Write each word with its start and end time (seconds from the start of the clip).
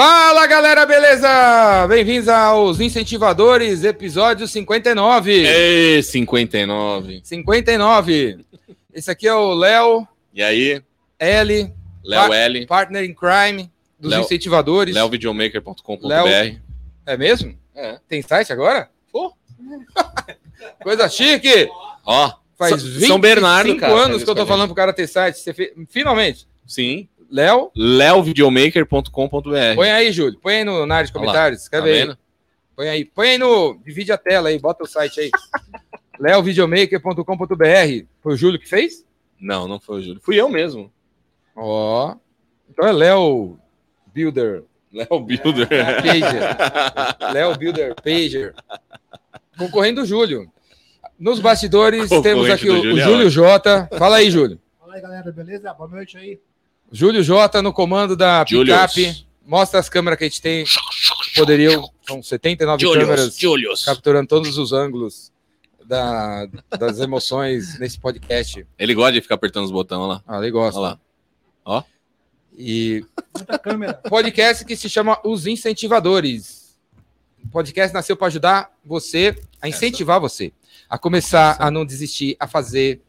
Fala 0.00 0.46
galera, 0.46 0.84
beleza? 0.84 1.86
Bem-vindos 1.88 2.28
aos 2.28 2.80
Incentivadores, 2.80 3.82
episódio 3.82 4.46
59. 4.46 5.32
Ei, 5.32 6.02
59. 6.02 7.22
59. 7.24 8.44
Esse 8.92 9.10
aqui 9.10 9.26
é 9.26 9.32
o 9.32 9.54
Léo 9.54 10.06
E 10.34 10.42
aí, 10.42 10.82
L, 11.18 11.72
Léo 12.04 12.30
L, 12.30 12.66
partner 12.66 13.04
in 13.08 13.14
crime 13.14 13.72
dos 13.98 14.10
Léo- 14.10 14.20
incentivadores. 14.20 14.94
leovideomaker.com.br. 14.94 16.06
Léo- 16.06 16.60
É 17.06 17.16
mesmo? 17.16 17.56
É. 17.74 17.98
Tem 18.06 18.20
site 18.20 18.52
agora? 18.52 18.90
Pô. 19.10 19.32
Coisa 20.84 21.08
chique! 21.08 21.70
Ó, 22.04 22.32
Faz 22.58 22.72
São- 22.72 22.80
25 22.80 23.06
São 23.06 23.18
Bernardo, 23.18 23.74
cara, 23.78 23.94
anos 23.94 24.22
que 24.22 24.28
eu 24.28 24.34
tô 24.34 24.44
falando 24.44 24.68
pro 24.68 24.76
cara 24.76 24.92
ter 24.92 25.06
site. 25.06 25.54
Fez- 25.54 25.72
Finalmente. 25.88 26.46
sim, 26.66 27.08
Léo, 27.30 27.70
leovideomaker.com.br. 27.74 29.10
põe 29.74 29.90
aí, 29.90 30.12
Júlio. 30.12 30.38
Põe 30.40 30.56
aí 30.56 30.64
no, 30.64 30.86
na 30.86 30.96
área 30.96 31.06
de 31.06 31.12
comentários. 31.12 31.60
Tá 31.60 31.64
Escreve 31.64 31.90
aí. 31.90 31.98
vendo? 31.98 32.18
Põe 32.74 32.88
aí. 32.88 33.04
Põe 33.04 33.28
aí 33.30 33.38
no. 33.38 33.78
Divide 33.84 34.12
a 34.12 34.18
tela 34.18 34.48
aí, 34.48 34.58
bota 34.58 34.84
o 34.84 34.86
site 34.86 35.20
aí. 35.20 35.30
leovideomaker.com.br. 36.20 38.06
Foi 38.20 38.34
o 38.34 38.36
Júlio 38.36 38.60
que 38.60 38.68
fez? 38.68 39.04
Não, 39.40 39.66
não 39.66 39.80
foi 39.80 39.98
o 39.98 40.02
Júlio. 40.02 40.20
Fui 40.22 40.36
eu 40.36 40.48
mesmo. 40.48 40.92
Ó. 41.54 42.14
Então 42.68 42.86
é 42.86 42.92
Léo 42.92 43.58
Builder 44.14 44.64
Léo 44.96 45.20
Builder. 45.20 45.68
Pager. 46.02 47.32
Léo 47.32 47.56
Builder 47.58 47.94
Pager. 47.96 48.54
Concorrendo 49.58 50.00
do 50.00 50.06
Júlio. 50.06 50.50
Nos 51.18 51.40
bastidores 51.40 52.08
temos 52.22 52.48
aqui 52.50 52.68
o, 52.68 52.74
o 52.74 52.82
Júlio 52.82 53.00
é 53.00 53.04
Júlio 53.04 53.30
Jota. 53.30 53.88
Fala 53.98 54.16
aí, 54.16 54.30
Júlio. 54.30 54.60
Fala 54.78 54.94
aí, 54.94 55.00
galera, 55.00 55.32
beleza? 55.32 55.72
Boa 55.74 55.88
noite 55.88 56.16
aí. 56.16 56.40
Júlio 56.90 57.22
Jota 57.22 57.60
no 57.62 57.72
comando 57.72 58.16
da 58.16 58.44
Julius. 58.46 58.92
picape. 58.94 59.26
Mostra 59.44 59.78
as 59.78 59.88
câmeras 59.88 60.18
que 60.18 60.24
a 60.24 60.28
gente 60.28 60.40
tem. 60.42 60.64
Poderiam. 61.34 61.88
São 62.06 62.22
79 62.22 62.80
Julius, 62.82 63.04
câmeras 63.04 63.38
Julius. 63.38 63.84
capturando 63.84 64.28
todos 64.28 64.58
os 64.58 64.72
ângulos 64.72 65.32
da- 65.84 66.46
das 66.78 66.98
emoções 67.00 67.78
nesse 67.78 67.98
podcast. 67.98 68.66
Ele 68.78 68.94
gosta 68.94 69.12
de 69.12 69.20
ficar 69.20 69.34
apertando 69.36 69.64
os 69.64 69.70
botões, 69.70 70.08
lá. 70.08 70.22
Ah, 70.26 70.38
ele 70.38 70.50
gosta. 70.50 70.80
Olha 70.80 70.98
lá. 71.64 71.84
E 72.58 73.04
Muita 73.36 73.58
câmera. 73.58 73.94
podcast 74.08 74.64
que 74.64 74.74
se 74.76 74.88
chama 74.88 75.20
Os 75.24 75.46
Incentivadores. 75.46 76.76
O 77.44 77.48
podcast 77.48 77.92
nasceu 77.94 78.16
para 78.16 78.28
ajudar 78.28 78.70
você 78.84 79.36
a 79.60 79.68
incentivar 79.68 80.18
você 80.18 80.52
a 80.88 80.96
começar 80.96 81.56
a 81.58 81.70
não 81.70 81.84
desistir, 81.84 82.36
a 82.40 82.46
fazer, 82.46 83.00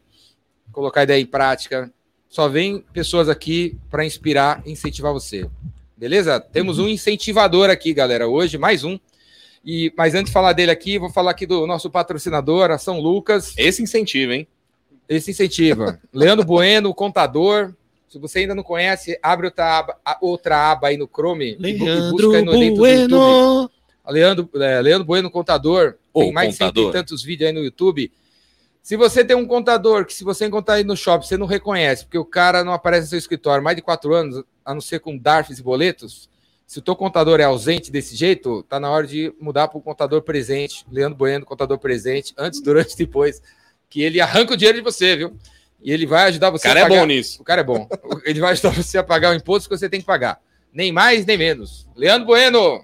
colocar 0.72 1.00
a 1.00 1.04
ideia 1.04 1.20
em 1.22 1.26
prática. 1.26 1.90
Só 2.28 2.48
vem 2.48 2.84
pessoas 2.92 3.28
aqui 3.28 3.76
para 3.90 4.04
inspirar 4.04 4.62
e 4.66 4.72
incentivar 4.72 5.12
você. 5.12 5.48
Beleza? 5.96 6.38
Temos 6.40 6.78
um 6.78 6.86
incentivador 6.88 7.70
aqui, 7.70 7.92
galera, 7.92 8.28
hoje, 8.28 8.58
mais 8.58 8.84
um. 8.84 8.98
E, 9.64 9.92
mas 9.96 10.14
antes 10.14 10.26
de 10.26 10.32
falar 10.32 10.52
dele 10.52 10.70
aqui, 10.70 10.98
vou 10.98 11.10
falar 11.10 11.32
aqui 11.32 11.46
do 11.46 11.66
nosso 11.66 11.90
patrocinador, 11.90 12.70
a 12.70 12.78
São 12.78 13.00
Lucas. 13.00 13.54
Esse 13.56 13.82
incentivo, 13.82 14.32
hein? 14.32 14.46
Esse 15.08 15.30
incentiva. 15.30 15.98
Leandro 16.12 16.44
Bueno, 16.44 16.94
contador. 16.94 17.72
Se 18.08 18.18
você 18.18 18.40
ainda 18.40 18.54
não 18.54 18.62
conhece, 18.62 19.18
abre 19.22 19.46
outra 19.48 19.78
aba, 19.78 19.96
outra 20.22 20.70
aba 20.70 20.88
aí 20.88 20.96
no 20.96 21.06
Chrome 21.06 21.56
bu- 21.56 21.66
e 21.66 22.10
busca 22.10 22.36
aí 22.38 22.42
no 22.44 22.52
dentro 22.52 22.76
do 22.76 22.86
YouTube. 22.86 23.70
Leandro, 24.08 24.50
é, 24.54 24.80
Leandro 24.80 25.04
Bueno, 25.06 25.30
contador. 25.30 25.94
Tem 26.14 26.32
mais 26.32 26.50
de 26.50 26.56
cento 26.56 26.68
contador. 26.68 26.90
e 26.90 26.92
tantos 26.92 27.22
vídeos 27.22 27.48
aí 27.48 27.54
no 27.54 27.62
YouTube. 27.62 28.10
Se 28.88 28.96
você 28.96 29.22
tem 29.22 29.36
um 29.36 29.46
contador 29.46 30.06
que, 30.06 30.14
se 30.14 30.24
você 30.24 30.46
encontrar 30.46 30.76
aí 30.76 30.82
no 30.82 30.96
shopping, 30.96 31.26
você 31.26 31.36
não 31.36 31.44
reconhece, 31.44 32.06
porque 32.06 32.16
o 32.16 32.24
cara 32.24 32.64
não 32.64 32.72
aparece 32.72 33.02
no 33.02 33.10
seu 33.10 33.18
escritório 33.18 33.60
há 33.60 33.62
mais 33.62 33.76
de 33.76 33.82
quatro 33.82 34.14
anos, 34.14 34.42
a 34.64 34.72
não 34.72 34.80
ser 34.80 34.98
com 35.00 35.14
DARFs 35.14 35.58
e 35.58 35.62
boletos. 35.62 36.30
Se 36.66 36.78
o 36.78 36.80
teu 36.80 36.96
contador 36.96 37.38
é 37.38 37.44
ausente 37.44 37.92
desse 37.92 38.16
jeito, 38.16 38.62
tá 38.62 38.80
na 38.80 38.90
hora 38.90 39.06
de 39.06 39.30
mudar 39.38 39.68
para 39.68 39.76
o 39.76 39.82
contador 39.82 40.22
presente. 40.22 40.86
Leandro 40.90 41.18
Bueno, 41.18 41.44
contador 41.44 41.78
presente, 41.78 42.32
antes, 42.38 42.62
durante 42.62 42.94
e 42.94 42.96
depois. 42.96 43.42
Que 43.90 44.00
ele 44.00 44.22
arranca 44.22 44.54
o 44.54 44.56
dinheiro 44.56 44.78
de 44.78 44.84
você, 44.84 45.16
viu? 45.16 45.36
E 45.82 45.92
ele 45.92 46.06
vai 46.06 46.22
ajudar 46.28 46.48
O 46.48 46.52
você 46.52 46.66
cara 46.66 46.80
a 46.80 46.82
é 46.84 46.88
pagar... 46.88 47.00
bom 47.00 47.04
nisso. 47.04 47.42
O 47.42 47.44
cara 47.44 47.60
é 47.60 47.64
bom. 47.64 47.86
Ele 48.24 48.40
vai 48.40 48.52
ajudar 48.52 48.70
você 48.70 48.96
a 48.96 49.04
pagar 49.04 49.32
o 49.32 49.34
imposto 49.34 49.68
que 49.68 49.76
você 49.76 49.90
tem 49.90 50.00
que 50.00 50.06
pagar. 50.06 50.40
Nem 50.72 50.92
mais, 50.92 51.26
nem 51.26 51.36
menos. 51.36 51.86
Leandro 51.94 52.26
Bueno, 52.26 52.82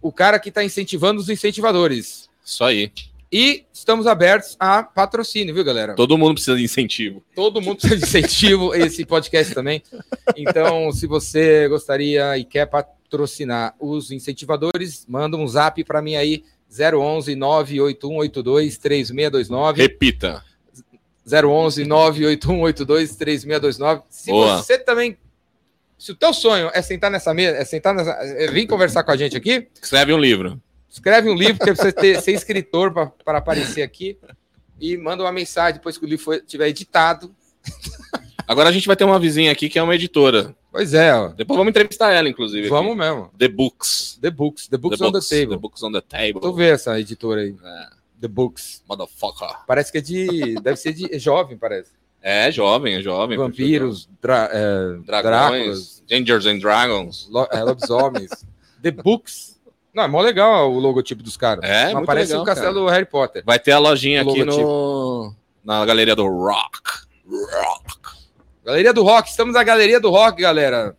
o 0.00 0.12
cara 0.12 0.38
que 0.38 0.50
está 0.50 0.62
incentivando 0.62 1.20
os 1.20 1.28
incentivadores. 1.28 2.30
Isso 2.44 2.62
aí. 2.62 2.92
E 3.32 3.64
estamos 3.72 4.08
abertos 4.08 4.56
a 4.58 4.82
patrocínio, 4.82 5.54
viu, 5.54 5.62
galera? 5.62 5.94
Todo 5.94 6.18
mundo 6.18 6.34
precisa 6.34 6.56
de 6.56 6.64
incentivo. 6.64 7.22
Todo 7.32 7.60
mundo 7.60 7.78
precisa 7.78 7.96
de 7.96 8.04
incentivo, 8.04 8.74
esse 8.74 9.04
podcast 9.04 9.54
também. 9.54 9.82
Então, 10.36 10.90
se 10.90 11.06
você 11.06 11.68
gostaria 11.68 12.36
e 12.36 12.44
quer 12.44 12.66
patrocinar 12.66 13.74
os 13.78 14.10
incentivadores, 14.10 15.06
manda 15.08 15.36
um 15.36 15.46
zap 15.46 15.82
para 15.84 16.02
mim 16.02 16.16
aí, 16.16 16.42
011 16.68 17.36
98182 17.36 18.78
3629. 18.78 19.80
Repita. 19.80 20.44
011 21.24 21.84
98182 21.84 23.14
3629. 23.14 24.02
Se 24.08 24.30
Boa. 24.32 24.56
você 24.56 24.76
também. 24.76 25.16
Se 25.96 26.10
o 26.10 26.16
teu 26.16 26.32
sonho 26.32 26.70
é 26.72 26.82
sentar 26.82 27.10
nessa 27.10 27.32
mesa, 27.32 27.58
é 27.58 27.64
sentar 27.64 27.94
nessa. 27.94 28.10
É 28.10 28.50
vir 28.50 28.66
conversar 28.66 29.04
com 29.04 29.12
a 29.12 29.16
gente 29.16 29.36
aqui, 29.36 29.68
Escreve 29.80 30.12
um 30.12 30.18
livro. 30.18 30.60
Escreve 30.90 31.30
um 31.30 31.34
livro, 31.34 31.62
que 31.62 31.70
é 31.70 31.74
você 31.74 31.92
ter, 31.92 32.20
ser 32.20 32.32
escritor 32.32 32.92
para 33.24 33.38
aparecer 33.38 33.82
aqui. 33.82 34.18
E 34.80 34.96
manda 34.96 35.22
uma 35.22 35.32
mensagem 35.32 35.74
depois 35.74 35.96
que 35.96 36.04
o 36.04 36.08
livro 36.08 36.34
estiver 36.34 36.68
editado. 36.68 37.34
Agora 38.46 38.68
a 38.68 38.72
gente 38.72 38.86
vai 38.86 38.96
ter 38.96 39.04
uma 39.04 39.18
vizinha 39.18 39.52
aqui 39.52 39.68
que 39.68 39.78
é 39.78 39.82
uma 39.82 39.94
editora. 39.94 40.56
Pois 40.72 40.94
é, 40.94 41.14
ó. 41.14 41.28
Depois 41.28 41.56
vamos 41.56 41.70
entrevistar 41.70 42.12
ela, 42.12 42.28
inclusive. 42.28 42.62
aqui. 42.62 42.70
Vamos 42.70 42.96
mesmo. 42.96 43.30
The 43.38 43.48
Books. 43.48 44.18
The 44.20 44.30
Books. 44.30 44.68
The 44.68 44.76
Books 44.76 45.00
on 45.00 45.12
the 45.12 45.20
The 45.20 45.40
Table. 45.40 45.58
Books 45.58 45.82
on 45.82 45.92
the 45.92 46.00
Table. 46.00 46.40
Tu 46.40 46.52
vê 46.54 46.70
essa 46.70 46.98
editora 46.98 47.42
aí. 47.42 47.54
É. 47.62 47.86
The 48.20 48.28
Books. 48.28 48.82
Motherfucker. 48.88 49.48
Parece 49.66 49.92
que 49.92 49.98
é 49.98 50.00
de. 50.00 50.54
Deve 50.60 50.76
ser 50.76 50.92
de 50.92 51.14
é 51.14 51.18
jovem, 51.18 51.56
parece. 51.56 51.92
É 52.22 52.52
jovem, 52.52 52.96
é 52.96 53.02
jovem. 53.02 53.38
Vampiros, 53.38 54.08
dra, 54.20 54.50
é, 54.52 54.96
Dráculas, 55.06 55.22
Dragões. 55.22 56.02
Dangers 56.06 56.46
and 56.46 56.58
Dragons. 56.58 57.28
lo, 57.30 57.48
é, 57.50 57.62
lobisomens. 57.62 58.30
The 58.82 58.90
Books. 58.90 59.59
Não, 59.92 60.04
é 60.04 60.08
mó 60.08 60.20
legal 60.20 60.70
o 60.70 60.78
logotipo 60.78 61.22
dos 61.22 61.36
caras. 61.36 61.64
É, 61.64 61.92
Não 61.92 62.04
parece 62.04 62.34
o 62.34 62.44
castelo 62.44 62.88
Harry 62.88 63.04
Potter. 63.06 63.42
Vai 63.44 63.58
ter 63.58 63.72
a 63.72 63.78
lojinha 63.78 64.22
aqui 64.22 64.44
no... 64.44 65.34
na 65.64 65.84
galeria 65.84 66.14
do 66.14 66.26
Rock. 66.26 66.78
Rock. 67.26 68.18
Galeria 68.64 68.92
do 68.92 69.02
Rock. 69.02 69.28
Estamos 69.28 69.54
na 69.54 69.62
Galeria 69.64 70.00
do 70.00 70.10
Rock, 70.10 70.40
galera. 70.42 70.96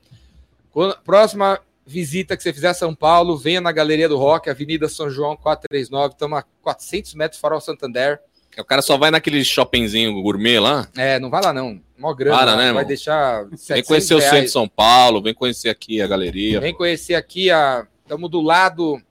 Quando- 0.71 0.97
próxima 1.03 1.59
visita 1.85 2.37
que 2.37 2.43
você 2.43 2.53
fizer 2.53 2.69
a 2.69 2.73
São 2.73 2.93
Paulo, 2.95 3.37
venha 3.37 3.61
na 3.61 3.71
Galeria 3.71 4.07
do 4.07 4.17
Rock, 4.17 4.49
Avenida 4.49 4.87
São 4.87 5.09
João 5.09 5.35
439. 5.35 6.13
Estamos 6.13 6.39
a 6.39 6.45
400 6.61 7.13
metros 7.15 7.39
farol 7.39 7.61
Santander. 7.61 8.19
O 8.57 8.65
cara 8.65 8.81
só 8.81 8.97
vai 8.97 9.11
naquele 9.11 9.43
shoppingzinho 9.45 10.21
gourmet 10.21 10.59
lá. 10.59 10.87
É, 10.97 11.19
não 11.19 11.29
vai 11.29 11.41
lá 11.41 11.53
não. 11.53 11.81
Mó 11.97 12.13
grana. 12.13 12.37
Para, 12.37 12.51
né, 12.51 12.63
vai 12.63 12.67
irmão? 12.67 12.85
deixar 12.85 13.45
Vem 13.45 13.57
700 13.57 13.87
conhecer 13.87 14.15
o 14.15 14.19
centro 14.19 14.29
de 14.31 14.35
reais. 14.35 14.51
São 14.51 14.67
Paulo, 14.67 15.21
vem 15.21 15.33
conhecer 15.33 15.69
aqui 15.69 16.01
a 16.01 16.07
galeria. 16.07 16.59
Vem 16.59 16.73
conhecer 16.73 17.15
aqui 17.15 17.49
a... 17.49 17.87
Estamos 18.11 18.29
do 18.29 18.41
lado 18.41 19.01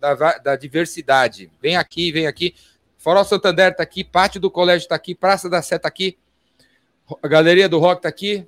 da, 0.00 0.38
da 0.38 0.56
diversidade. 0.56 1.50
Vem 1.60 1.76
aqui, 1.76 2.10
vem 2.10 2.26
aqui. 2.26 2.54
Farol 2.96 3.22
Santander 3.22 3.76
tá 3.76 3.82
aqui, 3.82 4.02
Pátio 4.02 4.40
do 4.40 4.50
Colégio 4.50 4.88
tá 4.88 4.94
aqui, 4.94 5.14
Praça 5.14 5.50
da 5.50 5.60
Sé 5.60 5.78
tá 5.78 5.86
aqui, 5.86 6.16
a 7.22 7.28
Galeria 7.28 7.68
do 7.68 7.78
Rock 7.78 8.00
tá 8.00 8.08
aqui, 8.08 8.46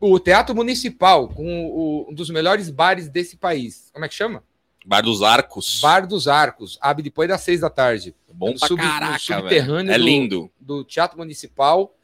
o 0.00 0.18
Teatro 0.18 0.54
Municipal, 0.54 1.28
com 1.28 1.66
o- 1.66 2.06
um 2.10 2.14
dos 2.14 2.30
melhores 2.30 2.70
bares 2.70 3.06
desse 3.10 3.36
país. 3.36 3.90
Como 3.92 4.06
é 4.06 4.08
que 4.08 4.14
chama? 4.14 4.42
Bar 4.86 5.02
dos 5.02 5.22
Arcos. 5.22 5.80
Bar 5.82 6.06
dos 6.06 6.26
Arcos. 6.26 6.78
Abre 6.80 7.02
depois 7.02 7.28
das 7.28 7.42
seis 7.42 7.60
da 7.60 7.68
tarde. 7.68 8.14
Bom 8.32 8.52
no 8.52 8.58
pra 8.58 8.68
sub- 8.68 8.80
caraca, 8.80 9.18
subterrâneo. 9.18 9.92
É 9.92 9.98
do- 9.98 10.04
lindo. 10.04 10.50
Do 10.58 10.82
Teatro 10.82 11.18
Municipal, 11.18 11.94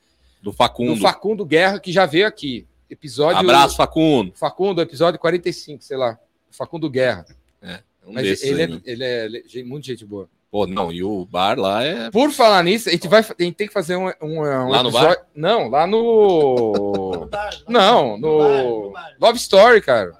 Do 0.42 0.52
Facundo. 0.52 0.96
do 0.96 1.00
Facundo 1.00 1.46
Guerra, 1.46 1.80
que 1.80 1.92
já 1.92 2.04
veio 2.04 2.26
aqui. 2.26 2.66
Episódio. 2.90 3.38
Abraço, 3.38 3.74
Facundo. 3.76 4.32
Facundo, 4.36 4.82
episódio 4.82 5.18
45, 5.18 5.82
sei 5.82 5.96
lá. 5.96 6.18
Facundo 6.50 6.88
Guerra. 6.90 7.24
Um 8.06 8.14
Mas 8.14 8.24
desses 8.24 8.48
ele, 8.48 8.62
aí, 8.62 8.64
é, 8.64 8.66
né? 8.74 8.80
ele 8.84 9.04
é 9.04 9.28
le- 9.28 9.64
muito 9.64 9.86
gente 9.86 10.04
boa. 10.04 10.28
Pô, 10.50 10.66
não, 10.66 10.90
e 10.92 11.00
o 11.04 11.24
bar 11.26 11.56
lá 11.58 11.84
é. 11.84 12.10
Por 12.10 12.32
falar 12.32 12.64
nisso, 12.64 12.88
a 12.88 12.92
gente 12.92 13.06
vai 13.06 13.20
a 13.20 13.42
gente 13.42 13.54
tem 13.54 13.68
que 13.68 13.72
fazer 13.72 13.94
um, 13.94 14.08
um, 14.20 14.40
um 14.40 14.68
Lá 14.68 14.82
no 14.82 14.88
episódio. 14.88 15.22
Não, 15.32 15.68
lá 15.68 15.86
no. 15.86 17.28
Não, 17.68 18.18
no 18.18 18.90
bar. 18.90 19.14
Love 19.20 19.38
Story, 19.38 19.80
cara. 19.80 20.18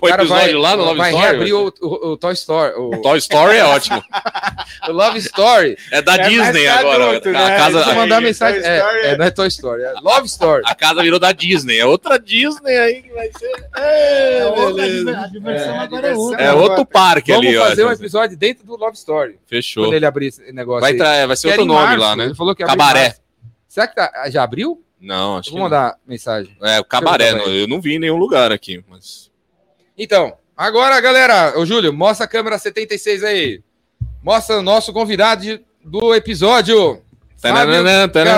O 0.00 0.08
episódio 0.08 0.58
lá 0.58 0.76
no 0.76 0.84
Love 0.84 0.98
vai 0.98 1.10
Story? 1.10 1.28
reabrir 1.28 1.52
o, 1.54 1.72
o, 1.80 2.08
o 2.12 2.16
Toy 2.16 2.32
Story. 2.34 2.74
O, 2.76 3.02
Toy 3.02 3.18
Story 3.18 3.56
é 3.56 3.64
ótimo. 3.64 4.02
o 4.88 4.92
Love 4.92 5.18
Story. 5.18 5.76
É 5.90 6.02
da 6.02 6.14
É 6.16 6.28
Disney 6.28 6.66
agora. 6.68 7.08
adulto, 7.10 7.28
a, 7.28 7.32
né? 7.32 7.56
casa, 7.56 7.72
Deixa 7.78 7.88
eu 7.88 7.92
Aí, 7.92 7.98
mandar 7.98 8.20
mensagem. 8.20 8.60
É, 8.62 8.78
é, 8.78 9.06
é- 9.12 9.16
não 9.16 9.24
é 9.24 9.30
Toy 9.30 9.48
Story, 9.48 9.82
é 9.82 9.92
Love 10.02 10.26
Story. 10.26 10.62
a 10.66 10.74
casa 10.74 11.02
virou 11.02 11.18
da 11.18 11.32
Disney. 11.32 11.78
É 11.78 11.86
outra 11.86 12.18
Disney 12.18 12.76
aí 12.76 13.02
que 13.02 13.12
vai 13.12 13.30
ser. 13.38 13.66
É, 13.76 14.38
É, 14.40 14.46
outra, 14.46 14.84
a 14.84 15.26
diversão 15.26 15.74
É, 15.74 15.78
a 15.78 15.82
agora 15.82 16.06
é 16.08 16.14
outra. 16.14 16.42
É 16.44 16.52
outro 16.52 16.86
parque 16.86 17.32
Vamos 17.32 17.46
ali, 17.46 17.56
ó. 17.56 17.66
fazer 17.66 17.84
um 17.84 17.90
episódio 17.92 18.36
dentro 18.36 18.64
do 18.66 18.76
Love 18.76 18.96
Story. 18.96 19.38
Fechou. 19.46 19.84
Quando 19.84 19.94
ele 19.94 20.06
abrir 20.06 20.26
esse 20.28 20.52
negócio. 20.52 20.80
Vai, 20.80 20.94
tra... 20.94 21.26
vai 21.26 21.36
ser 21.36 21.48
outro 21.48 21.64
nome 21.64 21.80
março, 21.80 22.00
lá, 22.00 22.16
né? 22.16 22.24
Ele 22.24 22.34
falou 22.34 22.54
que 22.54 22.64
Cabaré. 22.64 23.14
Será 23.68 23.86
que 23.86 23.94
tá- 23.94 24.30
já 24.30 24.42
abriu? 24.42 24.82
Não, 25.00 25.36
acho 25.36 25.50
Eu 25.50 25.52
que 25.52 25.58
Vou 25.58 25.68
mandar 25.68 25.94
mensagem. 26.06 26.56
É, 26.60 26.80
o 26.80 26.84
cabaré. 26.84 27.30
Eu 27.46 27.68
não 27.68 27.80
vi 27.80 27.94
em 27.94 27.98
nenhum 28.00 28.16
lugar 28.16 28.50
aqui, 28.50 28.82
mas. 28.88 29.27
Então, 29.98 30.36
agora, 30.56 31.00
galera, 31.00 31.58
ô 31.58 31.66
Júlio, 31.66 31.92
mostra 31.92 32.24
a 32.24 32.28
câmera 32.28 32.58
76 32.58 33.24
aí. 33.24 33.62
Mostra 34.22 34.58
o 34.58 34.62
nosso 34.62 34.92
convidado 34.92 35.42
de- 35.42 35.60
do 35.84 36.14
episódio. 36.14 37.02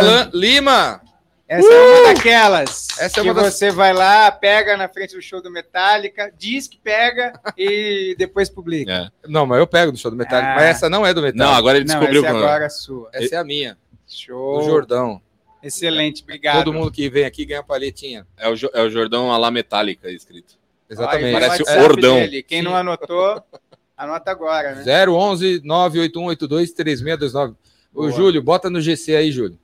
Galan 0.01 0.31
Lima. 0.33 1.01
Essa 1.49 1.67
é 1.67 1.81
uma 2.05 2.15
daquelas. 2.15 2.87
Essa 3.01 3.21
é 3.21 3.23
que 3.25 3.29
uma 3.29 3.35
das- 3.43 3.55
você 3.55 3.73
vai 3.73 3.93
lá, 3.93 4.31
pega 4.31 4.77
na 4.77 4.89
frente 4.89 5.17
do 5.17 5.23
show 5.23 5.43
do 5.43 5.51
Metallica, 5.51 6.33
diz 6.39 6.69
que 6.69 6.79
pega 6.79 7.33
e 7.59 8.15
depois 8.17 8.49
publica. 8.49 8.93
É. 8.93 9.29
Não, 9.29 9.45
mas 9.47 9.59
eu 9.59 9.67
pego 9.67 9.91
do 9.91 9.99
show 9.99 10.13
do 10.13 10.17
Metallica. 10.17 10.53
Ah. 10.53 10.55
Mas 10.55 10.65
essa 10.67 10.89
não 10.89 11.05
é 11.05 11.13
do 11.13 11.21
Metallica. 11.21 11.45
Não, 11.45 11.53
agora 11.59 11.77
ele 11.79 11.87
Não, 11.89 11.95
descobriu. 11.99 12.25
essa 12.25 12.35
é 12.35 12.39
agora 12.39 12.67
a 12.67 12.71
sua. 12.71 13.11
Essa 13.13 13.35
é 13.35 13.39
a 13.39 13.45
minha. 13.45 13.77
Show. 14.07 14.61
Do 14.61 14.65
Jordão. 14.67 15.21
Excelente, 15.63 16.23
obrigado. 16.23 16.59
Todo 16.65 16.73
mundo 16.73 16.91
que 16.93 17.09
vem 17.11 17.25
aqui 17.25 17.45
ganha 17.45 17.63
palhetinha. 17.65 18.25
É 18.39 18.49
o, 18.49 18.55
Jo- 18.55 18.71
é 18.73 18.83
o 18.83 18.89
Jordão 18.91 19.31
Metallica 19.51 20.09
escrito. 20.11 20.55
Exatamente. 20.91 21.33
Parece 21.33 21.63
o 21.63 21.83
Ordão. 21.85 22.17
dele. 22.17 22.43
Quem 22.43 22.59
Sim. 22.59 22.65
não 22.65 22.77
anotou, 22.77 23.43
anota 23.97 24.31
agora, 24.31 24.75
né? 24.75 25.07
011 25.09 25.63
98182 25.65 26.73
3629. 26.73 27.55
Ô. 27.95 28.11
Júlio, 28.11 28.43
bota 28.43 28.69
no 28.69 28.81
GC 28.81 29.15
aí, 29.17 29.31
Júlio. 29.33 29.59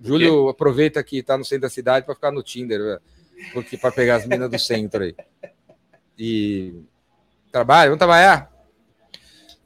Júlio 0.00 0.48
aproveita 0.48 1.02
que 1.02 1.22
tá 1.22 1.38
no 1.38 1.44
centro 1.44 1.62
da 1.62 1.70
cidade 1.70 2.04
para 2.04 2.14
ficar 2.14 2.30
no 2.30 2.42
Tinder, 2.42 2.78
velho. 2.82 3.00
porque 3.54 3.76
para 3.78 3.90
pegar 3.90 4.16
as 4.16 4.26
minas 4.26 4.50
do 4.50 4.58
centro 4.58 5.02
aí. 5.04 5.14
E 6.18 6.74
trabalha, 7.50 7.88
vamos 7.88 7.98
trabalhar. 7.98 8.50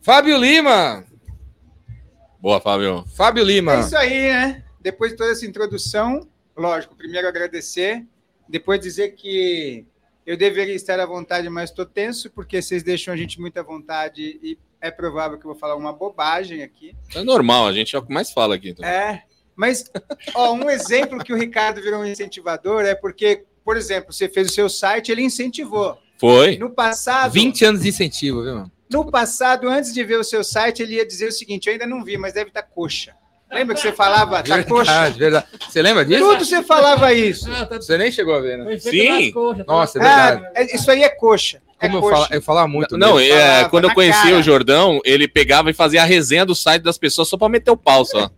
Fábio 0.01 0.37
Lima, 0.39 1.05
Boa, 2.41 2.59
Fábio. 2.61 3.05
Fábio 3.15 3.43
É 3.43 3.47
Lima. 3.47 3.81
isso 3.81 3.97
aí, 3.97 4.33
né? 4.33 4.65
Depois 4.81 5.11
de 5.13 5.19
toda 5.19 5.31
essa 5.31 5.45
introdução, 5.45 6.27
lógico, 6.57 6.95
primeiro 6.97 7.29
agradecer, 7.29 8.07
depois 8.49 8.81
dizer 8.81 9.11
que 9.11 9.85
eu 10.31 10.37
deveria 10.37 10.77
estar 10.77 11.01
à 11.01 11.05
vontade, 11.05 11.49
mas 11.51 11.71
estou 11.71 11.85
tenso, 11.85 12.31
porque 12.31 12.63
vocês 12.63 12.85
deixam 12.85 13.13
a 13.13 13.17
gente 13.17 13.41
muito 13.41 13.59
à 13.59 13.65
vontade 13.65 14.23
e 14.41 14.57
é 14.81 14.89
provável 14.89 15.37
que 15.37 15.45
eu 15.45 15.51
vou 15.51 15.59
falar 15.59 15.75
uma 15.75 15.93
bobagem 15.93 16.63
aqui. 16.63 16.95
É 17.13 17.25
normal, 17.25 17.67
a 17.67 17.73
gente 17.73 17.97
é 17.97 17.99
o 17.99 18.03
que 18.03 18.15
mais 18.15 18.31
fala 18.31 18.55
aqui. 18.55 18.71
então. 18.71 18.87
É, 18.87 19.25
mas 19.57 19.91
ó, 20.33 20.53
um 20.53 20.71
exemplo 20.71 21.19
que 21.25 21.33
o 21.33 21.37
Ricardo 21.37 21.83
virou 21.83 22.03
um 22.03 22.07
incentivador 22.07 22.85
é 22.85 22.95
porque, 22.95 23.45
por 23.65 23.77
exemplo, 23.77 24.13
você 24.13 24.29
fez 24.29 24.51
o 24.51 24.55
seu 24.55 24.69
site, 24.69 25.11
ele 25.11 25.23
incentivou. 25.23 25.99
Foi. 26.17 26.57
No 26.59 26.71
passado, 26.71 27.33
20 27.33 27.65
anos 27.65 27.83
de 27.83 27.89
incentivo, 27.89 28.45
viu, 28.45 28.55
mano? 28.55 28.73
no 28.89 29.11
passado, 29.11 29.69
antes 29.69 29.93
de 29.93 30.05
ver 30.05 30.21
o 30.21 30.25
seu 30.25 30.45
site, 30.45 30.81
ele 30.81 30.95
ia 30.95 31.05
dizer 31.05 31.27
o 31.27 31.33
seguinte: 31.33 31.67
eu 31.67 31.73
ainda 31.73 31.89
não 31.89 32.05
vi, 32.05 32.17
mas 32.17 32.35
deve 32.35 32.51
estar 32.51 32.63
coxa. 32.63 33.17
Lembra 33.53 33.75
que 33.75 33.81
você 33.81 33.93
falava, 33.93 34.43
tá 34.43 34.63
coxa? 34.65 34.93
Verdade, 34.93 35.19
verdade. 35.19 35.47
Você 35.69 35.83
lembra 35.83 36.05
disso? 36.05 36.21
Tudo 36.25 36.45
você 36.45 36.63
falava 36.63 37.13
isso. 37.13 37.51
Ah, 37.53 37.67
tá 37.67 37.77
Você 37.77 37.99
nem 37.99 38.13
chegou 38.13 38.35
a 38.37 38.41
ver, 38.41 38.59
né? 38.59 38.79
Sim. 38.79 39.33
tá 39.33 39.65
Nossa, 39.67 39.99
é 39.99 40.03
nas 40.03 40.31
verdade. 40.35 40.53
Ah, 40.57 40.63
isso 40.77 40.91
aí 40.91 41.03
é 41.03 41.09
coxa. 41.09 41.61
É 41.81 41.89
Como 41.89 41.99
eu, 42.05 42.11
fala, 42.11 42.29
eu 42.31 42.43
falava 42.43 42.69
muito. 42.69 42.97
Não, 42.99 43.17
dele. 43.17 43.33
é, 43.33 43.39
falava 43.41 43.69
quando 43.71 43.85
eu 43.85 43.89
na 43.89 43.95
conheci 43.95 44.23
cara. 44.23 44.37
o 44.37 44.43
Jordão, 44.43 45.01
ele 45.05 45.27
pegava 45.27 45.71
e 45.71 45.75
fazia 45.75 46.03
a 46.03 46.05
resenha 46.07 46.45
do 46.47 46.55
site 46.55 46.83
das 46.83 46.99
pessoas 46.99 47.29
só 47.29 47.37
pra 47.39 47.49
meter 47.49 47.71
o 47.71 47.77
pau 47.77 48.05
só. 48.05 48.31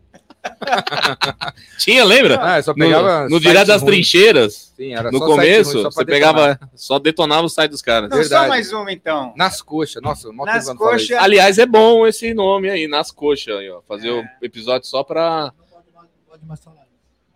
Tinha, 1.79 2.05
lembra? 2.05 2.39
Ah, 2.41 2.63
só 2.63 2.73
No, 2.73 2.79
pegava. 2.85 3.25
no 3.25 3.31
site 3.33 3.43
Direto 3.43 3.67
das 3.67 3.83
ruim. 3.83 3.91
Trincheiras, 3.93 4.72
Sim, 4.83 4.95
era 4.95 5.11
no 5.13 5.19
só 5.19 5.27
começo, 5.27 5.73
ruim, 5.75 5.83
só 5.83 5.91
você 5.91 6.05
detonar. 6.05 6.35
pegava, 6.35 6.71
só 6.75 6.99
detonava 6.99 7.47
o 7.47 7.49
site 7.49 7.71
dos 7.71 7.83
caras. 7.83 8.11
Não, 8.11 8.17
verdade. 8.19 8.43
só 8.45 8.49
mais 8.49 8.73
uma 8.73 8.93
então. 8.93 9.33
Nas 9.37 9.63
coxas. 9.63 10.03
Nossa, 10.03 10.33
mó 10.33 10.45
Nas 10.45 10.69
coxas. 10.75 11.11
Aliás, 11.13 11.59
é 11.59 11.67
bom 11.67 12.07
esse 12.07 12.33
nome 12.35 12.69
aí, 12.71 12.89
nas 12.89 13.11
coxas 13.11 13.57
aí, 13.57 13.71
ó. 13.71 13.81
Fazer 13.83 14.11
o 14.11 14.25
episódio 14.43 14.87
só 14.89 15.05
pra. 15.05 15.53
Não 15.57 15.65
pode 15.67 15.93
mais- 15.95 16.09
não 16.09 16.31
pode 16.31 16.45
mais 16.47 16.61
falar. 16.65 16.87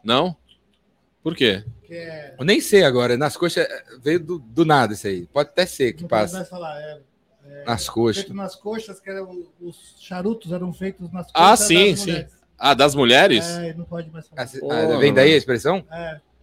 Não? 0.02 0.36
Por 1.22 1.34
quê? 1.34 1.64
Porque 1.80 1.94
é- 1.94 2.34
Eu 2.38 2.44
nem 2.44 2.60
sei 2.60 2.84
agora. 2.84 3.16
Nas 3.16 3.36
coxas 3.36 3.64
eh, 3.64 3.84
veio 4.02 4.20
do, 4.20 4.38
do 4.38 4.64
nada 4.64 4.92
isso 4.94 5.06
aí. 5.06 5.26
Pode 5.26 5.48
até 5.50 5.66
ser 5.66 5.92
que 5.92 6.06
falar. 6.08 6.28
É, 6.80 7.00
é, 7.46 7.64
Nas 7.64 7.88
coxas. 7.88 8.22
feito 8.24 8.34
nas 8.36 8.54
coxas, 8.56 9.00
que 9.00 9.10
eram, 9.10 9.44
os 9.60 9.96
charutos 10.00 10.52
eram 10.52 10.72
feitos 10.72 11.10
nas 11.12 11.26
Ah, 11.34 11.50
coxas 11.50 11.66
sim, 11.66 11.90
das 11.90 12.00
sim. 12.00 12.10
mulheres. 12.10 12.32
Ah, 12.58 12.74
das 12.74 12.94
mulheres? 12.94 13.46
É, 13.58 13.74
não 13.74 13.84
pode 13.84 14.10
mais 14.10 14.26
falar. 14.28 14.42
Ah, 14.42 14.58
Pô, 14.60 14.72
ah, 14.72 14.96
vem 14.98 15.12
daí 15.12 15.32
a 15.34 15.36
expressão? 15.36 15.84
É, 15.90 16.12
porque 16.14 16.35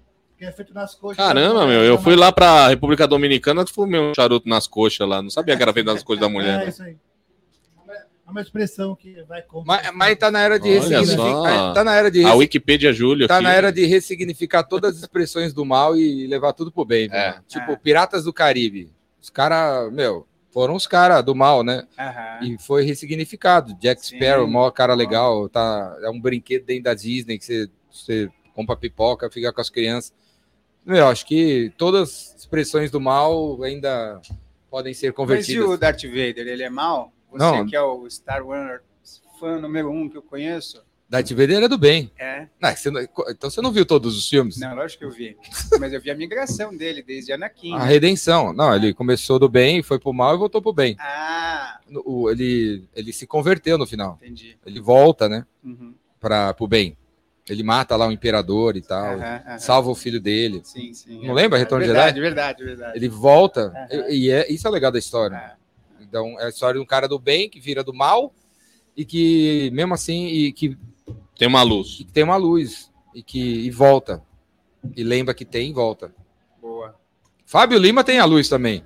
é 0.46 0.52
feito 0.52 0.74
nas 0.74 0.96
coxas. 0.96 1.18
Caramba, 1.18 1.66
meu, 1.68 1.84
eu 1.84 1.98
fui 1.98 2.16
lá 2.16 2.32
pra 2.32 2.68
República 2.68 3.08
Dominicana, 3.08 3.66
fumei 3.68 4.00
um 4.00 4.14
charuto 4.16 4.48
nas 4.48 4.68
coxas 4.68 5.08
lá. 5.08 5.22
Não 5.22 5.30
sabia 5.30 5.56
que 5.56 5.62
era 5.64 5.74
feito 5.74 5.86
nas 5.88 6.04
coxas 6.04 6.22
da 6.22 6.28
É, 6.28 6.30
mulher. 6.30 6.58
né? 6.60 6.70
isso 6.70 6.84
aí. 6.84 6.96
É 8.26 8.32
uma 8.32 8.42
expressão 8.42 8.96
que 8.96 9.22
vai 9.24 9.42
contra. 9.42 9.68
Mas, 9.68 9.92
mas 9.94 10.18
tá 10.18 10.32
na 10.32 10.40
era 10.40 10.58
de 10.58 10.70
Olha 10.70 10.80
ressignificar. 10.80 11.18
só. 11.18 11.74
Tá 11.74 11.84
na 11.84 11.94
era 11.96 12.10
de 12.10 12.24
A 12.24 12.34
Wikipedia 12.34 12.94
Júlio 12.94 13.28
Tá 13.28 13.36
aqui. 13.36 13.44
na 13.44 13.52
era 13.54 13.70
de 13.72 13.86
ressignificar 13.86 14.64
todas 14.64 14.96
as 14.96 15.02
expressões 15.02 15.54
do 15.54 15.66
mal 15.66 15.96
e 15.98 16.26
levar 16.26 16.54
tudo 16.54 16.72
pro 16.72 16.86
bem. 16.86 17.10
É. 17.12 17.36
Tipo, 17.48 17.74
É. 17.74 17.76
Piratas 17.76 18.24
do 18.24 18.32
Caribe. 18.32 18.90
Os 19.22 19.30
caras, 19.30 19.92
meu, 19.92 20.26
foram 20.52 20.74
os 20.74 20.88
caras 20.88 21.24
do 21.24 21.36
mal, 21.36 21.64
né? 21.64 21.86
Aham. 22.00 22.40
E 22.44 22.58
foi 22.60 22.84
ressignificado. 22.86 23.74
Jack 23.76 24.04
Sim. 24.06 24.16
Sparrow, 24.16 24.48
maior 24.48 24.72
cara 24.72 24.94
legal. 24.94 25.50
Tá, 25.50 25.96
é 26.02 26.10
um 26.10 26.20
brinquedo 26.20 26.64
dentro 26.66 26.84
da 26.86 26.94
Disney 26.94 27.38
que 27.38 27.44
você, 27.46 27.70
você 27.92 28.30
compra 28.56 28.78
pipoca, 28.78 29.30
fica 29.30 29.52
com 29.52 29.60
as 29.62 29.70
crianças. 29.70 30.14
Meu, 30.86 31.08
acho 31.08 31.26
que 31.26 31.72
todas 31.78 32.34
as 32.36 32.36
expressões 32.42 32.92
do 32.92 33.00
mal 33.00 33.62
ainda 33.64 34.22
podem 34.70 34.94
ser 34.94 35.08
Mas 35.08 35.14
e 35.14 35.16
convertidas. 35.16 35.66
o 35.70 35.78
Darth 35.78 36.04
Vader, 36.04 36.48
ele 36.48 36.64
é 36.64 36.70
mau? 36.70 37.14
Você 37.32 37.38
Não. 37.38 37.66
que 37.66 37.76
é 37.76 37.82
o 37.82 38.10
Star 38.10 38.46
Wars 38.46 38.82
fã 39.40 39.60
número 39.60 39.90
um 39.92 40.10
que 40.10 40.18
eu 40.18 40.22
conheço? 40.22 40.82
Darth 41.10 41.30
Vader 41.32 41.58
era 41.58 41.70
do 41.70 41.78
bem. 41.78 42.12
É. 42.18 42.48
Ah, 42.62 42.76
você 42.76 42.90
não- 42.90 43.02
então 43.02 43.50
você 43.50 43.62
não 43.62 43.72
viu 43.72 43.86
todos 43.86 44.18
os 44.18 44.28
filmes? 44.28 44.58
Não, 44.58 44.76
lógico 44.76 45.00
que 45.00 45.06
eu 45.06 45.12
vi. 45.12 45.38
Mas 45.80 45.94
eu 45.94 46.02
vi 46.02 46.10
a 46.10 46.16
migração 46.16 46.76
dele 46.76 47.04
desde 47.04 47.32
Anakin. 47.32 47.74
A 47.76 47.84
redenção. 47.84 48.52
Não, 48.52 48.76
ele 48.76 48.94
começou 48.94 49.38
do 49.38 49.48
bem, 49.48 49.84
foi 49.84 50.00
pro 50.00 50.12
mal 50.12 50.34
e 50.34 50.38
voltou 50.40 50.62
pro 50.62 50.74
bem. 50.74 50.96
Ah, 51.00 51.80
o- 52.06 52.30
ele, 52.32 52.88
ele 52.96 53.14
se 53.14 53.28
converteu 53.28 53.78
no 53.78 53.86
final. 53.86 54.18
entendi. 54.24 54.58
Ele 54.66 54.80
volta, 54.82 55.30
né, 55.30 55.46
Uhum. 55.64 55.94
para 56.20 56.54
pro 56.56 56.68
bem. 56.68 56.98
Ele 57.50 57.62
mata 57.62 57.96
lá 57.98 58.08
o 58.08 58.12
imperador 58.12 58.78
e 58.78 58.82
tal, 58.82 59.18
salva 59.60 59.90
o 59.90 59.96
filho 59.96 60.22
dele. 60.22 60.62
Sim, 60.64 60.94
sim. 60.94 61.28
Não 61.28 61.34
lembra 61.34 61.60
Retorno 61.60 61.84
de 61.84 61.92
verdade, 61.92 62.20
Verdade, 62.22 62.64
verdade, 62.64 62.98
Ele 62.98 63.10
volta 63.10 63.74
e, 64.10 64.28
e 64.28 64.32
é 64.32 64.50
isso 64.52 64.66
é 64.66 64.72
legal 64.72 64.92
da 64.92 65.00
história. 65.00 65.36
Ah, 65.38 65.56
Então 66.00 66.40
é 66.40 66.46
a 66.46 66.50
história 66.50 66.80
de 66.80 66.84
um 66.84 66.86
cara 66.86 67.06
do 67.08 67.20
bem 67.20 67.50
que 67.50 67.60
vira 67.60 67.84
do 67.84 67.94
mal 67.94 68.34
e 68.96 69.04
que 69.04 69.70
mesmo 69.74 69.94
assim 69.94 70.28
e 70.28 70.54
que, 70.54 70.78
Tem 71.38 71.48
uma 71.48 71.64
luz. 71.64 71.98
que 71.98 72.06
tem 72.06 72.24
uma 72.24 72.38
luz 72.38 72.90
e 73.14 73.22
que 73.22 73.40
e 73.42 73.70
volta 73.70 74.24
e 74.96 75.04
lembra 75.04 75.34
que 75.34 75.44
tem 75.44 75.70
e 75.70 75.74
volta. 75.74 76.14
boa. 76.62 76.96
Fábio 77.46 77.78
Lima 77.78 78.06
tem 78.06 78.20
a 78.20 78.26
luz 78.26 78.48
também. 78.48 78.86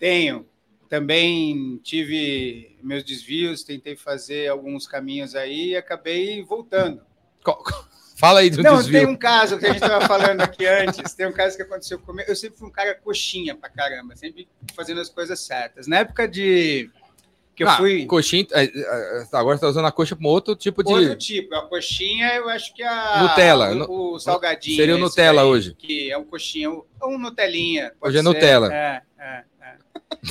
Tenho. 0.00 0.46
Também 0.88 1.78
tive 1.82 2.76
meus 2.82 3.02
desvios, 3.04 3.62
tentei 3.64 3.96
fazer 3.96 4.48
alguns 4.48 4.86
caminhos 4.86 5.34
aí 5.34 5.70
e 5.70 5.76
acabei 5.76 6.42
voltando. 6.42 7.00
Fala 8.16 8.40
aí 8.40 8.50
do 8.50 8.62
Não, 8.62 8.76
desvio. 8.76 9.00
tem 9.00 9.08
um 9.08 9.16
caso 9.16 9.58
que 9.58 9.64
a 9.66 9.72
gente 9.72 9.82
estava 9.82 10.06
falando 10.06 10.40
aqui 10.42 10.64
antes. 10.66 11.12
Tem 11.14 11.26
um 11.26 11.32
caso 11.32 11.56
que 11.56 11.62
aconteceu 11.62 11.98
comigo. 11.98 12.30
Eu 12.30 12.36
sempre 12.36 12.56
fui 12.58 12.68
um 12.68 12.72
cara 12.72 12.94
coxinha 12.94 13.54
pra 13.56 13.68
caramba, 13.68 14.14
sempre 14.14 14.48
fazendo 14.76 15.00
as 15.00 15.08
coisas 15.08 15.40
certas. 15.40 15.88
Na 15.88 15.98
época 15.98 16.28
de 16.28 16.88
que 17.56 17.64
eu 17.64 17.68
Ah, 17.68 17.76
fui 17.78 18.06
coxinha. 18.06 18.46
é, 18.52 18.64
é, 18.64 19.26
agora 19.32 19.56
você 19.56 19.62
tá 19.62 19.68
usando 19.68 19.86
a 19.86 19.92
coxa 19.92 20.14
como 20.14 20.28
outro 20.28 20.54
tipo 20.54 20.84
de. 20.84 20.92
outro 20.92 21.16
tipo, 21.16 21.52
a 21.54 21.66
coxinha, 21.68 22.34
eu 22.36 22.48
acho 22.48 22.72
que 22.72 22.82
a 22.84 23.22
Nutella, 23.22 23.86
o, 23.88 24.14
o 24.14 24.18
salgadinho 24.20 24.76
seria 24.76 24.94
o 24.94 24.98
Nutella 24.98 25.42
daí, 25.42 25.50
hoje. 25.50 25.74
que 25.74 26.10
é 26.10 26.16
um 26.16 26.24
coxinha, 26.24 26.70
ou 26.70 26.84
um 27.02 27.18
Nutelinha. 27.18 27.92
pode 28.00 28.16
Hoje 28.16 28.18
é 28.18 28.22
ser. 28.22 28.28
Nutella. 28.28 28.72
É, 28.72 29.02
é, 29.18 29.42
é. 29.60 29.74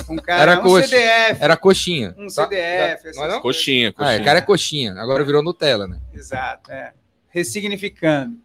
Um 0.10 0.16
cara, 0.18 0.42
Era 0.54 0.60
um 0.62 0.64
coxa. 0.64 0.88
CDF, 0.88 1.44
Era 1.44 1.58
coxinha. 1.58 2.16
um 2.18 2.28
tá? 2.28 2.44
CDF, 2.46 3.04
Não 3.18 3.26
é 3.26 3.28
não? 3.28 3.42
coisas. 3.42 3.42
Coxinha, 3.42 3.90
Ah, 3.90 3.94
coxinha. 3.94 4.16
é, 4.22 4.24
cara 4.24 4.40
é 4.40 4.42
coxinha. 4.42 4.94
Agora 4.94 5.24
virou 5.26 5.44
Nutella, 5.44 5.88
né? 5.88 6.00
Exato, 6.14 6.72
é. 6.72 6.94
Ressignificando. 7.32 8.40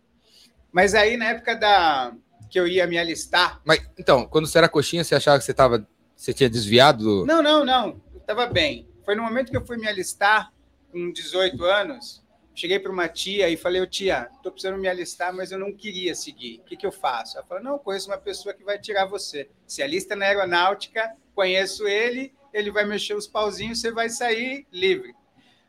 Mas 0.72 0.94
aí, 0.94 1.16
na 1.16 1.26
época 1.26 1.54
da 1.54 2.14
que 2.48 2.58
eu 2.58 2.66
ia 2.66 2.86
me 2.86 2.98
alistar. 2.98 3.60
Mas 3.64 3.80
então, 3.98 4.26
quando 4.26 4.46
você 4.46 4.58
era 4.58 4.68
coxinha, 4.68 5.04
você 5.04 5.14
achava 5.14 5.38
que 5.38 5.44
você 5.44 5.54
tava. 5.54 5.86
Você 6.14 6.32
tinha 6.32 6.48
desviado 6.48 7.04
do. 7.04 7.26
Não, 7.26 7.42
não, 7.42 7.64
não. 7.64 8.00
Eu 8.14 8.20
tava 8.20 8.46
bem. 8.46 8.88
Foi 9.04 9.14
no 9.14 9.22
momento 9.22 9.50
que 9.50 9.56
eu 9.56 9.64
fui 9.64 9.76
me 9.76 9.86
alistar, 9.86 10.52
com 10.90 11.12
18 11.12 11.62
anos. 11.64 12.24
Cheguei 12.54 12.78
para 12.78 12.90
uma 12.90 13.06
tia 13.06 13.50
e 13.50 13.56
falei, 13.56 13.86
tia, 13.86 14.30
tô 14.42 14.50
precisando 14.50 14.80
me 14.80 14.88
alistar, 14.88 15.30
mas 15.34 15.52
eu 15.52 15.58
não 15.58 15.70
queria 15.70 16.14
seguir. 16.14 16.60
O 16.60 16.64
que, 16.64 16.74
que 16.74 16.86
eu 16.86 16.90
faço? 16.90 17.36
Ela 17.36 17.46
falou, 17.46 17.62
não, 17.62 17.78
conheço 17.78 18.10
uma 18.10 18.16
pessoa 18.16 18.54
que 18.54 18.64
vai 18.64 18.78
tirar 18.78 19.04
você. 19.04 19.50
Se 19.66 19.82
alista 19.82 20.16
na 20.16 20.24
aeronáutica, 20.24 21.14
conheço 21.34 21.86
ele, 21.86 22.32
ele 22.54 22.70
vai 22.70 22.86
mexer 22.86 23.14
os 23.14 23.26
pauzinhos, 23.26 23.78
você 23.78 23.92
vai 23.92 24.08
sair 24.08 24.66
livre. 24.72 25.14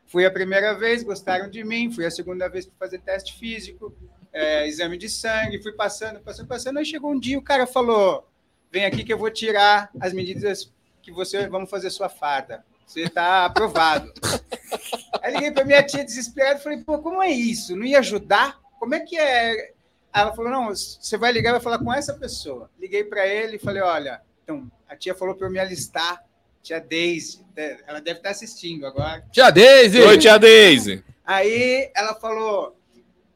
Fui 0.08 0.24
a 0.24 0.30
primeira 0.30 0.74
vez, 0.74 1.02
gostaram 1.02 1.50
de 1.50 1.62
mim. 1.62 1.92
Fui 1.92 2.04
a 2.04 2.10
segunda 2.10 2.48
vez 2.48 2.64
para 2.64 2.78
fazer 2.78 2.98
teste 2.98 3.38
físico, 3.38 3.94
é, 4.32 4.66
exame 4.66 4.96
de 4.96 5.08
sangue. 5.08 5.62
Fui 5.62 5.72
passando, 5.72 6.18
passando, 6.20 6.48
passando. 6.48 6.78
Aí 6.78 6.84
chegou 6.84 7.12
um 7.12 7.20
dia, 7.20 7.38
o 7.38 7.42
cara 7.42 7.66
falou: 7.66 8.26
vem 8.72 8.86
aqui 8.86 9.04
que 9.04 9.12
eu 9.12 9.18
vou 9.18 9.30
tirar 9.30 9.90
as 10.00 10.14
medidas 10.14 10.72
que 11.02 11.12
você 11.12 11.46
vamos 11.46 11.68
fazer 11.68 11.90
sua 11.90 12.08
farda. 12.08 12.64
Você 12.86 13.02
está 13.02 13.44
aprovado. 13.44 14.10
Aí 15.22 15.34
liguei 15.34 15.50
para 15.50 15.64
minha 15.64 15.82
tia 15.82 16.02
desesperada 16.02 16.58
e 16.58 16.62
falei: 16.62 16.78
pô, 16.78 16.98
como 17.00 17.22
é 17.22 17.30
isso? 17.30 17.76
Não 17.76 17.84
ia 17.84 17.98
ajudar? 17.98 18.58
Como 18.78 18.94
é 18.94 19.00
que 19.00 19.18
é? 19.18 19.74
Ela 20.10 20.32
falou: 20.32 20.50
não, 20.50 20.68
você 20.68 21.18
vai 21.18 21.32
ligar 21.32 21.50
e 21.50 21.52
vai 21.52 21.60
falar 21.60 21.78
com 21.78 21.92
essa 21.92 22.14
pessoa. 22.14 22.70
Liguei 22.78 23.04
para 23.04 23.26
ele 23.26 23.56
e 23.56 23.58
falei: 23.60 23.82
olha, 23.82 24.22
Então, 24.42 24.72
a 24.88 24.96
tia 24.96 25.14
falou 25.14 25.34
para 25.34 25.46
eu 25.46 25.50
me 25.50 25.58
alistar. 25.58 26.24
Tia 26.62 26.80
Daisy, 26.80 27.40
ela 27.86 28.00
deve 28.00 28.18
estar 28.18 28.30
assistindo 28.30 28.86
agora. 28.86 29.24
Tia 29.32 29.50
Daisy! 29.50 30.00
Oi, 30.00 30.18
tia 30.18 30.38
Daisy. 30.38 31.02
Aí 31.24 31.90
ela 31.94 32.14
falou, 32.14 32.76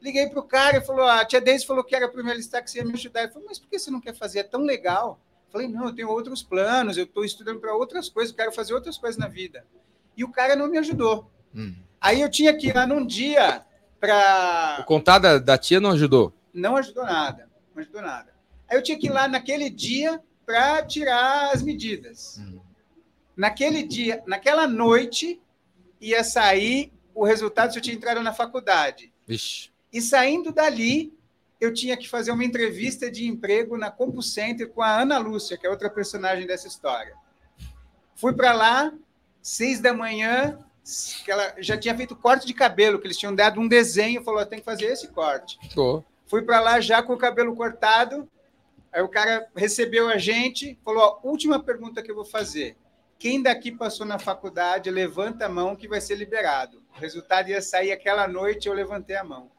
liguei 0.01 0.27
pro 0.27 0.43
cara 0.43 0.77
e 0.77 0.81
falou, 0.81 1.05
a 1.05 1.25
tia 1.25 1.41
Daisy 1.41 1.65
falou 1.65 1.83
que 1.83 1.95
era 1.95 2.07
para 2.07 2.19
eu 2.19 2.25
me 2.25 2.31
alistar, 2.31 2.63
que 2.63 2.69
você 2.69 2.79
ia 2.79 2.85
me 2.85 2.93
ajudar. 2.93 3.23
Eu 3.23 3.29
falei, 3.31 3.47
mas 3.47 3.59
por 3.59 3.69
que 3.69 3.79
você 3.79 3.89
não 3.89 4.01
quer 4.01 4.13
fazer? 4.15 4.39
É 4.39 4.43
tão 4.43 4.61
legal. 4.61 5.19
Eu 5.47 5.51
falei, 5.51 5.67
não, 5.67 5.85
eu 5.85 5.95
tenho 5.95 6.09
outros 6.09 6.43
planos, 6.43 6.97
eu 6.97 7.03
estou 7.05 7.23
estudando 7.25 7.59
para 7.59 7.75
outras 7.75 8.09
coisas, 8.09 8.35
quero 8.35 8.51
fazer 8.51 8.73
outras 8.73 8.97
coisas 8.97 9.17
na 9.17 9.27
vida. 9.27 9.65
E 10.15 10.23
o 10.23 10.29
cara 10.31 10.55
não 10.55 10.67
me 10.67 10.77
ajudou. 10.77 11.31
Hum. 11.55 11.73
Aí 12.01 12.21
eu 12.21 12.29
tinha 12.29 12.53
que 12.55 12.67
ir 12.67 12.75
lá 12.75 12.85
num 12.85 13.05
dia 13.05 13.63
para 13.99 14.77
O 14.81 14.83
contar 14.83 15.17
da, 15.19 15.37
da 15.39 15.57
tia 15.57 15.79
não 15.79 15.91
ajudou. 15.91 16.33
não 16.53 16.75
ajudou 16.77 17.03
nada, 17.05 17.49
não 17.73 17.81
ajudou 17.81 18.01
nada. 18.01 18.33
Aí 18.67 18.77
eu 18.77 18.83
tinha 18.83 18.97
que 18.99 19.07
ir 19.07 19.11
lá 19.11 19.27
naquele 19.27 19.69
dia 19.69 20.19
para 20.45 20.83
tirar 20.83 21.51
as 21.53 21.61
medidas. 21.61 22.37
Hum. 22.39 22.59
Naquele 23.35 23.83
dia, 23.83 24.23
naquela 24.27 24.67
noite, 24.67 25.41
ia 25.99 26.23
sair 26.23 26.91
o 27.15 27.23
resultado 27.23 27.71
se 27.71 27.79
eu 27.79 27.81
tinha 27.81 27.95
entrado 27.95 28.21
na 28.21 28.33
faculdade. 28.33 29.11
E 29.91 30.01
saindo 30.01 30.51
dali, 30.51 31.13
eu 31.59 31.73
tinha 31.73 31.95
que 31.95 32.09
fazer 32.09 32.31
uma 32.31 32.43
entrevista 32.43 33.09
de 33.09 33.27
emprego 33.27 33.77
na 33.77 33.89
CompuCenter 33.89 34.69
com 34.69 34.81
a 34.81 35.01
Ana 35.01 35.17
Lúcia, 35.17 35.57
que 35.57 35.65
é 35.65 35.69
outra 35.69 35.89
personagem 35.89 36.45
dessa 36.45 36.67
história. 36.67 37.15
Fui 38.15 38.33
para 38.33 38.53
lá, 38.53 38.93
seis 39.41 39.79
da 39.79 39.93
manhã, 39.93 40.59
que 41.23 41.31
ela 41.31 41.55
já 41.59 41.77
tinha 41.77 41.95
feito 41.95 42.15
corte 42.15 42.45
de 42.45 42.53
cabelo, 42.53 42.99
que 42.99 43.07
eles 43.07 43.17
tinham 43.17 43.33
dado 43.33 43.61
um 43.61 43.67
desenho, 43.67 44.23
falou, 44.23 44.45
tem 44.45 44.59
que 44.59 44.65
fazer 44.65 44.85
esse 44.85 45.07
corte. 45.07 45.57
Pô. 45.73 46.03
Fui 46.25 46.41
para 46.41 46.59
lá 46.59 46.81
já 46.81 47.01
com 47.01 47.13
o 47.13 47.17
cabelo 47.17 47.55
cortado. 47.55 48.29
Aí 48.91 49.01
o 49.01 49.07
cara 49.07 49.47
recebeu 49.55 50.09
a 50.09 50.17
gente, 50.17 50.77
falou: 50.83 51.19
ó, 51.23 51.27
última 51.27 51.61
pergunta 51.61 52.01
que 52.01 52.11
eu 52.11 52.15
vou 52.15 52.25
fazer. 52.25 52.75
Quem 53.23 53.41
daqui 53.41 53.71
passou 53.71 54.05
na 54.05 54.19
faculdade, 54.19 54.91
levanta 54.91 55.45
a 55.45 55.49
mão 55.49 55.77
que 55.77 55.87
vai 55.87 56.01
ser 56.01 56.15
liberado. 56.15 56.83
O 56.93 56.99
resultado 56.99 57.47
ia 57.47 57.61
sair 57.61 57.93
aquela 57.93 58.27
noite, 58.27 58.67
eu 58.67 58.73
levantei 58.73 59.15
a 59.15 59.23
mão. 59.23 59.49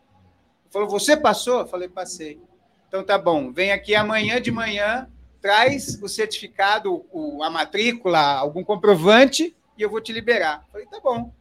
Falou: 0.69 0.87
Você 0.91 1.17
passou? 1.17 1.61
Eu 1.61 1.67
falei: 1.67 1.89
Passei. 1.89 2.39
Então 2.87 3.03
tá 3.03 3.17
bom, 3.17 3.51
vem 3.51 3.73
aqui 3.73 3.95
amanhã 3.95 4.39
de 4.39 4.51
manhã, 4.51 5.11
traz 5.41 5.99
o 6.03 6.09
certificado, 6.11 7.07
o, 7.11 7.43
a 7.43 7.49
matrícula, 7.49 8.21
algum 8.35 8.63
comprovante 8.63 9.57
e 9.79 9.81
eu 9.81 9.89
vou 9.89 10.03
te 10.03 10.13
liberar. 10.13 10.63
Eu 10.67 10.73
falei: 10.73 10.87
Tá 10.87 11.01
bom. 11.01 11.33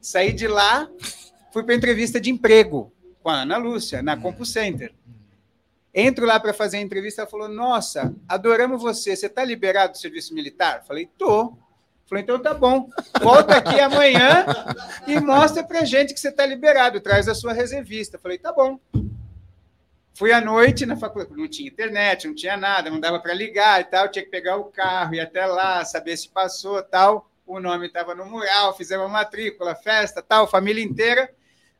Saí 0.00 0.32
de 0.32 0.46
lá, 0.46 0.88
fui 1.52 1.64
para 1.64 1.74
entrevista 1.74 2.20
de 2.20 2.30
emprego 2.30 2.92
com 3.20 3.28
a 3.28 3.42
Ana 3.42 3.56
Lúcia, 3.56 4.04
na 4.04 4.16
CompuCenter. 4.16 4.94
Entro 5.98 6.26
lá 6.26 6.38
para 6.38 6.52
fazer 6.52 6.76
a 6.76 6.80
entrevista, 6.82 7.22
ela 7.22 7.30
falou: 7.30 7.48
Nossa, 7.48 8.14
adoramos 8.28 8.82
você. 8.82 9.16
Você 9.16 9.26
está 9.26 9.42
liberado 9.42 9.92
do 9.92 9.98
serviço 9.98 10.34
militar? 10.34 10.84
Falei: 10.86 11.06
Tô. 11.16 11.56
Falei: 12.06 12.22
Então 12.22 12.38
tá 12.38 12.52
bom. 12.52 12.88
Volta 13.22 13.56
aqui 13.56 13.80
amanhã 13.80 14.44
e 15.06 15.18
mostra 15.18 15.64
para 15.64 15.86
gente 15.86 16.12
que 16.12 16.20
você 16.20 16.28
está 16.28 16.44
liberado. 16.44 17.00
Traz 17.00 17.28
a 17.28 17.34
sua 17.34 17.54
reservista. 17.54 18.18
Falei: 18.18 18.36
Tá 18.36 18.52
bom. 18.52 18.78
Fui 20.14 20.32
à 20.32 20.40
noite 20.40 20.84
na 20.86 20.96
faculdade, 20.96 21.34
não 21.36 21.46
tinha 21.48 21.68
internet, 21.68 22.26
não 22.26 22.34
tinha 22.34 22.56
nada, 22.56 22.88
não 22.90 22.98
dava 23.00 23.18
para 23.18 23.34
ligar 23.34 23.80
e 23.80 23.84
tal. 23.84 24.08
Tinha 24.10 24.24
que 24.24 24.30
pegar 24.30 24.56
o 24.56 24.64
carro, 24.64 25.14
ir 25.14 25.20
até 25.20 25.44
lá, 25.46 25.84
saber 25.84 26.16
se 26.16 26.28
passou 26.28 26.82
tal. 26.82 27.30
O 27.46 27.58
nome 27.60 27.86
estava 27.86 28.14
no 28.14 28.24
mural, 28.26 28.76
fizemos 28.76 29.06
a 29.06 29.08
matrícula, 29.08 29.74
festa, 29.74 30.20
tal, 30.22 30.46
família 30.46 30.82
inteira. 30.82 31.30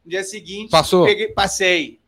No 0.05 0.11
dia 0.11 0.23
seguinte, 0.23 0.71
Passou. 0.71 1.05
peguei- 1.05 1.33
passei. 1.33 2.01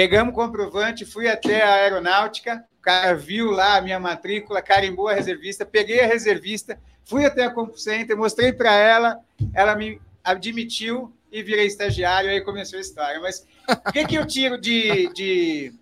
Pegamos 0.00 0.32
o 0.32 0.34
comprovante, 0.34 1.04
fui 1.04 1.28
até 1.28 1.62
a 1.62 1.74
aeronáutica, 1.74 2.64
o 2.78 2.80
cara 2.80 3.14
viu 3.14 3.50
lá 3.50 3.76
a 3.76 3.82
minha 3.82 4.00
matrícula, 4.00 4.62
carimbou 4.62 5.08
a 5.08 5.12
reservista, 5.12 5.66
peguei 5.66 6.00
a 6.00 6.06
reservista, 6.06 6.80
fui 7.04 7.26
até 7.26 7.44
a 7.44 7.50
CompuCenter, 7.50 8.16
mostrei 8.16 8.50
para 8.50 8.72
ela, 8.72 9.20
ela 9.52 9.76
me 9.76 10.00
admitiu 10.24 11.12
e 11.30 11.42
virei 11.42 11.66
estagiário, 11.66 12.30
aí 12.30 12.40
começou 12.40 12.78
a 12.78 12.80
história. 12.80 13.20
Mas 13.20 13.46
o 13.68 13.92
que, 13.92 14.06
que 14.06 14.14
eu 14.14 14.26
tiro 14.26 14.58
de, 14.58 15.12
de, 15.12 15.74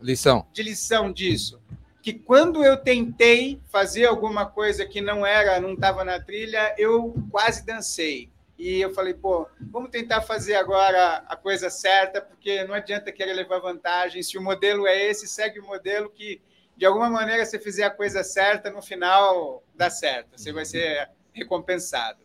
Lição. 0.00 0.46
de 0.52 0.62
lição 0.62 1.12
disso? 1.12 1.60
Que 2.00 2.12
quando 2.12 2.64
eu 2.64 2.76
tentei 2.76 3.60
fazer 3.68 4.04
alguma 4.04 4.46
coisa 4.46 4.86
que 4.86 5.00
não 5.00 5.26
era, 5.26 5.60
não 5.60 5.72
estava 5.72 6.04
na 6.04 6.20
trilha, 6.20 6.72
eu 6.78 7.12
quase 7.32 7.66
dancei. 7.66 8.30
E 8.60 8.78
eu 8.78 8.92
falei, 8.92 9.14
pô, 9.14 9.48
vamos 9.58 9.88
tentar 9.88 10.20
fazer 10.20 10.54
agora 10.54 11.24
a 11.26 11.34
coisa 11.34 11.70
certa, 11.70 12.20
porque 12.20 12.62
não 12.64 12.74
adianta 12.74 13.10
querer 13.10 13.32
levar 13.32 13.58
vantagem. 13.58 14.22
Se 14.22 14.36
o 14.36 14.42
modelo 14.42 14.86
é 14.86 15.02
esse, 15.06 15.26
segue 15.26 15.58
o 15.58 15.66
modelo 15.66 16.10
que, 16.10 16.42
de 16.76 16.84
alguma 16.84 17.08
maneira, 17.08 17.46
se 17.46 17.58
fizer 17.58 17.84
a 17.84 17.90
coisa 17.90 18.22
certa, 18.22 18.70
no 18.70 18.82
final 18.82 19.64
dá 19.74 19.88
certo. 19.88 20.38
Você 20.38 20.52
vai 20.52 20.66
ser 20.66 21.08
recompensado. 21.32 22.18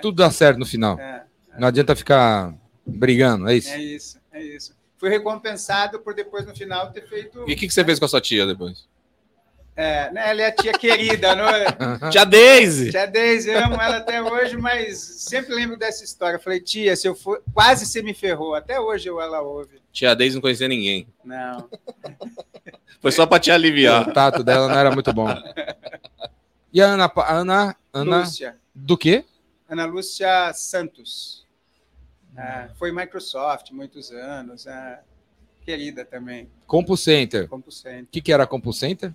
Tudo 0.00 0.18
dá 0.18 0.30
certo 0.30 0.58
no 0.58 0.66
final. 0.66 0.96
É, 0.96 1.24
Não 1.58 1.66
adianta 1.66 1.96
ficar 1.96 2.54
brigando, 2.86 3.48
é 3.48 3.56
isso? 3.56 3.70
é 3.70 3.82
isso, 3.82 4.20
é 4.30 4.42
isso. 4.44 4.76
Fui 4.96 5.08
recompensado 5.10 5.98
por 5.98 6.14
depois, 6.14 6.46
no 6.46 6.54
final, 6.54 6.92
ter 6.92 7.08
feito. 7.08 7.40
E 7.48 7.52
o 7.52 7.56
que, 7.56 7.66
que 7.66 7.74
você 7.74 7.84
fez 7.84 7.98
com 7.98 8.04
a 8.04 8.08
sua 8.08 8.20
tia 8.20 8.46
depois? 8.46 8.86
É, 9.76 10.10
né, 10.12 10.30
ela 10.30 10.42
é 10.42 10.46
a 10.46 10.52
tia 10.52 10.72
querida, 10.72 11.34
não 11.34 11.48
é? 11.48 11.66
Tia 12.10 12.24
Daisy! 12.24 12.90
Tia 12.92 13.06
Deise, 13.06 13.50
eu 13.50 13.58
amo 13.64 13.74
ela 13.74 13.96
até 13.96 14.22
hoje, 14.22 14.56
mas 14.56 14.98
sempre 14.98 15.52
lembro 15.52 15.76
dessa 15.76 16.04
história. 16.04 16.36
Eu 16.36 16.40
falei, 16.40 16.60
tia, 16.60 16.94
se 16.94 17.08
eu 17.08 17.14
for. 17.14 17.42
Quase 17.52 17.84
você 17.84 18.00
me 18.00 18.14
ferrou. 18.14 18.54
Até 18.54 18.78
hoje 18.78 19.08
eu 19.08 19.20
ela 19.20 19.40
ouve. 19.42 19.82
Tia 19.92 20.14
Daisy 20.14 20.36
não 20.36 20.42
conhecia 20.42 20.68
ninguém. 20.68 21.08
Não. 21.24 21.68
Foi 23.00 23.10
só 23.10 23.26
pra 23.26 23.40
te 23.40 23.50
aliviar. 23.50 24.08
O 24.08 24.12
tato 24.12 24.44
dela 24.44 24.68
não 24.68 24.78
era 24.78 24.90
muito 24.92 25.12
bom. 25.12 25.28
E 26.72 26.80
a 26.80 26.86
Ana, 26.86 27.12
Ana, 27.28 27.76
Ana 27.92 28.18
Lúcia. 28.20 28.56
do 28.74 28.96
quê? 28.96 29.24
Ana 29.68 29.84
Lúcia 29.86 30.52
Santos. 30.54 31.44
É, 32.36 32.68
foi 32.78 32.90
Microsoft 32.90 33.70
muitos 33.70 34.10
anos. 34.10 34.66
é, 34.66 35.00
querida 35.64 36.04
também. 36.04 36.48
CompuCenter. 36.66 37.48
CompuCenter. 37.48 38.04
O 38.04 38.06
que, 38.06 38.20
que 38.20 38.32
era 38.32 38.46
CompuCenter? 38.46 39.12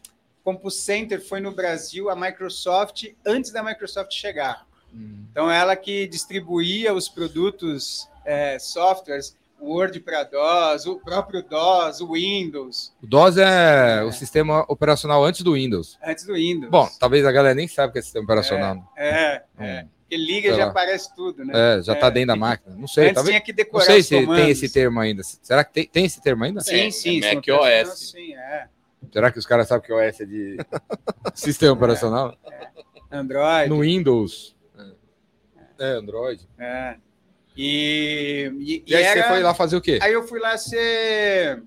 CompuCenter 0.53 1.21
foi 1.25 1.39
no 1.39 1.51
Brasil 1.51 2.09
a 2.09 2.15
Microsoft 2.15 3.05
antes 3.25 3.51
da 3.51 3.63
Microsoft 3.63 4.11
chegar. 4.13 4.65
Hum. 4.93 5.23
Então, 5.31 5.49
ela 5.51 5.75
que 5.75 6.07
distribuía 6.07 6.93
os 6.93 7.07
produtos, 7.07 8.07
é, 8.25 8.57
softwares, 8.57 9.37
Word 9.61 9.99
para 9.99 10.23
DOS, 10.23 10.85
o 10.85 10.97
próprio 10.99 11.43
DOS, 11.43 11.99
o 11.99 12.13
Windows, 12.13 12.93
O 13.03 13.07
DOS 13.07 13.37
é 13.37 14.01
o 14.03 14.11
sistema 14.11 14.63
operacional 14.69 15.23
antes 15.23 15.41
do 15.41 15.53
Windows. 15.53 15.97
antes 16.03 16.25
do 16.25 16.33
Windows. 16.33 16.71
Bom, 16.71 16.89
talvez 16.99 17.25
a 17.25 17.31
galera 17.31 17.53
nem 17.53 17.67
saiba 17.67 17.89
o 17.89 17.93
que 17.93 17.99
é 17.99 18.01
sistema 18.01 18.23
operacional. 18.23 18.77
é, 18.97 19.43
é. 19.59 19.81
Hum. 19.83 19.87
Porque 20.09 20.17
liga 20.17 20.49
Sei 20.49 20.57
já 20.57 20.65
aparece 20.65 21.15
tudo, 21.15 21.45
né? 21.45 21.53
É, 21.77 21.83
já 21.83 21.93
tá 21.93 22.09
dentro 22.09 22.29
da 22.29 22.35
máquina. 22.35 22.75
Não 22.75 22.87
sei, 22.87 23.03
Antes 23.09 23.13
talvez. 23.15 23.31
tinha 23.35 23.41
que 23.41 23.51
Não 23.51 23.57
decorar 23.57 23.85
sei 23.85 23.99
os 23.99 24.05
se 24.07 24.15
tem 24.15 24.25
comandos. 24.25 24.49
esse 24.49 24.69
termo 24.73 24.99
ainda. 24.99 25.21
Será 25.23 25.63
que 25.63 25.71
tem, 25.71 25.85
tem 25.87 26.05
esse 26.05 26.19
termo 26.19 26.43
ainda? 26.43 26.61
Sim, 26.61 26.87
É, 26.87 26.89
sim. 26.89 27.19
é 27.19 27.29
sim, 27.29 27.35
Mac 27.35 27.45
OS. 27.47 27.87
Não, 27.89 27.95
Sim, 27.95 28.33
é. 28.33 28.67
Será 29.11 29.31
que 29.31 29.39
os 29.39 29.45
caras 29.45 29.67
sabem 29.67 29.85
que 29.85 29.93
o 29.93 29.97
OS 29.97 30.19
é 30.21 30.25
de 30.25 30.57
sistema 31.33 31.73
operacional? 31.73 32.35
Android. 33.11 33.69
No 33.69 33.79
Windows. 33.81 34.55
É, 35.79 35.91
Android. 35.93 36.47
É. 36.57 36.95
E, 37.55 38.51
e, 38.59 38.83
E 38.85 38.95
aí 38.95 39.03
era- 39.03 39.21
você 39.23 39.27
foi 39.29 39.43
lá 39.43 39.53
fazer 39.53 39.75
o 39.77 39.81
quê? 39.81 39.99
Aí 40.01 40.13
eu 40.13 40.23
fui 40.27 40.39
lá 40.39 40.57
ser. 40.57 41.57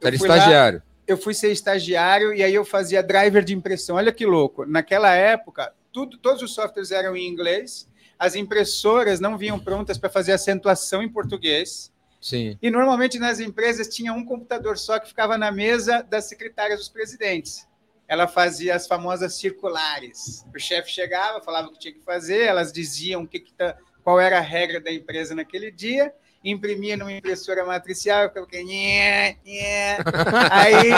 eu 0.00 0.08
Era 0.08 0.18
fui 0.18 0.28
lá- 0.28 0.36
estagiário. 0.38 0.82
eu 1.06 1.16
fui 1.16 1.34
ser 1.34 1.52
estagiário 1.52 2.34
e 2.34 2.42
aí 2.42 2.54
eu 2.54 2.64
fazia 2.64 3.02
driver 3.02 3.44
de 3.44 3.54
impressão. 3.54 3.96
Olha 3.96 4.12
que 4.12 4.26
louco. 4.26 4.64
Naquela 4.66 5.14
época, 5.14 5.72
tudo, 5.92 6.18
todos 6.18 6.42
os 6.42 6.54
softwares 6.54 6.90
eram 6.90 7.14
em 7.16 7.28
inglês, 7.28 7.88
as 8.18 8.34
impressoras 8.34 9.20
não 9.20 9.36
vinham 9.38 9.58
prontas 9.58 9.98
para 9.98 10.10
fazer 10.10 10.32
acentuação 10.32 11.02
em 11.02 11.08
português. 11.08 11.91
Sim. 12.22 12.56
E 12.62 12.70
normalmente 12.70 13.18
nas 13.18 13.40
empresas 13.40 13.88
tinha 13.88 14.12
um 14.12 14.24
computador 14.24 14.78
só 14.78 14.98
que 15.00 15.08
ficava 15.08 15.36
na 15.36 15.50
mesa 15.50 16.06
das 16.08 16.26
secretárias 16.26 16.78
dos 16.78 16.88
presidentes. 16.88 17.66
Ela 18.06 18.28
fazia 18.28 18.76
as 18.76 18.86
famosas 18.86 19.34
circulares. 19.34 20.44
O 20.54 20.58
chefe 20.58 20.90
chegava, 20.92 21.42
falava 21.42 21.68
o 21.68 21.72
que 21.72 21.80
tinha 21.80 21.94
que 21.94 22.04
fazer, 22.04 22.42
elas 22.42 22.72
diziam 22.72 23.22
o 23.22 23.26
que 23.26 23.40
que 23.40 23.52
tá- 23.52 23.76
qual 24.04 24.20
era 24.20 24.38
a 24.38 24.40
regra 24.40 24.80
da 24.80 24.92
empresa 24.92 25.34
naquele 25.34 25.70
dia, 25.72 26.12
imprimia 26.44 26.96
numa 26.96 27.12
impressora 27.12 27.64
matricial, 27.64 28.24
aqui, 28.26 28.62
nhé, 28.64 29.36
nhé. 29.44 29.96
aí 30.50 30.90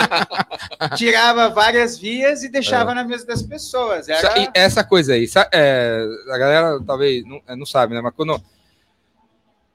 tirava 0.95 1.49
várias 1.49 1.97
vias 1.97 2.43
e 2.43 2.49
deixava 2.49 2.93
na 2.93 3.03
mesa 3.03 3.25
das 3.25 3.41
pessoas. 3.41 4.09
Era... 4.09 4.21
Sa- 4.21 4.51
Essa 4.53 4.83
coisa 4.83 5.13
aí, 5.13 5.27
é, 5.51 6.05
a 6.31 6.37
galera 6.37 6.79
talvez 6.85 7.23
não, 7.25 7.41
é, 7.47 7.55
não 7.55 7.65
sabe, 7.65 7.93
né? 7.93 8.01
Mas 8.01 8.13
quando 8.15 8.41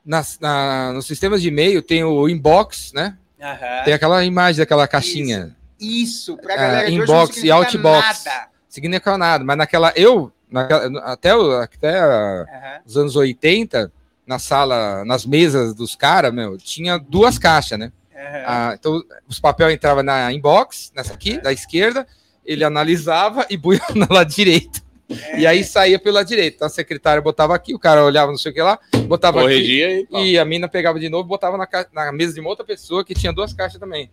nas, 0.04 0.38
na, 0.40 0.92
nos 0.92 1.06
sistemas 1.06 1.42
de 1.42 1.48
e-mail 1.48 1.82
tem 1.82 2.02
o 2.04 2.28
inbox, 2.28 2.92
né? 2.92 3.16
Aham. 3.40 3.84
Tem 3.84 3.94
aquela 3.94 4.24
imagem 4.24 4.58
daquela 4.60 4.86
caixinha. 4.88 5.56
Isso, 5.80 6.36
para 6.36 6.52
a 6.52 6.56
Ah, 6.56 6.60
galera 6.60 6.90
não 6.90 6.96
inbox 7.04 7.36
e 7.42 7.50
outbox. 7.50 8.24
nada. 8.24 8.48
Significa 8.68 9.16
nada, 9.18 9.42
mas 9.44 9.56
naquela. 9.56 9.92
Eu, 9.96 10.30
naquela- 10.50 11.00
até, 11.04 11.30
até 11.30 11.98
Aham. 12.00 12.46
os 12.86 12.96
anos 12.96 13.16
80, 13.16 13.90
na 14.26 14.38
sala, 14.38 15.04
nas 15.04 15.24
mesas 15.24 15.74
dos 15.74 15.96
caras, 15.96 16.32
meu, 16.32 16.56
tinha 16.58 16.98
duas 16.98 17.38
caixas, 17.38 17.78
né? 17.78 17.90
Aham. 18.14 18.44
Ah, 18.46 18.74
então, 18.78 19.02
os 19.26 19.40
papéis 19.40 19.72
entravam 19.74 20.02
na 20.02 20.30
inbox, 20.32 20.92
nessa 20.94 21.14
aqui, 21.14 21.40
da 21.40 21.52
esquerda, 21.52 22.06
ele 22.44 22.62
analisava 22.62 23.46
e 23.48 23.56
punha 23.56 23.80
na 23.96 24.06
lado 24.10 24.32
direito. 25.14 25.38
E 25.38 25.46
aí 25.46 25.62
saía 25.64 25.98
pela 25.98 26.24
direita. 26.24 26.56
Então 26.56 26.66
a 26.66 26.70
secretária 26.70 27.20
botava 27.22 27.54
aqui, 27.54 27.74
o 27.74 27.78
cara 27.78 28.04
olhava 28.04 28.30
não 28.30 28.38
sei 28.38 28.50
o 28.52 28.54
que 28.54 28.62
lá, 28.62 28.78
botava 29.06 29.40
aqui. 29.40 29.48
Corrigia 29.48 30.00
e. 30.00 30.06
pau. 30.06 30.24
E 30.24 30.38
a 30.38 30.44
mina 30.44 30.68
pegava 30.68 30.98
de 31.00 31.08
novo 31.08 31.26
e 31.26 31.28
botava 31.28 31.56
na, 31.56 31.66
ca- 31.66 31.88
na 31.92 32.12
mesa 32.12 32.34
de 32.34 32.40
uma 32.40 32.50
outra 32.50 32.64
pessoa 32.64 33.04
que 33.04 33.14
tinha 33.14 33.32
duas 33.32 33.52
caixas 33.52 33.78
também. 33.80 34.10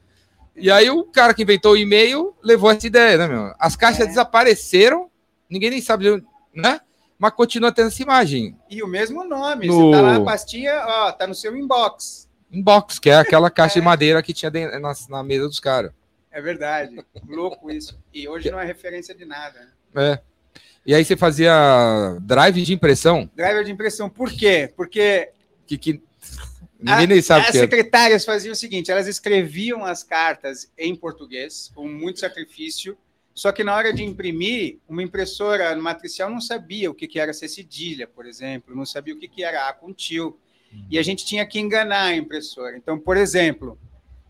E 0.55 0.71
aí 0.71 0.89
o 0.89 1.03
cara 1.03 1.33
que 1.33 1.43
inventou 1.43 1.73
o 1.73 1.77
e-mail 1.77 2.35
levou 2.43 2.71
essa 2.71 2.87
ideia, 2.87 3.17
né, 3.17 3.27
meu? 3.27 3.53
As 3.59 3.75
caixas 3.75 4.01
É. 4.01 4.07
desapareceram, 4.07 5.09
ninguém 5.49 5.69
nem 5.69 5.81
sabe, 5.81 6.05
de 6.05 6.11
onde- 6.11 6.25
né? 6.53 6.79
Mas 7.19 7.31
continua 7.33 7.71
tendo 7.71 7.87
essa 7.87 8.01
imagem. 8.01 8.55
E 8.69 8.81
o 8.83 8.87
mesmo 8.87 9.23
nome. 9.23 9.67
No- 9.67 9.91
Você 9.91 9.97
tá 9.97 10.01
lá, 10.01 10.15
a 10.17 10.21
pastinha, 10.21 10.83
ó, 10.85 11.11
tá 11.11 11.25
no 11.27 11.33
seu 11.35 11.55
inbox. 11.55 12.27
Inbox, 12.51 12.97
que 12.99 13.09
é 13.09 13.15
aquela 13.17 13.49
caixa 13.51 13.79
de 13.79 13.81
madeira 13.85 14.21
que 14.23 14.33
tinha 14.33 14.49
dentro- 14.51 14.79
na, 14.79 14.93
na 15.09 15.23
mesa 15.23 15.47
dos 15.47 15.59
caras. 15.59 15.91
É 16.31 16.41
verdade. 16.41 16.95
Louco 17.27 17.71
isso. 17.71 17.97
E 18.13 18.27
hoje 18.27 18.51
não 18.51 18.59
é 18.59 18.65
referência 18.65 19.13
de 19.15 19.25
nada. 19.25 19.59
né? 19.93 20.11
É. 20.13 20.19
E 20.87 20.95
aí 20.95 21.03
você 21.03 21.17
fazia 21.17 22.17
drive 22.21 22.63
de 22.63 22.73
impressão, 22.73 23.29
Driver 23.35 23.65
de 23.65 23.71
impressão. 23.73 24.09
Por 24.09 24.31
quê? 24.31 24.71
Porque 24.73 25.31
que, 25.65 25.77
que 25.77 26.01
ninguém 26.79 27.07
nem 27.07 27.21
sabe 27.21 27.41
as 27.41 27.51
que 27.51 27.57
é. 27.57 27.59
secretárias 27.59 28.23
faziam 28.23 28.53
o 28.53 28.55
seguinte: 28.55 28.89
elas 28.89 29.05
escreviam 29.05 29.83
as 29.83 30.01
cartas 30.01 30.71
em 30.77 30.95
português, 30.95 31.69
com 31.75 31.89
muito 31.89 32.21
sacrifício. 32.21 32.97
Só 33.33 33.51
que 33.51 33.65
na 33.65 33.75
hora 33.75 33.93
de 33.93 34.01
imprimir, 34.01 34.79
uma 34.87 35.03
impressora 35.03 35.75
matricial 35.75 36.29
não 36.29 36.41
sabia 36.41 36.89
o 36.89 36.93
que, 36.93 37.05
que 37.05 37.19
era 37.19 37.33
ser 37.33 37.49
cedilha, 37.49 38.07
por 38.07 38.25
exemplo, 38.25 38.75
não 38.75 38.85
sabia 38.85 39.13
o 39.13 39.19
que, 39.19 39.27
que 39.27 39.43
era 39.43 39.67
A 39.67 39.73
com 39.73 39.93
tio. 39.93 40.39
E 40.89 40.97
a 40.97 41.03
gente 41.03 41.25
tinha 41.25 41.45
que 41.45 41.59
enganar 41.59 42.05
a 42.05 42.15
impressora. 42.15 42.77
Então, 42.77 42.97
por 42.97 43.15
exemplo, 43.15 43.77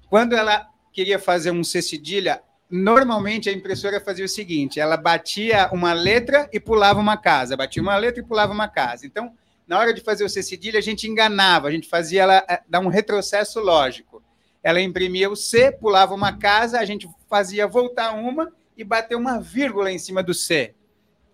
quando 0.09 0.35
ela 0.35 0.67
queria 0.91 1.19
fazer 1.19 1.51
um 1.51 1.63
C 1.63 1.81
cedilha, 1.81 2.41
normalmente 2.69 3.49
a 3.49 3.53
impressora 3.53 3.99
fazia 3.99 4.25
o 4.25 4.29
seguinte: 4.29 4.79
ela 4.79 4.97
batia 4.97 5.69
uma 5.71 5.93
letra 5.93 6.49
e 6.51 6.59
pulava 6.59 6.99
uma 6.99 7.17
casa, 7.17 7.57
batia 7.57 7.81
uma 7.81 7.95
letra 7.97 8.21
e 8.21 8.25
pulava 8.25 8.53
uma 8.53 8.67
casa. 8.67 9.05
Então, 9.05 9.33
na 9.67 9.77
hora 9.79 9.93
de 9.93 10.01
fazer 10.01 10.23
o 10.23 10.29
C 10.29 10.41
cedilha, 10.41 10.79
a 10.79 10.81
gente 10.81 11.07
enganava, 11.07 11.67
a 11.67 11.71
gente 11.71 11.87
fazia 11.87 12.23
ela 12.23 12.45
eh, 12.49 12.61
dar 12.67 12.79
um 12.79 12.87
retrocesso 12.87 13.59
lógico. 13.59 14.23
Ela 14.63 14.81
imprimia 14.81 15.29
o 15.29 15.35
C, 15.35 15.71
pulava 15.71 16.13
uma 16.13 16.37
casa, 16.37 16.79
a 16.79 16.85
gente 16.85 17.07
fazia 17.29 17.67
voltar 17.67 18.13
uma 18.13 18.51
e 18.77 18.83
bater 18.83 19.15
uma 19.15 19.39
vírgula 19.39 19.91
em 19.91 19.99
cima 19.99 20.21
do 20.21 20.33
C. 20.33 20.73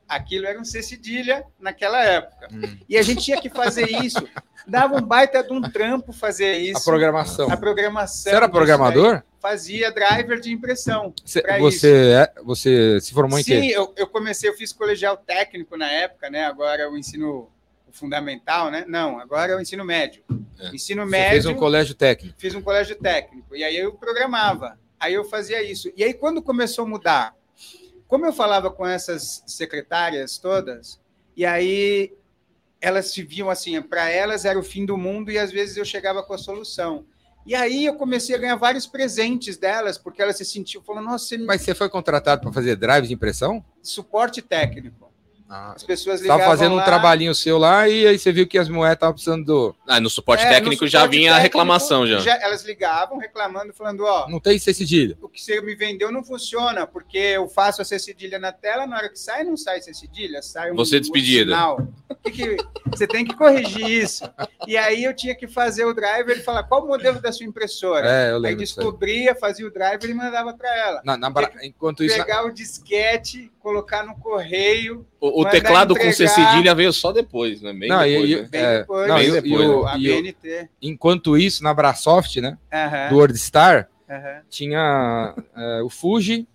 Aquilo 0.07 0.45
era 0.45 0.59
um 0.59 0.65
C 0.65 0.83
cedilha 0.83 1.43
naquela 1.59 2.03
época. 2.03 2.47
Hum. 2.51 2.77
E 2.87 2.97
a 2.97 3.01
gente 3.01 3.23
tinha 3.23 3.41
que 3.41 3.49
fazer 3.49 3.89
isso. 4.03 4.27
Dava 4.67 4.95
um 4.95 5.01
baita 5.01 5.43
de 5.43 5.51
um 5.51 5.61
trampo 5.61 6.13
fazer 6.13 6.57
isso. 6.57 6.77
A 6.77 6.83
programação. 6.83 7.51
A 7.51 7.57
programação. 7.57 8.31
Você 8.31 8.35
era 8.35 8.49
programador? 8.49 9.13
daí. 9.13 9.32
Fazia 9.43 9.91
driver 9.91 10.39
de 10.39 10.53
impressão. 10.53 11.13
Você, 11.25 11.41
pra 11.41 11.59
você, 11.59 12.13
é, 12.13 12.41
você 12.43 13.01
se 13.01 13.13
formou 13.13 13.37
em 13.37 13.43
Sim, 13.43 13.59
quê? 13.59 13.73
eu, 13.75 13.93
eu 13.97 14.07
comecei, 14.07 14.49
eu 14.49 14.53
fiz 14.53 14.71
colegial 14.71 15.17
técnico 15.17 15.75
na 15.75 15.91
época, 15.91 16.29
né? 16.29 16.45
Agora 16.45 16.89
o 16.89 16.97
ensino 16.97 17.51
fundamental, 17.91 18.71
né? 18.71 18.85
Não, 18.87 19.19
agora 19.19 19.51
é 19.51 19.55
o 19.57 19.59
ensino 19.59 19.83
médio. 19.83 20.23
É. 20.57 20.73
Ensino 20.73 21.03
Você 21.03 21.09
médio. 21.09 21.31
fez 21.31 21.45
um 21.45 21.55
colégio 21.55 21.93
técnico. 21.93 22.35
fiz 22.39 22.55
um 22.55 22.61
colégio 22.61 22.95
técnico. 22.95 23.53
E 23.53 23.65
aí 23.65 23.75
eu 23.75 23.91
programava. 23.91 24.79
Aí 24.97 25.13
eu 25.13 25.25
fazia 25.25 25.61
isso. 25.61 25.91
E 25.93 26.05
aí, 26.05 26.13
quando 26.13 26.41
começou 26.41 26.85
a 26.85 26.87
mudar, 26.87 27.35
como 28.07 28.25
eu 28.25 28.31
falava 28.31 28.71
com 28.71 28.87
essas 28.87 29.43
secretárias 29.45 30.37
todas, 30.37 31.01
e 31.35 31.45
aí 31.45 32.13
elas 32.79 33.11
se 33.11 33.21
viam 33.21 33.49
assim, 33.49 33.81
para 33.81 34.09
elas 34.09 34.45
era 34.45 34.57
o 34.57 34.63
fim 34.63 34.85
do 34.85 34.97
mundo 34.97 35.29
e 35.29 35.37
às 35.37 35.51
vezes 35.51 35.75
eu 35.75 35.83
chegava 35.83 36.23
com 36.23 36.33
a 36.33 36.37
solução. 36.37 37.05
E 37.45 37.53
aí 37.53 37.85
eu 37.85 37.95
comecei 37.95 38.35
a 38.35 38.39
ganhar 38.39 38.55
vários 38.55 38.87
presentes 38.87 39.57
delas, 39.57 39.97
porque 39.97 40.21
elas 40.21 40.37
se 40.37 40.45
sentiam, 40.45 40.81
falando, 40.83 41.05
nossa, 41.05 41.25
você. 41.25 41.37
Mas 41.37 41.61
você 41.61 41.75
foi 41.75 41.89
contratado 41.89 42.41
para 42.41 42.51
fazer 42.51 42.75
drive 42.75 43.07
de 43.07 43.13
impressão? 43.13 43.63
suporte 43.81 44.41
técnico. 44.41 45.12
Ah, 45.55 45.73
As 45.75 45.83
pessoas 45.83 46.19
ligavam 46.19 46.45
fazendo 46.47 46.73
um 46.73 46.77
lá, 46.77 46.83
trabalhinho 46.83 47.35
seu 47.35 47.59
lá 47.59 47.87
e 47.87 48.07
aí 48.07 48.17
você 48.17 48.31
viu 48.31 48.47
que 48.47 48.57
as 48.57 48.67
moedas 48.67 48.95
estavam 48.95 49.13
precisando 49.13 49.45
do. 49.45 49.75
Ah, 49.87 49.99
no 49.99 50.09
suporte 50.09 50.43
É, 50.43 50.49
técnico 50.49 50.83
no 50.83 50.89
já 50.89 51.01
suporte 51.01 51.17
vinha 51.17 51.31
a 51.31 51.35
técnico, 51.35 51.57
reclamação 51.59 52.07
já. 52.07 52.37
Elas 52.41 52.63
ligavam 52.65 53.19
reclamando, 53.19 53.71
falando, 53.71 54.03
ó, 54.03 54.27
Não 54.27 54.39
tem 54.39 54.57
C 54.57 54.73
cedilha. 54.73 55.15
o 55.21 55.29
que 55.29 55.39
você 55.39 55.61
me 55.61 55.75
vendeu 55.75 56.11
não 56.11 56.23
funciona, 56.23 56.87
porque 56.87 57.17
eu 57.19 57.47
faço 57.47 57.83
a 57.83 57.85
C 57.85 57.99
cedilha 57.99 58.39
na 58.39 58.51
tela, 58.51 58.87
na 58.87 58.97
hora 58.97 59.09
que 59.09 59.19
sai, 59.19 59.43
não 59.43 59.55
sai 59.55 59.79
C 59.81 59.93
cedilha, 59.93 60.41
sai 60.41 60.71
um 60.71 60.75
Você 60.75 60.99
despedida. 60.99 61.55
um 61.75 61.87
que 62.31 62.57
você 62.91 63.05
tem 63.05 63.23
que 63.23 63.35
corrigir 63.35 63.87
isso. 63.87 64.23
E 64.67 64.75
aí 64.75 65.03
eu 65.03 65.15
tinha 65.15 65.35
que 65.35 65.47
fazer 65.47 65.85
o 65.85 65.93
driver 65.93 66.35
e 66.37 66.41
falar 66.41 66.63
qual 66.63 66.83
o 66.83 66.87
modelo 66.87 67.21
da 67.21 67.31
sua 67.31 67.45
impressora. 67.45 68.07
É, 68.09 68.31
eu 68.31 68.35
aí 68.37 68.41
lembro. 68.41 68.47
aí. 68.47 68.55
descobria, 68.55 69.35
fazia 69.35 69.67
o 69.67 69.71
driver 69.71 70.09
e 70.09 70.13
mandava 70.15 70.53
para 70.53 70.75
ela. 70.79 71.01
Na, 71.05 71.15
na 71.15 71.31
Enquanto 71.61 72.03
isso. 72.03 72.15
Pegar 72.15 72.45
o 72.45 72.51
disquete, 72.51 73.51
colocar 73.63 74.05
no 74.05 74.13
correio, 74.15 75.07
O, 75.21 75.41
o 75.41 75.45
teclado 75.49 75.95
com 75.95 76.01
C 76.11 76.25
entregar. 76.25 76.51
cedilha 76.51 76.75
veio 76.75 76.91
só 76.91 77.13
depois, 77.13 77.61
né? 77.61 77.71
Bem 77.71 77.87
Não, 77.87 78.03
depois, 78.03 78.29
e- 78.29 78.35
né? 78.41 78.47
bem 78.51 78.61
É, 78.61 78.79
depois, 78.79 79.07
não, 79.07 79.21
e- 79.21 79.25
e 79.25 79.55
o- 79.57 79.87
a 79.87 79.97
e 79.97 80.11
o- 80.11 80.15
BNT. 80.21 80.69
Enquanto 80.81 81.37
isso, 81.37 81.63
na 81.63 81.73
Brasoft, 81.73 82.35
né? 82.41 82.57
Aham, 82.71 83.09
Do 83.09 83.15
WordStar, 83.15 83.89
aham. 84.09 84.41
tinha 84.49 85.33
é, 85.55 85.81
o 85.81 85.89
Fuji 85.89 86.45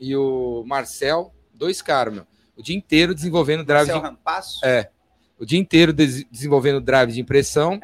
e 0.00 0.16
o 0.16 0.64
Marcel, 0.66 1.32
dois 1.54 1.80
caras, 1.80 2.12
meu. 2.12 2.26
O 2.56 2.62
dia 2.62 2.76
inteiro 2.76 3.14
desenvolvendo 3.14 3.62
drive 3.64 3.86
Marcel 3.86 4.00
de, 4.02 4.06
Rampasso. 4.08 4.60
É. 4.66 4.90
o 5.38 5.46
dia 5.46 5.58
inteiro 5.58 5.92
des- 5.92 6.24
desenvolvendo 6.30 6.80
drive 6.80 7.12
de 7.12 7.20
impressão, 7.20 7.78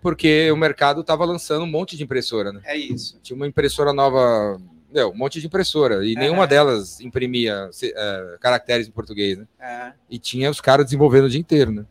porque 0.00 0.48
o 0.52 0.56
mercado 0.56 1.00
estava 1.00 1.24
lançando 1.24 1.64
um 1.64 1.70
monte 1.70 1.96
de 1.96 2.04
impressora, 2.04 2.52
né? 2.52 2.60
é 2.64 2.76
isso. 2.76 3.18
Tinha 3.22 3.34
uma 3.34 3.46
impressora 3.48 3.92
nova, 3.92 4.60
meu, 4.92 5.10
um 5.10 5.16
monte 5.16 5.40
de 5.40 5.46
impressora, 5.46 6.04
e 6.06 6.14
nenhuma 6.14 6.46
delas 6.46 7.00
imprimia 7.00 7.68
se- 7.72 7.92
é, 7.96 8.36
caracteres 8.40 8.86
em 8.86 8.90
português, 8.90 9.38
né? 9.38 9.46
E 10.10 10.18
tinha 10.18 10.50
os 10.50 10.60
caras 10.60 10.84
desenvolvendo 10.86 11.24
o 11.24 11.30
dia 11.30 11.40
inteiro, 11.40 11.70
né? 11.72 11.86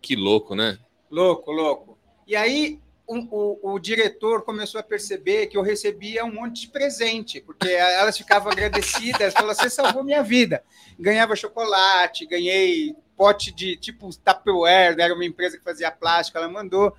Que 0.00 0.14
louco, 0.14 0.54
né? 0.54 0.78
Louco, 1.10 1.50
louco. 1.50 1.98
E 2.26 2.36
aí 2.36 2.78
um- 3.08 3.26
o, 3.30 3.72
o 3.74 3.78
diretor 3.78 4.42
começou 4.42 4.78
a 4.78 4.82
perceber 4.82 5.46
que 5.46 5.56
eu 5.56 5.62
recebia 5.62 6.24
um 6.26 6.34
monte 6.34 6.62
de 6.62 6.68
presente, 6.68 7.40
porque 7.40 7.66
elas 7.68 8.18
ficavam 8.18 8.52
agradecidas, 8.52 9.32
falavam, 9.32 9.54
você 9.54 9.70
salvou 9.70 10.04
minha 10.04 10.22
vida. 10.22 10.62
Ganhava 11.00 11.34
chocolate, 11.34 12.26
ganhei 12.26 12.94
pote 13.16 13.50
de 13.50 13.76
tipo 13.76 14.10
Tupperware, 14.10 14.94
era 15.00 15.14
uma 15.14 15.24
empresa 15.24 15.56
que 15.56 15.64
fazia 15.64 15.90
plástico, 15.90 16.36
ela 16.36 16.48
mandou. 16.48 16.94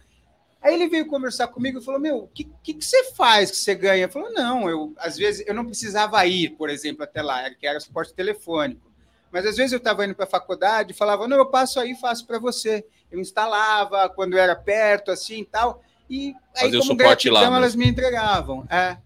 Aí 0.61 0.73
ele 0.73 0.87
veio 0.89 1.07
conversar 1.07 1.47
comigo 1.47 1.79
e 1.79 1.83
falou: 1.83 1.99
Meu, 1.99 2.17
o 2.17 2.27
que, 2.27 2.43
que, 2.63 2.73
que 2.73 2.83
você 2.85 3.11
faz 3.13 3.49
que 3.49 3.57
você 3.57 3.73
ganha? 3.75 4.05
Eu 4.05 4.09
falei: 4.09 4.31
Não, 4.33 4.69
eu 4.69 4.93
às 4.97 5.15
vezes 5.17 5.45
eu 5.47 5.53
não 5.53 5.65
precisava 5.65 6.25
ir, 6.25 6.49
por 6.51 6.69
exemplo, 6.69 7.03
até 7.03 7.21
lá, 7.21 7.41
era- 7.43 7.55
que 7.55 7.65
era 7.65 7.79
suporte 7.79 8.13
telefônico. 8.13 8.89
Mas 9.31 9.45
às 9.45 9.55
vezes 9.57 9.71
eu 9.71 9.77
estava 9.77 10.03
indo 10.05 10.15
para 10.15 10.25
a 10.25 10.29
faculdade 10.29 10.91
e 10.91 10.95
falava: 10.95 11.27
Não, 11.27 11.37
eu 11.37 11.45
passo 11.45 11.79
aí 11.79 11.91
e 11.91 11.99
faço 11.99 12.25
para 12.27 12.39
você. 12.39 12.85
Eu 13.11 13.19
instalava 13.19 14.09
quando 14.09 14.37
era 14.37 14.55
perto, 14.55 15.11
assim 15.11 15.41
e 15.41 15.45
tal. 15.45 15.81
E 16.09 16.33
aí, 16.55 16.61
Fazia 16.63 16.79
o 16.79 16.81
como 16.81 16.91
suporte 16.99 17.29
lá 17.29 17.39
gratidão, 17.41 17.51
mesmo. 17.51 17.55
elas 17.57 17.75
me 17.75 17.87
entregavam. 17.87 18.67
É. 18.69 18.97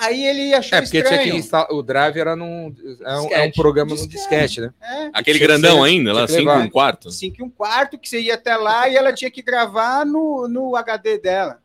Aí 0.00 0.24
ele 0.24 0.54
achou 0.54 0.78
É, 0.78 0.82
porque 0.82 0.98
estranho. 0.98 1.22
tinha 1.22 1.32
que 1.34 1.38
instalar. 1.40 1.70
O 1.72 1.82
drive 1.82 2.16
era 2.18 2.34
num. 2.34 2.74
É 3.02 3.12
um, 3.12 3.14
é 3.14 3.18
um 3.18 3.22
Disquete. 3.28 3.54
programa 3.60 3.90
no 3.90 3.96
Disquete. 4.08 4.16
disquete, 4.46 4.60
né? 4.62 4.72
É. 4.82 5.10
Aquele 5.12 5.38
grandão 5.38 5.82
ser- 5.82 5.88
ainda, 5.88 6.12
lá, 6.12 6.26
tinha 6.26 6.38
que 6.38 6.42
5 6.42 6.50
levar. 6.52 6.64
um 6.64 6.70
quarto. 6.70 7.10
cinco 7.10 7.36
e 7.40 7.42
um 7.44 7.50
quarto, 7.50 7.98
que 7.98 8.08
você 8.08 8.20
ia 8.20 8.34
até 8.34 8.56
lá 8.56 8.88
e 8.88 8.96
ela 8.96 9.12
tinha 9.12 9.30
que 9.30 9.42
gravar 9.42 10.06
no, 10.06 10.48
no 10.48 10.74
HD 10.76 11.18
dela. 11.18 11.60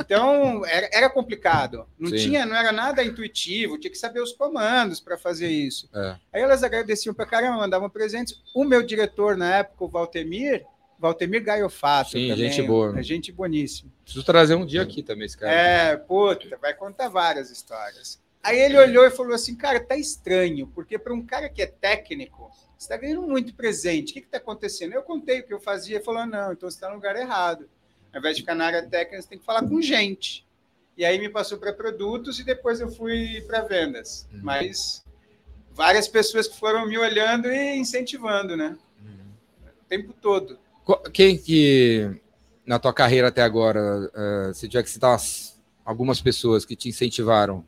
Então, 0.00 0.64
era, 0.64 0.88
era 0.92 1.10
complicado. 1.10 1.84
Não, 1.98 2.08
Sim. 2.10 2.16
tinha, 2.16 2.46
não 2.46 2.54
era 2.54 2.70
nada 2.70 3.02
intuitivo, 3.02 3.76
tinha 3.78 3.90
que 3.90 3.98
saber 3.98 4.20
os 4.20 4.32
comandos 4.32 5.00
para 5.00 5.18
fazer 5.18 5.48
isso. 5.48 5.88
É. 5.92 6.14
Aí 6.32 6.40
elas 6.42 6.62
agradeciam 6.62 7.12
pra 7.12 7.26
caramba, 7.26 7.56
mandavam 7.58 7.90
presentes. 7.90 8.40
O 8.54 8.64
meu 8.64 8.82
diretor 8.82 9.36
na 9.36 9.56
época, 9.56 9.84
o 9.84 9.88
Valtemir, 9.88 10.64
Valtemir 10.98 11.42
Gaiofato. 11.42 12.10
Sim, 12.10 12.28
também, 12.28 12.50
gente 12.50 12.66
boa. 12.66 12.98
É 12.98 13.02
gente 13.02 13.30
boníssima. 13.30 13.90
Preciso 14.02 14.24
trazer 14.24 14.54
um 14.54 14.66
dia 14.66 14.82
aqui 14.82 15.02
também, 15.02 15.26
esse 15.26 15.36
cara. 15.36 15.52
É, 15.52 15.96
puta, 15.96 16.56
vai 16.56 16.74
contar 16.74 17.08
várias 17.08 17.50
histórias. 17.50 18.20
Aí 18.42 18.58
ele 18.58 18.78
olhou 18.78 19.04
e 19.04 19.10
falou 19.10 19.34
assim, 19.34 19.54
cara, 19.54 19.80
tá 19.80 19.96
estranho, 19.96 20.66
porque 20.68 20.98
para 20.98 21.12
um 21.12 21.24
cara 21.24 21.48
que 21.48 21.60
é 21.62 21.66
técnico, 21.66 22.50
você 22.76 22.84
está 22.84 22.96
ganhando 22.96 23.22
muito 23.22 23.54
presente. 23.54 24.10
O 24.10 24.14
que 24.14 24.20
está 24.20 24.38
acontecendo? 24.38 24.92
Eu 24.92 25.02
contei 25.02 25.40
o 25.40 25.44
que 25.44 25.52
eu 25.52 25.60
fazia 25.60 25.98
e 25.98 26.02
falou, 26.02 26.26
não, 26.26 26.52
então 26.52 26.70
você 26.70 26.76
está 26.76 26.88
no 26.88 26.94
lugar 26.94 27.16
errado. 27.16 27.68
Ao 28.12 28.18
invés 28.18 28.36
de 28.36 28.42
ficar 28.42 28.54
na 28.54 28.66
área 28.66 28.82
técnica, 28.82 29.22
você 29.22 29.28
tem 29.28 29.38
que 29.38 29.44
falar 29.44 29.68
com 29.68 29.80
gente. 29.82 30.46
E 30.96 31.04
aí 31.04 31.18
me 31.18 31.28
passou 31.28 31.58
para 31.58 31.72
produtos 31.72 32.40
e 32.40 32.44
depois 32.44 32.80
eu 32.80 32.90
fui 32.90 33.40
para 33.46 33.60
vendas. 33.60 34.26
Uhum. 34.32 34.40
Mas 34.42 35.04
várias 35.72 36.08
pessoas 36.08 36.48
que 36.48 36.58
foram 36.58 36.86
me 36.86 36.98
olhando 36.98 37.48
e 37.48 37.76
incentivando, 37.76 38.56
né? 38.56 38.76
O 39.80 39.84
tempo 39.88 40.12
todo. 40.12 40.58
Qu- 40.88 41.10
Quem 41.12 41.36
que, 41.36 42.10
na 42.64 42.78
tua 42.78 42.94
carreira 42.94 43.28
até 43.28 43.42
agora, 43.42 44.10
eh, 44.14 44.52
se 44.54 44.66
tiver 44.66 44.82
que 44.82 44.88
citar 44.88 45.10
umas- 45.10 45.60
algumas 45.84 46.18
pessoas 46.22 46.64
que 46.64 46.74
te 46.74 46.88
incentivaram, 46.88 47.62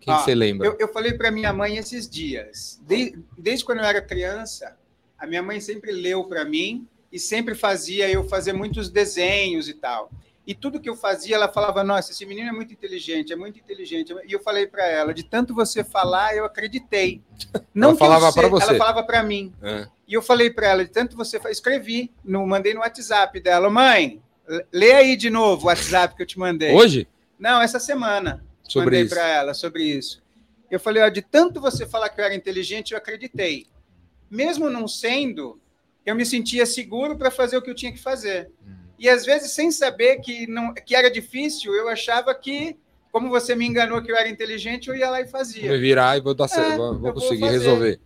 quem 0.00 0.14
Ah, 0.14 0.16
que 0.16 0.24
você 0.24 0.34
lembra? 0.34 0.66
Eu, 0.68 0.76
eu 0.80 0.88
falei 0.88 1.12
para 1.12 1.30
minha 1.30 1.52
mãe 1.52 1.76
esses 1.76 2.08
dias. 2.08 2.80
De- 2.86 3.18
desde 3.36 3.66
quando 3.66 3.80
eu 3.80 3.84
era 3.84 4.00
criança, 4.00 4.78
a 5.18 5.26
minha 5.26 5.42
mãe 5.42 5.60
sempre 5.60 5.92
leu 5.92 6.24
para 6.24 6.42
mim 6.42 6.88
e 7.12 7.18
sempre 7.18 7.54
fazia 7.54 8.10
eu 8.10 8.24
fazer 8.26 8.54
muitos 8.54 8.88
desenhos 8.88 9.68
e 9.68 9.74
tal. 9.74 10.10
E 10.46 10.54
tudo 10.54 10.80
que 10.80 10.88
eu 10.88 10.96
fazia, 10.96 11.36
ela 11.36 11.48
falava: 11.52 11.84
Nossa, 11.84 12.12
esse 12.12 12.24
menino 12.24 12.48
é 12.48 12.52
muito 12.52 12.72
inteligente, 12.72 13.30
é 13.32 13.36
muito 13.36 13.58
inteligente. 13.58 14.14
E 14.26 14.32
eu 14.32 14.40
falei 14.40 14.66
para 14.66 14.86
ela: 14.86 15.12
De 15.12 15.22
tanto 15.22 15.54
você 15.54 15.84
falar, 15.84 16.34
eu 16.34 16.44
acreditei. 16.46 17.22
Não 17.74 17.90
Ela 17.90 17.98
falava 17.98 18.32
pra 18.32 18.48
você. 18.48 18.68
Ela 18.70 18.78
falava 18.78 19.02
para 19.04 19.22
mim. 19.22 19.52
É. 19.62 19.86
E 20.06 20.14
eu 20.14 20.22
falei 20.22 20.50
para 20.50 20.68
ela: 20.68 20.84
De 20.84 20.90
tanto 20.90 21.16
você 21.16 21.40
escrevi, 21.50 22.12
no, 22.24 22.46
mandei 22.46 22.74
no 22.74 22.80
WhatsApp 22.80 23.40
dela: 23.40 23.70
Mãe, 23.70 24.22
lê 24.72 24.92
aí 24.92 25.16
de 25.16 25.30
novo 25.30 25.64
o 25.64 25.66
WhatsApp 25.66 26.14
que 26.14 26.22
eu 26.22 26.26
te 26.26 26.38
mandei. 26.38 26.72
Hoje? 26.74 27.08
Não, 27.38 27.60
essa 27.60 27.78
semana. 27.78 28.44
Sobre 28.62 28.96
mandei 28.98 29.08
para 29.08 29.26
ela 29.28 29.54
sobre 29.54 29.82
isso. 29.84 30.22
Eu 30.70 30.80
falei: 30.80 31.02
ó, 31.02 31.08
De 31.08 31.22
tanto 31.22 31.60
você 31.60 31.86
falar 31.86 32.08
que 32.08 32.20
eu 32.20 32.24
era 32.24 32.34
inteligente, 32.34 32.92
eu 32.92 32.98
acreditei. 32.98 33.66
Mesmo 34.30 34.68
não 34.70 34.88
sendo, 34.88 35.60
eu 36.04 36.14
me 36.14 36.24
sentia 36.26 36.66
seguro 36.66 37.16
para 37.16 37.30
fazer 37.30 37.56
o 37.56 37.62
que 37.62 37.70
eu 37.70 37.74
tinha 37.74 37.92
que 37.92 38.00
fazer. 38.00 38.50
Hum. 38.66 38.72
E 38.98 39.08
às 39.08 39.24
vezes, 39.24 39.52
sem 39.52 39.70
saber 39.70 40.20
que, 40.20 40.46
não, 40.46 40.72
que 40.72 40.94
era 40.94 41.10
difícil, 41.10 41.74
eu 41.74 41.88
achava 41.88 42.34
que, 42.34 42.76
como 43.12 43.28
você 43.28 43.54
me 43.54 43.66
enganou 43.66 44.00
que 44.02 44.10
eu 44.10 44.16
era 44.16 44.28
inteligente, 44.28 44.88
eu 44.88 44.96
ia 44.96 45.10
lá 45.10 45.20
e 45.20 45.24
Vou 45.24 45.32
fazia. 45.32 45.78
virar 45.78 46.16
e 46.16 46.20
vou 46.20 46.34
dar 46.34 46.48
certo, 46.48 46.72
É, 46.72 46.76
vou, 46.76 46.86
eu 46.86 46.92
vou 46.92 47.00
vou 47.00 47.12
conseguir 47.14 47.40
fazer. 47.42 47.58
resolver. 47.58 48.00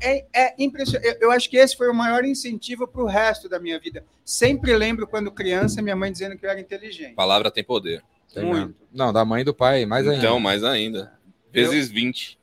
É, 0.00 0.24
é 0.32 0.54
impressionante. 0.58 1.06
Eu, 1.06 1.28
eu 1.28 1.30
acho 1.30 1.48
que 1.48 1.56
esse 1.56 1.76
foi 1.76 1.88
o 1.88 1.94
maior 1.94 2.24
incentivo 2.24 2.86
para 2.86 3.02
o 3.02 3.06
resto 3.06 3.48
da 3.48 3.58
minha 3.58 3.78
vida. 3.78 4.04
Sempre 4.24 4.76
lembro, 4.76 5.06
quando 5.06 5.30
criança, 5.30 5.82
minha 5.82 5.96
mãe 5.96 6.10
dizendo 6.10 6.36
que 6.36 6.44
eu 6.44 6.50
era 6.50 6.60
inteligente. 6.60 7.14
Palavra 7.14 7.50
tem 7.50 7.64
poder. 7.64 8.02
Tem 8.32 8.44
Muito. 8.44 8.58
mesmo. 8.58 8.74
Não, 8.92 9.12
da 9.12 9.24
mãe 9.24 9.42
e 9.42 9.44
do 9.44 9.54
pai, 9.54 9.86
mais 9.86 10.06
ainda. 10.06 10.18
Então, 10.18 10.40
mais 10.40 10.64
ainda. 10.64 11.12
Vezes 11.52 11.88
20. 11.88 12.38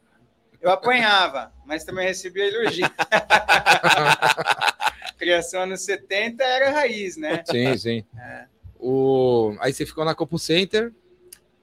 Eu 0.62 0.72
apanhava, 0.72 1.52
mas 1.66 1.84
também 1.84 2.08
recebia 2.08 2.48
elogio. 2.48 2.90
Criação 5.18 5.64
anos 5.64 5.82
70 5.82 6.44
era 6.44 6.72
raiz, 6.72 7.18
né? 7.18 7.44
Sim, 7.46 7.78
sim. 7.78 8.06
É. 8.18 8.46
O... 8.80 9.56
Aí 9.60 9.74
você 9.74 9.86
ficou 9.86 10.06
na 10.06 10.16
Compu 10.16 10.40
Center, 10.40 10.92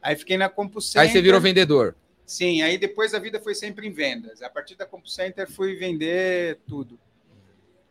Aí 0.03 0.17
fiquei 0.17 0.37
na 0.37 0.49
CompuCenter. 0.49 1.03
aí 1.03 1.11
você 1.11 1.21
virou 1.21 1.41
vendedor. 1.41 1.95
Sim, 2.29 2.61
aí 2.61 2.77
depois 2.77 3.15
a 3.15 3.19
vida 3.19 3.41
foi 3.41 3.55
sempre 3.55 3.89
em 3.89 3.91
vendas. 3.91 4.43
A 4.43 4.51
partir 4.51 4.75
da 4.75 4.85
CompuCenter 4.85 5.51
fui 5.51 5.77
vender 5.77 6.59
tudo. 6.69 7.01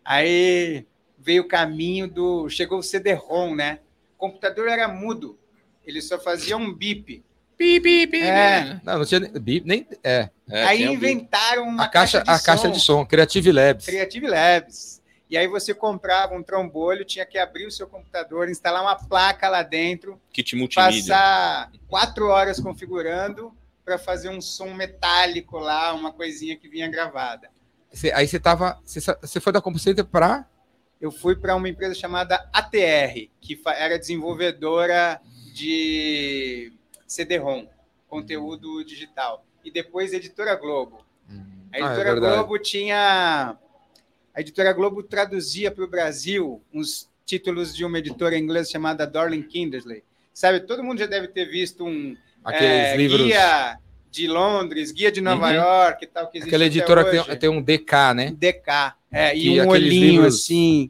Aí 0.06 0.86
veio 1.18 1.42
o 1.42 1.48
caminho 1.48 2.08
do. 2.08 2.48
Chegou 2.48 2.78
o 2.78 2.84
CD-ROM, 2.84 3.56
né? 3.56 3.80
O 4.16 4.20
computador 4.20 4.70
era 4.70 4.88
mudo. 4.88 5.40
Ele 5.84 6.00
só 6.04 6.20
fazia 6.20 6.56
um 6.56 6.72
bip. 6.72 7.26
Pi, 7.58 7.82
pi, 7.82 8.06
pi. 8.06 8.22
É. 8.22 8.80
Não, 8.84 9.00
não 9.00 9.06
tinha 9.06 9.22
bip, 9.22 9.68
nem 9.68 9.88
é. 10.04 10.30
É, 10.48 10.64
aí 10.66 10.84
inventaram 10.84 11.64
uma 11.64 11.86
A 11.86 11.90
caixa, 11.90 12.22
de 12.22 12.30
a 12.30 12.40
caixa 12.40 12.68
som, 12.68 12.72
de 12.72 12.80
som, 12.80 13.06
Creative 13.08 13.52
Labs. 13.52 13.86
Creative 13.88 14.28
Labs. 14.28 15.02
E 15.28 15.36
aí 15.36 15.48
você 15.48 15.74
comprava 15.74 16.36
um 16.36 16.44
trombolho, 16.44 17.04
tinha 17.04 17.26
que 17.26 17.40
abrir 17.40 17.66
o 17.66 17.72
seu 17.72 17.88
computador, 17.88 18.50
instalar 18.50 18.84
uma 18.84 18.96
placa 18.96 19.50
lá 19.50 19.64
dentro, 19.64 20.22
Kit 20.32 20.56
multimídia. 20.56 21.02
passar 21.02 21.72
quatro 21.88 22.28
horas 22.28 22.60
configurando 22.60 23.52
para 23.88 23.98
fazer 23.98 24.28
um 24.28 24.42
som 24.42 24.74
metálico 24.74 25.58
lá, 25.58 25.94
uma 25.94 26.12
coisinha 26.12 26.58
que 26.58 26.68
vinha 26.68 26.90
gravada. 26.90 27.50
Você- 27.90 28.12
aí 28.12 28.28
você 28.28 28.38
tava. 28.38 28.78
Você, 28.84 29.40
foi 29.40 29.54
da 29.54 29.62
Compu 29.62 29.80
Center 29.80 30.04
pra. 30.04 30.46
eu 31.00 31.10
fui 31.10 31.38
para 31.38 31.56
uma 31.56 31.70
empresa 31.70 31.96
chamada 31.96 32.50
ATR, 32.52 33.30
que 33.40 33.58
era 33.66 33.98
desenvolvedora 33.98 35.22
de 35.54 36.74
CD-ROM, 37.08 37.66
conteúdo 38.10 38.84
digital. 38.84 39.46
E 39.64 39.72
depois 39.72 40.12
Editora 40.12 40.56
Globo. 40.56 41.06
A 41.30 41.34
Ah, 41.72 41.78
é 41.78 41.80
Editora. 41.86 42.16
Globo 42.20 42.60
tinha. 42.60 43.58
A 44.36 44.42
Editora 44.42 44.74
Globo 44.74 45.02
traduzia 45.02 45.72
para 45.72 45.84
o 45.86 45.88
Brasil 45.88 46.62
uns 46.74 47.10
títulos 47.26 47.74
de 47.74 47.86
uma 47.86 48.00
editora 48.00 48.38
inglesa 48.38 48.70
chamada 48.72 49.08
Dorling 49.08 49.44
Kindersley. 49.44 50.04
Sabe, 50.34 50.60
todo 50.62 50.84
mundo 50.84 51.00
já 51.00 51.06
deve 51.08 51.30
ter 51.30 51.46
visto 51.46 51.86
um 51.86 52.16
Aqueles 52.48 52.64
é, 52.88 52.98
livros. 52.98 53.22
guia 53.24 53.78
de 54.10 54.28
Londres, 54.28 54.92
guia 54.92 55.12
de 55.12 55.22
Nova 55.22 55.48
Uhum. 55.48 55.54
York 55.56 56.04
e 56.06 56.08
tal, 56.08 56.28
que 56.30 56.38
existe 56.38 56.50
Aquela 56.50 56.66
editora 56.66 57.04
que 57.04 57.24
tem, 57.24 57.38
tem 57.38 57.50
um 57.50 57.62
DK, 57.62 58.14
né? 58.16 58.32
DK. 58.36 58.94
É, 59.12 59.32
Que 59.32 59.50
e 59.50 59.62
um 59.62 59.68
olhinho 59.68 60.26
assim. 60.26 60.90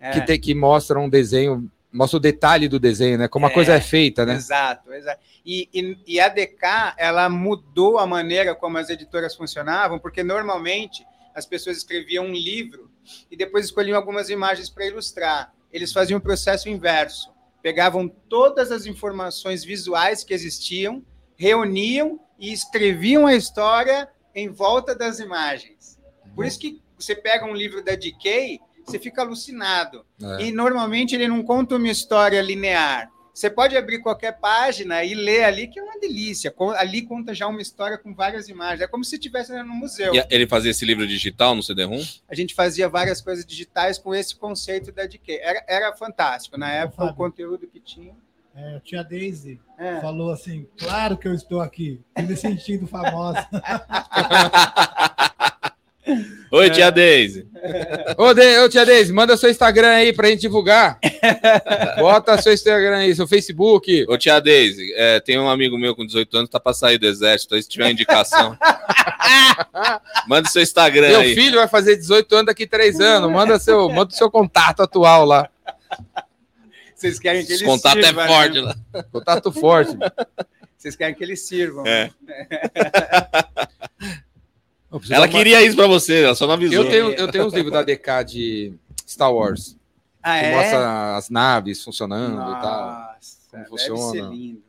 É. 0.00 0.10
Que, 0.12 0.20
tem, 0.22 0.38
que 0.40 0.54
mostra 0.54 0.98
um 0.98 1.08
desenho, 1.08 1.70
mostra 1.92 2.16
o 2.16 2.20
detalhe 2.20 2.68
do 2.68 2.78
desenho, 2.78 3.18
né? 3.18 3.28
Como 3.28 3.46
a 3.46 3.50
É, 3.50 3.52
coisa 3.52 3.74
é 3.74 3.80
feita, 3.80 4.24
né? 4.26 4.34
Exato, 4.34 4.92
exato. 4.92 5.20
E, 5.44 5.68
e, 5.74 5.98
e 6.06 6.20
a 6.20 6.28
DK, 6.28 6.94
ela 6.96 7.28
mudou 7.28 7.98
a 7.98 8.06
maneira 8.06 8.54
como 8.54 8.78
as 8.78 8.88
editoras 8.88 9.34
funcionavam, 9.34 9.98
porque 9.98 10.22
normalmente 10.22 11.04
as 11.34 11.44
pessoas 11.46 11.76
escreviam 11.78 12.26
um 12.26 12.32
livro 12.32 12.90
e 13.30 13.36
depois 13.36 13.64
escolhiam 13.66 13.96
algumas 13.96 14.30
imagens 14.30 14.70
para 14.70 14.86
ilustrar. 14.86 15.52
Eles 15.72 15.92
faziam 15.92 16.18
o 16.18 16.22
processo 16.22 16.68
inverso. 16.68 17.33
Pegavam 17.64 18.06
todas 18.06 18.70
as 18.70 18.84
informações 18.84 19.64
visuais 19.64 20.22
que 20.22 20.34
existiam, 20.34 21.02
reuniam 21.34 22.20
e 22.38 22.52
escreviam 22.52 23.26
a 23.26 23.34
história 23.34 24.06
em 24.34 24.50
volta 24.50 24.94
das 24.94 25.18
imagens. 25.18 25.98
Por 26.34 26.44
isso 26.44 26.58
que 26.58 26.82
você 26.98 27.16
pega 27.16 27.46
um 27.46 27.54
livro 27.54 27.82
da 27.82 27.94
DK, 27.94 28.60
você 28.84 28.98
fica 28.98 29.22
alucinado. 29.22 30.04
É. 30.22 30.42
E 30.42 30.52
normalmente 30.52 31.14
ele 31.14 31.26
não 31.26 31.42
conta 31.42 31.76
uma 31.76 31.88
história 31.88 32.42
linear. 32.42 33.10
Você 33.34 33.50
pode 33.50 33.76
abrir 33.76 33.98
qualquer 33.98 34.38
página 34.38 35.02
e 35.02 35.12
ler 35.12 35.42
ali, 35.42 35.66
que 35.66 35.80
é 35.80 35.82
uma 35.82 35.98
delícia. 35.98 36.54
Ali 36.76 37.02
conta 37.02 37.34
já 37.34 37.48
uma 37.48 37.60
história 37.60 37.98
com 37.98 38.14
várias 38.14 38.48
imagens. 38.48 38.82
É 38.82 38.86
como 38.86 39.02
se 39.02 39.16
estivesse 39.16 39.52
no 39.64 39.74
museu. 39.74 40.14
E 40.14 40.24
ele 40.30 40.46
fazia 40.46 40.70
esse 40.70 40.84
livro 40.84 41.04
digital 41.04 41.52
no 41.56 41.62
CD-ROM? 41.62 42.00
A 42.28 42.34
gente 42.36 42.54
fazia 42.54 42.88
várias 42.88 43.20
coisas 43.20 43.44
digitais 43.44 43.98
com 43.98 44.14
esse 44.14 44.36
conceito 44.36 44.92
da 44.92 45.04
DK. 45.04 45.40
Era, 45.42 45.64
era 45.66 45.96
fantástico. 45.96 46.56
Na 46.56 46.70
época, 46.70 47.04
o 47.06 47.14
conteúdo 47.14 47.66
que 47.66 47.80
tinha. 47.80 48.14
É, 48.56 48.76
a 48.76 48.80
tia 48.80 49.02
Daisy 49.02 49.60
É. 49.76 50.00
falou 50.00 50.30
assim: 50.30 50.68
claro 50.78 51.18
que 51.18 51.26
eu 51.26 51.34
estou 51.34 51.60
aqui, 51.60 52.00
me 52.16 52.36
sentindo 52.36 52.86
famosa. 52.86 53.48
Oi, 56.50 56.70
tia 56.70 56.90
Deise. 56.90 57.46
Ô, 58.18 58.34
De, 58.34 58.58
ô, 58.58 58.68
tia 58.68 58.84
Deise, 58.84 59.12
manda 59.12 59.36
seu 59.36 59.50
Instagram 59.50 59.88
aí 59.88 60.12
pra 60.12 60.28
gente 60.28 60.42
divulgar. 60.42 60.98
Bota 61.98 62.40
seu 62.40 62.52
Instagram 62.52 62.98
aí, 62.98 63.14
seu 63.14 63.26
Facebook. 63.26 64.04
Ô, 64.08 64.18
tia 64.18 64.38
Deise, 64.40 64.92
é, 64.94 65.18
tem 65.20 65.38
um 65.38 65.48
amigo 65.48 65.78
meu 65.78 65.96
com 65.96 66.04
18 66.04 66.36
anos, 66.36 66.50
tá 66.50 66.60
pra 66.60 66.74
sair 66.74 66.98
do 66.98 67.06
exército, 67.06 67.54
aí 67.54 67.62
se 67.62 67.68
tiver 67.68 67.90
indicação. 67.90 68.56
Manda 70.28 70.48
seu 70.48 70.62
Instagram 70.62 71.08
Meu 71.08 71.20
aí. 71.20 71.34
filho 71.34 71.56
vai 71.56 71.68
fazer 71.68 71.96
18 71.96 72.32
anos 72.34 72.46
daqui 72.46 72.64
a 72.64 72.68
3 72.68 73.00
anos. 73.00 73.30
Manda 73.30 73.58
seu, 73.58 73.88
manda 73.88 74.12
o 74.12 74.16
seu 74.16 74.30
contato 74.30 74.82
atual 74.82 75.24
lá. 75.24 75.48
Vocês 76.94 77.18
querem 77.18 77.44
que 77.44 77.52
Esse 77.52 77.64
ele 77.64 77.70
contato 77.70 78.02
sirva, 78.02 78.24
é 78.24 78.28
forte 78.28 78.54
né? 78.54 78.60
lá. 78.60 79.02
Contato 79.10 79.52
forte. 79.52 79.96
Vocês 80.76 80.96
querem 80.96 81.14
que 81.14 81.24
eles 81.24 81.40
sirvam. 81.40 81.86
É. 81.86 82.10
Ela 85.10 85.26
dar 85.26 85.32
uma- 85.32 85.38
queria 85.38 85.62
isso 85.62 85.76
pra 85.76 85.86
você, 85.86 86.22
ela 86.24 86.34
só 86.34 86.46
não 86.46 86.54
avisou. 86.54 86.84
Eu 86.84 86.90
tenho, 86.90 87.10
eu 87.12 87.30
tenho 87.30 87.46
uns 87.46 87.52
livros 87.54 87.72
da 87.72 87.82
DK 87.82 88.22
de 88.24 88.74
Star 89.06 89.32
Wars. 89.32 89.76
Ah, 90.22 90.38
Que 90.40 90.46
é? 90.46 90.56
mostra 90.56 91.16
as 91.16 91.30
naves 91.30 91.82
funcionando 91.84 92.34
e 92.34 92.60
tal. 92.60 92.90
Nossa, 92.90 93.38
como 93.50 93.62
deve 93.64 93.68
funciona. 93.70 94.10
ser 94.12 94.22
lindo. 94.34 94.62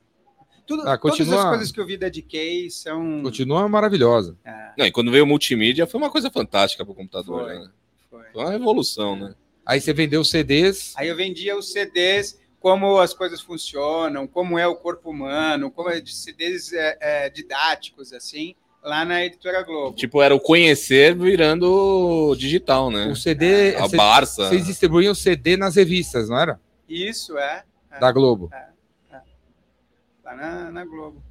Tudo, 0.67 0.81
Ah, 0.89 0.97
continua- 0.97 1.29
Todas 1.35 1.45
as 1.45 1.49
coisas 1.51 1.71
que 1.71 1.79
eu 1.79 1.85
vi 1.85 1.95
da 1.95 2.09
DK 2.09 2.69
são... 2.71 3.21
Continua 3.21 3.69
maravilhosa. 3.69 4.35
É, 4.43 4.71
Não, 4.77 4.85
e 4.87 4.91
quando 4.91 5.11
veio 5.11 5.23
o 5.23 5.27
multimídia, 5.27 5.85
foi 5.85 5.99
uma 5.99 6.09
coisa 6.09 6.31
fantástica 6.31 6.83
pro 6.83 6.93
computador, 6.95 7.43
Foi. 7.45 7.59
né? 7.59 7.69
foi. 8.09 8.23
Foi 8.33 8.43
uma 8.43 8.51
revolução, 8.51 9.15
né? 9.15 9.35
Aí 9.65 9.79
você 9.79 9.93
vendeu 9.93 10.23
CDs. 10.23 10.93
Aí 10.97 11.07
eu 11.07 11.15
vendia 11.15 11.55
os 11.57 11.71
CDs, 11.71 12.39
como 12.59 12.97
as 12.97 13.13
coisas 13.13 13.41
funcionam, 13.41 14.25
como 14.27 14.57
é 14.57 14.67
o 14.67 14.75
corpo 14.75 15.11
humano, 15.11 15.69
como 15.69 15.89
é 15.89 16.01
de 16.01 16.13
CDs 16.15 16.73
é, 16.73 16.97
é, 16.99 17.29
didáticos, 17.29 18.11
assim, 18.11 18.55
lá 18.85 19.03
na 19.03 19.25
Editora 19.25 19.63
Globo. 19.63 19.95
Tipo, 19.95 20.21
era 20.21 20.33
o 20.35 20.39
conhecer 20.39 21.15
virando 21.15 22.35
digital, 22.37 22.89
né? 22.91 23.07
O 23.07 23.15
CD. 23.15 23.75
A 23.75 23.89
cê- 23.89 23.97
Barça. 23.97 24.47
Vocês 24.47 24.65
distribuíam 24.65 25.13
CD 25.15 25.57
nas 25.57 25.75
revistas, 25.75 26.29
não 26.29 26.39
era? 26.39 26.59
Isso 26.87 27.37
é, 27.37 27.63
Da 27.99 28.11
Globo. 28.11 28.49
lá 30.23 30.35
na, 30.35 30.71
na 30.71 30.85
Globo. 30.85 31.21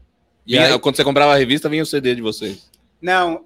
E 0.47 0.53
Vinha- 0.53 0.75
aí, 0.75 0.79
Quando 0.79 0.97
você 0.97 1.05
comprava 1.05 1.33
a 1.35 1.37
revista, 1.39 1.69
vinha 1.69 1.83
o 1.83 1.87
CD 1.87 2.15
de 2.15 2.21
vocês. 2.23 2.71
Não, 3.01 3.45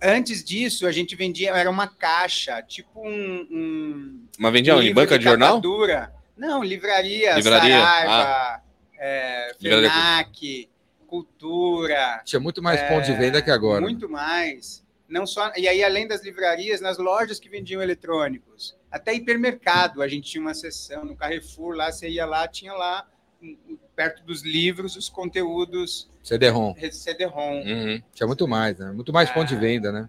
antes 0.00 0.44
disso 0.44 0.86
a 0.86 0.92
gente 0.92 1.16
vendia, 1.16 1.50
era 1.50 1.68
uma 1.68 1.88
caixa, 1.88 2.62
tipo 2.62 3.00
um... 3.06 3.46
um 3.50 4.24
Mas 4.38 4.52
vendia 4.52 4.74
um 4.74 4.78
onde? 4.78 4.94
Banca 4.94 5.18
de 5.18 5.24
jornal? 5.24 5.48
capa 5.56 5.60
dura. 5.62 6.12
Não, 6.36 6.62
livraria, 6.62 7.34
Livraria, 7.34 7.76
Ah. 7.82 7.86
Saraiva, 7.86 8.62
é, 8.98 9.52
Livraria- 9.60 9.90
FENAC, 9.90 10.69
Cultura, 11.10 12.22
tinha 12.24 12.38
muito 12.38 12.62
mais 12.62 12.80
ponto 12.88 13.04
de 13.04 13.12
venda 13.14 13.42
que 13.42 13.50
agora. 13.50 13.80
É, 13.80 13.88
Muito 13.88 14.08
mais. 14.08 14.84
Não 15.08 15.26
só, 15.26 15.52
e 15.56 15.66
aí, 15.66 15.82
além 15.82 16.06
das 16.06 16.22
livrarias, 16.22 16.80
nas 16.80 16.96
lojas 16.96 17.40
que 17.40 17.48
vendiam 17.48 17.82
eletrônicos. 17.82 18.76
Até 18.90 19.12
hipermercado, 19.12 20.02
a 20.02 20.08
gente 20.08 20.30
tinha 20.30 20.40
uma 20.40 20.54
seção 20.54 21.04
no 21.04 21.16
Carrefour, 21.16 21.74
lá 21.74 21.90
você 21.90 22.08
ia 22.08 22.24
lá, 22.24 22.46
tinha 22.46 22.72
lá, 22.72 23.06
um, 23.42 23.56
um, 23.68 23.78
perto 23.96 24.22
dos 24.24 24.42
livros, 24.42 24.94
os 24.94 25.08
conteúdos 25.08 26.08
CD-ROM. 26.22 26.74
CD-ROM. 26.92 27.62
Uhum. 27.62 28.02
Tinha 28.14 28.26
muito 28.26 28.46
mais, 28.46 28.78
né? 28.78 28.92
Muito 28.92 29.12
mais 29.12 29.30
ponto 29.30 29.48
de 29.48 29.56
venda, 29.56 29.90
né? 29.90 30.08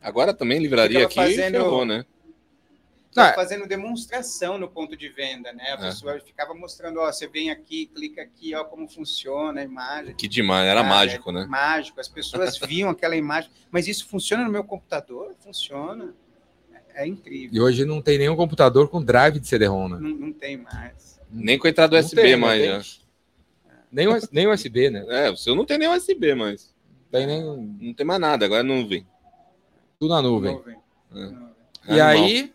Agora 0.00 0.34
também 0.34 0.58
livraria 0.58 1.04
aqui 1.04 1.14
fazendo- 1.14 1.52
ferrou, 1.62 1.84
né? 1.84 2.04
Não, 3.16 3.24
é- 3.24 3.34
fazendo 3.34 3.66
demonstração 3.66 4.58
no 4.58 4.68
ponto 4.68 4.96
de 4.96 5.08
venda, 5.08 5.52
né? 5.52 5.64
A 5.70 5.74
É. 5.74 5.76
pessoa 5.76 6.18
ficava 6.20 6.52
mostrando, 6.54 6.98
ó, 7.00 7.10
você 7.12 7.28
vem 7.28 7.50
aqui, 7.50 7.86
clica 7.86 8.22
aqui, 8.22 8.54
ó, 8.54 8.64
como 8.64 8.88
funciona 8.88 9.60
a 9.60 9.64
imagem. 9.64 10.14
Que 10.16 10.26
demais, 10.26 10.66
era 10.66 10.80
Ah, 10.80 10.84
mágico, 10.84 11.30
é 11.30 11.32
né? 11.34 11.46
Mágico, 11.48 12.00
as 12.00 12.08
pessoas 12.08 12.58
viam 12.58 12.90
aquela 12.90 13.16
imagem. 13.16 13.50
Mas 13.70 13.86
isso 13.86 14.06
funciona 14.08 14.44
no 14.44 14.50
meu 14.50 14.64
computador? 14.64 15.34
Funciona. 15.38 16.14
É 16.96 17.06
incrível. 17.06 17.50
E 17.52 17.60
hoje 17.60 17.84
não 17.84 18.00
tem 18.00 18.18
nenhum 18.18 18.36
computador 18.36 18.88
com 18.88 19.02
drive 19.02 19.40
de 19.40 19.48
CD-ROM, 19.48 19.88
né? 19.88 19.98
Não, 20.00 20.10
não 20.10 20.32
tem 20.32 20.56
mais. 20.56 21.20
Nem 21.28 21.58
com 21.58 21.66
a 21.66 21.70
entrada 21.70 21.98
USB 21.98 22.22
tem, 22.22 22.32
não 22.32 22.38
mais. 22.40 22.60
tem. 22.62 22.70
né? 22.70 22.82
Nem, 23.90 24.08
US- 24.08 24.28
nem 24.30 24.46
USB, 24.46 24.90
né? 24.90 25.04
É, 25.10 25.30
o 25.30 25.36
seu 25.36 25.54
não 25.56 25.64
tem 25.64 25.76
nem 25.78 25.88
USB, 25.88 26.34
mas 26.36 26.72
Tem 27.10 27.26
nem 27.26 27.42
não 27.44 27.92
tem 27.94 28.06
mais 28.06 28.20
nada, 28.20 28.44
agora 28.44 28.62
não 28.62 28.86
vem. 28.86 29.04
tudo 29.98 30.14
na 30.14 30.22
nuvem. 30.22 30.54
Nuvem. 30.54 30.76
É. 31.12 31.14
Nuvem. 31.26 31.48
E 31.88 32.00
aí, 32.00 32.53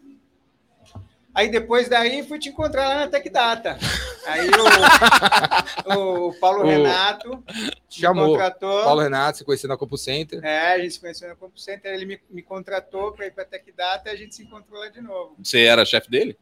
Aí 1.39 1.47
depois 1.49 1.87
daí 1.87 2.21
fui 2.27 2.37
te 2.37 2.49
encontrar 2.49 2.85
lá 2.89 2.95
na 2.95 3.07
TecData. 3.07 3.77
Aí 4.25 4.49
o, 5.95 6.27
o 6.27 6.33
Paulo 6.33 6.63
O- 6.63 6.67
Renato 6.67 7.41
te 7.87 8.01
chamou. 8.01 8.31
contratou. 8.31 8.83
Paulo 8.83 9.01
Renato 9.01 9.37
se 9.37 9.45
conheceu 9.45 9.69
na 9.69 9.77
Compu 9.77 9.97
Center. 9.97 10.43
É, 10.43 10.73
a 10.73 10.79
gente 10.79 10.95
se 10.95 10.99
conheceu 10.99 11.29
na 11.29 11.35
Compu 11.35 11.57
Center, 11.57 11.93
ele 11.93 12.05
me, 12.05 12.19
me 12.29 12.41
contratou 12.41 13.13
para 13.13 13.25
ir 13.25 13.31
para 13.31 13.43
a 13.43 13.47
TecData 13.47 14.09
e 14.09 14.11
a 14.11 14.15
gente 14.17 14.35
se 14.35 14.43
encontrou 14.43 14.79
lá 14.81 14.89
de 14.89 14.99
novo. 15.01 15.35
Você 15.41 15.61
era 15.61 15.85
chefe 15.85 16.09
dele? 16.09 16.37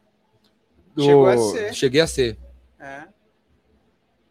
Do- 0.96 1.04
Chegou 1.04 1.26
a 1.28 1.38
ser. 1.38 1.74
Cheguei 1.74 2.00
a 2.00 2.06
ser. 2.08 2.36
É. 2.80 3.04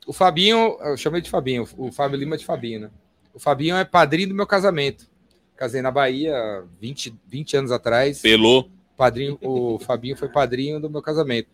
O 0.06 0.12
Fabinho, 0.12 0.78
eu 0.82 0.98
chamei 0.98 1.22
de 1.22 1.30
Fabinho, 1.30 1.66
o 1.78 1.92
Fábio 1.94 2.18
Lima 2.18 2.38
de 2.38 2.46
Fabinho, 2.46 2.82
né? 2.82 2.90
O 3.34 3.40
Fabinho 3.40 3.78
é 3.78 3.86
padrinho 3.86 4.30
do 4.30 4.36
meu 4.36 4.46
casamento. 4.48 5.10
Casei 5.56 5.82
na 5.82 5.92
Bahia 5.92 6.64
20, 6.80 7.16
20 7.26 7.56
anos 7.58 7.72
atrás. 7.72 8.22
Pelou. 8.22 8.70
Padrinho, 8.98 9.38
o 9.42 9.80
Fabinho 9.80 10.18
foi 10.18 10.28
padrinho 10.28 10.80
do 10.80 10.90
meu 10.90 11.02
casamento. 11.02 11.50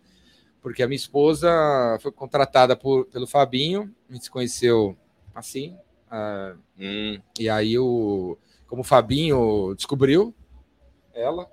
Porque 0.60 0.82
a 0.82 0.88
minha 0.88 0.96
esposa 0.96 1.50
foi 2.00 2.10
contratada 2.10 2.74
por, 2.74 3.04
pelo 3.06 3.26
Fabinho, 3.26 3.94
a 4.08 4.14
gente 4.14 4.24
se 4.24 4.30
conheceu 4.30 4.96
assim. 5.34 5.76
ah, 6.10 6.56
Hum, 6.78 7.20
e 7.38 7.48
aí, 7.48 7.78
o, 7.78 8.36
como 8.66 8.80
o 8.80 8.84
Fabinho 8.84 9.74
descobriu 9.76 10.34
ela 11.12 11.48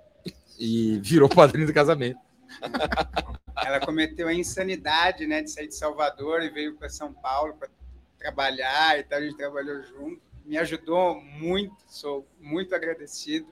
e 0.59 0.99
virou 0.99 1.29
padrinho 1.29 1.67
do 1.67 1.73
casamento. 1.73 2.19
Ela 3.63 3.79
cometeu 3.79 4.27
a 4.27 4.33
insanidade, 4.33 5.27
né, 5.27 5.41
de 5.41 5.51
sair 5.51 5.67
de 5.67 5.75
Salvador 5.75 6.41
e 6.41 6.49
veio 6.49 6.75
para 6.75 6.89
São 6.89 7.13
Paulo 7.13 7.53
para 7.53 7.69
trabalhar 8.17 8.97
e 8.97 9.03
tal. 9.03 9.19
A 9.19 9.21
gente 9.21 9.37
trabalhou 9.37 9.81
junto. 9.83 10.21
Me 10.45 10.57
ajudou 10.57 11.21
muito, 11.21 11.75
sou 11.87 12.25
muito 12.39 12.73
agradecido. 12.73 13.47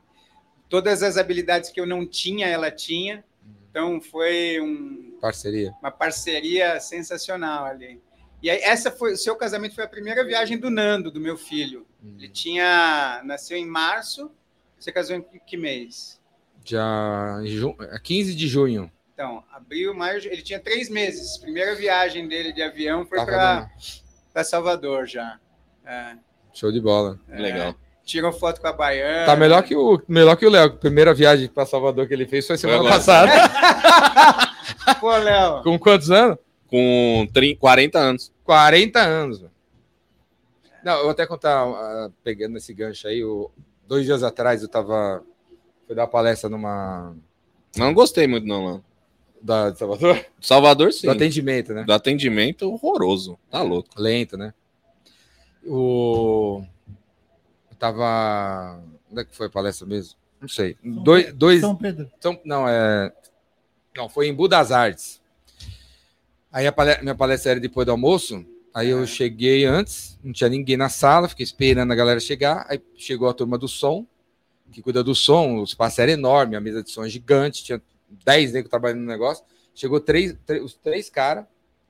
Todas 0.69 1.01
as 1.03 1.17
habilidades 1.17 1.69
que 1.71 1.81
eu 1.81 1.85
não 1.85 2.05
tinha, 2.05 2.47
ela 2.47 2.69
tinha. 2.71 3.23
Então 3.69 3.99
foi 3.99 4.59
um- 4.61 5.17
Parceria. 5.19 5.73
uma 5.81 5.91
parceria 5.91 6.79
sensacional 6.79 7.65
ali. 7.65 7.99
E 8.41 8.49
aí, 8.49 8.59
essa 8.61 8.89
foi 8.89 9.13
o 9.13 9.17
seu 9.17 9.35
casamento 9.35 9.75
foi 9.75 9.83
a 9.83 9.87
primeira 9.87 10.23
viagem 10.23 10.57
do 10.57 10.69
Nando, 10.69 11.11
do 11.11 11.19
meu 11.19 11.37
filho. 11.37 11.85
Ele 12.17 12.29
tinha 12.29 13.21
nasceu 13.25 13.57
em 13.57 13.65
março. 13.65 14.31
Você 14.79 14.91
casou 14.93 15.17
em 15.17 15.25
que 15.45 15.57
mês? 15.57 16.21
Já 16.63 17.39
em 17.43 17.47
ju- 17.47 17.75
15 18.01 18.33
de 18.33 18.47
junho. 18.47 18.89
Então, 19.13 19.43
abril, 19.51 19.93
maio, 19.93 20.19
ele 20.25 20.41
tinha 20.41 20.59
três 20.59 20.87
meses. 20.89 21.37
Primeira 21.37 21.75
viagem 21.75 22.27
dele 22.29 22.53
de 22.53 22.61
avião 22.61 23.05
foi 23.05 23.17
para 23.25 24.43
Salvador 24.45 25.05
já. 25.05 25.37
É, 25.85 26.15
Show 26.53 26.71
de 26.71 26.79
bola. 26.79 27.19
é. 27.27 27.37
legal. 27.41 27.75
Tirou 28.09 28.31
foto 28.33 28.59
com 28.59 28.65
a 28.65 28.73
Baiana. 28.73 29.27
Tá 29.27 29.35
melhor 29.35 29.61
que 29.61 29.75
o 29.75 30.01
melhor 30.07 30.35
que 30.35 30.43
o 30.43 30.49
Léo. 30.49 30.73
Primeira 30.77 31.13
viagem 31.13 31.47
para 31.47 31.63
Salvador 31.63 32.07
que 32.07 32.13
ele 32.15 32.25
fez 32.25 32.47
foi 32.47 32.57
semana 32.57 32.79
agora. 32.79 32.95
passada. 32.95 33.31
Pô, 34.99 35.15
Léo. 35.15 35.61
Com 35.61 35.77
quantos 35.77 36.09
anos? 36.09 36.39
Com 36.67 37.27
30, 37.31 37.59
40 37.59 37.99
anos. 37.99 38.31
40 38.43 38.99
anos. 38.99 39.45
Não, 40.83 40.93
eu 40.93 41.01
vou 41.03 41.11
até 41.11 41.27
contar, 41.27 41.65
ah, 41.67 42.09
pegando 42.23 42.57
esse 42.57 42.73
gancho 42.73 43.07
aí, 43.07 43.23
o- 43.23 43.51
dois 43.87 44.05
dias 44.05 44.23
atrás 44.23 44.63
eu 44.63 44.67
tava. 44.67 45.21
Fui 45.85 45.95
dar 45.95 46.03
uma 46.03 46.07
palestra 46.07 46.49
numa. 46.49 47.15
Não 47.77 47.93
gostei 47.93 48.25
muito, 48.25 48.47
não, 48.47 48.63
mano. 48.63 48.85
Da, 49.39 49.69
de 49.69 49.77
Salvador? 49.77 50.25
Salvador, 50.41 50.91
sim. 50.91 51.05
Do 51.05 51.11
atendimento, 51.11 51.73
né? 51.75 51.83
Do 51.83 51.93
atendimento 51.93 52.71
horroroso. 52.73 53.37
Tá 53.51 53.61
louco. 53.61 53.89
Lento, 53.97 54.35
né? 54.35 54.51
O. 55.65 56.63
Tava. 57.79 58.81
Onde 59.09 59.21
é 59.21 59.25
que 59.25 59.35
foi 59.35 59.47
a 59.47 59.49
palestra 59.49 59.87
mesmo? 59.87 60.15
Não 60.41 60.47
sei. 60.47 60.77
São 60.83 60.91
Dois. 61.03 61.23
Pedro. 61.25 61.37
dois... 61.39 61.61
São 61.61 61.75
Pedro. 61.75 62.11
São, 62.19 62.39
não, 62.45 62.67
é. 62.67 63.11
Não, 63.95 64.07
foi 64.09 64.27
em 64.27 64.33
Budas 64.33 64.71
Artes. 64.71 65.21
Aí 66.51 66.65
a 66.67 66.71
pale- 66.71 67.01
minha 67.01 67.15
palestra 67.15 67.51
era 67.51 67.59
depois 67.59 67.85
do 67.85 67.91
almoço. 67.91 68.45
Aí 68.73 68.89
eu 68.89 69.03
É. 69.03 69.07
cheguei 69.07 69.65
antes, 69.65 70.17
não 70.23 70.31
tinha 70.31 70.49
ninguém 70.49 70.77
na 70.77 70.89
sala, 70.89 71.27
fiquei 71.27 71.43
esperando 71.43 71.91
a 71.91 71.95
galera 71.95 72.19
chegar. 72.19 72.65
Aí 72.69 72.81
chegou 72.95 73.27
a 73.29 73.33
turma 73.33 73.57
do 73.57 73.67
som, 73.67 74.05
que 74.71 74.81
cuida 74.81 75.03
do 75.03 75.15
som, 75.15 75.57
o 75.57 75.63
espaço 75.63 75.99
era 76.01 76.11
enorme, 76.11 76.55
a 76.55 76.61
mesa 76.61 76.83
de 76.83 76.91
som 76.91 77.03
é 77.03 77.09
gigante, 77.09 77.63
tinha 77.63 77.81
10 78.23 78.53
negros 78.53 78.69
trabalhando 78.69 78.99
no 79.01 79.07
negócio. 79.07 79.43
Chegou 79.73 79.99
três, 79.99 80.35
três- 80.45 80.63
os 80.63 80.73
três 80.75 81.09
caras, 81.09 81.45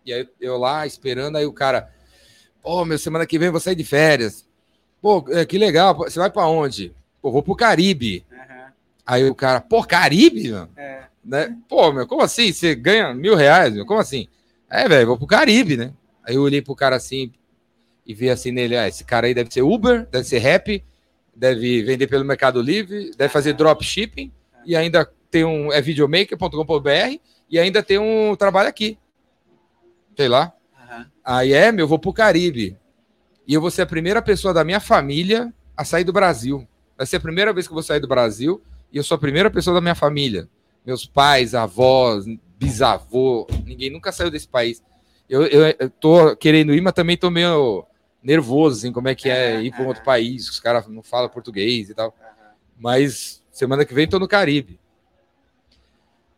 e 0.06 0.14
aí 0.14 0.28
eu 0.40 0.58
lá 0.58 0.86
esperando, 0.88 1.36
aí 1.38 1.46
o 1.46 1.52
cara, 1.54 1.94
pô, 2.62 2.86
meu, 2.86 2.98
semana 2.98 3.26
que 3.26 3.38
vem 3.38 3.48
eu 3.48 3.52
vou 3.52 3.62
sair 3.62 3.76
de 3.76 3.84
férias. 3.84 4.48
Pô, 5.02 5.26
é, 5.30 5.46
que 5.46 5.58
legal, 5.58 5.96
você 5.96 6.20
vai 6.20 6.30
pra 6.30 6.48
onde? 6.48 6.94
Pô, 7.22 7.32
vou 7.32 7.44
pro 7.44 7.56
Caribe. 7.56 8.26
Aham, 8.32 8.72
Aí 9.06 9.30
o 9.30 9.36
cara, 9.36 9.62
pô, 9.62 9.84
Caribe, 9.84 10.52
mano? 10.52 10.70
é. 10.76 11.04
né? 11.24 11.56
Pô, 11.68 11.92
meu, 11.92 12.06
como 12.08 12.22
assim? 12.22 12.52
Você 12.52 12.76
ganha 12.76 13.14
mil 13.14 13.36
reais, 13.36 13.74
meu? 13.74 13.86
Como 13.86 14.00
assim? 14.00 14.28
É, 14.70 14.88
velho, 14.88 15.08
vou 15.08 15.18
pro 15.18 15.28
Caribe, 15.28 15.78
né? 15.78 15.94
Aí 16.24 16.36
eu 16.36 16.42
olhei 16.44 16.62
pro 16.62 16.76
cara 16.76 16.96
assim 16.96 17.32
e 18.06 18.14
vi 18.14 18.30
assim 18.30 18.52
nele, 18.52 18.76
ah, 18.78 18.88
esse 18.88 19.04
cara 19.04 19.28
aí 19.28 19.34
deve 19.34 19.52
ser 19.54 19.62
Uber, 19.62 20.08
deve 20.12 20.24
ser 20.28 20.40
rap, 20.40 20.84
deve 21.36 21.84
vender 21.84 22.08
pelo 22.08 22.26
Mercado 22.26 22.62
Livre, 22.62 23.12
deve 23.18 23.32
fazer 23.32 23.54
dropshipping 23.54 24.32
e 24.66 24.76
ainda 24.76 25.10
tem 25.32 25.46
um 25.46 25.72
é 25.72 25.82
videomaker.com.br 25.82 27.20
e 27.50 27.60
ainda 27.60 27.82
tem 27.82 27.98
um 27.98 28.36
trabalho 28.36 28.70
aqui. 28.70 28.98
Sei 30.16 30.28
lá. 30.28 30.54
aham. 30.78 31.06
Aí 31.24 31.54
é, 31.54 31.72
meu, 31.72 31.84
eu 31.84 31.88
vou 31.88 32.00
pro 32.00 32.14
Caribe. 32.14 32.78
E 33.50 33.54
eu 33.56 33.60
vou 33.60 33.72
ser 33.72 33.82
a 33.82 33.86
primeira 33.88 34.22
pessoa 34.22 34.54
da 34.54 34.64
minha 34.64 34.80
família 34.80 35.52
a 35.76 35.84
sair 35.84 36.04
do 36.04 36.14
Brasil. 36.14 36.68
Vai 36.96 37.08
ser 37.08 37.16
a 37.16 37.20
primeira 37.20 37.52
vez 37.52 37.66
que 37.66 37.72
eu 37.72 37.74
vou 37.74 37.82
sair 37.82 38.00
do 38.00 38.08
Brasil 38.08 38.62
e 38.94 38.98
eu 38.98 39.04
sou 39.04 39.16
a 39.16 39.18
primeira 39.18 39.50
pessoa 39.50 39.74
da 39.74 39.82
minha 39.82 39.96
família. 39.96 40.48
Meus 40.86 41.04
pais, 41.04 41.56
avós, 41.56 42.26
bisavô, 42.60 43.48
ninguém 43.66 43.90
nunca 43.90 44.12
saiu 44.12 44.30
desse 44.30 44.48
país. 44.48 44.84
Eu, 45.28 45.48
eu, 45.48 45.76
eu 45.80 45.90
tô 45.90 46.36
querendo 46.36 46.76
ir, 46.76 46.82
mas 46.82 46.94
também 46.94 47.18
tô 47.18 47.32
meio 47.32 47.88
nervoso, 48.22 48.78
assim, 48.78 48.92
como 48.92 49.08
é 49.08 49.16
que 49.16 49.28
é 49.28 49.60
ir 49.64 49.72
para 49.72 49.84
um 49.84 49.88
outro 49.88 50.04
país, 50.04 50.48
que 50.48 50.54
os 50.54 50.60
caras 50.60 50.88
não 50.88 51.02
falam 51.02 51.28
português 51.28 51.90
e 51.90 51.96
tal. 51.96 52.16
Mas 52.78 53.44
semana 53.52 53.84
que 53.84 53.96
vem 53.96 54.08
tô 54.08 54.20
no 54.20 54.28
Caribe. 54.28 54.80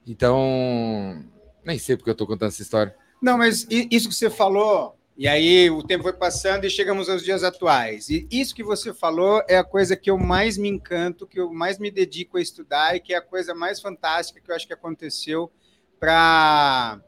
Então, 0.07 1.21
nem 1.65 1.77
sei 1.77 1.97
porque 1.97 2.09
eu 2.09 2.15
tô 2.15 2.25
contando 2.25 2.47
essa 2.47 2.61
história. 2.61 2.95
Não, 3.21 3.37
mas 3.37 3.67
isso 3.69 4.07
que 4.07 4.15
você 4.15 4.29
falou, 4.29 4.95
e 5.21 5.27
aí 5.27 5.69
o 5.69 5.83
tempo 5.83 6.01
foi 6.01 6.13
passando 6.13 6.65
e 6.65 6.69
chegamos 6.71 7.07
aos 7.07 7.23
dias 7.23 7.43
atuais. 7.43 8.09
E 8.09 8.27
isso 8.31 8.55
que 8.55 8.63
você 8.63 8.91
falou 8.91 9.43
é 9.47 9.55
a 9.55 9.63
coisa 9.63 9.95
que 9.95 10.09
eu 10.09 10.17
mais 10.17 10.57
me 10.57 10.67
encanto, 10.67 11.27
que 11.27 11.39
eu 11.39 11.53
mais 11.53 11.77
me 11.77 11.91
dedico 11.91 12.39
a 12.39 12.41
estudar 12.41 12.95
e 12.95 12.99
que 12.99 13.13
é 13.13 13.17
a 13.17 13.21
coisa 13.21 13.53
mais 13.53 13.79
fantástica 13.79 14.41
que 14.41 14.49
eu 14.49 14.55
acho 14.55 14.65
que 14.65 14.73
aconteceu 14.73 15.51
para 15.99 16.99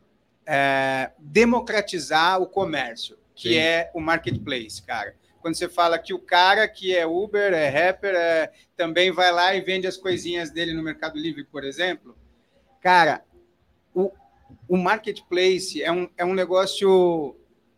democratizar 1.18 2.40
o 2.40 2.46
comércio, 2.46 3.18
que 3.34 3.50
Sim. 3.50 3.58
é 3.58 3.90
o 3.96 4.00
marketplace, 4.00 4.84
cara. 4.84 5.16
Quando 5.42 5.56
você 5.56 5.68
fala 5.68 5.98
que 5.98 6.14
o 6.14 6.20
cara 6.20 6.68
que 6.68 6.96
é 6.96 7.08
Uber, 7.08 7.52
é 7.52 7.68
rapper, 7.68 8.14
é- 8.14 8.52
também 8.78 9.12
vai 9.12 9.32
lá 9.32 9.56
e 9.56 9.62
vende 9.62 9.88
as 9.88 9.98
coisinhas 9.98 10.52
dele 10.52 10.72
no 10.76 10.84
Mercado 10.84 11.18
Livre, 11.18 11.46
por 11.46 11.64
exemplo, 11.64 12.16
cara, 12.80 13.26
o, 13.92 14.12
o 14.68 14.78
marketplace 14.78 15.82
é 15.82 15.92
um, 15.92 16.08
é 16.16 16.24
um 16.24 16.36
negócio 16.36 17.36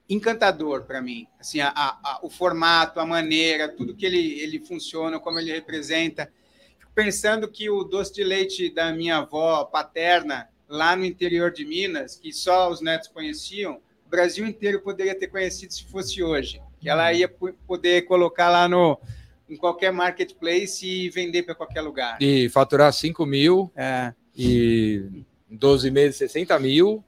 encantador 0.10 0.84
para 0.84 1.02
mim. 1.02 1.28
Assim, 1.39 1.60
a, 1.60 1.70
a- 1.76 2.20
o 2.22 2.30
formato, 2.30 3.00
a 3.00 3.06
maneira, 3.06 3.68
tudo 3.70 3.96
que 3.96 4.06
ele, 4.06 4.39
ele 4.39 4.60
funciona, 4.60 5.20
como 5.20 5.39
ele 5.39 5.52
representa. 5.52 6.32
Fico 6.80 6.91
pensando 6.94 7.48
que 7.48 7.70
o 7.70 7.84
doce 7.84 8.13
de 8.13 8.24
leite 8.24 8.70
da 8.70 8.91
minha 8.94 9.18
avó 9.18 9.63
paterna, 9.65 10.48
lá 10.68 10.96
no 10.96 11.06
interior 11.06 11.52
de 11.52 11.65
Minas, 11.65 12.15
que 12.15 12.32
só 12.34 12.70
os 12.70 12.82
netos 12.82 13.08
conheciam, 13.08 13.80
o 14.06 14.10
Brasil 14.10 14.46
inteiro 14.46 14.82
poderia 14.82 15.18
ter 15.18 15.28
conhecido 15.28 15.74
se 15.74 15.84
fosse 15.86 16.22
hoje. 16.24 16.62
Que 16.80 16.89
ela 16.89 17.12
ia 17.12 17.28
po- 17.28 17.54
poder 17.68 18.04
colocar 18.04 18.50
lá 18.50 18.68
no 18.68 19.00
em 19.48 19.56
qualquer 19.56 19.91
marketplace 19.91 20.88
e 20.88 21.10
vender 21.10 21.44
para 21.44 21.54
qualquer 21.54 21.82
lugar. 21.82 22.18
E 22.20 22.50
faturar 22.50 22.91
5 22.91 23.26
mil 23.28 23.72
É, 23.76 24.12
e 24.36 25.24
em 25.50 25.56
12 25.56 25.91
meses 25.91 26.15
60 26.18 26.58
mil. 26.60 27.04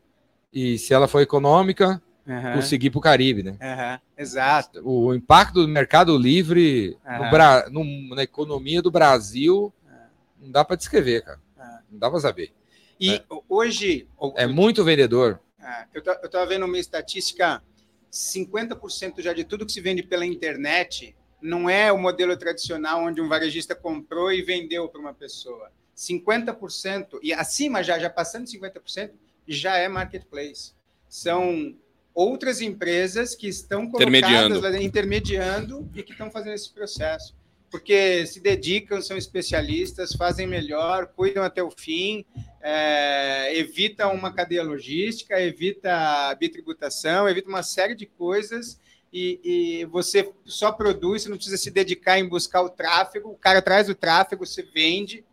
E 0.53 0.77
se 0.77 0.93
ela 0.93 1.07
for 1.07 1.19
econômica, 1.21 2.01
aham, 2.27 2.53
conseguir 2.55 2.89
para 2.89 2.99
o 2.99 3.01
Caribe, 3.01 3.43
né? 3.43 3.57
aham, 3.61 3.99
exato. 4.17 4.81
O 4.83 5.13
impacto 5.13 5.61
do 5.61 5.67
Mercado 5.67 6.17
Livre 6.17 6.97
no 7.03 7.11
Aham. 7.11 7.29
Bra- 7.31 7.69
no- 7.69 8.15
na 8.15 8.23
economia 8.23 8.81
do 8.81 8.91
Brasil 8.91 9.73
não 10.39 10.51
dá 10.51 10.63
para 10.63 10.75
descrever, 10.75 11.21
cara. 11.23 11.39
Ah. 11.57 11.79
Não 11.89 11.97
dá 11.99 12.09
para 12.09 12.19
saber. 12.19 12.51
E 12.99 13.15
É. 13.15 13.23
hoje. 13.49 14.07
É 14.35 14.45
muito 14.47 14.83
vendedor. 14.83 15.39
É, 15.59 15.85
eu 15.93 16.01
estava 16.23 16.45
vendo 16.45 16.65
uma 16.65 16.77
estatística: 16.77 17.61
50% 18.11 19.21
já 19.21 19.33
de 19.33 19.43
tudo 19.43 19.65
que 19.65 19.71
se 19.71 19.81
vende 19.81 20.03
pela 20.03 20.25
internet 20.25 21.15
não 21.41 21.69
é 21.69 21.91
o 21.91 21.97
modelo 21.99 22.35
tradicional 22.35 23.03
onde 23.03 23.21
um 23.21 23.27
varejista 23.27 23.75
comprou 23.75 24.31
e 24.31 24.41
vendeu 24.41 24.87
para 24.89 24.99
uma 24.99 25.13
pessoa. 25.13 25.71
50%, 25.95 27.19
e 27.21 27.33
acima 27.33 27.83
já, 27.83 27.97
já 27.99 28.09
passando 28.09 28.45
de 28.45 28.51
50%, 28.51 29.11
já 29.47 29.77
é 29.77 29.87
marketplace. 29.87 30.73
São 31.09 31.75
outras 32.17 32.61
empresas 32.61 33.35
que 33.35 33.47
estão 33.47 33.87
colocadas 33.91 34.17
Intermediando. 34.17 34.59
lá 34.59 34.81
intermediando 34.81 35.91
e 35.93 36.01
que 36.01 36.13
estão 36.13 36.31
fazendo 36.31 36.55
esse 36.55 36.73
processo. 36.73 37.35
Porque 37.69 38.25
se 38.25 38.39
dedicam, 38.39 38.99
são 39.03 39.15
especialistas, 39.15 40.13
fazem 40.13 40.47
melhor, 40.47 41.05
cuidam 41.15 41.43
até 41.43 41.61
o 41.61 41.69
fim, 41.69 42.25
é, 42.59 43.55
evita 43.55 44.07
uma 44.07 44.33
cadeia 44.33 44.63
logística, 44.63 45.39
evita 45.39 45.93
a 45.93 46.33
bitributação, 46.33 47.29
evita 47.29 47.49
uma 47.49 47.61
série 47.61 47.93
de 47.93 48.07
coisas 48.07 48.79
e, 49.13 49.39
e 49.43 49.85
você 49.85 50.27
só 50.43 50.71
produz, 50.71 51.21
você 51.21 51.29
não 51.29 51.37
precisa 51.37 51.57
se 51.57 51.69
dedicar 51.69 52.17
em 52.17 52.27
buscar 52.27 52.63
o 52.63 52.69
tráfego, 52.69 53.29
o 53.29 53.37
cara 53.37 53.61
traz 53.61 53.89
o 53.89 53.95
tráfego, 53.95 54.43
você 54.43 54.63
vende. 54.63 55.23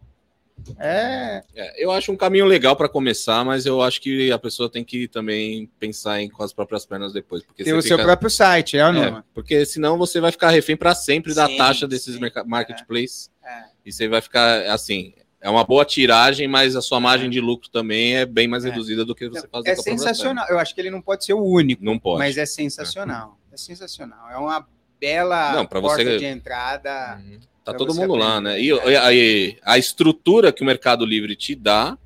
É, 0.78 1.42
É, 1.54 1.84
eu 1.84 1.90
acho 1.90 2.10
um 2.12 2.16
caminho 2.16 2.44
legal 2.46 2.74
para 2.76 2.88
começar, 2.88 3.44
mas 3.44 3.66
eu 3.66 3.82
acho 3.82 4.00
que 4.00 4.30
a 4.32 4.38
pessoa 4.38 4.68
tem 4.70 4.82
que 4.84 5.06
também 5.08 5.70
pensar 5.78 6.20
em 6.20 6.28
com 6.28 6.42
as 6.42 6.52
próprias 6.52 6.84
pernas 6.86 7.12
depois. 7.12 7.42
Porque 7.42 7.64
você 7.64 7.72
o 7.72 7.82
seu 7.82 7.96
fica- 7.96 8.04
próprio 8.08 8.30
site, 8.30 8.76
é 8.78 8.86
ou 8.86 8.92
não? 8.92 9.18
É, 9.18 9.22
porque 9.34 9.64
senão 9.66 9.96
você 9.98 10.20
vai 10.20 10.30
ficar 10.32 10.50
refém 10.50 10.76
para 10.76 10.94
sempre 10.94 11.34
da 11.34 11.46
Sim, 11.46 11.56
taxa 11.56 11.86
desses 11.88 12.18
marketplaces. 12.46 13.30
É. 13.44 13.64
E 13.84 13.92
você 13.92 14.08
vai 14.08 14.20
ficar 14.20 14.66
assim. 14.72 15.12
É 15.40 15.50
uma 15.50 15.62
boa 15.64 15.84
tiragem, 15.84 16.48
mas 16.48 16.74
a 16.74 16.80
sua 16.80 16.98
margem 16.98 17.28
de 17.28 17.38
lucro 17.38 17.68
também 17.68 18.16
é 18.16 18.24
bem 18.24 18.48
mais 18.48 18.64
É. 18.64 18.70
reduzida 18.70 19.04
do 19.04 19.14
que 19.14 19.28
você 19.28 19.46
fazer 19.46 19.68
É 19.70 19.74
com 19.74 19.80
a 19.80 19.84
própria 19.84 19.98
sensacional. 19.98 20.46
Eu 20.48 20.58
acho 20.58 20.74
que 20.74 20.80
ele 20.80 20.90
não 20.90 21.02
pode 21.02 21.22
ser 21.26 21.34
o 21.34 21.42
único. 21.44 21.84
Não 21.84 21.98
pode. 21.98 22.18
mas 22.18 22.38
é 22.38 22.46
sensacional. 22.46 23.38
É 23.52 23.56
sensacional. 23.58 24.30
É 24.30 24.38
uma 24.38 24.66
bela 24.98 25.52
Não, 25.52 25.66
porta 25.66 26.02
você- 26.02 26.16
de 26.18 26.24
entrada. 26.24 27.20
Uhum. 27.22 27.38
Tá 27.64 27.72
pra 27.72 27.78
todo 27.78 27.94
mundo 27.94 28.14
lá, 28.14 28.36
aprender. 28.36 28.50
né? 28.50 28.60
E, 28.60 28.68
e 28.92 28.96
aí, 28.96 29.56
a 29.62 29.78
estrutura 29.78 30.52
que 30.52 30.62
o 30.62 30.66
Mercado 30.66 31.04
Livre 31.06 31.34
te 31.34 31.54
dá, 31.54 31.96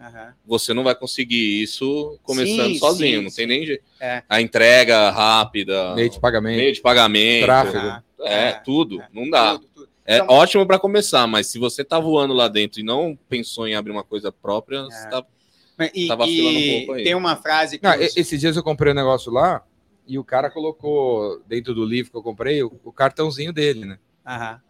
Aham. 0.00 0.32
você 0.46 0.72
não 0.72 0.84
vai 0.84 0.94
conseguir 0.94 1.60
isso 1.60 2.18
começando 2.22 2.68
Sim, 2.72 2.78
sozinho. 2.78 3.18
sim, 3.18 3.24
não 3.24 3.30
sim. 3.30 3.36
tem 3.36 3.46
nem 3.48 3.66
jeito. 3.66 3.82
É. 3.98 4.22
A 4.28 4.40
entrega 4.40 5.10
rápida, 5.10 5.94
Meio 5.96 6.08
de 6.08 6.20
pagamento. 6.20 6.56
meio 6.56 6.72
de 6.72 6.80
pagamento, 6.80 7.44
Tráfego. 7.44 8.02
É, 8.20 8.48
É, 8.48 8.52
tudo. 8.52 9.00
é. 9.00 9.08
Não 9.12 9.28
dá. 9.28 9.54
Tudo, 9.54 9.68
tudo. 9.74 9.88
É 10.06 10.16
Então, 10.18 10.28
ótimo 10.36 10.64
para 10.66 10.78
começar, 10.78 11.26
mas 11.26 11.48
se 11.48 11.58
você 11.58 11.84
tá 11.84 11.98
voando 11.98 12.32
lá 12.32 12.46
dentro 12.48 12.80
e 12.80 12.84
não 12.84 13.18
pensou 13.28 13.66
em 13.66 13.74
abrir 13.74 13.90
uma 13.90 14.04
coisa 14.04 14.30
própria, 14.32 14.84
você 14.84 15.08
tá- 15.10 15.24
mas- 15.76 15.90
e, 15.94 16.06
tá 16.06 16.14
vacilando 16.14 16.58
um 16.58 16.62
e 16.62 16.76
pouco 16.78 16.92
aí. 16.92 17.04
tem 17.04 17.14
uma 17.16 17.34
frase 17.36 17.76
que 17.78 17.84
Não, 17.84 17.94
os- 17.98 18.16
e- 18.16 18.20
esses 18.20 18.40
dias 18.40 18.56
eu 18.56 18.62
comprei 18.62 18.92
um 18.92 18.96
negócio 18.96 19.30
lá 19.32 19.62
e 20.06 20.16
o 20.18 20.24
cara 20.24 20.48
colocou 20.48 21.42
dentro 21.46 21.74
do 21.74 21.84
livro 21.84 22.10
que 22.12 22.16
eu 22.16 22.22
comprei 22.22 22.62
o, 22.62 22.72
o 22.84 22.90
cartãozinho 22.92 23.52
dele, 23.52 23.84
né? 23.84 23.98
Aham. 24.24 24.60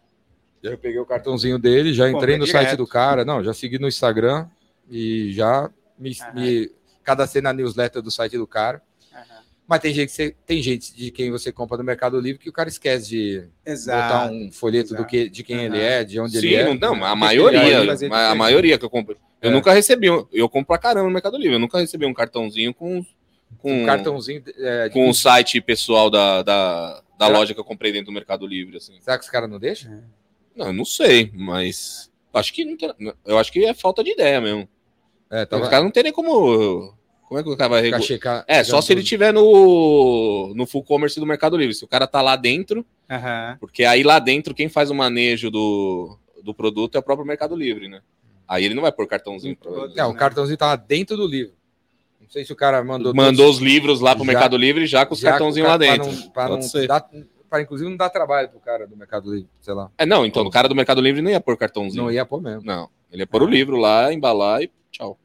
Eu 0.61 0.77
peguei 0.77 0.99
o 0.99 1.05
cartãozinho 1.05 1.57
dele, 1.57 1.93
já 1.93 2.05
entrei 2.09 2.13
Compra 2.13 2.37
no 2.37 2.45
direto. 2.45 2.63
site 2.65 2.77
do 2.77 2.87
cara, 2.87 3.23
não, 3.25 3.43
já 3.43 3.53
segui 3.53 3.79
no 3.79 3.87
Instagram 3.87 4.47
e 4.89 5.31
já 5.33 5.69
me, 5.97 6.11
Aham. 6.21 6.33
me 6.33 6.71
cadastrei 7.03 7.41
na 7.41 7.53
newsletter 7.53 8.01
do 8.01 8.11
site 8.11 8.37
do 8.37 8.45
cara. 8.47 8.81
aham. 9.13 9.23
Mas 9.67 9.79
tem 9.81 9.93
gente, 9.93 10.11
você- 10.11 10.35
tem 10.45 10.61
gente 10.61 10.95
de 10.95 11.11
quem 11.11 11.31
você 11.31 11.51
compra 11.51 11.77
no 11.77 11.83
Mercado 11.83 12.19
Livre 12.19 12.41
que 12.41 12.49
o 12.49 12.53
cara 12.53 12.67
esquece 12.69 13.07
de 13.09 13.39
botar 13.39 13.71
Exato. 13.71 14.33
um 14.33 14.51
folheto 14.51 14.89
do 14.89 14.95
exato. 14.95 15.09
que, 15.09 15.29
de 15.29 15.43
quem 15.43 15.57
Aham. 15.57 15.65
ele 15.65 15.79
é, 15.79 16.03
de 16.03 16.19
onde 16.19 16.31
Sim, 16.39 16.47
ele 16.47 16.55
é. 16.55 16.63
não, 16.65 16.75
não, 16.95 17.05
a 17.05 17.15
maioria, 17.15 17.59
a 17.79 17.85
diferente. 17.95 18.37
maioria 18.37 18.77
que 18.77 18.83
eu 18.85 18.89
comprei. 18.89 19.17
Eu 19.41 19.51
É. 19.51 19.53
nunca 19.53 19.71
recebi, 19.71 20.07
eu 20.07 20.49
compro 20.49 20.67
pra 20.67 20.77
caramba 20.77 21.05
no 21.07 21.13
Mercado 21.13 21.37
Livre, 21.37 21.53
eu 21.53 21.59
nunca 21.59 21.79
recebi 21.79 22.05
um 22.05 22.13
cartãozinho 22.13 22.73
com 22.73 23.05
com, 23.57 23.81
Um 23.81 23.85
cartãozinho. 23.85 24.43
é, 24.59 24.87
de- 24.89 24.93
com 24.93 25.09
o 25.09 25.13
site 25.13 25.59
pessoal 25.59 26.07
da, 26.11 26.43
da, 26.43 27.01
da 27.17 27.27
loja 27.27 27.51
que 27.51 27.59
eu 27.59 27.63
comprei 27.63 27.91
dentro 27.91 28.05
do 28.05 28.11
Mercado 28.13 28.45
Livre, 28.45 28.77
assim. 28.77 28.93
Será 29.01 29.17
que 29.17 29.23
os 29.25 29.29
caras 29.31 29.49
não 29.49 29.57
deixam? 29.57 30.03
Não, 30.59 30.67
eu 30.67 30.73
não 30.73 30.83
sei, 30.85 31.31
mas 31.33 32.11
acho 32.33 32.53
que 32.53 32.65
não 32.65 32.75
tem- 32.75 32.93
eu 33.25 33.37
acho 33.39 33.49
que 33.51 33.63
é 33.65 33.73
falta 33.73 34.03
de 34.03 34.11
ideia 34.11 34.41
mesmo. 34.41 34.67
É, 35.31 35.43
Os 35.43 35.49
tava, 35.49 35.69
caras 35.69 35.85
não 35.85 35.91
tem 35.91 36.03
nem 36.03 36.11
como 36.11 36.93
como 37.23 37.39
é 37.39 37.43
que 37.43 37.49
o 37.49 37.55
cara 37.55 37.69
vai 37.69 37.81
regu- 37.83 38.01
checar- 38.01 38.43
É, 38.47 38.61
só 38.63 38.81
se 38.81 38.91
ele 38.91 39.03
tiver 39.03 39.31
no 39.31 40.51
no 40.55 40.65
full 40.65 40.83
commerce 40.83 41.17
do 41.19 41.25
Mercado 41.25 41.55
Livre. 41.55 41.73
Se 41.75 41.85
o 41.85 41.87
cara 41.87 42.05
tá 42.07 42.21
lá 42.21 42.35
dentro, 42.35 42.85
Aham. 43.09 43.55
porque 43.59 43.85
aí 43.85 44.03
lá 44.03 44.19
dentro 44.19 44.53
quem 44.53 44.67
faz 44.67 44.89
o 44.91 44.95
manejo 44.95 45.49
do, 45.49 46.17
do 46.43 46.53
produto 46.53 46.95
é 46.95 46.99
o 46.99 47.03
próprio 47.03 47.25
Mercado 47.25 47.55
Livre, 47.55 47.87
né? 47.87 48.01
Aí 48.47 48.65
ele 48.65 48.73
não 48.73 48.81
vai 48.81 48.91
pôr 48.91 49.07
cartãozinho. 49.07 49.55
pra- 49.55 49.71
É, 49.95 50.03
o 50.05 50.13
cartãozinho 50.13 50.57
tava 50.57 50.75
dentro 50.75 51.15
do 51.15 51.25
livro. 51.27 51.53
Não 52.19 52.29
sei 52.29 52.43
se 52.43 52.51
o 52.51 52.55
cara 52.55 52.83
mandou. 52.83 53.13
Mandou 53.13 53.45
todos- 53.45 53.57
os 53.57 53.61
livros 53.63 54.01
lá 54.01 54.15
pro 54.15 54.25
Já- 54.25 54.31
Mercado 54.31 54.57
Livre 54.57 54.85
já 54.87 55.05
com 55.05 55.13
os 55.13 55.19
já 55.19 55.29
cartãozinhos 55.31 55.69
lá 55.69 55.75
o 55.75 55.79
cara- 55.79 55.91
dentro. 55.97 56.09
Pra 56.09 56.19
não, 56.25 56.31
pra 56.31 56.47
Pode 56.49 56.61
não 56.63 56.69
ser. 56.69 56.87
dar, 56.87 57.07
pra, 57.49 57.61
inclusive 57.61 57.89
não 57.89 57.97
dar 57.97 58.09
trabalho 58.09 58.49
pro 58.49 58.59
cara 58.59 58.85
do 58.87 58.95
Mercado 58.95 59.33
Livre, 59.33 59.49
sei 59.59 59.73
lá. 59.73 59.89
É, 59.97 60.05
não, 60.05 60.25
então 60.25 60.43
o 60.43 60.49
cara 60.49 60.67
do 60.69 60.75
Mercado 60.75 61.01
Livre 61.01 61.21
não 61.21 61.31
ia 61.31 61.41
pôr 61.41 61.57
cartãozinho. 61.57 62.03
Não 62.03 62.11
ia 62.11 62.25
pôr 62.25 62.41
mesmo. 62.41 62.61
Não, 62.63 62.89
ele 63.11 63.23
ia 63.23 63.27
pôr 63.27 63.41
o 63.43 63.47
livro 63.47 63.77
lá, 63.77 64.13
embalar 64.13 64.61
e 64.61 64.71
tchau. 64.91 65.17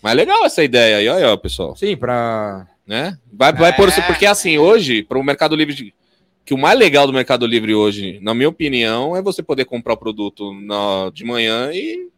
Mas 0.00 0.12
é 0.12 0.14
legal 0.16 0.44
essa 0.44 0.64
ideia 0.64 0.96
aí, 0.96 1.08
olha, 1.08 1.32
ó, 1.32 1.36
pessoal. 1.36 1.76
Sim, 1.76 1.96
pra. 1.96 2.66
Né? 2.86 3.16
Vai, 3.32 3.52
vai 3.52 3.70
É. 3.70 3.72
pôr, 3.72 3.90
porque 4.06 4.26
assim, 4.26 4.58
hoje, 4.58 5.02
para 5.04 5.18
o 5.18 5.22
Mercado 5.22 5.54
Livre, 5.54 5.94
que 6.44 6.52
o 6.52 6.58
mais 6.58 6.76
legal 6.76 7.06
do 7.06 7.12
Mercado 7.12 7.46
Livre 7.46 7.72
hoje, 7.74 8.18
na 8.20 8.34
minha 8.34 8.48
opinião, 8.48 9.16
é 9.16 9.22
você 9.22 9.42
poder 9.42 9.64
comprar 9.64 9.92
o 9.94 9.96
produto 9.96 10.52
na, 10.54 11.08
de 11.14 11.24
manhã 11.24 11.70
e 11.72 12.08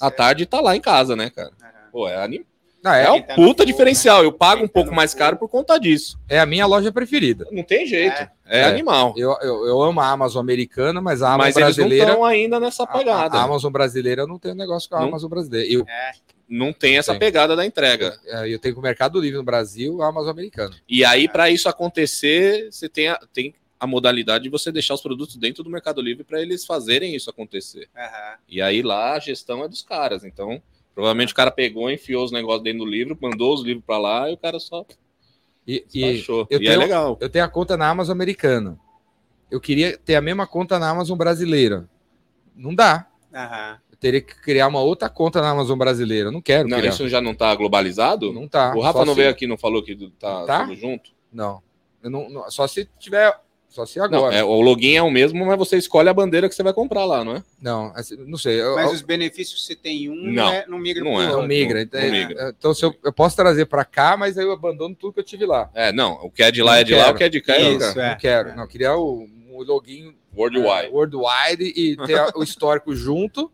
à 0.00 0.10
tarde 0.10 0.44
tá 0.46 0.60
lá 0.60 0.74
em 0.76 0.80
casa, 0.80 1.14
né, 1.14 1.30
cara? 1.30 1.52
Aham. 1.62 1.70
Pô, 1.92 2.08
é, 2.08 2.16
anim... 2.22 2.44
Não, 2.82 2.92
é 2.92 3.04
é, 3.04 3.10
um 3.10 3.20
tá 3.22 3.34
puta 3.34 3.66
diferencial. 3.66 4.22
Eu 4.22 4.32
pago 4.32 4.62
um 4.64 4.66
tá 4.66 4.72
pouco 4.72 4.94
mais 4.94 5.10
fogo. 5.12 5.18
caro 5.18 5.36
por 5.36 5.48
conta 5.48 5.78
disso. 5.78 6.18
é 6.28 6.38
a 6.38 6.46
minha 6.46 6.64
loja 6.66 6.92
preferida. 6.92 7.46
Não 7.50 7.62
tem 7.62 7.86
jeito. 7.86 8.14
É. 8.46 8.60
É, 8.60 8.64
animal. 8.64 9.14
Eu, 9.16 9.36
eu, 9.42 9.66
eu 9.66 9.82
amo 9.82 10.00
a 10.00 10.08
Amazon 10.08 10.40
americana, 10.40 11.00
mas 11.00 11.20
a 11.22 11.34
Amazon 11.34 11.38
Mas 11.46 11.56
eles 11.56 11.76
não 11.76 11.84
brasileira. 11.84 12.10
estão 12.12 12.24
ainda 12.24 12.60
nessa 12.60 12.84
a- 12.84 12.86
pegada. 12.86 13.36
A, 13.38 13.42
Amazon 13.42 13.70
brasileira 13.72 14.22
eu 14.22 14.26
não 14.26 14.38
tenho 14.38 14.54
negócio 14.54 14.88
com 14.88 14.96
a 14.96 15.00
Não? 15.00 15.08
Amazon 15.08 15.28
brasileira. 15.28 15.68
Eu, 15.72 15.84
É. 15.88 16.12
Não 16.50 16.72
tem 16.72 16.96
essa 16.96 17.12
Tem. 17.12 17.18
pegada 17.20 17.54
da 17.54 17.66
entrega. 17.66 18.18
é, 18.24 18.48
eu 18.48 18.58
tenho 18.58 18.74
com 18.74 18.80
o 18.80 18.82
Mercado 18.82 19.20
Livre 19.20 19.36
no 19.36 19.44
Brasil, 19.44 20.00
a 20.00 20.08
Amazon 20.08 20.30
americana. 20.30 20.74
E 20.88 21.04
aí, 21.04 21.28
para 21.28 21.50
isso 21.50 21.68
acontecer, 21.68 22.68
você 22.72 22.88
tem 22.88 23.08
a, 23.08 23.18
tem 23.34 23.54
a 23.78 23.86
modalidade 23.86 24.44
de 24.44 24.50
você 24.50 24.72
deixar 24.72 24.94
os 24.94 25.02
produtos 25.02 25.36
dentro 25.36 25.62
do 25.62 25.68
Mercado 25.68 26.00
Livre 26.00 26.24
para 26.24 26.40
eles 26.40 26.64
fazerem 26.64 27.14
isso 27.14 27.28
acontecer. 27.28 27.86
Aham. 27.94 28.34
E 28.48 28.62
aí 28.62 28.80
lá 28.80 29.12
a 29.12 29.18
gestão 29.18 29.62
é 29.62 29.68
dos 29.68 29.82
caras. 29.82 30.24
Então, 30.24 30.62
provavelmente 30.98 31.32
o 31.32 31.36
cara 31.36 31.52
pegou, 31.52 31.88
enfiou 31.88 32.24
os 32.24 32.32
negócios 32.32 32.64
dentro 32.64 32.80
do 32.80 32.84
livro, 32.90 33.16
mandou 33.22 33.54
os 33.54 33.62
livros 33.62 33.84
para 33.86 33.98
lá 33.98 34.28
e 34.28 34.34
o 34.34 34.36
cara 34.36 34.58
só 34.58 34.84
E, 35.64 35.84
e 35.94 36.00
baixou. 36.00 36.44
eu 36.50 36.60
E 36.60 36.66
é 36.66 36.70
tenho- 36.70 36.80
legal. 36.80 37.16
eu 37.20 37.30
tenho 37.30 37.44
a 37.44 37.48
conta 37.48 37.76
na 37.76 37.88
Amazon 37.88 38.14
americana. 38.16 38.76
Eu 39.48 39.60
queria 39.60 39.96
ter 39.96 40.16
a 40.16 40.20
mesma 40.20 40.44
conta 40.44 40.76
na 40.76 40.90
Amazon 40.90 41.16
brasileira. 41.16 41.88
Não 42.56 42.74
dá. 42.74 43.06
Aham. 43.32 43.78
Eu 43.92 43.96
teria 43.96 44.20
que 44.20 44.34
criar 44.42 44.66
uma 44.66 44.80
outra 44.80 45.08
conta 45.08 45.40
na 45.40 45.50
Amazon 45.50 45.78
brasileira. 45.78 46.28
Eu 46.28 46.32
não 46.32 46.42
quero 46.42 46.68
Não, 46.68 46.78
criar. 46.78 46.90
isso 46.90 47.08
já 47.08 47.20
não 47.20 47.32
tá 47.32 47.54
globalizado? 47.54 48.32
Não 48.32 48.48
tá. 48.48 48.74
o 48.74 48.80
Rafa 48.80 49.04
não 49.04 49.14
se- 49.14 49.20
veio 49.20 49.30
aqui 49.30 49.44
e 49.44 49.48
não 49.48 49.56
falou 49.56 49.80
que 49.84 49.94
tá, 50.18 50.44
Tá? 50.46 50.60
tudo 50.64 50.74
junto? 50.74 51.12
Não. 51.32 51.62
Eu 52.02 52.10
não, 52.10 52.28
não- 52.28 52.50
Só 52.50 52.66
se 52.66 52.88
tiver. 52.98 53.38
Só 53.78 53.86
se 53.86 53.98
Não, 54.00 54.06
agora. 54.06 54.34
é, 54.34 54.42
o 54.42 54.60
login 54.60 54.94
é 54.96 55.02
o 55.02 55.08
mesmo, 55.10 55.46
mas 55.46 55.56
você 55.56 55.76
escolhe 55.76 56.08
a 56.08 56.12
bandeira 56.12 56.48
que 56.48 56.54
você 56.56 56.64
vai 56.64 56.72
comprar 56.72 57.04
lá, 57.04 57.24
não 57.24 57.36
é? 57.36 57.44
Não, 57.62 57.92
assim, 57.94 58.16
não 58.26 58.36
sei. 58.36 58.60
Eu, 58.60 58.74
Mas 58.74 58.92
os 58.92 59.02
benefícios 59.02 59.64
se 59.64 59.76
tem 59.76 60.10
um, 60.10 60.32
Não. 60.32 60.48
é, 60.48 60.66
não 60.66 60.78
migra 60.80 61.04
Não 61.04 61.22
é. 61.22 61.26
não 61.28 61.46
migra. 61.46 61.74
não 61.76 61.82
então, 61.82 62.10
migra. 62.10 62.54
Então, 62.58 62.74
se 62.74 62.84
eu, 62.84 62.92
eu 63.04 63.12
posso 63.12 63.36
trazer 63.36 63.66
para 63.66 63.84
cá, 63.84 64.16
mas 64.16 64.36
aí 64.36 64.44
eu 64.44 64.50
abandono 64.50 64.96
tudo 64.96 65.12
que 65.12 65.20
eu 65.20 65.24
tive 65.24 65.46
lá. 65.46 65.70
É, 65.74 65.92
não. 65.92 66.14
O 66.24 66.28
que 66.30 66.42
é 66.42 66.50
de 66.50 66.60
lá 66.60 66.72
Não 66.72 66.78
é 66.80 66.84
de 66.84 66.94
lá, 66.94 67.04
quero. 67.04 67.14
o 67.14 67.18
que 67.18 67.24
é 67.24 67.28
de 67.28 67.40
cá 67.40 67.54
é 67.54 67.72
de 67.72 67.78
cá. 67.78 68.02
é. 68.02 68.10
Não 68.10 68.16
quero. 68.18 68.56
Não, 68.56 68.62
eu 68.64 68.68
queria 68.68 68.96
o, 68.96 69.28
o 69.52 69.62
login 69.62 70.12
Worldwide. 70.36 70.86
é, 70.86 70.88
worldwide 70.90 71.64
e 71.76 71.96
ter 72.04 72.20
o 72.34 72.42
histórico 72.42 72.96
junto. 72.96 73.48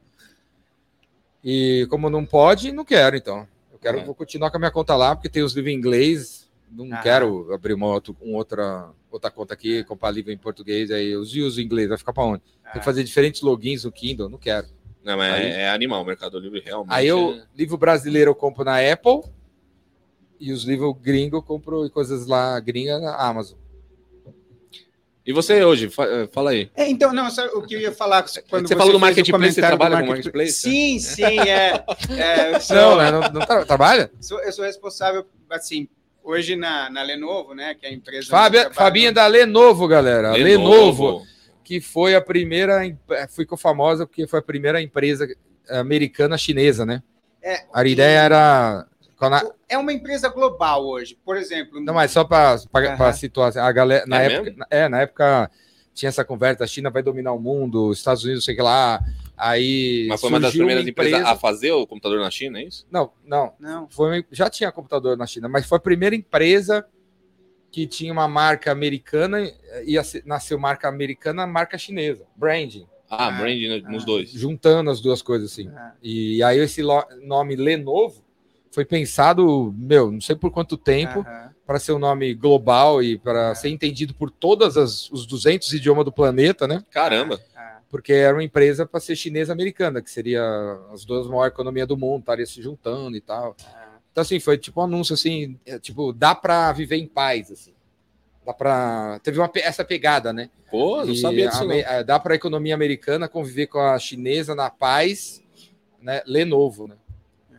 E 1.45 1.87
como 1.91 2.09
não 2.09 2.25
pode, 2.25 2.73
não 2.73 2.85
quero, 2.85 3.15
então. 3.17 3.47
Eu 3.71 3.79
quero, 3.79 3.99
É. 3.99 4.05
vou 4.05 4.15
continuar 4.15 4.51
com 4.51 4.57
a 4.57 4.61
minha 4.61 4.71
conta 4.71 4.97
lá, 4.97 5.15
porque 5.15 5.29
tem 5.29 5.43
os 5.43 5.53
livros 5.55 5.73
em 5.73 5.77
inglês. 5.77 6.51
Não 6.71 6.87
Aham. 6.93 7.03
quero 7.03 7.53
abrir 7.55 7.75
uma, 7.75 8.03
um 8.23 8.35
outra, 8.35 8.89
outra 9.15 9.31
conta 9.31 9.55
aqui, 9.55 9.85
comprar 9.85 10.11
livro 10.11 10.33
em 10.33 10.37
português, 10.37 10.91
aí 10.91 11.15
os 11.17 11.35
e 11.35 11.41
os 11.41 11.57
em 11.59 11.63
inglês, 11.63 11.89
vai 11.89 11.97
ficar 11.99 12.13
para 12.13 12.25
onde? 12.25 12.43
Tem 12.73 12.81
que 12.81 12.85
fazer 12.85 13.05
diferentes 13.05 13.41
logins 13.43 13.85
no 13.85 13.93
Kindle, 13.93 14.29
não 14.29 14.39
quero. 14.39 14.67
Não, 15.05 15.17
mas 15.17 15.35
Aí- 15.35 15.45
é, 15.47 15.61
é 15.63 15.69
animal, 15.71 16.03
o 16.03 16.05
Mercado 16.05 16.39
Livre 16.39 16.61
realmente. 16.65 16.93
Aí 16.93 17.07
eu, 17.07 17.35
é- 17.35 17.45
livro 17.57 17.77
brasileiro 17.77 18.31
eu 18.31 18.35
compro 18.35 18.65
na 18.65 18.79
Apple 18.81 19.23
e 20.41 20.51
os 20.53 20.65
livros 20.65 20.95
gringo 21.01 21.37
eu 21.37 21.43
compro 21.43 21.87
e 21.87 21.91
coisas 21.91 22.27
lá 22.27 22.59
gringa 22.59 22.99
na 22.99 23.15
Amazon. 23.17 23.59
E 25.27 25.33
você 25.33 25.65
hoje, 25.65 25.91
eh, 25.99 26.29
fala 26.33 26.51
aí. 26.51 26.71
É, 26.77 26.87
então, 26.87 27.11
não, 27.13 27.31
só 27.31 27.47
o 27.47 27.63
que 27.63 27.75
eu 27.75 27.81
ia 27.81 27.93
falar 27.93 28.23
quando 28.51 28.69
Você 28.69 28.77
falou 28.77 28.93
do 28.93 29.01
marketplace, 29.01 29.55
você 29.55 29.61
trabalha 29.63 30.01
com 30.01 30.07
marketplace, 30.09 30.53
Sim, 30.53 30.99
sim, 30.99 31.39
é. 31.49 31.83
é 32.19 32.61
sou, 32.61 32.77
Não? 32.77 32.97
Não, 32.99 33.21
não 33.33 33.47
tra- 33.47 33.65
trabalha? 33.65 34.11
sou- 34.21 34.41
eu 34.43 34.53
sou 34.53 34.65
responsável, 34.67 35.25
assim, 35.49 35.89
hoje 36.25 36.57
na, 36.57 36.89
na 36.91 37.03
Lenovo, 37.03 37.55
né, 37.55 37.75
que 37.75 37.85
é 37.87 37.91
a 37.91 37.93
empresa... 37.93 38.29
Fábia. 38.31 38.71
Fabinha 38.73 39.13
da 39.13 39.27
Lenovo, 39.27 39.87
galera. 39.87 40.33
Lenovo, 40.33 41.23
que 41.63 41.81
foi 41.81 42.15
a 42.15 42.21
primeira, 42.21 42.85
em- 42.85 42.99
ficou 43.29 43.57
famosa 43.59 44.07
porque 44.07 44.27
foi 44.27 44.39
a 44.39 44.43
primeira 44.43 44.81
empresa 44.81 45.29
americana 45.69 46.37
chinesa, 46.39 46.85
né? 46.87 47.03
É, 47.43 47.65
A 47.73 47.87
ideia 47.87 48.21
era. 48.21 48.87
É 49.69 49.79
uma 49.79 49.93
empresa 49.93 50.29
global 50.29 50.85
hoje. 50.85 51.17
Por 51.25 51.37
exemplo, 51.37 51.81
Não, 51.81 51.95
mas 51.95 52.11
só 52.11 52.25
para 52.25 52.57
Aham. 52.75 53.13
situar, 53.13 53.57
a 53.57 53.73
galera, 53.73 54.05
na 54.07 54.23
É 54.23 54.27
época, 54.33 54.67
é, 54.71 54.89
na 54.89 55.01
época 55.03 55.51
tinha 55.95 56.09
essa 56.09 56.25
conversa, 56.25 56.65
a 56.65 56.67
China 56.67 56.91
vai 56.91 57.03
dominar 57.03 57.33
o 57.33 57.39
mundo, 57.39 57.89
os 57.89 57.99
Estados 57.99 58.25
Unidos, 58.25 58.45
sei 58.45 58.55
que 58.55 58.63
lá, 58.63 59.01
aí 59.37 60.07
Mas 60.09 60.21
foi 60.21 60.31
uma 60.31 60.41
das 60.41 60.49
surgiu 60.51 60.61
primeiras 60.67 60.87
empresa- 60.87 61.17
empresas 61.17 61.29
a 61.33 61.37
fazer 61.39 61.73
o 61.73 61.87
computador 61.87 62.21
na 62.21 62.31
China, 62.31 62.59
é 62.61 62.65
isso? 62.65 62.87
Não, 62.91 63.13
não, 63.25 63.53
não. 63.59 63.89
foi, 63.89 64.19
uma- 64.21 64.27
já 64.31 64.49
tinha 64.51 64.71
computador 64.73 65.17
na 65.17 65.27
China, 65.27 65.49
mas 65.49 65.67
foi 65.67 65.77
a 65.79 65.81
primeira 65.81 66.15
empresa 66.17 66.87
que 67.71 67.87
tinha 67.87 68.13
uma 68.13 68.29
marca 68.29 68.71
americana, 68.71 69.51
ia 69.85 70.05
ser- 70.05 70.23
nasceu 70.25 70.59
marca 70.59 70.89
americana, 70.89 71.47
marca 71.47 71.77
chinesa, 71.77 72.25
branding, 72.37 72.87
Ah, 73.11 73.27
Ah, 73.29 73.31
brand 73.33 73.61
no- 73.83 73.91
nos 73.93 74.03
ah. 74.03 74.07
dois. 74.07 74.31
juntando 74.31 74.91
as 74.91 75.01
duas 75.01 75.21
coisas 75.23 75.53
assim. 75.53 75.69
Ah, 75.69 75.93
E 76.03 76.43
aí 76.43 76.59
esse 76.59 76.83
nome 77.23 77.55
Lenovo 77.55 78.25
foi 78.73 78.85
pensado, 78.85 79.73
meu, 79.77 80.11
não 80.11 80.21
sei 80.21 80.35
por 80.35 80.51
quanto 80.51 80.77
tempo, 80.77 81.25
para 81.67 81.79
ser 81.79 81.93
um 81.93 81.99
nome 81.99 82.35
global 82.35 83.03
e 83.03 83.17
para 83.19 83.55
ser 83.55 83.69
entendido 83.69 84.15
por 84.15 84.31
todos 84.31 84.77
os 85.13 85.27
200 85.27 85.73
idiomas 85.73 86.05
do 86.05 86.11
planeta, 86.13 86.67
né? 86.67 86.83
Caramba. 86.91 87.41
Porque 87.95 88.13
era 88.13 88.35
uma 88.35 88.43
empresa 88.43 88.85
para 88.85 88.99
ser 88.99 89.15
chinesa-americana, 89.15 90.03
que 90.03 90.11
seria 90.11 90.43
as 90.93 91.05
duas 91.05 91.29
maiores 91.29 91.53
economias 91.53 91.87
do 91.87 91.97
mundo, 91.97 92.23
estaria 92.23 92.45
se 92.45 92.61
juntando 92.61 93.17
e 93.17 93.21
tal. 93.21 93.55
ah. 93.65 93.99
Então, 94.11 94.23
assim, 94.23 94.41
foi 94.41 94.59
tipo 94.59 94.81
um 94.81 94.85
anúncio 94.85 95.15
assim, 95.15 95.57
é, 95.65 95.79
tipo, 95.79 96.13
dá 96.13 96.35
para 96.35 96.73
viver 96.73 96.97
em 96.97 97.07
paz, 97.07 97.53
assim. 97.53 97.73
Dá 98.45 98.53
para 98.53 99.21
Teve 99.21 99.39
uma, 99.39 99.49
essa 99.55 99.85
pegada, 99.85 100.33
né? 100.33 100.51
Pô, 100.73 101.05
não 101.05 101.13
E 101.13 101.17
sabia 101.19 101.47
a 101.47 101.53
disso. 101.53 101.65
Não. 101.65 101.73
é, 101.73 102.03
Dá 102.03 102.19
para 102.19 102.35
a 102.35 102.37
economia 102.37 102.75
americana 102.75 103.29
conviver 103.29 103.69
com 103.69 103.79
a 103.79 103.97
chinesa 103.97 104.57
na 104.57 104.71
paz, 104.71 105.41
né? 106.03 106.21
Lenovo, 106.27 106.89
né? 106.89 106.97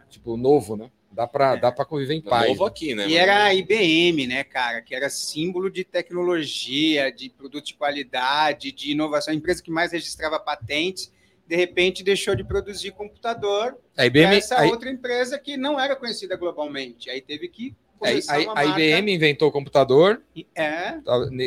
Tipo, 0.09 0.35
novo, 0.35 0.75
né? 0.75 0.91
Dá 1.15 1.25
para 1.27 1.53
É. 1.55 1.59
dá 1.59 1.71
para 1.71 1.85
conviver 1.85 2.13
em 2.15 2.21
paz. 2.21 2.47
Novo 2.49 2.63
né? 2.65 2.69
aqui, 2.69 2.93
né? 2.95 3.07
E 3.07 3.15
era 3.15 3.45
a 3.45 3.53
IBM, 3.53 4.27
né, 4.27 4.43
cara? 4.43 4.81
Que 4.81 4.93
era 4.93 5.09
símbolo 5.09 5.69
de 5.69 5.83
tecnologia, 5.85 7.11
de 7.11 7.29
produto 7.29 7.65
de 7.67 7.73
qualidade, 7.75 8.71
de 8.71 8.91
inovação. 8.91 9.33
A 9.33 9.35
empresa 9.37 9.63
que 9.63 9.71
mais 9.71 9.91
registrava 9.91 10.39
patentes, 10.39 11.11
de 11.47 11.55
repente 11.55 12.03
deixou 12.03 12.35
de 12.35 12.43
produzir 12.43 12.91
computador 12.91 13.77
A 13.93 13.95
para 13.95 14.05
IBM, 14.07 14.35
essa 14.35 14.61
a- 14.61 14.65
outra 14.65 14.89
empresa 14.89 15.39
que 15.39 15.55
não 15.55 15.79
era 15.79 15.95
conhecida 15.95 16.35
globalmente. 16.35 17.09
Aí 17.09 17.21
teve 17.21 17.47
que 17.47 17.73
a, 17.95 17.99
começar 18.09 18.35
a- 18.35 18.39
uma 18.41 18.51
a 18.51 18.55
marca- 18.55 18.69
IBM 18.81 19.13
inventou 19.13 19.47
o 19.47 19.51
computador, 19.51 20.21
É, 20.53 20.95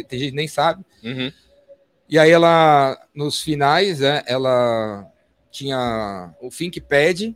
tem 0.09 0.19
gente 0.19 0.31
que 0.31 0.37
nem 0.37 0.49
sabe. 0.49 0.83
Uhum. 1.05 1.31
E 2.09 2.19
aí 2.19 2.31
ela, 2.31 2.99
nos 3.14 3.43
finais, 3.43 4.01
né, 4.01 4.23
ela 4.27 5.07
tinha 5.51 6.33
o 6.41 6.49
ThinkPad, 6.49 7.35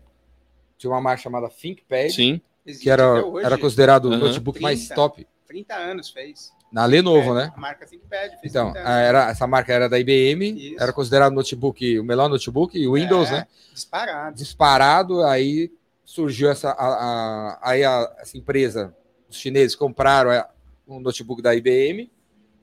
tinha 0.83 0.91
uma 0.93 1.01
marca 1.01 1.22
chamada 1.22 1.49
ThinkPad, 1.49 2.11
Sim. 2.11 2.41
que 2.80 2.91
era, 2.91 3.05
era 3.43 3.57
considerado 3.57 4.07
o 4.07 4.16
notebook 4.16 4.61
mais 4.61 4.80
30. 4.89 4.95
top 4.97 5.26
30 5.47 5.74
anos 5.76 6.11
fez. 6.11 6.53
na 6.72 6.87
Lenovo, 6.87 7.33
É, 7.39 7.45
né? 7.45 7.53
A 7.55 7.61
marca 7.61 7.87
ThinkPad 7.87 8.30
fez 8.41 8.51
Então, 8.51 8.72
30 8.72 8.89
a- 8.89 8.93
anos. 8.93 9.09
era, 9.09 9.30
essa 9.30 9.47
marca 9.47 9.72
era 9.72 9.89
da 9.89 9.99
IBM, 10.01 10.51
Isso. 10.72 10.83
era 10.83 10.93
considerado 10.93 11.33
notebook, 11.35 11.99
o 12.01 12.03
melhor 12.05 12.28
notebook, 12.28 12.76
e 12.76 12.89
Windows, 12.91 13.28
É, 13.28 13.33
né? 13.33 13.47
Disparado. 13.72 14.37
Disparado, 14.37 15.22
aí 15.24 15.70
surgiu 16.05 16.51
essa, 16.51 16.70
a, 16.70 16.87
a- 16.87 17.59
aí 17.62 17.85
a- 17.85 18.12
essa 18.18 18.37
empresa, 18.39 18.95
os 19.28 19.37
chineses 19.37 19.76
compraram 19.76 20.30
a- 20.30 20.49
um 20.89 20.99
notebook 20.99 21.41
da 21.43 21.55
IBM, 21.55 22.11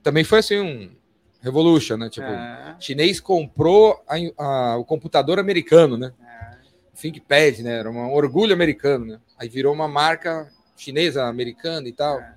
também 0.04 0.24
foi 0.24 0.40
assim 0.40 0.60
um 0.60 0.92
revolution, 1.42 1.96
né? 1.96 2.10
Tipo, 2.10 2.28
É, 2.28 2.76
o 2.78 2.82
chinês 2.82 3.22
comprou 3.22 4.04
a- 4.08 4.16
a- 4.74 4.78
o 4.78 4.84
computador 4.84 5.38
americano, 5.40 5.96
né? 5.98 6.12
É. 7.00 7.02
ThinkPad, 7.02 7.60
né? 7.60 7.78
Era 7.80 7.90
um 7.90 8.14
orgulho 8.14 8.54
americano, 8.54 9.06
né? 9.06 9.20
Aí 9.38 9.48
virou 9.50 9.74
uma 9.74 9.88
marca 9.88 10.52
chinesa, 10.78 11.24
americana 11.26 11.88
e 11.88 11.94
tal. 11.94 12.20
É, 12.20 12.34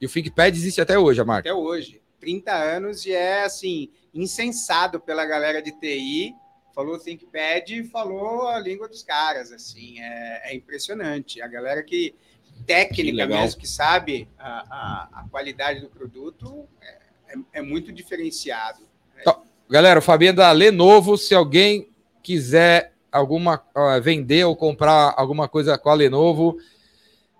E 0.00 0.06
o 0.06 0.08
ThinkPad 0.08 0.54
existe 0.54 0.80
até 0.80 0.98
hoje, 0.98 1.20
a 1.20 1.24
marca. 1.24 1.48
até 1.50 1.54
hoje. 1.58 2.00
30 2.20 2.52
anos 2.52 3.04
e 3.06 3.12
é 3.12 3.44
assim, 3.44 3.88
incensado 4.12 4.98
pela 4.98 5.24
galera 5.24 5.60
de 5.62 5.70
TI. 5.72 6.34
Falou 6.74 6.98
ThinkPad, 6.98 7.84
falou 7.90 8.48
a 8.48 8.58
língua 8.58 8.88
dos 8.88 9.02
caras, 9.02 9.50
assim, 9.52 9.98
é, 10.00 10.50
é 10.50 10.54
impressionante. 10.54 11.40
A 11.40 11.46
galera 11.46 11.82
que 11.82 12.14
técnica 12.66 13.26
Que 13.26 13.32
mesmo, 13.32 13.60
que 13.60 13.68
sabe 13.68 14.28
a, 14.38 14.48
a, 14.48 15.20
a 15.20 15.28
qualidade 15.30 15.80
do 15.80 15.88
produto, 15.88 16.66
é, 16.82 16.86
é- 17.28 17.38
é 17.60 17.62
muito 17.62 17.92
diferenciado. 17.92 18.80
Galera, 19.68 19.98
o 19.98 20.02
Fabinho 20.02 20.30
é 20.30 20.32
da 20.32 20.52
Lenovo, 20.52 21.16
se 21.18 21.34
alguém 21.34 21.88
quiser 22.22 22.92
alguma 23.16 23.62
ah, 23.74 23.98
vender 23.98 24.44
ou 24.44 24.54
comprar 24.56 25.14
alguma 25.16 25.48
coisa 25.48 25.76
com 25.78 25.88
a 25.90 25.94
Lenovo, 25.94 26.56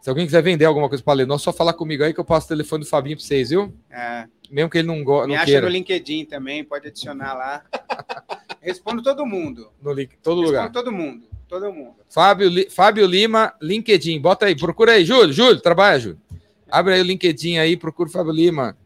se 0.00 0.08
alguém 0.10 0.24
quiser 0.26 0.42
vender 0.42 0.64
alguma 0.64 0.88
coisa 0.88 1.02
para 1.02 1.12
a 1.14 1.16
Lenovo, 1.16 1.40
só 1.40 1.52
falar 1.52 1.72
comigo 1.74 2.02
aí 2.04 2.12
que 2.14 2.20
eu 2.20 2.24
passo 2.24 2.46
o 2.46 2.48
telefone 2.48 2.84
do 2.84 2.88
Fabinho 2.90 3.16
para 3.16 3.24
vocês, 3.26 3.50
viu? 3.50 3.72
É, 3.90 4.26
Mesmo 4.50 4.70
que 4.70 4.78
ele 4.78 4.86
não, 4.88 5.02
go 5.02 5.22
me 5.22 5.28
não 5.28 5.34
acha 5.36 5.44
queira. 5.46 5.62
no 5.66 5.72
LinkedIn 5.72 6.24
também, 6.26 6.62
pode 6.64 6.86
adicionar 6.88 7.34
lá. 7.34 7.64
Respondo 8.60 9.02
todo 9.02 9.24
mundo. 9.26 9.68
No 9.82 9.92
link, 9.92 10.16
todo 10.22 10.40
Respondo 10.40 10.46
lugar. 10.46 10.72
todo 10.72 10.92
mundo. 10.92 11.26
Todo 11.48 11.72
mundo. 11.72 11.94
Fábio, 12.08 12.48
Li- 12.48 12.68
Fábio 12.70 13.06
Lima, 13.06 13.54
LinkedIn. 13.62 14.20
Bota 14.20 14.46
aí, 14.46 14.56
procura 14.56 14.92
aí, 14.92 15.04
Júlio. 15.04 15.32
Júlio, 15.32 15.60
trabalha, 15.60 15.98
Júlio. 16.00 16.20
Abre 16.68 16.94
aí 16.94 17.00
o 17.00 17.04
LinkedIn 17.04 17.58
aí, 17.58 17.76
procura 17.76 18.08
o 18.08 18.12
Fábio 18.12 18.32
Lima. 18.32 18.76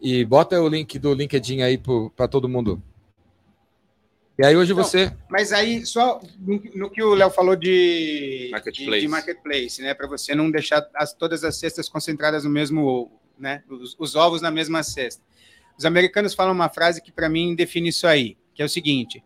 E 0.00 0.24
bota 0.24 0.60
o 0.60 0.68
link 0.68 0.98
do 0.98 1.14
LinkedIn 1.14 1.62
aí 1.62 1.80
para 2.16 2.28
todo 2.28 2.48
mundo. 2.48 2.82
E 4.38 4.44
aí 4.46 4.56
hoje 4.56 4.72
Então, 4.72 4.82
você. 4.82 5.12
Mas 5.28 5.52
aí, 5.52 5.84
só 5.84 6.20
no, 6.38 6.90
que 6.90 7.02
o 7.02 7.14
Léo 7.14 7.30
falou 7.30 7.54
de 7.54 8.48
Marketplace. 8.50 8.90
de, 8.90 9.00
de 9.00 9.08
marketplace, 9.08 9.82
né? 9.82 9.94
Para 9.94 10.06
você 10.06 10.34
não 10.34 10.50
deixar 10.50 10.86
as, 10.94 11.12
todas 11.12 11.44
as 11.44 11.56
cestas 11.56 11.88
concentradas 11.88 12.44
no 12.44 12.50
mesmo 12.50 12.84
ovo, 12.84 13.20
né? 13.38 13.62
Os, 13.68 13.94
os 13.98 14.16
ovos 14.16 14.40
na 14.40 14.50
mesma 14.50 14.82
cesta. 14.82 15.22
Os 15.76 15.84
americanos 15.84 16.34
falam 16.34 16.52
uma 16.52 16.68
frase 16.68 17.02
que 17.02 17.12
para 17.12 17.28
mim 17.28 17.54
define 17.54 17.90
isso 17.90 18.06
aí, 18.06 18.36
que 18.54 18.62
é 18.62 18.64
o 18.64 18.68
seguinte: 18.68 19.22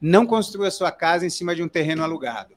não 0.00 0.26
construa 0.26 0.70
sua 0.70 0.92
casa 0.92 1.24
em 1.24 1.30
cima 1.30 1.54
de 1.54 1.62
um 1.62 1.68
terreno 1.68 2.02
alugado. 2.02 2.54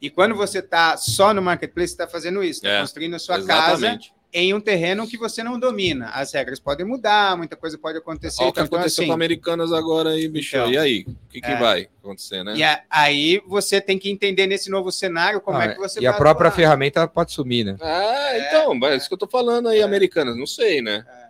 E 0.00 0.10
quando 0.10 0.34
você 0.34 0.58
está 0.58 0.96
só 0.96 1.32
no 1.32 1.40
marketplace, 1.40 1.88
você 1.90 1.94
está 1.94 2.08
fazendo 2.08 2.42
isso, 2.42 2.58
está 2.60 2.70
É, 2.70 2.80
construindo 2.80 3.14
a 3.14 3.18
sua 3.18 3.36
casa 3.44 3.86
Exatamente. 3.86 4.12
Em 4.32 4.54
um 4.54 4.60
terreno 4.60 5.06
que 5.06 5.18
você 5.18 5.42
não 5.42 5.58
domina. 5.60 6.08
As 6.10 6.32
regras 6.32 6.58
podem 6.58 6.86
mudar, 6.86 7.36
muita 7.36 7.54
coisa 7.54 7.76
pode 7.76 7.98
acontecer. 7.98 8.42
Olha 8.42 8.50
o 8.50 8.52
que 8.52 8.60
então, 8.60 8.78
aconteceu 8.78 9.02
assim, 9.02 9.08
com 9.08 9.12
Americanas 9.14 9.72
agora 9.72 10.10
aí, 10.10 10.26
bicho. 10.28 10.56
Então, 10.56 10.72
e 10.72 10.78
aí? 10.78 11.04
O 11.06 11.28
que, 11.28 11.40
que 11.40 11.46
é. 11.50 11.56
vai 11.56 11.88
acontecer, 12.02 12.42
né? 12.42 12.54
E 12.56 12.62
a- 12.62 12.82
aí 12.88 13.42
você 13.46 13.80
tem 13.80 13.98
que 13.98 14.10
entender 14.10 14.46
nesse 14.46 14.70
novo 14.70 14.90
cenário 14.90 15.40
como 15.40 15.58
Ah, 15.58 15.64
é 15.64 15.68
que 15.74 15.78
você 15.78 16.00
e 16.00 16.06
a 16.06 16.12
própria 16.14 16.48
atuar. 16.48 16.56
ferramenta 16.56 17.06
pode 17.06 17.32
sumir, 17.32 17.64
né? 17.64 17.76
Ah, 17.80 18.32
então, 18.38 18.74
mas 18.74 18.92
é 18.92 18.96
isso 18.96 19.08
que 19.08 19.14
eu 19.14 19.18
tô 19.18 19.26
falando 19.28 19.68
aí, 19.68 19.80
É. 19.80 19.82
Americanas. 19.82 20.36
Não 20.36 20.46
sei, 20.46 20.80
né? 20.80 21.04
É. 21.06 21.26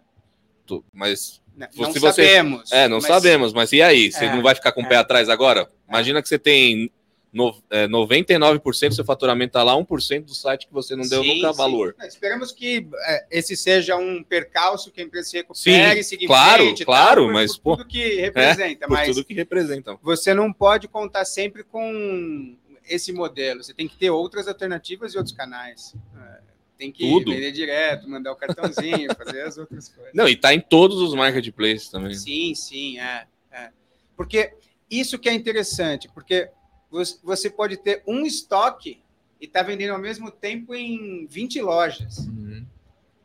Tu- 0.66 0.84
Mas 0.94 1.40
Não, 1.54 1.68
Se 1.70 1.78
não 1.80 1.92
você- 1.92 2.24
sabemos. 2.24 2.72
É, 2.72 2.88
não 2.88 2.96
mas- 2.96 3.06
sabemos, 3.06 3.52
mas 3.52 3.72
e 3.72 3.82
aí? 3.82 4.10
Você 4.10 4.24
É, 4.24 4.34
não 4.34 4.40
vai 4.42 4.54
ficar 4.54 4.72
com 4.72 4.80
o 4.80 4.88
pé 4.88 4.94
é. 4.94 4.98
atrás 4.98 5.28
agora? 5.28 5.68
Imagina 5.86 6.22
que 6.22 6.28
você 6.28 6.38
tem 6.38 6.90
no, 7.32 7.56
é, 7.70 7.88
99% 7.88 8.88
do 8.90 8.94
seu 8.94 9.04
faturamento 9.04 9.52
tá 9.54 9.62
lá, 9.62 9.74
1% 9.74 10.24
do 10.24 10.34
site 10.34 10.66
que 10.66 10.72
você 10.72 10.94
não 10.94 11.08
deu 11.08 11.22
Sim, 11.22 11.36
nunca 11.36 11.50
sim. 11.52 11.56
valor. 11.58 11.96
Esperamos 12.02 12.52
que 12.52 12.86
é, 13.06 13.26
esse 13.30 13.56
seja 13.56 13.96
um 13.96 14.22
percalço 14.22 14.90
que 14.90 15.00
a 15.00 15.04
empresa 15.04 15.30
se 15.30 15.36
recupere, 15.38 16.02
Sim, 16.02 16.02
siga 16.02 16.26
claro, 16.26 16.62
frente 16.64 16.84
claro, 16.84 17.24
por- 17.24 17.32
mas, 17.32 17.56
por 17.56 17.76
tudo 17.78 17.88
que 17.88 18.16
representa, 18.20 18.86
Por 18.86 18.92
mas 18.92 19.08
tudo 19.08 19.24
que 19.24 19.32
representam. 19.34 19.98
você 20.02 20.34
não 20.34 20.52
pode 20.52 20.88
contar 20.88 21.24
sempre 21.24 21.64
com 21.64 22.54
esse 22.86 23.12
modelo. 23.12 23.62
Você 23.62 23.72
tem 23.72 23.88
que 23.88 23.96
ter 23.96 24.10
outras 24.10 24.46
alternativas 24.46 25.14
e 25.14 25.16
outros 25.16 25.34
canais. 25.34 25.94
É, 26.16 26.42
Tem 26.76 26.90
que 26.90 27.08
Tudo. 27.08 27.30
vender 27.30 27.52
direto, 27.52 28.08
mandar 28.10 28.32
o 28.32 28.36
cartãozinho, 28.36 29.08
fazer 29.16 29.42
as 29.42 29.56
outras 29.56 29.88
coisas. 29.88 30.12
Não, 30.12 30.28
e 30.28 30.34
tá 30.36 30.52
em 30.52 30.60
todos 30.60 31.00
os 31.00 31.14
marketplaces 31.14 31.88
também. 31.88 32.12
Sim, 32.14 32.54
sim, 32.56 32.98
é, 32.98 33.26
é. 33.52 33.70
Porque 34.16 34.52
isso 34.90 35.16
que 35.16 35.28
é 35.28 35.32
interessante, 35.32 36.08
porque 36.12 36.50
você- 36.92 37.50
pode 37.50 37.76
ter 37.78 38.02
um 38.06 38.24
estoque 38.26 39.00
e 39.40 39.48
tá 39.48 39.62
vendendo 39.62 39.92
ao 39.92 39.98
mesmo 39.98 40.30
tempo 40.30 40.74
em 40.74 41.26
20 41.26 41.60
lojas. 41.60 42.18
Uhum. 42.18 42.64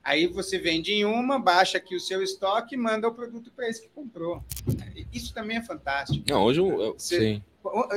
Aí 0.03 0.26
você 0.26 0.57
vende 0.57 0.93
em 0.93 1.03
uma, 1.03 1.38
baixa 1.38 1.78
aqui 1.78 1.93
o 1.95 1.99
seu 1.99 2.24
estoque 2.24 2.76
e 2.76 2.78
manda 2.78 3.07
o 3.09 3.13
produto 3.13 3.51
para 3.53 3.68
esse 3.68 3.82
que 3.82 3.89
comprou. 3.89 4.41
Isso 5.11 5.34
também 5.34 5.57
é 5.57 5.61
fantástico. 5.61 6.24
Não, 6.30 6.43
hoje 6.43 6.61
o- 6.61 6.93
Você- 6.93 7.20
Sim. 7.20 7.43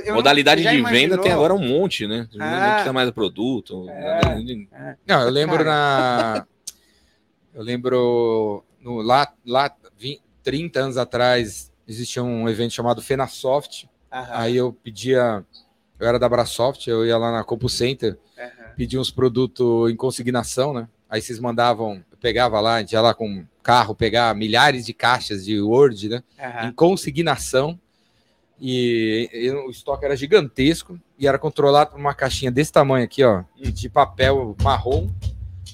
eu 0.04 0.14
modalidade 0.16 0.60
de 0.62 0.68
venda 0.68 0.78
imaginou? 0.90 1.18
tem 1.22 1.30
agora 1.32 1.54
um 1.54 1.64
monte, 1.66 2.08
né? 2.08 2.28
Não 2.34 2.44
Ah. 2.44 2.70
precisa 2.72 2.92
mais 2.92 3.06
do 3.08 3.12
produto. 3.14 3.88
É. 3.88 4.40
de- 4.42 4.68
Não, 5.06 5.22
eu 5.22 5.30
lembro 5.30 5.58
Cara. 5.58 5.70
na. 5.70 6.46
Eu 7.54 7.62
lembro 7.62 8.64
no, 8.80 9.00
lá, 9.02 9.32
lá 9.46 9.74
20, 9.96 10.20
30 10.42 10.80
anos 10.80 10.96
atrás 10.96 11.72
existia 11.86 12.22
um 12.24 12.48
evento 12.48 12.72
chamado 12.72 13.00
Fenasoft. 13.02 13.88
Aí 14.10 14.56
eu 14.56 14.72
pedia. 14.72 15.44
Eu 15.98 16.08
era 16.08 16.18
da 16.18 16.28
Brasoft, 16.28 16.88
eu 16.88 17.04
ia 17.06 17.16
lá 17.18 17.30
na 17.30 17.44
Compu 17.44 17.68
Center, 17.68 18.18
pedia 18.76 19.00
uns 19.00 19.10
produtos 19.10 19.90
em 19.90 19.96
consignação, 19.96 20.72
né? 20.72 20.88
Aí 21.08 21.20
vocês 21.20 21.38
mandavam, 21.38 22.02
eu 22.10 22.16
pegava 22.18 22.60
lá, 22.60 22.76
a 22.76 22.80
gente 22.80 22.92
ia 22.92 23.00
lá 23.00 23.12
com 23.12 23.44
carro 23.62 23.94
pegar 23.94 24.34
milhares 24.34 24.86
de 24.86 24.94
caixas 24.94 25.44
de 25.44 25.60
Word, 25.60 26.08
né? 26.08 26.22
Em 26.68 26.72
consignação. 26.72 27.78
E, 28.60 29.28
e 29.32 29.50
o 29.50 29.70
estoque 29.70 30.04
era 30.04 30.14
gigantesco 30.14 30.98
e 31.18 31.26
era 31.26 31.38
controlado 31.38 31.92
por 31.92 32.00
uma 32.00 32.14
caixinha 32.14 32.50
desse 32.50 32.70
tamanho 32.70 33.04
aqui, 33.04 33.24
ó, 33.24 33.42
de 33.56 33.88
papel 33.88 34.54
marrom, 34.62 35.08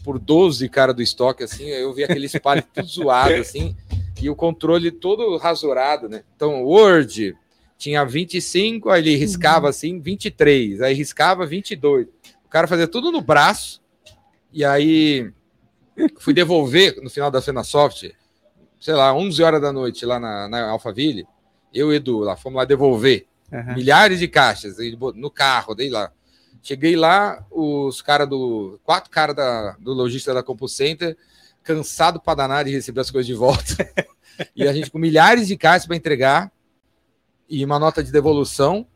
por 0.05 0.21
12 0.21 0.69
cara 0.69 0.95
do 0.95 1.03
estoque, 1.03 1.43
assim. 1.43 1.65
Eu 1.65 1.93
vi 1.93 2.05
aquele 2.05 2.27
espalho 2.27 2.63
tudo 2.73 2.87
zoado, 2.87 3.35
assim, 3.41 3.77
e 4.21 4.31
o 4.31 4.37
controle 4.37 4.91
todo 4.91 5.37
rasurado, 5.37 6.09
né? 6.09 6.23
Então, 6.37 6.63
Word 6.65 7.37
tinha 7.79 8.05
25, 8.05 8.91
aí 8.91 9.03
ele 9.03 9.17
riscava 9.17 9.69
assim, 9.69 10.01
23, 10.01 10.81
aí 10.81 10.95
riscava 10.95 11.47
22. 11.47 12.07
O 12.45 12.49
cara 12.49 12.67
fazia 12.67 12.89
tudo 12.89 13.13
no 13.13 13.21
braço, 13.21 13.83
e 14.53 14.65
aí 14.65 15.31
fui 16.19 16.33
devolver 16.33 16.97
no 17.03 17.11
final 17.11 17.31
da 17.31 17.43
Cena 17.43 17.63
Soft, 17.63 18.11
sei 18.81 18.95
lá, 18.95 19.15
11 19.15 19.43
horas 19.43 19.61
da 19.61 19.73
noite 19.73 20.07
lá 20.07 20.19
na, 20.19 20.49
na 20.49 20.71
Alphaville. 20.71 21.27
Eu 21.73 21.93
e 21.93 21.97
Edu 21.97 22.21
lá 22.21 22.37
fomos 22.37 22.57
lá 22.57 22.65
devolver 22.65 23.27
Aham. 23.53 23.75
milhares 23.75 24.19
de 24.19 24.29
caixas 24.29 24.77
no 25.15 25.31
carro, 25.31 25.75
dei 25.75 25.91
lá. 25.91 26.11
Cheguei 26.63 26.97
lá, 26.97 27.45
os 27.51 28.03
caras 28.03 28.29
do. 28.29 28.81
Quatro 28.83 29.11
caras 29.11 29.37
da, 29.37 29.77
do 29.79 29.93
lojista 29.93 30.35
da 30.35 30.43
Compu 30.43 30.69
Center, 30.69 31.17
cansado 31.63 32.21
para 32.21 32.35
danar 32.35 32.65
de 32.65 32.73
receber 32.73 33.01
as 33.03 33.11
coisas 33.11 33.27
de 33.27 33.35
volta. 33.35 33.89
e 34.57 34.67
a 34.67 34.73
gente 34.73 34.91
com 34.91 34.99
milhares 34.99 35.47
de 35.47 35.57
caixas 35.57 35.87
para 35.87 35.97
entregar 35.97 36.51
e 37.49 37.65
uma 37.65 37.79
nota 37.79 38.03
de 38.03 38.11
devolução. 38.13 38.87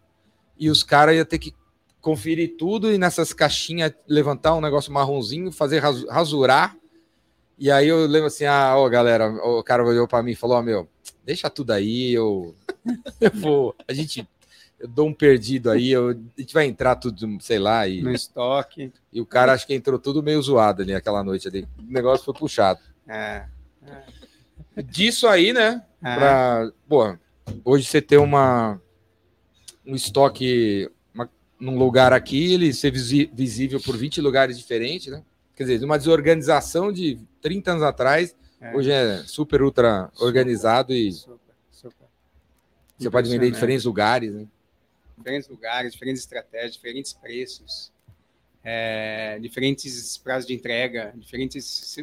E 0.58 0.68
os 0.70 0.82
caras 0.82 1.16
iam 1.16 1.24
ter 1.24 1.38
que 1.38 1.54
conferir 2.00 2.56
tudo 2.58 2.92
e 2.92 2.98
nessas 2.98 3.32
caixinhas 3.32 3.92
levantar 4.08 4.54
um 4.54 4.60
negócio 4.60 4.92
marronzinho, 4.92 5.50
fazer 5.52 5.78
rasu- 5.80 6.06
rasurar. 6.08 6.76
E 7.58 7.70
aí 7.70 7.88
eu 7.88 8.06
lembro 8.06 8.26
assim: 8.28 8.44
ah, 8.44 8.74
ó, 8.76 8.88
galera, 8.88 9.28
o 9.30 9.62
cara 9.62 9.84
olhou 9.84 10.06
para 10.08 10.22
mim 10.22 10.32
e 10.32 10.36
falou: 10.36 10.56
ó, 10.58 10.62
meu, 10.62 10.88
deixa 11.24 11.48
tudo 11.50 11.72
aí, 11.72 12.12
eu, 12.12 12.54
eu 13.20 13.30
vou. 13.34 13.74
A 13.88 13.92
gente. 13.92 14.26
Eu 14.78 14.88
dou 14.88 15.06
um 15.06 15.12
perdido 15.12 15.70
aí, 15.70 15.90
eu, 15.90 16.08
a 16.08 16.40
gente 16.40 16.54
vai 16.54 16.64
entrar 16.64 16.96
tudo, 16.96 17.36
sei 17.42 17.58
lá, 17.58 17.86
e, 17.86 18.00
No 18.00 18.10
estoque. 18.12 18.90
e 19.12 19.20
o 19.20 19.26
cara 19.26 19.52
acho 19.52 19.66
que 19.66 19.74
entrou 19.74 19.98
tudo 19.98 20.22
meio 20.22 20.40
zoado 20.40 20.80
ali 20.80 20.94
aquela 20.94 21.22
noite 21.22 21.46
ali. 21.46 21.68
O 21.78 21.92
negócio 21.92 22.24
foi 22.24 22.32
puxado. 22.32 22.80
É. 23.06 23.44
Disso 24.84 25.26
aí, 25.28 25.52
né? 25.52 25.82
É. 26.02 26.14
Pra, 26.16 26.72
pô, 26.88 27.14
hoje 27.64 27.84
você 27.86 28.00
ter 28.00 28.18
uma 28.18 28.80
um 29.86 29.94
estoque 29.94 30.90
uma- 31.14 31.28
num 31.58 31.78
lugar 31.78 32.12
aqui, 32.12 32.52
ele 32.54 32.72
ser 32.72 32.90
visível 32.92 33.80
por 33.80 33.96
20 33.96 34.20
lugares 34.20 34.58
diferentes, 34.58 35.08
né? 35.08 35.22
Quer 35.56 35.64
dizer, 35.64 35.84
uma 35.84 35.98
desorganização 35.98 36.92
de 36.92 37.18
30 37.42 37.72
anos 37.72 37.82
atrás, 37.82 38.34
É. 38.60 38.74
hoje 38.76 38.90
é 38.90 39.18
super 39.26 39.62
ultra 39.62 40.10
organizado 40.18 40.92
e 40.94 41.12
Super, 41.12 41.38
super. 41.70 42.06
você 42.98 43.10
pode 43.10 43.28
vender 43.30 43.48
em 43.48 43.52
diferentes 43.52 43.84
lugares, 43.84 44.32
né? 44.34 44.46
diferentes 45.18 45.48
lugares, 45.50 45.92
diferentes 45.92 46.22
estratégias, 46.22 46.72
diferentes 46.74 47.12
preços, 47.12 47.92
é, 48.64 49.38
diferentes 49.38 50.16
prazos 50.16 50.46
de 50.46 50.54
entrega, 50.54 51.12
diferentes. 51.16 51.96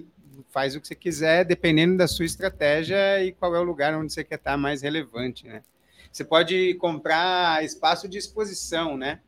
Faz 0.50 0.76
o 0.76 0.82
que 0.82 0.88
você 0.88 0.96
quiser, 0.96 1.44
dependendo 1.46 1.98
da 1.98 2.08
sua 2.08 2.26
estratégia 2.26 3.24
e 3.24 3.32
qual 3.32 3.56
é 3.56 3.60
o 3.60 3.64
lugar 3.64 3.94
onde 3.96 4.12
você 4.14 4.24
quer 4.24 4.36
estar 4.36 4.58
mais 4.58 4.82
relevante, 4.82 5.46
né? 5.48 5.64
Você 6.12 6.24
pode 6.24 6.74
comprar 6.76 7.64
espaço 7.64 8.08
de 8.08 8.18
exposição, 8.18 8.98
né? 8.98 9.20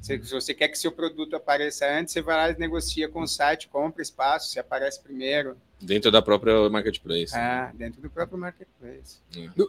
Se, 0.00 0.18
se 0.24 0.32
você 0.32 0.52
quer 0.54 0.68
que 0.68 0.78
seu 0.78 0.90
produto 0.90 1.36
apareça 1.36 1.86
antes, 1.86 2.12
você 2.12 2.20
vai 2.22 2.36
lá 2.36 2.50
e 2.50 2.58
negocia 2.58 3.08
com 3.08 3.20
o 3.22 3.26
site, 3.28 3.68
compra 3.68 4.02
espaço, 4.02 4.50
se 4.50 4.58
aparece 4.58 5.00
primeiro, 5.02 5.56
Dentro 5.80 6.10
da 6.10 6.22
própria 6.22 6.68
marketplace. 6.70 7.34
ah, 7.36 7.70
dentro 7.74 8.00
do 8.00 8.08
próprio 8.08 8.38
marketplace. 8.38 9.18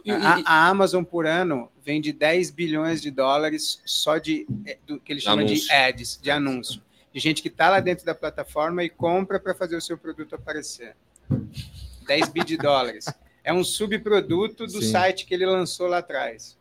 E- 0.04 0.10
A, 0.10 0.42
a 0.46 0.68
Amazon 0.68 1.04
por 1.04 1.26
ano 1.26 1.70
vende 1.84 2.12
10 2.12 2.50
bilhões 2.50 3.02
de 3.02 3.10
dólares 3.10 3.82
só 3.84 4.16
de 4.16 4.46
é, 4.64 4.78
do 4.86 4.98
que 4.98 5.12
eles 5.12 5.22
chamam 5.22 5.44
Anúncio. 5.44 5.66
de 5.66 5.72
ads, 5.72 6.18
de 6.20 6.30
anúncio. 6.30 6.82
De 7.16 7.20
gente 7.20 7.40
que 7.40 7.48
está 7.48 7.70
lá 7.70 7.80
dentro 7.80 8.04
da 8.04 8.14
plataforma 8.14 8.84
e 8.84 8.90
compra 8.90 9.40
para 9.40 9.54
fazer 9.54 9.74
o 9.74 9.80
seu 9.80 9.96
produto 9.96 10.34
aparecer. 10.34 10.94
10 12.06 12.28
bi 12.28 12.44
de 12.44 12.58
dólares. 12.58 13.06
É 13.42 13.54
um 13.54 13.64
subproduto 13.64 14.66
do 14.66 14.82
Sim. 14.82 14.90
site 14.92 15.24
que 15.24 15.32
ele 15.32 15.46
lançou 15.46 15.86
lá 15.86 15.96
atrás. 15.96 16.58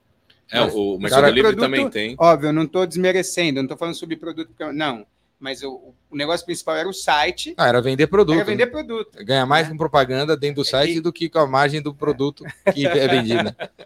É, 0.49 0.61
o 0.61 0.97
Mercado 0.97 1.19
Cara, 1.23 1.27
Livre 1.33 1.41
produto- 1.51 1.59
também 1.61 1.89
tem. 1.89 2.15
Óbvio, 2.17 2.47
eu 2.47 2.53
não 2.53 2.63
estou 2.63 2.87
desmerecendo, 2.87 3.55
não 3.55 3.63
estou 3.63 3.77
falando 3.77 3.95
subproduto, 3.95 4.47
porque 4.51 4.63
eu- 4.63 4.71
não. 4.71 5.05
Mas 5.37 5.61
o, 5.61 5.93
o 6.09 6.15
negócio 6.15 6.45
principal 6.45 6.77
era 6.77 6.87
o 6.87 6.93
site, 6.93 7.53
Ah, 7.57 7.67
era 7.67 7.81
vender 7.81 8.07
produto. 8.07 8.35
era 8.37 8.45
vender 8.45 8.65
né? 8.67 8.71
produto. 8.71 9.25
Ganha 9.25 9.45
mais 9.45 9.65
né? 9.67 9.73
com 9.73 9.77
propaganda 9.77 10.37
dentro 10.37 10.63
do 10.63 10.65
site 10.65 10.99
E- 10.99 11.01
do 11.01 11.11
que 11.11 11.27
com 11.27 11.39
a 11.39 11.45
margem 11.45 11.81
do 11.81 11.93
produto 11.93 12.45
que 12.73 12.87
é 12.87 13.07
vendido. 13.09 13.43
né? 13.43 13.55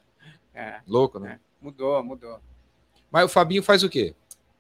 É, 0.54 0.82
Louco, 0.86 1.18
né? 1.20 1.40
mudou, 1.60 2.04
mudou. 2.04 2.40
Mas 3.10 3.24
o 3.26 3.30
Fabinho 3.30 3.64
faz 3.64 3.82
o 3.82 3.90
quê? 3.90 4.14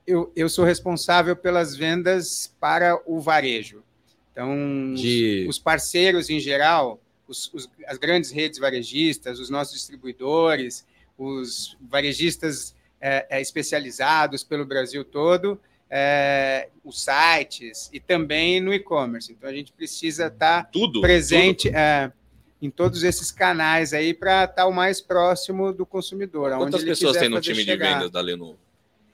Eu, 0.10 0.32
eu 0.36 0.50
sou 0.50 0.66
responsável 0.66 1.36
pelas 1.36 1.76
vendas 1.76 2.54
para 2.60 3.00
o 3.06 3.20
varejo. 3.20 3.84
Então, 4.32 4.94
De- 4.96 5.46
os 5.50 5.60
parceiros 5.60 6.30
em 6.30 6.40
geral, 6.40 7.00
os- 7.28 7.52
os- 7.54 7.70
as 7.88 7.98
grandes 7.98 8.32
redes 8.32 8.58
varejistas, 8.60 9.40
os 9.40 9.50
nossos 9.50 9.74
distribuidores, 9.74 10.86
os 11.18 11.78
varejistas 11.82 12.76
é, 13.02 13.26
é, 13.30 13.42
especializados 13.42 14.44
pelo 14.44 14.66
Brasil 14.66 15.06
todo, 15.06 15.58
é, 15.90 16.68
os 16.84 17.02
sites 17.02 17.90
e 17.94 18.00
também 18.00 18.60
no 18.60 18.74
e-commerce. 18.74 19.32
Então, 19.32 19.50
a 19.50 19.54
gente 19.54 19.72
precisa 19.72 20.28
estar 20.28 20.70
Tudo. 20.70 21.00
presente 21.00 21.70
é, 21.70 22.12
em 22.62 22.70
todos 22.70 23.04
esses 23.04 23.32
canais 23.32 23.94
aí 23.94 24.14
para 24.14 24.44
estar 24.44 24.66
o 24.68 24.74
mais 24.74 25.00
próximo 25.00 25.72
do 25.72 25.86
consumidor. 25.86 26.52
tudo. 26.52 26.60
Quantas 26.60 26.84
pessoas 26.84 27.16
tem 27.18 27.30
no 27.30 27.40
time 27.40 27.64
chegar. 27.64 27.88
de 27.88 27.94
vendas 27.96 28.12
da 28.12 28.20
Lenovo? 28.22 28.60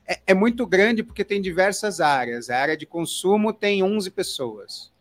É, 0.07 0.19
é 0.27 0.33
muito 0.33 0.65
grande 0.65 1.03
porque 1.03 1.23
tem 1.23 1.41
diversas 1.41 1.99
áreas. 1.99 2.49
A 2.49 2.57
área 2.57 2.77
de 2.77 2.85
consumo 2.85 3.51
tem 3.51 3.83
11 3.83 4.11
pessoas. 4.11 4.91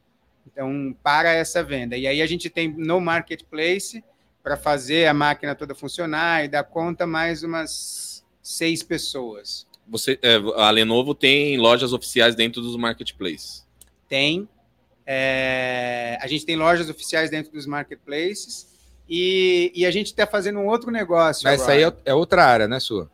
Então, 0.47 0.97
para 1.03 1.33
essa 1.33 1.63
venda. 1.63 1.97
E 1.97 2.07
aí 2.07 2.23
a 2.23 2.27
gente 2.27 2.49
tem 2.49 2.69
no 2.69 3.01
marketplace 3.01 4.03
para 4.43 4.57
fazer 4.57 5.07
a 5.07 5.15
máquina 5.15 5.55
toda 5.55 5.75
funcionar 5.75 6.45
e 6.45 6.49
dar 6.49 6.65
conta 6.65 7.07
mais 7.07 7.43
umas 7.43 8.25
seis 8.43 8.83
pessoas. 8.83 9.67
Você, 9.89 10.19
é, 10.23 10.37
a 10.57 10.71
Lenovo 10.71 11.15
tem 11.15 11.57
lojas 11.59 11.93
oficiais 11.93 12.35
dentro 12.35 12.61
dos 12.61 12.77
marketplaces. 12.77 13.65
Tem. 14.09 14.49
é, 15.07 16.19
a 16.21 16.27
gente 16.27 16.47
tem 16.47 16.57
lojas 16.57 16.89
oficiais 16.89 17.31
dentro 17.31 17.53
dos 17.53 17.67
marketplaces 17.67 18.69
e, 19.09 19.73
e 19.75 19.85
a 19.85 19.91
gente 19.91 20.07
está 20.07 20.27
fazendo 20.27 20.59
um 20.59 20.67
outro 20.67 20.91
negócio. 20.91 21.45
Mas 21.45 21.61
essa 21.61 21.73
agora. 21.73 21.89
aí 21.89 22.03
é, 22.07 22.11
é 22.11 22.15
outra 22.15 22.45
área, 22.45 22.69
né, 22.69 22.81
sua? 22.81 23.11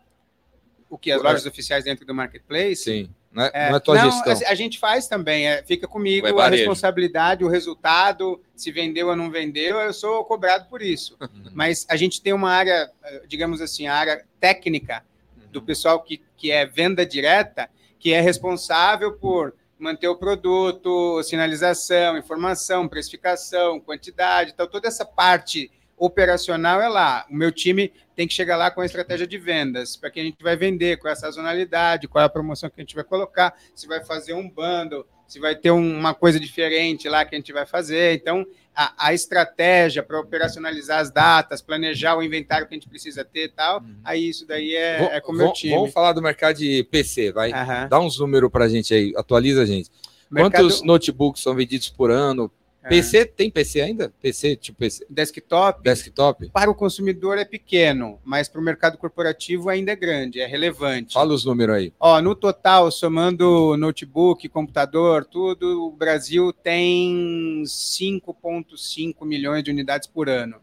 O 0.90 0.98
que? 0.98 1.12
As 1.12 1.22
lojas 1.22 1.46
oficiais 1.46 1.84
dentro 1.84 2.04
do 2.04 2.12
marketplace? 2.12 2.82
Sim. 2.82 3.10
Não 3.32 3.44
é, 3.44 3.50
É, 3.54 3.70
não 3.70 3.76
é 3.76 3.80
tua 3.80 3.94
não, 3.94 4.10
gestão. 4.10 4.48
a, 4.48 4.50
a 4.50 4.54
gente 4.56 4.76
faz 4.78 5.06
também, 5.06 5.46
é, 5.46 5.62
fica 5.62 5.86
comigo 5.86 6.26
É 6.26 6.32
a 6.32 6.48
responsabilidade, 6.48 7.44
o 7.44 7.48
resultado, 7.48 8.42
se 8.56 8.72
vendeu 8.72 9.06
ou 9.06 9.14
não 9.14 9.30
vendeu, 9.30 9.78
eu 9.78 9.92
sou 9.92 10.24
cobrado 10.24 10.68
por 10.68 10.82
isso. 10.82 11.16
Mas 11.54 11.86
a 11.88 11.96
gente 11.96 12.20
tem 12.20 12.32
uma 12.32 12.50
área, 12.50 12.90
eh, 13.04 13.22
digamos 13.28 13.60
assim, 13.60 13.86
a 13.86 13.94
área 13.94 14.24
técnica 14.40 15.04
do 15.52 15.62
pessoal 15.62 16.02
que, 16.02 16.20
que 16.36 16.50
é 16.50 16.66
venda 16.66 17.06
direta, 17.06 17.70
que 18.00 18.12
é 18.12 18.20
responsável 18.20 19.12
por 19.12 19.54
manter 19.78 20.08
o 20.08 20.16
produto, 20.16 21.22
sinalização, 21.22 22.18
informação, 22.18 22.88
precificação, 22.88 23.80
quantidade, 23.80 24.50
então 24.52 24.66
toda 24.66 24.88
essa 24.88 25.04
parte 25.04 25.70
operacional 26.04 26.80
é 26.80 26.88
lá. 26.88 27.26
O 27.30 27.34
meu 27.34 27.52
time 27.52 27.92
tem 28.16 28.26
que 28.26 28.34
chegar 28.34 28.56
lá 28.56 28.70
com 28.70 28.80
a 28.80 28.86
estratégia 28.86 29.26
de 29.26 29.38
vendas, 29.38 29.96
para 29.96 30.10
que 30.10 30.18
a 30.20 30.22
gente 30.24 30.42
vai 30.42 30.56
vender, 30.56 30.98
qual 30.98 31.10
é 31.10 31.12
a 31.12 31.16
sazonalidade, 31.16 32.08
qual 32.08 32.22
é 32.22 32.26
a 32.26 32.28
promoção 32.30 32.68
que 32.68 32.80
a 32.80 32.82
gente 32.82 32.94
vai 32.94 33.04
colocar, 33.04 33.54
se 33.74 33.86
vai 33.86 34.04
fazer 34.04 34.32
um 34.34 34.48
bundle, 34.48 35.06
se 35.26 35.38
vai 35.38 35.54
ter 35.54 35.70
um- 35.70 35.96
uma 35.98 36.12
coisa 36.12 36.40
diferente 36.40 37.08
lá 37.08 37.24
que 37.24 37.34
a 37.34 37.38
gente 37.38 37.52
vai 37.52 37.64
fazer. 37.64 38.14
Então, 38.14 38.44
a, 38.74 39.08
a 39.08 39.14
estratégia 39.14 40.02
para 40.02 40.18
operacionalizar 40.18 40.98
as 41.00 41.10
datas, 41.10 41.62
planejar 41.62 42.16
o 42.16 42.22
inventário 42.22 42.66
que 42.66 42.74
a 42.74 42.76
gente 42.78 42.88
precisa 42.88 43.24
ter 43.24 43.44
e 43.44 43.48
tal, 43.48 43.82
aí 44.04 44.28
isso 44.28 44.46
daí 44.46 44.74
é, 44.74 44.98
Vou- 44.98 45.08
é 45.08 45.20
com 45.20 45.32
o 45.32 45.34
meu 45.34 45.46
vou- 45.46 45.54
time. 45.54 45.74
Vamos 45.74 45.92
falar 45.92 46.12
do 46.12 46.20
mercado 46.22 46.56
de 46.56 46.82
PC, 46.90 47.32
vai. 47.32 47.52
Aham. 47.52 47.88
Dá 47.88 48.00
uns 48.00 48.18
números 48.18 48.50
pra 48.50 48.68
gente 48.68 48.92
aí, 48.92 49.12
atualiza 49.16 49.62
a 49.62 49.66
gente. 49.66 49.88
Mercado- 50.30 50.62
Quantos 50.64 50.82
notebooks 50.82 51.42
são 51.42 51.54
vendidos 51.54 51.88
por 51.90 52.10
ano? 52.10 52.50
É. 52.82 52.88
PC, 52.88 53.26
tem 53.26 53.50
PC 53.50 53.80
ainda? 53.80 54.12
PC, 54.22 54.56
tipo 54.56 54.78
PC, 54.78 55.06
Desktop, 55.10 55.82
desktop? 55.82 56.48
para 56.50 56.70
o 56.70 56.74
consumidor 56.74 57.36
é 57.36 57.44
pequeno, 57.44 58.18
mas 58.24 58.48
para 58.48 58.60
o 58.60 58.64
mercado 58.64 58.96
corporativo 58.96 59.68
ainda 59.68 59.92
é 59.92 59.96
grande, 59.96 60.40
é 60.40 60.46
relevante. 60.46 61.12
Fala 61.12 61.34
os 61.34 61.44
números 61.44 61.76
aí. 61.76 61.92
Ó, 62.00 62.22
no 62.22 62.34
total, 62.34 62.90
somando 62.90 63.76
notebook, 63.76 64.48
computador, 64.48 65.26
tudo, 65.26 65.86
o 65.86 65.92
Brasil 65.92 66.52
tem 66.52 67.62
5,5 67.64 69.26
milhões 69.26 69.62
de 69.62 69.70
unidades 69.70 70.08
por 70.08 70.28
ano. 70.28 70.56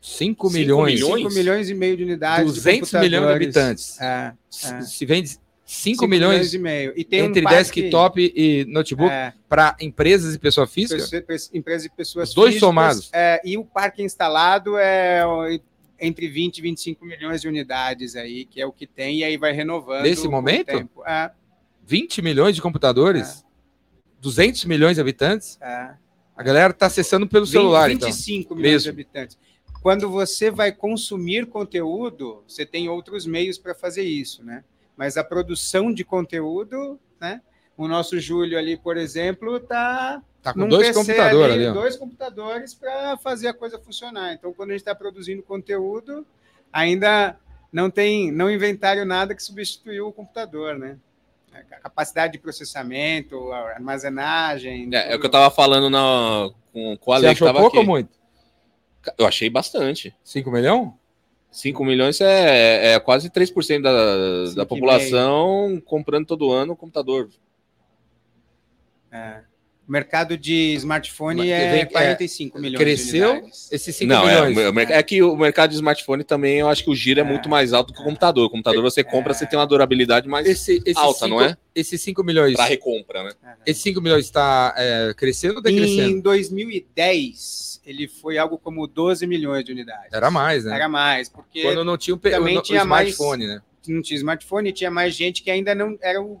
5 0.00 0.48
Cinco 0.48 0.50
milhões, 0.50 0.94
milhões? 0.94 1.22
5 1.22 1.34
milhões 1.34 1.70
e 1.70 1.74
meio 1.74 1.96
de 1.96 2.04
unidades. 2.04 2.54
200 2.54 2.90
de 2.90 2.98
milhões 2.98 3.26
de 3.26 3.32
habitantes. 3.32 4.00
É, 4.00 4.32
é. 4.64 4.80
Se 4.82 5.06
vende 5.06 5.38
5 5.72 6.00
cinco 6.00 6.06
milhões 6.08 6.52
e 6.52 6.58
meio. 6.58 6.92
E 6.96 7.02
tem 7.04 7.20
entre 7.20 7.40
um 7.44 7.48
desktop 7.48 8.32
e 8.36 8.64
notebook 8.66 9.10
é, 9.10 9.32
para 9.48 9.74
empresas 9.80 10.34
e 10.34 10.38
pessoa 10.38 10.66
física? 10.66 11.00
pessoa- 11.00 11.22
pe- 11.22 11.58
empresas 11.58 11.86
e 11.86 11.90
pessoas 11.90 12.28
Os 12.28 12.34
dois 12.34 12.54
físicas, 12.54 12.68
somados. 12.68 13.10
é, 13.12 13.40
e 13.44 13.56
o 13.56 13.64
parque 13.64 14.02
instalado 14.02 14.76
é 14.76 15.22
entre 15.98 16.28
20 16.28 16.58
e 16.58 16.62
25 16.62 17.04
milhões 17.06 17.40
de 17.40 17.48
unidades 17.48 18.16
aí, 18.16 18.44
que 18.44 18.60
é 18.60 18.66
o 18.66 18.72
que 18.72 18.86
tem, 18.86 19.20
e 19.20 19.24
aí 19.24 19.36
vai 19.36 19.52
renovando. 19.52 20.02
Nesse 20.02 20.28
momento? 20.28 20.66
tempo. 20.66 21.02
É, 21.06 21.30
20 21.86 22.20
milhões 22.20 22.54
de 22.54 22.60
computadores? 22.60 23.44
200 24.20 24.64
milhões 24.66 24.96
de 24.96 25.00
habitantes? 25.00 25.58
é. 25.60 25.94
A 26.34 26.42
galera 26.42 26.72
tá 26.72 26.86
acessando 26.86 27.26
pelo 27.28 27.46
celular, 27.46 27.90
então. 27.90 28.08
25 28.08 28.54
milhões 28.56 28.72
Mesmo. 28.72 28.84
de 28.84 28.88
habitantes. 28.90 29.38
Quando 29.82 30.10
você 30.10 30.50
vai 30.50 30.72
consumir 30.72 31.46
conteúdo, 31.46 32.42
você 32.48 32.64
tem 32.64 32.88
outros 32.88 33.26
meios 33.26 33.58
para 33.58 33.74
fazer 33.74 34.02
isso, 34.02 34.42
né? 34.42 34.64
Mas 34.96 35.16
a 35.16 35.24
produção 35.24 35.92
de 35.92 36.04
conteúdo, 36.04 36.98
né? 37.20 37.40
O 37.76 37.88
nosso 37.88 38.20
Júlio 38.20 38.58
ali, 38.58 38.76
por 38.76 38.96
exemplo, 38.96 39.56
está 39.56 40.22
Tá 40.42 40.52
com 40.52 40.66
dois 40.68 40.88
PC 40.88 40.98
computadores 40.98 41.54
ali, 41.54 41.66
ó. 41.68 41.72
dois 41.72 41.96
computadores 41.96 42.74
para 42.74 43.16
fazer 43.18 43.46
a 43.48 43.54
coisa 43.54 43.78
funcionar. 43.78 44.32
Então, 44.32 44.52
quando 44.52 44.70
a 44.70 44.72
gente 44.72 44.80
está 44.80 44.94
produzindo 44.94 45.40
conteúdo, 45.40 46.26
ainda 46.72 47.38
não 47.72 47.88
tem, 47.88 48.32
não 48.32 48.50
inventaram 48.50 49.04
nada 49.04 49.36
que 49.36 49.42
substituiu 49.42 50.08
o 50.08 50.12
computador, 50.12 50.76
né? 50.76 50.98
A 51.54 51.76
capacidade 51.76 52.32
de 52.32 52.38
processamento, 52.38 53.52
a 53.52 53.74
armazenagem. 53.74 54.90
É, 54.92 55.12
é 55.12 55.16
o 55.16 55.20
que 55.20 55.26
eu 55.26 55.30
tudo. 55.30 55.32
tava 55.32 55.50
falando 55.54 55.88
na, 55.88 56.50
com, 56.72 56.96
com 56.96 57.10
o 57.10 57.14
Você 57.14 57.26
Ale, 57.26 57.26
que 57.26 57.30
achou 57.32 57.46
tava 57.46 57.60
pouco 57.60 57.76
aqui. 57.76 57.86
ou 57.86 57.92
muito? 57.92 58.10
Eu 59.18 59.26
achei 59.26 59.48
bastante. 59.48 60.14
5 60.24 60.50
milhões? 60.50 60.90
5 61.52 61.84
milhões 61.84 62.20
é, 62.20 62.94
é 62.94 62.98
quase 63.00 63.28
3% 63.30 63.82
da, 63.82 64.46
Cinco 64.46 64.56
da 64.56 64.66
população 64.66 65.80
comprando 65.84 66.26
todo 66.26 66.50
ano 66.50 66.72
um 66.72 66.76
computador. 66.76 67.28
É. 69.12 69.40
O 69.86 69.92
mercado 69.92 70.38
de 70.38 70.74
smartphone 70.76 71.38
Mas 71.40 71.50
é 71.50 71.70
vem- 71.72 71.86
45 71.86 72.58
milhões 72.58 72.78
de 72.78 72.84
Cresceu 72.84 73.30
unidades. 73.32 73.68
esses 73.72 73.96
5 73.96 74.08
Não, 74.12 74.26
é, 74.28 74.48
milhões. 74.48 74.72
mer- 74.72 74.90
é 74.92 75.02
que 75.02 75.20
o 75.22 75.36
mercado 75.36 75.70
de 75.70 75.74
smartphone 75.76 76.22
também, 76.24 76.60
eu 76.60 76.68
acho 76.68 76.84
que 76.84 76.90
o 76.90 76.94
giro 76.94 77.18
é, 77.18 77.22
É. 77.22 77.26
muito 77.26 77.48
mais 77.48 77.72
alto 77.72 77.92
que 77.92 78.00
o 78.00 78.04
computador. 78.04 78.46
O 78.46 78.50
computador 78.50 78.80
você 78.80 79.02
compra, 79.02 79.34
você 79.34 79.44
tem 79.44 79.58
uma 79.58 79.66
durabilidade 79.66 80.28
mais 80.28 80.46
Esse, 80.46 80.80
esses 80.86 80.96
alta, 80.96 81.26
cinco- 81.26 81.30
não 81.40 81.42
é? 81.44 81.56
Esses 81.74 82.00
5 82.00 82.22
milhões. 82.22 82.54
para 82.54 82.64
recompra, 82.64 83.24
né? 83.24 83.30
Esses 83.66 83.82
5 83.82 84.00
milhões 84.00 84.24
está 84.24 84.72
crescendo 85.16 85.56
ou 85.56 85.62
decrescendo? 85.62 86.10
Em 86.16 86.20
2010, 86.20 87.71
ele 87.84 88.06
foi 88.08 88.38
algo 88.38 88.58
como 88.58 88.86
12 88.86 89.26
milhões 89.26 89.64
de 89.64 89.72
unidades. 89.72 90.12
Era 90.12 90.30
mais, 90.30 90.64
né? 90.64 90.74
Era 90.74 90.88
mais, 90.88 91.28
porque 91.28 91.62
Quando 91.62 91.84
não 91.84 91.96
tinha 91.96 92.14
o, 92.14 92.18
também 92.18 92.56
o, 92.56 92.60
o 92.60 92.62
tinha 92.62 92.84
mais- 92.84 93.10
smartphone, 93.10 93.46
né? 93.46 93.62
não 93.88 94.00
tinha 94.02 94.16
smartphone, 94.16 94.72
tinha 94.72 94.90
mais 94.90 95.14
gente 95.14 95.42
que 95.42 95.50
ainda 95.50 95.74
não 95.74 95.98
era 96.00 96.22
o 96.22 96.40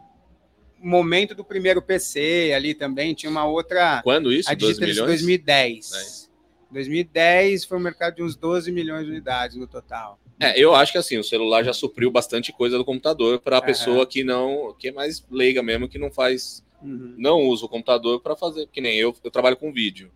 momento 0.78 1.34
do 1.34 1.44
primeiro 1.44 1.80
PC 1.82 2.52
ali 2.54 2.74
também, 2.74 3.14
tinha 3.14 3.30
uma 3.30 3.44
outra 3.44 4.00
Quando 4.02 4.32
isso? 4.32 4.50
a 4.50 4.54
12 4.54 4.74
Digitalis 4.80 4.94
milhões? 4.96 5.08
2010. 5.20 5.90
Dez. 5.90 6.30
2010 6.70 7.64
foi 7.64 7.78
um 7.78 7.80
mercado 7.80 8.16
de 8.16 8.22
uns 8.22 8.34
12 8.36 8.72
milhões 8.72 9.04
de 9.04 9.10
unidades 9.10 9.56
no 9.56 9.66
total. 9.66 10.18
É, 10.40 10.58
eu 10.58 10.74
acho 10.74 10.90
que 10.92 10.98
assim, 10.98 11.18
o 11.18 11.24
celular 11.24 11.62
já 11.62 11.72
supriu 11.72 12.10
bastante 12.10 12.52
coisa 12.52 12.76
do 12.78 12.84
computador 12.84 13.38
para 13.40 13.56
a 13.56 13.58
Aham. 13.58 13.66
pessoa 13.66 14.06
que 14.06 14.24
não, 14.24 14.74
que 14.78 14.88
é 14.88 14.92
mais 14.92 15.24
leiga 15.30 15.62
mesmo, 15.62 15.88
que 15.88 15.98
não 15.98 16.10
faz, 16.10 16.64
Uhum. 16.82 17.14
não 17.16 17.40
usa 17.42 17.64
o 17.66 17.68
computador 17.68 18.20
para 18.20 18.34
fazer, 18.34 18.66
que 18.72 18.80
nem 18.80 18.96
eu, 18.98 19.14
eu 19.22 19.30
trabalho 19.30 19.56
com 19.56 19.72
vídeo. 19.72 20.10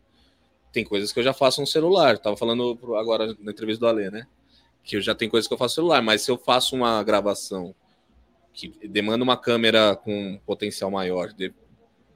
Tem 0.77 0.85
coisas 0.85 1.11
que 1.11 1.19
eu 1.19 1.25
já 1.25 1.33
faço 1.33 1.59
no 1.63 1.67
celular. 1.67 2.19
Tava 2.19 2.37
falando 2.37 2.79
agora 2.99 3.35
na 3.41 3.51
entrevista 3.51 3.81
do 3.81 3.89
Alê, 3.89 4.11
né? 4.11 4.27
Que 4.85 4.97
eu 4.97 5.01
já 5.01 5.15
tenho 5.15 5.31
coisas 5.31 5.49
que 5.49 5.55
eu 5.55 5.57
faço 5.57 5.73
no 5.73 5.87
celular, 5.87 6.03
mas 6.03 6.21
se 6.21 6.31
eu 6.31 6.37
faço 6.37 6.77
uma 6.77 7.03
gravação 7.03 7.75
que 8.53 8.69
demanda 8.87 9.25
uma 9.25 9.39
câmera 9.39 9.97
com 9.97 10.39
potencial 10.45 10.91
maior, 10.91 11.33
de- 11.33 11.55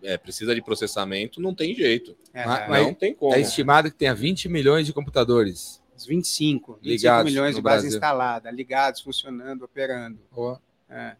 é, 0.02 0.18
precisa 0.18 0.54
de 0.54 0.60
processamento, 0.60 1.40
não 1.40 1.54
tem 1.54 1.74
jeito. 1.74 2.14
É, 2.34 2.44
Mas- 2.44 2.68
mas 2.68 2.86
não 2.86 2.92
tem 2.94 3.14
como. 3.14 3.34
É 3.34 3.40
estimado 3.40 3.90
que 3.90 3.96
tenha 3.96 4.14
20 4.14 4.46
milhões 4.46 4.84
de 4.84 4.92
computadores. 4.92 5.80
uns 5.96 6.04
25, 6.04 6.74
25 6.82 6.86
Ligados 6.86 7.32
milhões 7.32 7.56
de 7.56 7.62
base 7.62 7.82
Brasil. 7.84 7.96
instalada, 7.96 8.50
ligados, 8.50 9.00
funcionando, 9.00 9.62
operando, 9.64 10.18
Ó, 10.36 10.58
é. 10.90 11.16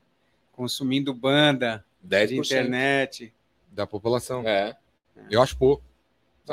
consumindo 0.52 1.14
banda, 1.14 1.82
de 2.02 2.08
10%. 2.08 2.44
internet. 2.44 3.32
Da 3.72 3.86
população. 3.86 4.46
É. 4.46 4.76
Eu 5.30 5.40
acho 5.42 5.56
pouco. 5.56 5.82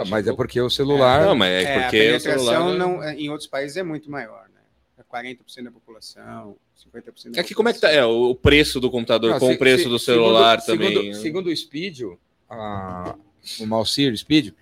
Ah, 0.02 0.06
mas 0.06 0.28
é 0.28 0.34
porque 0.34 0.60
o 0.62 0.70
celular. 0.70 1.26
Não, 1.26 1.36
mas 1.36 1.50
é, 1.52 1.64
É, 1.64 1.78
a 1.78 1.82
porque 1.84 1.98
o 1.98 2.02
penetração 2.02 2.43
celular. 2.45 2.78
não, 2.78 3.04
é, 3.04 3.16
em 3.16 3.30
outros 3.30 3.48
países 3.48 3.78
é 3.78 3.84
muito 3.84 4.10
maior, 4.12 4.43
né? 4.54 4.62
É 4.98 5.04
40% 5.04 5.64
da 5.64 5.72
população, 5.72 6.56
50% 6.76 7.32
da 7.34 7.39
É 7.41 7.43
que 7.43 7.54
como 7.56 7.70
é 7.70 7.74
que 7.74 7.80
tá? 7.80 7.89
É, 7.91 8.04
o 8.06 8.34
preço 8.36 8.80
do 8.80 8.89
computador 8.91 9.32
Não, 9.32 9.39
com 9.39 9.48
se- 9.48 9.54
o 9.56 9.58
preço 9.58 9.84
se- 9.84 9.89
do 9.89 10.00
celular 10.00 10.60
segundo, 10.62 10.84
também. 10.86 11.14
Segundo, 11.14 11.22
segundo 11.22 11.48
o 11.48 11.56
Speedio, 11.56 12.20
a- 12.50 13.16
o 13.60 13.66
Malcir, 13.66 14.12
o 14.12 14.18
Speedio, 14.18 14.54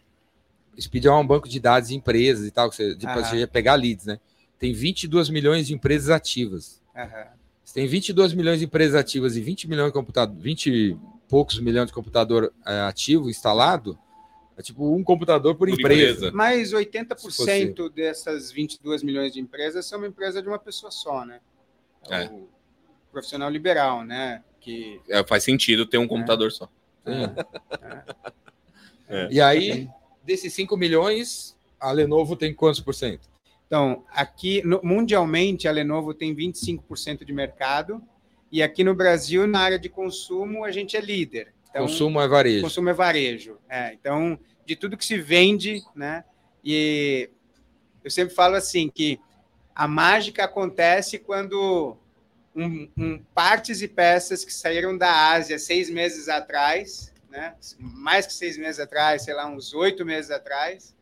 o 0.77 0.81
Speedio 0.81 1.11
é 1.11 1.15
um 1.15 1.25
banco 1.25 1.47
de 1.47 1.59
dados 1.59 1.89
de 1.89 1.95
empresas 1.95 2.45
e 2.47 2.51
tal, 2.51 2.69
que 2.69 2.75
você, 2.75 2.95
você 2.95 3.37
ia 3.37 3.47
pegar 3.47 3.75
leads, 3.75 4.05
né? 4.05 4.19
Tem 4.59 4.73
22 4.73 5.29
milhões 5.29 5.67
de 5.67 5.73
empresas 5.73 6.09
ativas. 6.09 6.81
Aham. 6.95 7.27
Você 7.63 7.73
tem 7.73 7.87
22 7.87 8.33
milhões 8.33 8.59
de 8.59 8.65
empresas 8.65 8.95
ativas 8.95 9.35
e 9.35 9.41
20 9.41 9.67
milhões 9.67 9.87
de 9.87 9.93
computador, 9.93 10.35
20 10.37 10.67
e 10.69 10.97
poucos 11.27 11.59
milhões 11.59 11.87
de 11.87 11.93
computador 11.93 12.53
é, 12.65 12.81
ativo 12.81 13.29
instalado, 13.29 13.97
é 14.57 14.61
tipo 14.61 14.95
um 14.95 15.03
computador 15.03 15.55
por, 15.55 15.67
Por 15.69 15.79
empresa. 15.79 16.11
empresa. 16.27 16.31
Mas 16.33 16.69
Se 16.69 16.75
80% 16.75 17.89
dessas 17.89 18.51
22 18.51 19.03
milhões 19.03 19.33
de 19.33 19.39
empresas 19.39 19.85
são 19.85 19.99
uma 19.99 20.07
empresa 20.07 20.41
de 20.41 20.47
uma 20.47 20.59
pessoa 20.59 20.91
só, 20.91 21.25
né? 21.25 21.39
É 22.09 22.23
É. 22.23 22.25
o 22.27 22.47
profissional 23.11 23.49
liberal, 23.49 24.03
né? 24.03 24.43
Que 24.61 24.99
É, 25.09 25.23
faz 25.23 25.43
sentido 25.43 25.85
ter 25.85 25.97
um 25.97 26.07
computador 26.07 26.51
só. 26.51 26.69
É. 29.07 29.27
E 29.31 29.39
aí, 29.39 29.87
desses 30.23 30.53
5 30.53 30.75
milhões, 30.75 31.55
a 31.79 31.91
Lenovo 31.91 32.35
tem 32.35 32.53
quantos 32.53 32.79
por 32.81 32.93
cento? 32.95 33.27
Então, 33.67 34.03
aqui, 34.11 34.61
no- 34.65 34.81
mundialmente, 34.83 35.67
a 35.67 35.71
Lenovo 35.71 36.13
tem 36.13 36.33
25% 36.35 37.25
de 37.25 37.33
mercado, 37.33 38.01
e 38.51 38.61
aqui 38.63 38.83
no 38.83 38.95
Brasil, 38.95 39.45
na 39.47 39.59
área 39.59 39.79
de 39.79 39.89
consumo, 39.89 40.63
a 40.63 40.71
gente 40.71 40.95
é 40.95 41.01
líder. 41.01 41.53
Então, 41.75 41.87
Consumo 41.87 42.21
é 42.21 42.27
varejo. 42.27 42.61
consumo 42.63 42.89
é 42.89 42.93
varejo. 42.93 43.57
É, 43.67 43.91
então, 43.93 44.39
de 44.65 44.77
tudo 44.77 44.95
que 44.95 45.03
se 45.05 45.17
vende, 45.19 45.83
né? 45.93 46.23
E 46.63 47.29
eu 48.01 48.09
sempre 48.09 48.33
falo 48.33 48.55
assim 48.55 48.89
que 48.89 49.19
a 49.75 49.85
mágica 49.85 50.45
acontece 50.45 51.19
quando 51.19 51.97
um, 52.55 52.89
um- 52.97 53.19
partes 53.35 53.81
e 53.81 53.89
peças 53.89 54.45
que 54.45 54.53
saíram 54.53 54.97
da 54.97 55.31
Ásia 55.31 55.59
seis 55.59 55.89
meses 55.89 56.29
atrás, 56.29 57.13
né? 57.29 57.55
Mais 57.77 58.25
que 58.25 58.31
seis 58.33 58.57
meses 58.57 58.79
atrás, 58.79 59.23
sei 59.23 59.33
lá, 59.33 59.45
uns 59.45 59.73
oito 59.73 60.05
meses 60.05 60.31
atrás, 60.31 60.95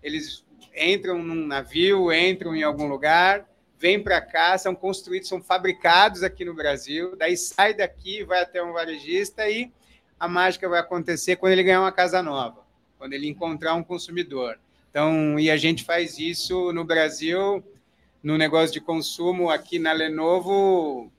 eles 0.00 0.44
entram 0.76 1.20
num 1.20 1.44
navio, 1.44 2.12
entram 2.12 2.54
em 2.54 2.62
algum 2.62 2.86
lugar, 2.86 3.50
vêm 3.76 4.00
para 4.00 4.20
cá, 4.20 4.56
são 4.56 4.76
construídos, 4.76 5.28
são 5.28 5.42
fabricados 5.42 6.22
aqui 6.22 6.44
no 6.44 6.54
Brasil, 6.54 7.16
daí 7.16 7.36
sai 7.36 7.74
daqui, 7.74 8.22
vai 8.22 8.42
até 8.42 8.62
um 8.62 8.72
varejista 8.72 9.48
e 9.50 9.72
a 10.20 10.28
mágica 10.28 10.68
vai 10.68 10.78
acontecer 10.78 11.36
quando 11.36 11.54
ele 11.54 11.62
ganhar 11.62 11.80
uma 11.80 11.90
casa 11.90 12.22
nova, 12.22 12.60
quando 12.98 13.14
ele 13.14 13.26
encontrar 13.26 13.74
um 13.74 13.82
consumidor. 13.82 14.58
Então, 14.90 15.40
e 15.40 15.50
a 15.50 15.56
gente 15.56 15.82
faz 15.82 16.18
isso 16.18 16.72
no 16.74 16.84
Brasil, 16.84 17.64
no 18.22 18.36
negócio 18.36 18.74
de 18.74 18.80
consumo, 18.80 19.48
aqui 19.48 19.78
na 19.78 19.92
Lenovo, 19.92 21.10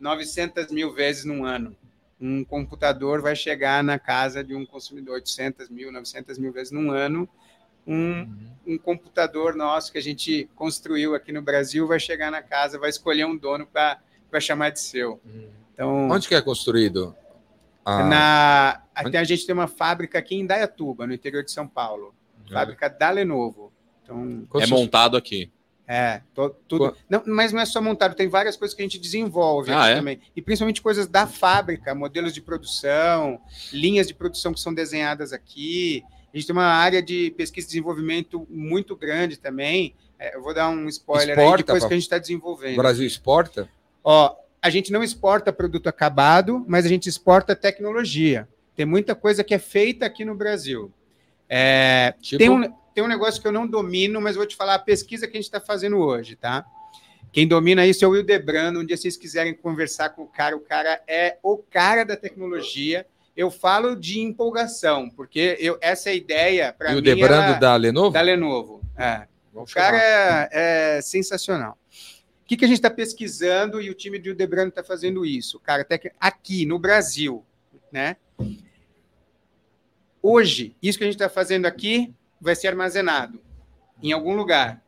900 0.00 0.72
mil 0.72 0.92
vezes 0.94 1.26
num 1.26 1.44
ano. 1.44 1.76
Um 2.18 2.42
computador 2.42 3.20
vai 3.20 3.36
chegar 3.36 3.84
na 3.84 3.98
casa 3.98 4.42
de 4.42 4.54
um 4.54 4.64
consumidor, 4.64 5.16
800 5.16 5.68
mil, 5.68 5.92
900 5.92 6.38
mil 6.38 6.50
vezes 6.50 6.72
num 6.72 6.90
ano. 6.90 7.28
Um, 7.86 8.28
um 8.66 8.78
computador 8.78 9.54
nosso 9.54 9.92
que 9.92 9.98
a 9.98 10.02
gente 10.02 10.48
construiu 10.54 11.14
aqui 11.14 11.32
no 11.32 11.42
Brasil 11.42 11.86
vai 11.86 12.00
chegar 12.00 12.30
na 12.30 12.42
casa, 12.42 12.78
vai 12.78 12.90
escolher 12.90 13.24
um 13.24 13.36
dono 13.36 13.66
para 13.66 14.40
chamar 14.40 14.70
de 14.70 14.80
seu. 14.80 15.20
Então, 15.74 16.08
Onde 16.08 16.28
que 16.28 16.34
é 16.34 16.40
construído? 16.40 17.14
Ah, 17.90 18.04
na, 18.04 18.82
até 18.94 19.18
a 19.18 19.24
gente 19.24 19.46
tem 19.46 19.54
uma 19.54 19.66
fábrica 19.68 20.18
aqui 20.18 20.34
em 20.34 20.44
Dayatuba, 20.46 21.06
no 21.06 21.14
interior 21.14 21.42
de 21.42 21.50
São 21.50 21.66
Paulo. 21.66 22.14
Fábrica 22.52 22.88
da 22.88 23.10
Lenovo. 23.10 23.72
Então, 24.02 24.46
É 24.60 24.66
montado 24.66 25.16
aqui. 25.16 25.50
é, 25.86 26.20
to- 26.34 26.54
tudo. 26.66 26.94
Não, 27.08 27.22
mas 27.26 27.52
não 27.52 27.60
é 27.60 27.66
só 27.66 27.80
montado, 27.80 28.14
tem 28.14 28.28
várias 28.28 28.56
coisas 28.56 28.74
que 28.74 28.82
a 28.82 28.84
gente 28.84 28.98
desenvolve 28.98 29.70
Ah, 29.72 29.82
aqui 29.84 29.92
é? 29.92 29.94
também. 29.96 30.20
E 30.36 30.42
principalmente 30.42 30.82
coisas 30.82 31.06
da 31.06 31.26
fábrica, 31.26 31.94
modelos 31.94 32.32
de 32.34 32.40
produção, 32.42 33.40
linhas 33.72 34.06
de 34.06 34.14
produção 34.14 34.52
que 34.52 34.60
são 34.60 34.72
desenhadas 34.74 35.32
aqui. 35.32 36.04
A 36.32 36.36
gente 36.36 36.46
tem 36.46 36.54
uma 36.56 36.64
área 36.66 37.02
de 37.02 37.30
pesquisa 37.38 37.66
e 37.66 37.68
desenvolvimento 37.70 38.46
muito 38.50 38.94
grande 38.96 39.38
também. 39.38 39.94
É, 40.18 40.36
eu 40.36 40.42
vou 40.42 40.52
dar 40.52 40.68
um 40.68 40.88
spoiler 40.88 41.38
aí 41.38 41.44
Exporta, 41.44 41.56
de 41.58 41.64
coisas 41.64 41.82
papai. 41.84 41.88
que 41.88 41.94
a 41.94 41.96
gente 41.96 42.04
está 42.04 42.16
O 42.16 42.20
desenvolvendo. 42.20 42.76
Brasil 42.76 43.06
exporta? 43.06 43.68
Ó, 44.04 44.34
a 44.60 44.70
gente 44.70 44.92
não 44.92 45.02
exporta 45.02 45.52
produto 45.52 45.88
acabado, 45.88 46.64
mas 46.68 46.84
a 46.84 46.88
gente 46.88 47.08
exporta 47.08 47.54
tecnologia. 47.54 48.48
Tem 48.74 48.86
muita 48.86 49.14
coisa 49.14 49.42
que 49.42 49.54
é 49.54 49.58
feita 49.58 50.06
aqui 50.06 50.24
no 50.24 50.34
Brasil. 50.34 50.92
É, 51.48 52.14
Tipo, 52.20 52.38
tem, 52.38 52.50
um, 52.50 52.72
tem 52.94 53.02
um 53.02 53.08
negócio 53.08 53.40
que 53.40 53.48
eu 53.48 53.52
não 53.52 53.66
domino, 53.66 54.20
mas 54.20 54.36
vou 54.36 54.46
te 54.46 54.56
falar 54.56 54.74
a 54.74 54.78
pesquisa 54.78 55.26
que 55.26 55.36
a 55.36 55.40
gente 55.40 55.46
está 55.46 55.60
fazendo 55.60 55.98
hoje, 55.98 56.36
tá? 56.36 56.64
Quem 57.32 57.46
domina 57.46 57.86
isso 57.86 58.04
é 58.04 58.08
o 58.08 58.16
Hildebrando. 58.16 58.80
Um 58.80 58.84
dia 58.84 58.96
vocês 58.96 59.16
quiserem 59.16 59.54
conversar 59.54 60.10
com 60.10 60.22
o 60.22 60.26
cara, 60.26 60.56
o 60.56 60.60
cara 60.60 61.02
é 61.06 61.38
o 61.42 61.58
cara 61.58 62.04
da 62.04 62.16
tecnologia. 62.16 63.06
Eu 63.36 63.50
falo 63.50 63.94
de 63.94 64.20
empolgação, 64.20 65.08
porque 65.10 65.56
eu, 65.60 65.78
essa 65.80 66.08
é 66.08 66.12
a 66.12 66.16
ideia 66.16 66.74
para 66.76 66.90
e 66.90 66.92
mim 66.94 66.98
o 66.98 67.02
Debrando 67.02 67.60
da 67.60 67.76
Lenovo? 67.76 68.10
da 68.10 68.20
Lenovo. 68.20 68.80
É. 68.96 69.26
O 69.54 69.64
cara 69.64 70.48
é, 70.52 70.96
é 70.98 71.00
sensacional. 71.02 71.76
Que, 72.48 72.56
que 72.56 72.64
a 72.64 72.68
gente 72.68 72.78
está 72.78 72.88
pesquisando 72.88 73.78
e 73.78 73.90
o 73.90 73.94
time 73.94 74.18
de 74.18 74.30
Udebrando 74.30 74.70
está 74.70 74.82
fazendo 74.82 75.26
isso? 75.26 75.60
Cara, 75.60 75.82
até 75.82 76.00
aqui 76.18 76.64
no 76.64 76.78
Brasil, 76.78 77.44
né? 77.92 78.16
Hoje, 80.22 80.74
isso 80.82 80.96
que 80.96 81.04
a 81.04 81.06
gente 81.06 81.16
está 81.16 81.28
fazendo 81.28 81.66
aqui 81.66 82.14
vai 82.40 82.56
ser 82.56 82.68
armazenado 82.68 83.38
em 84.02 84.12
algum 84.12 84.34
lugar. 84.34 84.82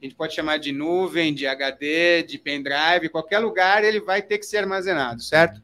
A 0.00 0.04
gente 0.04 0.14
pode 0.14 0.34
chamar 0.34 0.56
de 0.56 0.72
nuvem, 0.72 1.34
de 1.34 1.46
HD, 1.46 2.22
de 2.22 2.38
pendrive, 2.38 3.10
qualquer 3.10 3.40
lugar 3.40 3.84
ele 3.84 4.00
vai 4.00 4.22
ter 4.22 4.38
que 4.38 4.46
ser 4.46 4.56
armazenado, 4.56 5.22
certo? 5.22 5.62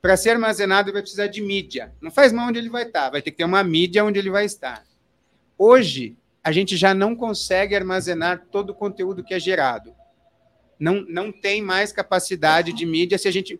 Para 0.00 0.16
ser 0.16 0.30
armazenado, 0.30 0.92
vai 0.92 1.02
precisar 1.02 1.26
de 1.26 1.42
mídia. 1.42 1.92
Não 2.00 2.12
faz 2.12 2.32
mal 2.32 2.50
onde 2.50 2.60
ele 2.60 2.70
vai 2.70 2.84
estar, 2.84 3.10
vai 3.10 3.20
ter 3.20 3.32
que 3.32 3.38
ter 3.38 3.44
uma 3.44 3.64
mídia 3.64 4.04
onde 4.04 4.20
ele 4.20 4.30
vai 4.30 4.44
estar. 4.44 4.84
Hoje, 5.58 6.16
a 6.42 6.52
gente 6.52 6.76
já 6.76 6.94
não 6.94 7.16
consegue 7.16 7.74
armazenar 7.74 8.46
todo 8.52 8.70
o 8.70 8.74
conteúdo 8.74 9.24
que 9.24 9.34
é 9.34 9.40
gerado. 9.40 9.97
Não, 10.78 11.04
não 11.08 11.32
tem 11.32 11.60
mais 11.60 11.92
capacidade 11.92 12.72
de 12.72 12.86
mídia 12.86 13.18
se 13.18 13.26
a 13.26 13.30
gente. 13.32 13.58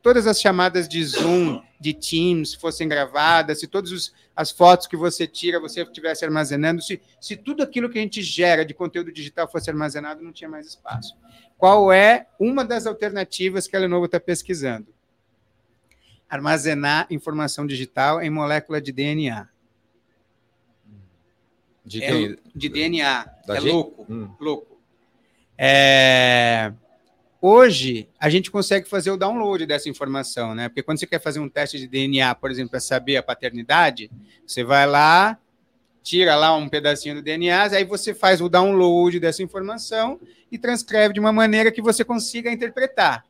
Todas 0.00 0.26
as 0.28 0.40
chamadas 0.40 0.88
de 0.88 1.02
Zoom, 1.04 1.60
de 1.80 1.92
Teams 1.92 2.54
fossem 2.54 2.86
gravadas, 2.86 3.58
se 3.58 3.66
todas 3.66 3.90
os- 3.90 4.14
as 4.36 4.50
fotos 4.52 4.86
que 4.86 4.96
você 4.96 5.26
tira 5.26 5.58
você 5.58 5.82
estivesse 5.82 6.24
armazenando, 6.24 6.80
se, 6.80 7.00
se 7.20 7.36
tudo 7.36 7.62
aquilo 7.62 7.90
que 7.90 7.98
a 7.98 8.02
gente 8.02 8.22
gera 8.22 8.64
de 8.64 8.72
conteúdo 8.74 9.10
digital 9.10 9.50
fosse 9.50 9.68
armazenado, 9.70 10.22
não 10.22 10.32
tinha 10.32 10.48
mais 10.48 10.66
espaço. 10.66 11.16
Qual 11.58 11.92
é 11.92 12.28
uma 12.38 12.64
das 12.64 12.86
alternativas 12.86 13.66
que 13.66 13.76
a 13.76 13.80
Lenovo 13.80 14.06
está 14.06 14.20
pesquisando? 14.20 14.86
Armazenar 16.28 17.06
informação 17.10 17.66
digital 17.66 18.22
em 18.22 18.30
molécula 18.30 18.80
de 18.80 18.92
DNA. 18.92 19.48
De 21.84 22.02
É, 22.02 22.36
de 22.54 22.68
DNA. 22.68 23.24
Da 23.46 23.56
é 23.56 23.60
gente? 23.60 23.72
louco. 23.72 24.06
Hum. 24.08 24.30
louco. 24.40 24.71
É, 25.56 26.72
Hoje, 27.44 28.08
a 28.20 28.30
gente 28.30 28.52
consegue 28.52 28.88
fazer 28.88 29.10
o 29.10 29.16
download 29.16 29.66
dessa 29.66 29.88
informação, 29.88 30.54
né? 30.54 30.68
Porque 30.68 30.80
quando 30.80 31.00
você 31.00 31.08
quer 31.08 31.20
fazer 31.20 31.40
um 31.40 31.48
teste 31.48 31.76
de 31.76 31.88
DNA, 31.88 32.32
por 32.36 32.52
exemplo, 32.52 32.70
para 32.70 32.78
saber 32.78 33.16
a 33.16 33.22
paternidade, 33.22 34.08
você 34.46 34.62
vai 34.62 34.86
lá, 34.86 35.36
tira 36.04 36.36
lá 36.36 36.54
um 36.54 36.68
pedacinho 36.68 37.16
do 37.16 37.22
DNA, 37.22 37.64
aí 37.64 37.84
você 37.84 38.14
faz 38.14 38.40
o 38.40 38.48
download 38.48 39.18
dessa 39.18 39.42
informação 39.42 40.20
e 40.52 40.56
transcreve 40.56 41.14
de 41.14 41.18
uma 41.18 41.32
maneira 41.32 41.72
que 41.72 41.82
você 41.82 42.04
consiga 42.04 42.48
interpretar. 42.48 43.24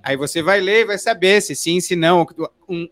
Aí 0.00 0.16
você 0.16 0.40
vai 0.42 0.60
ler 0.60 0.82
e 0.82 0.84
vai 0.84 0.98
saber 0.98 1.40
se 1.40 1.56
sim, 1.56 1.80
se 1.80 1.96
não. 1.96 2.24
Um- 2.68 2.88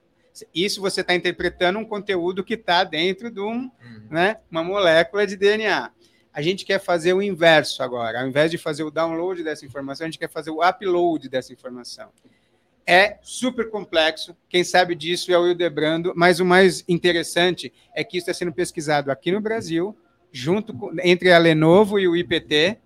isso 0.53 0.81
você 0.81 1.03
está 1.03 1.15
interpretando 1.15 1.79
um 1.79 1.85
conteúdo 1.85 2.43
que 2.43 2.55
está 2.55 2.83
dentro 2.83 3.31
de 3.31 3.41
um, 3.41 3.71
né, 4.11 4.39
uma 4.51 4.65
molécula 4.65 5.25
de 5.25 5.37
DNA. 5.37 5.91
A 6.39 6.41
gente 6.41 6.65
quer 6.65 6.79
fazer 6.79 7.15
o 7.15 7.21
inverso 7.21 7.83
agora. 7.83 8.21
Ao 8.21 8.29
invés 8.29 8.49
de 8.49 8.57
fazer 8.57 8.85
o 8.85 8.93
download 8.93 9.43
dessa 9.43 9.67
informação, 9.67 10.05
a 10.05 10.09
gente 10.09 10.21
quer 10.21 10.31
fazer 10.31 10.51
o 10.51 10.63
upload 10.63 11.29
dessa 11.29 11.53
informação. 11.53 12.11
É 12.87 13.19
super 13.23 13.69
complexo. 13.69 14.37
Quem 14.49 14.63
sabe 14.63 14.95
disso 14.95 15.33
é 15.33 15.37
o 15.37 15.49
Hildebrando, 15.49 16.13
mas 16.15 16.39
o 16.39 16.45
mais 16.45 16.85
interessante 16.87 17.73
é 17.93 18.05
que 18.05 18.19
isso 18.19 18.31
está 18.31 18.39
sendo 18.39 18.53
pesquisado 18.53 19.11
aqui 19.11 19.33
no 19.33 19.41
Brasil, 19.41 19.99
junto 20.31 20.73
com, 20.73 20.93
entre 21.03 21.33
a 21.33 21.39
Lenovo 21.39 21.99
e 21.99 22.07
o 22.07 22.15
IPT, 22.15 22.79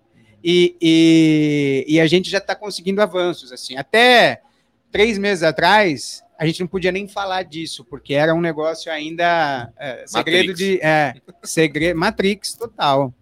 e, 0.43 0.75
e, 0.81 1.85
e 1.87 1.99
a 1.99 2.07
gente 2.07 2.31
já 2.31 2.39
está 2.39 2.55
conseguindo 2.55 3.03
avanços. 3.03 3.51
assim. 3.51 3.77
Até 3.77 4.41
três 4.91 5.19
meses 5.19 5.43
atrás, 5.43 6.23
a 6.39 6.47
gente 6.47 6.59
não 6.59 6.67
podia 6.67 6.91
nem 6.91 7.07
falar 7.07 7.43
disso, 7.43 7.85
porque 7.85 8.15
era 8.15 8.33
um 8.33 8.41
negócio 8.41 8.91
ainda 8.91 9.71
é, 9.77 10.05
segredo 10.07 10.47
Matrix. 10.47 10.57
de. 10.57 10.79
É, 10.81 11.13
segredo, 11.43 11.99
Matrix 11.99 12.55
total. 12.55 13.13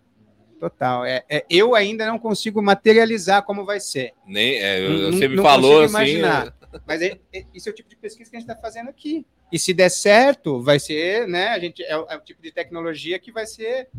Total. 0.62 1.04
É, 1.04 1.24
é, 1.28 1.44
eu 1.50 1.74
ainda 1.74 2.06
não 2.06 2.20
consigo 2.20 2.62
materializar 2.62 3.42
como 3.42 3.66
vai 3.66 3.80
ser. 3.80 4.14
Nem, 4.28 4.58
é, 4.60 4.88
Não- 4.88 5.12
você 5.12 5.28
me 5.28 5.36
não 5.36 5.44
falou 5.44 5.82
consigo 5.82 5.98
assim. 5.98 6.12
imaginar. 6.18 6.54
Mas 6.86 7.02
é, 7.02 7.20
é- 7.34 7.46
isso 7.52 7.68
é 7.68 7.72
o 7.72 7.76
tipo 7.76 7.90
de 7.90 7.96
pesquisa 7.96 8.30
que 8.30 8.38
a 8.38 8.40
gente 8.40 8.48
está 8.48 8.62
fazendo 8.62 8.88
aqui. 8.88 9.26
E 9.52 9.58
se 9.58 9.74
der 9.74 9.90
certo, 9.90 10.62
vai 10.62 10.80
ser, 10.80 11.28
né? 11.28 11.48
A 11.48 11.58
gente 11.58 11.84
é, 11.84 11.98
o- 11.98 12.06
é 12.08 12.16
o 12.16 12.22
tipo 12.22 12.44
de 12.44 12.52
tecnologia 12.52 13.18
que 13.18 13.32
vai 13.32 13.48
ser 13.48 13.90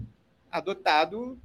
adotado 0.50 1.36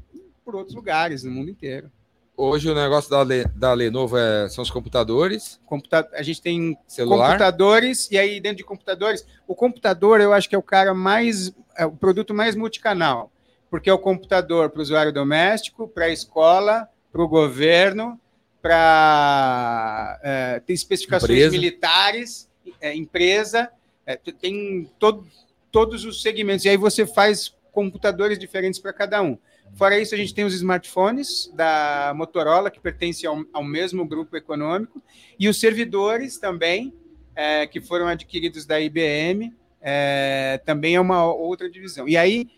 por 0.45 0.55
outros 0.55 0.76
lugares 0.76 1.24
no 1.24 1.32
mundo 1.32 1.49
inteiro. 1.49 1.91
Hoje 2.36 2.70
o 2.70 2.76
negócio 2.76 3.09
da, 3.09 3.24
Le- 3.24 3.45
da 3.55 3.74
Lenovo 3.74 4.15
é- 4.18 4.47
são 4.49 4.61
os 4.61 4.70
computadores, 4.70 5.59
Computa 5.65 6.07
a 6.13 6.22
gente 6.22 6.39
tem 6.43 6.78
celular. 6.88 7.30
computadores, 7.30 8.07
e 8.11 8.18
aí 8.20 8.39
dentro 8.39 8.57
de 8.57 8.63
computadores, 8.63 9.26
o 9.47 9.55
computador 9.55 10.22
eu 10.22 10.32
acho 10.32 10.47
que 10.47 10.53
é 10.53 10.57
o 10.57 10.61
cara 10.61 10.93
mais, 10.93 11.51
é 11.76 11.84
o 11.88 11.91
produto 11.91 12.36
mais 12.36 12.55
multicanal, 12.55 13.32
porque 13.70 13.89
é 13.89 13.93
o 13.93 13.99
computador 13.99 14.70
para 14.70 14.80
o 14.80 14.82
usuário 14.82 15.11
doméstico, 15.11 15.88
para 15.88 16.05
a 16.05 16.09
escola, 16.09 16.88
para 17.11 17.22
o 17.22 17.28
governo, 17.28 18.20
para 18.61 20.20
é, 20.24 20.59
tem 20.65 20.74
especificações 20.74 21.32
Empresa. 21.32 21.51
militares, 21.51 22.49
é, 22.82 22.95
empresa, 22.95 23.70
é, 24.05 24.15
tem 24.15 24.89
todo, 24.99 25.26
todos 25.72 26.05
os 26.05 26.22
segmentos, 26.22 26.65
e 26.65 26.70
aí 26.70 26.78
você 26.78 27.05
faz 27.05 27.55
computadores 27.72 28.39
diferentes 28.39 28.80
para 28.80 28.93
cada 28.93 29.22
um. 29.22 29.38
Fora 29.76 29.99
isso, 29.99 30.15
a 30.15 30.18
gente 30.18 30.34
tem 30.34 30.45
os 30.45 30.53
smartphones 30.53 31.51
da 31.53 32.13
Motorola, 32.15 32.72
que 32.72 32.80
pertencem 32.80 33.30
ao, 33.30 33.43
ao 33.53 33.63
mesmo 33.63 34.05
grupo 34.05 34.36
econômico, 34.36 35.01
e 35.38 35.47
os 35.47 35.59
servidores 35.59 36.38
também, 36.38 36.93
é, 37.36 37.68
que 37.68 37.80
foram 37.80 38.07
adquiridos 38.07 38.65
da 38.65 38.80
IBM, 38.80 39.53
é, 39.82 40.59
também 40.65 40.95
é 40.95 40.99
uma 40.99 41.32
outra 41.32 41.70
divisão. 41.70 42.07
E 42.07 42.18
aí, 42.18 42.49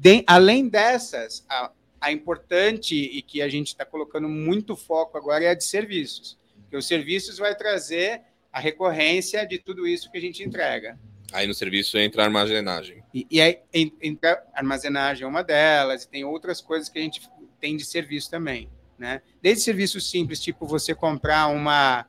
de- 0.00 0.24
além 0.26 0.68
dessas, 0.68 1.44
a, 1.48 1.70
a 2.00 2.12
importante 2.12 2.94
e 2.94 3.22
que 3.22 3.40
a 3.40 3.48
gente 3.48 3.68
está 3.68 3.84
colocando 3.84 4.28
muito 4.28 4.76
foco 4.76 5.16
agora 5.16 5.44
é 5.44 5.48
a 5.50 5.54
de 5.54 5.64
serviços, 5.64 6.38
que 6.68 6.76
os 6.76 6.86
serviços 6.86 7.38
vai 7.38 7.54
trazer 7.54 8.22
a 8.52 8.58
recorrência 8.60 9.46
de 9.46 9.58
tudo 9.58 9.86
isso 9.86 10.10
que 10.10 10.18
a 10.18 10.20
gente 10.20 10.42
entrega. 10.42 10.98
Aí 11.32 11.46
no 11.46 11.54
serviço 11.54 11.96
entra 11.98 12.22
a 12.22 12.26
armazenagem. 12.26 13.02
E, 13.12 13.26
e 13.30 13.40
aí 13.40 13.58
en- 13.72 13.92
entra 14.02 14.44
armazenagem 14.52 15.24
é 15.24 15.26
uma 15.26 15.42
delas, 15.42 16.02
e 16.04 16.08
tem 16.08 16.24
outras 16.24 16.60
coisas 16.60 16.88
que 16.88 16.98
a 16.98 17.02
gente 17.02 17.22
tem 17.60 17.76
de 17.76 17.84
serviço 17.84 18.30
também, 18.30 18.68
né? 18.98 19.22
Desde 19.40 19.62
serviços 19.62 20.10
simples, 20.10 20.40
tipo 20.40 20.66
você 20.66 20.94
comprar 20.94 21.46
uma 21.48 22.06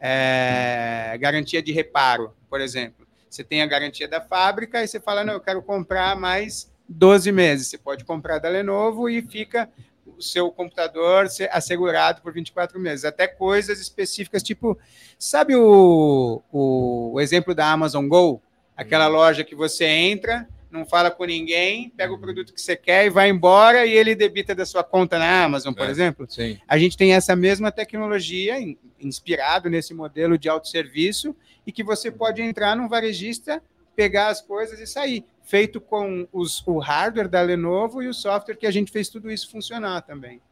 é, 0.00 1.16
garantia 1.18 1.62
de 1.62 1.72
reparo, 1.72 2.34
por 2.50 2.60
exemplo. 2.60 3.06
Você 3.28 3.42
tem 3.44 3.62
a 3.62 3.66
garantia 3.66 4.06
da 4.08 4.20
fábrica 4.20 4.82
e 4.82 4.88
você 4.88 5.00
fala, 5.00 5.24
não, 5.24 5.34
eu 5.34 5.40
quero 5.40 5.62
comprar 5.62 6.14
mais 6.16 6.70
12 6.88 7.30
meses. 7.32 7.66
Você 7.68 7.78
pode 7.78 8.04
comprar 8.04 8.38
da 8.38 8.48
Lenovo 8.48 9.08
e 9.08 9.20
fica 9.22 9.68
o 10.06 10.22
seu 10.22 10.50
computador 10.50 11.28
assegurado 11.50 12.22
por 12.22 12.32
24 12.32 12.78
meses. 12.80 13.04
Até 13.04 13.26
coisas 13.26 13.78
específicas, 13.80 14.42
tipo, 14.42 14.78
sabe 15.18 15.54
o, 15.54 16.42
o, 16.50 17.12
o 17.14 17.20
exemplo 17.20 17.54
da 17.54 17.70
Amazon 17.70 18.08
Go? 18.08 18.40
Aquela 18.76 19.06
loja 19.06 19.44
que 19.44 19.54
você 19.54 19.84
entra, 19.84 20.48
não 20.70 20.86
fala 20.86 21.10
com 21.10 21.24
ninguém, 21.24 21.90
pega 21.90 22.12
o 22.12 22.18
produto 22.18 22.52
que 22.54 22.60
você 22.60 22.76
quer 22.76 23.06
e 23.06 23.10
vai 23.10 23.28
embora 23.28 23.84
e 23.84 23.92
ele 23.92 24.14
debita 24.14 24.54
da 24.54 24.64
sua 24.64 24.82
conta 24.84 25.18
na 25.18 25.44
Amazon, 25.44 25.74
por 25.74 25.86
É. 25.86 25.90
exemplo. 25.90 26.26
Sim. 26.28 26.58
A 26.66 26.78
gente 26.78 26.96
tem 26.96 27.12
essa 27.12 27.34
mesma 27.36 27.70
tecnologia 27.72 28.58
in- 28.60 28.78
inspirado 29.00 29.68
nesse 29.68 29.92
modelo 29.94 30.38
de 30.38 30.48
autosserviço 30.48 31.34
e 31.66 31.72
que 31.72 31.82
você 31.84 32.10
pode 32.10 32.40
entrar 32.40 32.76
num 32.76 32.88
varejista, 32.88 33.62
pegar 33.96 34.28
as 34.28 34.40
coisas 34.40 34.78
e 34.80 34.86
sair. 34.86 35.24
Feito 35.48 35.80
com 35.80 36.28
os, 36.30 36.62
o 36.66 36.78
hardware 36.78 37.28
da 37.28 37.40
Lenovo 37.40 38.02
e 38.02 38.06
o 38.06 38.12
software 38.12 38.56
que 38.56 38.66
a 38.66 38.70
gente 38.70 38.92
fez 38.92 39.08
tudo 39.08 39.30
isso 39.30 39.50
funcionar 39.50 40.02
também. 40.02 40.42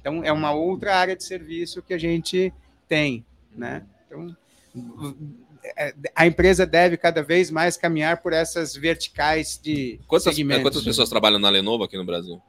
Então, 0.00 0.24
é 0.24 0.32
uma 0.32 0.52
outra 0.52 0.96
área 0.96 1.14
de 1.14 1.22
serviço 1.22 1.82
que 1.82 1.92
a 1.92 1.98
gente 1.98 2.54
tem, 2.88 3.22
né? 3.54 3.84
Então, 4.06 4.34
é, 5.76 5.94
a 6.14 6.26
empresa 6.26 6.64
deve 6.64 6.96
cada 6.96 7.22
vez 7.22 7.50
mais 7.50 7.76
caminhar 7.76 8.22
por 8.22 8.32
essas 8.32 8.74
verticais 8.74 9.60
de 9.62 10.00
Quantas, 10.06 10.34
segmentos. 10.34 10.62
quantas 10.62 10.82
pessoas 10.82 11.08
trabalham 11.08 11.38
na 11.38 11.50
Lenovo 11.50 11.84
aqui 11.84 11.96
no 11.96 12.04
Brasil? 12.04 12.40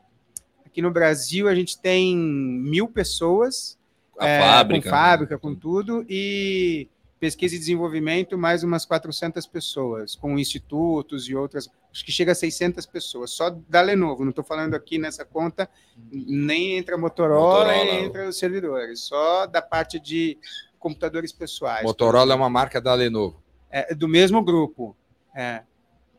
Aqui 0.66 0.82
no 0.82 0.92
Brasil, 0.92 1.48
a 1.48 1.56
gente 1.56 1.78
tem 1.78 2.16
mil 2.16 2.88
pessoas 2.88 3.78
A 4.18 4.28
é, 4.28 4.40
fábrica. 4.40 4.84
com 4.84 4.90
fábrica, 4.90 5.40
com 5.40 5.56
tudo, 5.56 6.06
e 6.08 6.88
pesquisa 7.20 7.56
e 7.56 7.60
desenvolvimento, 7.60 8.38
mais 8.38 8.64
umas 8.64 8.86
400 8.86 9.46
pessoas, 9.48 10.16
com 10.16 10.38
institutos 10.38 11.28
e 11.28 11.36
outras, 11.36 11.68
acho 11.98 12.06
que 12.06 12.12
chega 12.12 12.32
a 12.32 12.36
600 12.36 12.86
pessoas, 12.86 13.32
só 13.32 13.50
da 13.50 13.82
Lenovo, 13.82 14.24
não 14.24 14.30
estou 14.30 14.44
falando 14.44 14.76
aqui 14.76 15.00
nessa 15.00 15.26
conta, 15.26 15.68
nem 16.12 16.78
entre 16.78 16.94
a 16.94 16.98
Motorola, 16.98 17.66
Motorola. 17.66 17.74
e 17.92 18.06
entre 18.06 18.22
os 18.28 18.38
servidores, 18.38 19.00
só 19.02 19.48
da 19.48 19.64
parte 19.64 20.00
de 20.00 20.38
computadores 20.78 21.32
pessoais. 21.32 21.84
Motorola 21.84 22.34
é 22.34 22.36
uma 22.36 22.52
marca 22.52 22.80
da 22.80 22.94
Lenovo. 22.94 23.42
É, 23.72 23.96
do 23.96 24.08
mesmo 24.08 24.44
grupo, 24.44 24.96
é. 25.36 25.64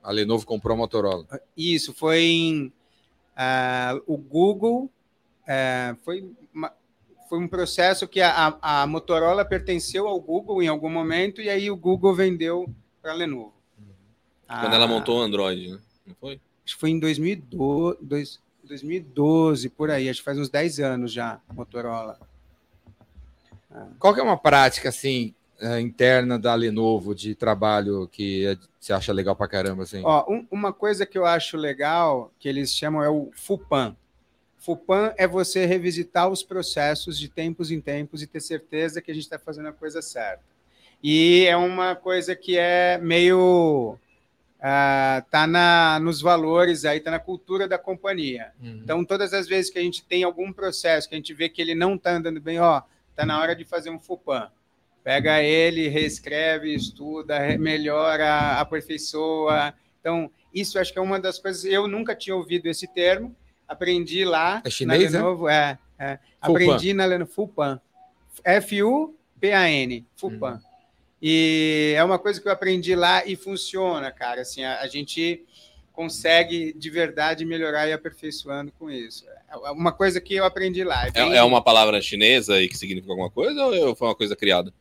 A 0.02 0.10
Lenovo 0.10 0.44
comprou 0.44 0.74
a 0.74 0.78
Motorola. 0.78 1.24
Isso, 1.56 1.94
foi 1.94 2.22
em. 2.24 2.72
ah, 3.36 3.94
o 4.06 4.16
Google. 4.16 4.90
eh, 5.50 5.94
foi, 6.04 6.30
uma- 6.52 6.72
foi 7.28 7.38
um 7.38 7.48
processo 7.48 8.06
que 8.08 8.20
a- 8.20 8.58
a 8.60 8.86
Motorola 8.86 9.44
pertenceu 9.46 10.06
ao 10.08 10.20
Google 10.20 10.60
em 10.62 10.68
algum 10.68 10.90
momento, 10.90 11.40
e 11.40 11.48
aí 11.48 11.70
o 11.70 11.76
Google 11.76 12.14
vendeu 12.14 12.68
para 13.00 13.12
a 13.12 13.14
Lenovo. 13.14 13.54
Quando 14.48 14.74
ela 14.74 14.84
Ah, 14.86 14.88
montou 14.88 15.18
o 15.18 15.22
Android, 15.22 15.68
né? 15.72 15.78
Não 16.06 16.14
foi? 16.14 16.40
Acho 16.64 16.74
que 16.74 16.80
foi 16.80 16.90
em 16.90 16.98
2012, 16.98 17.98
dois- 18.00 18.40
2012, 18.64 19.68
por 19.68 19.90
aí, 19.90 20.08
acho 20.08 20.20
que 20.20 20.24
faz 20.24 20.38
uns 20.38 20.48
10 20.48 20.80
anos 20.80 21.12
já, 21.12 21.38
Motorola. 21.52 22.18
Qual 23.98 24.14
que 24.14 24.20
é 24.20 24.22
uma 24.22 24.38
prática, 24.38 24.88
assim, 24.88 25.34
eh, 25.60 25.80
interna 25.80 26.38
da 26.38 26.54
Lenovo 26.54 27.14
de 27.14 27.34
trabalho 27.34 28.08
que 28.10 28.46
é- 28.46 28.56
você 28.80 28.92
acha 28.92 29.12
legal 29.12 29.36
pra 29.36 29.46
caramba, 29.48 29.82
assim? 29.82 30.00
Ó, 30.04 30.24
um- 30.32 30.46
uma 30.50 30.72
coisa 30.72 31.04
que 31.04 31.18
eu 31.18 31.26
acho 31.26 31.56
legal, 31.56 32.32
que 32.38 32.48
eles 32.48 32.74
chamam 32.74 33.02
é 33.02 33.08
o 33.10 33.30
FUPAN. 33.34 33.94
FUPAN 34.58 35.12
é 35.16 35.26
você 35.26 35.66
revisitar 35.66 36.28
os 36.28 36.42
processos 36.42 37.18
de 37.18 37.28
tempos 37.28 37.70
em 37.70 37.80
tempos 37.80 38.22
e 38.22 38.26
ter 38.26 38.40
certeza 38.40 39.00
que 39.02 39.10
a 39.10 39.14
gente 39.14 39.24
está 39.24 39.38
fazendo 39.38 39.68
a 39.68 39.72
coisa 39.72 40.00
certa. 40.02 40.42
E 41.02 41.44
é 41.46 41.56
uma 41.56 41.94
coisa 41.94 42.34
que 42.34 42.56
é 42.58 42.98
meio. 42.98 43.96
Ah, 44.60 45.24
tá 45.30 45.46
na, 45.46 46.00
nos 46.00 46.20
valores 46.20 46.84
aí, 46.84 47.00
tá 47.00 47.10
na 47.10 47.18
cultura 47.18 47.68
da 47.68 47.78
companhia. 47.78 48.52
Uhum. 48.60 48.80
Então, 48.82 49.04
todas 49.04 49.32
as 49.32 49.46
vezes 49.46 49.70
que 49.70 49.78
a 49.78 49.82
gente 49.82 50.04
tem 50.04 50.24
algum 50.24 50.52
processo 50.52 51.08
que 51.08 51.14
a 51.14 51.18
gente 51.18 51.32
vê 51.32 51.48
que 51.48 51.62
ele 51.62 51.74
não 51.74 51.94
está 51.94 52.12
andando 52.12 52.40
bem, 52.40 52.58
ó, 52.58 52.82
tá 53.14 53.24
na 53.24 53.40
hora 53.40 53.54
de 53.54 53.64
fazer 53.64 53.90
um 53.90 53.98
FUPAN. 53.98 54.50
Pega 55.04 55.42
ele, 55.42 55.88
reescreve, 55.88 56.74
estuda, 56.74 57.56
melhora, 57.56 58.58
aperfeiçoa. 58.58 59.72
Então, 60.00 60.30
isso 60.52 60.78
acho 60.78 60.92
que 60.92 60.98
é 60.98 61.02
uma 61.02 61.20
das 61.20 61.38
coisas. 61.38 61.64
Eu 61.64 61.86
nunca 61.86 62.14
tinha 62.14 62.34
ouvido 62.34 62.66
esse 62.66 62.86
termo, 62.86 63.34
aprendi 63.66 64.24
lá. 64.24 64.60
É 64.64 64.70
chinês, 64.70 65.12
na 65.12 65.18
né? 65.18 65.24
Lenovo, 65.24 65.48
é? 65.48 65.78
É, 65.98 66.16
Fupan. 66.16 66.52
Aprendi 66.52 66.92
na 66.92 67.04
Lenovo, 67.06 67.32
FUPAN. 67.32 67.80
F-U-P-A-N, 68.44 70.06
FUPAN. 70.16 70.54
Uhum. 70.54 70.67
E 71.20 71.94
é 71.96 72.04
uma 72.04 72.18
coisa 72.18 72.40
que 72.40 72.46
eu 72.46 72.52
aprendi 72.52 72.94
lá 72.94 73.26
e 73.26 73.34
funciona, 73.36 74.10
cara. 74.12 74.42
Assim, 74.42 74.62
a, 74.62 74.80
a 74.80 74.86
gente 74.86 75.44
consegue 75.92 76.72
de 76.72 76.90
verdade 76.90 77.44
melhorar 77.44 77.88
e 77.88 77.92
aperfeiçoando 77.92 78.70
com 78.78 78.88
isso. 78.90 79.24
É 79.50 79.56
uma 79.70 79.90
coisa 79.90 80.20
que 80.20 80.34
eu 80.34 80.44
aprendi 80.44 80.84
lá. 80.84 81.06
É, 81.08 81.10
bem- 81.10 81.34
é 81.34 81.42
uma 81.42 81.62
palavra 81.62 82.00
chinesa 82.00 82.60
e 82.62 82.68
que 82.68 82.78
significa 82.78 83.12
alguma 83.12 83.30
coisa 83.30 83.64
ou 83.64 83.96
foi 83.96 84.06
uma 84.08 84.14
coisa 84.14 84.36
criada? 84.36 84.72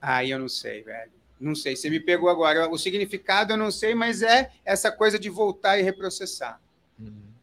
Aí 0.00 0.30
eu 0.30 0.38
não 0.38 0.48
sei, 0.48 0.82
velho. 0.82 1.10
Não 1.38 1.54
sei. 1.54 1.76
Você 1.76 1.88
me 1.90 2.00
pegou 2.00 2.28
agora. 2.28 2.68
O 2.68 2.78
significado 2.78 3.52
eu 3.52 3.56
não 3.56 3.70
sei, 3.70 3.94
mas 3.94 4.22
é 4.22 4.50
essa 4.64 4.90
coisa 4.90 5.18
de 5.18 5.28
voltar 5.28 5.78
e 5.78 5.82
reprocessar. 5.82 6.60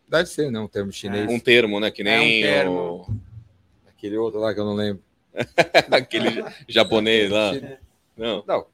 Deve 0.07 0.27
ser, 0.29 0.51
não, 0.51 0.65
um 0.65 0.67
termo 0.67 0.91
chinês. 0.91 1.29
Um 1.29 1.39
termo, 1.39 1.79
né? 1.79 1.89
Que 1.91 2.03
nem 2.03 2.13
É 2.13 2.19
um 2.19 2.41
termo. 2.51 3.05
o- 3.09 3.17
Aquele 3.89 4.17
outro 4.17 4.39
lá 4.39 4.53
que 4.53 4.59
eu 4.59 4.65
não 4.65 4.73
lembro. 4.73 5.01
aquele 5.91 6.43
japonês 6.67 7.29
lá. 7.31 7.51
Não, 8.17 8.43
Não, 8.47 8.65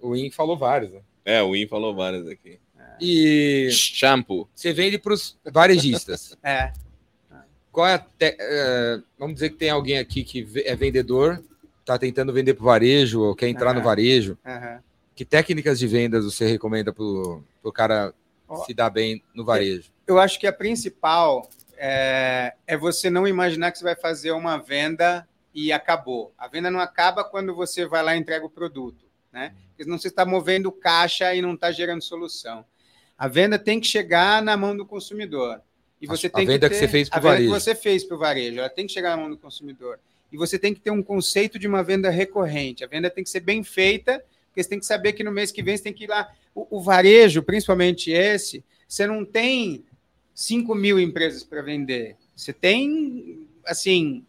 o 0.00 0.16
In 0.16 0.30
falou 0.30 0.56
vários, 0.56 0.90
né? 0.92 1.00
é, 1.24 1.40
o 1.42 1.52
Win 1.52 1.66
falou 1.68 1.94
várias 1.94 2.26
aqui. 2.26 2.58
E 3.00 3.68
Shampoo. 3.72 4.48
você 4.54 4.72
vende 4.72 4.98
para 4.98 5.12
os 5.12 5.36
varejistas. 5.44 6.36
É. 6.42 6.72
Qual 7.72 7.86
é 7.86 7.94
a 7.94 7.98
te- 7.98 8.36
é, 8.38 9.00
Vamos 9.18 9.34
dizer 9.34 9.50
que 9.50 9.56
tem 9.56 9.70
alguém 9.70 9.98
aqui 9.98 10.22
que 10.22 10.46
é 10.66 10.76
vendedor, 10.76 11.42
está 11.80 11.98
tentando 11.98 12.32
vender 12.32 12.52
para 12.54 12.62
o 12.62 12.66
varejo 12.66 13.22
ou 13.22 13.34
quer 13.34 13.48
entrar 13.48 13.72
no 13.72 13.78
Aham. 13.80 13.86
varejo. 13.88 14.38
aham. 14.44 14.80
Que 15.16 15.24
técnicas 15.24 15.78
de 15.78 15.86
vendas 15.86 16.24
você 16.24 16.46
recomenda 16.46 16.92
para 16.92 17.02
o 17.04 17.72
cara 17.72 18.12
Ó. 18.48 18.64
se 18.64 18.74
dar 18.74 18.90
bem 18.90 19.22
no 19.34 19.44
varejo? 19.44 19.90
Eu 20.06 20.18
acho 20.18 20.38
que 20.38 20.46
a 20.46 20.52
principal 20.52 21.48
é, 21.78 22.54
é 22.66 22.76
você 22.76 23.08
não 23.08 23.26
imaginar 23.26 23.72
que 23.72 23.78
você 23.78 23.84
vai 23.84 23.96
fazer 23.96 24.32
uma 24.32 24.58
venda 24.58 25.26
e 25.54 25.72
acabou. 25.72 26.32
A 26.38 26.48
venda 26.48 26.70
não 26.70 26.80
acaba 26.80 27.22
quando 27.24 27.54
você 27.54 27.86
vai 27.86 28.02
lá 28.02 28.16
e 28.16 28.18
entrega 28.18 28.44
o 28.44 28.50
produto, 28.50 29.04
né? 29.32 29.54
Porque 29.68 29.84
senão 29.84 29.98
você 29.98 30.08
está 30.08 30.24
movendo 30.24 30.70
caixa 30.72 31.34
e 31.34 31.42
não 31.42 31.54
está 31.54 31.70
gerando 31.70 32.02
solução. 32.02 32.64
A 33.18 33.28
venda 33.28 33.58
tem 33.58 33.78
que 33.80 33.86
chegar 33.86 34.42
na 34.42 34.56
mão 34.56 34.76
do 34.76 34.84
consumidor. 34.86 35.60
E 36.00 36.06
você 36.06 36.26
A- 36.26 36.30
a 36.30 36.32
tem 36.32 36.46
venda 36.46 36.68
que, 36.68 36.74
que 36.74 36.80
ter, 36.80 36.86
você 36.86 36.88
fez 36.92 37.08
pro 37.08 37.18
a 37.18 37.20
venda 37.20 37.32
varejo. 37.34 37.52
que 37.54 37.60
você 37.60 37.74
fez 37.74 38.04
para 38.04 38.16
o 38.16 38.18
varejo, 38.18 38.58
ela 38.58 38.68
tem 38.68 38.86
que 38.86 38.92
chegar 38.92 39.10
na 39.10 39.16
mão 39.18 39.30
do 39.30 39.38
consumidor. 39.38 39.98
E 40.32 40.36
você 40.36 40.58
tem 40.58 40.72
que 40.74 40.80
ter 40.80 40.90
um 40.90 41.02
conceito 41.02 41.58
de 41.58 41.68
uma 41.68 41.82
venda 41.84 42.08
recorrente. 42.10 42.82
A 42.82 42.86
venda 42.88 43.10
tem 43.10 43.22
que 43.22 43.30
ser 43.30 43.40
bem 43.40 43.62
feita, 43.62 44.24
porque 44.48 44.62
você 44.62 44.68
tem 44.68 44.78
que 44.80 44.86
saber 44.86 45.12
que 45.12 45.22
no 45.22 45.30
mês 45.30 45.52
que 45.52 45.62
vem 45.62 45.76
você 45.76 45.82
tem 45.84 45.92
que 45.92 46.04
ir 46.04 46.08
lá. 46.08 46.32
O, 46.54 46.78
o 46.78 46.80
varejo, 46.80 47.42
principalmente 47.42 48.10
esse, 48.10 48.64
você 48.88 49.06
não 49.06 49.24
tem 49.24 49.84
5 50.34 50.74
mil 50.74 50.98
empresas 50.98 51.44
para 51.44 51.60
vender. 51.62 52.16
Você 52.34 52.52
tem, 52.52 53.46
assim, 53.66 54.24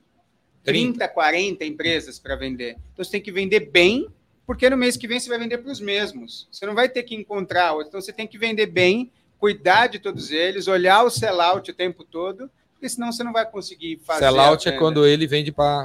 30, 0.64 1.07
40 1.07 1.66
empresas 1.66 2.20
para 2.20 2.36
vender. 2.36 2.78
Então 2.93 3.03
você 3.03 3.11
tem 3.11 3.22
que 3.22 3.32
vender 3.32 3.70
bem, 3.72 4.07
porque 4.45 4.70
no 4.70 4.78
mês 4.78 4.95
que 4.97 5.07
vem 5.07 5.20
você 5.20 5.30
vai 5.30 5.39
vender 5.39 5.57
para 5.57 5.72
os 5.72 5.80
mesmos. 5.80 6.47
Você 6.51 6.66
não 6.66 6.74
vai 6.76 6.89
ter 6.89 7.03
que 7.03 7.16
encontrar 7.16 7.72
outros. 7.74 7.89
Então 7.89 8.01
você 8.01 8.14
tem 8.14 8.28
que 8.28 8.38
vender 8.38 8.68
bem, 8.68 9.11
cuidar 9.39 9.88
de 9.88 9.99
todos 9.99 10.32
eles, 10.32 10.68
olhar 10.68 11.03
o 11.03 11.09
sellout 11.09 11.70
o 11.70 11.74
tempo 11.74 12.03
todo, 12.03 12.49
porque 12.74 12.88
senão 12.89 13.11
você 13.11 13.24
não 13.24 13.32
vai 13.34 13.49
conseguir 13.49 13.99
fazer. 14.03 14.26
Sellout 14.26 14.68
é 14.68 14.72
quando 14.78 15.05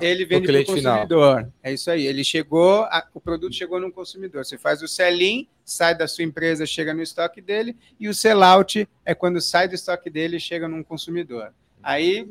ele 0.03 0.25
vende 0.25 0.39
para 0.39 0.45
o 0.45 0.47
cliente 0.49 0.73
final. 0.75 0.93
consumidor. 1.01 1.53
É 1.63 1.73
isso 1.73 1.91
aí. 1.91 2.07
Ele 2.07 2.23
chegou, 2.25 2.83
a- 2.85 3.07
o 3.15 3.21
produto 3.21 3.55
chegou 3.55 3.81
no 3.81 3.91
consumidor. 3.93 4.45
Você 4.45 4.59
faz 4.59 4.83
o 4.83 4.89
sell-in, 4.89 5.47
sai 5.65 5.97
da 5.97 6.09
sua 6.09 6.25
empresa, 6.25 6.67
chega 6.67 6.93
no 6.95 7.03
estoque 7.03 7.41
dele, 7.41 7.77
e 8.01 8.09
o 8.09 8.15
sell-out 8.15 8.89
é 9.05 9.15
quando 9.15 9.41
sai 9.41 9.69
do 9.69 9.75
estoque 9.77 10.09
dele 10.11 10.37
e 10.39 10.41
chega 10.41 10.67
num 10.69 10.83
consumidor. 10.83 11.53
Aí 11.83 12.29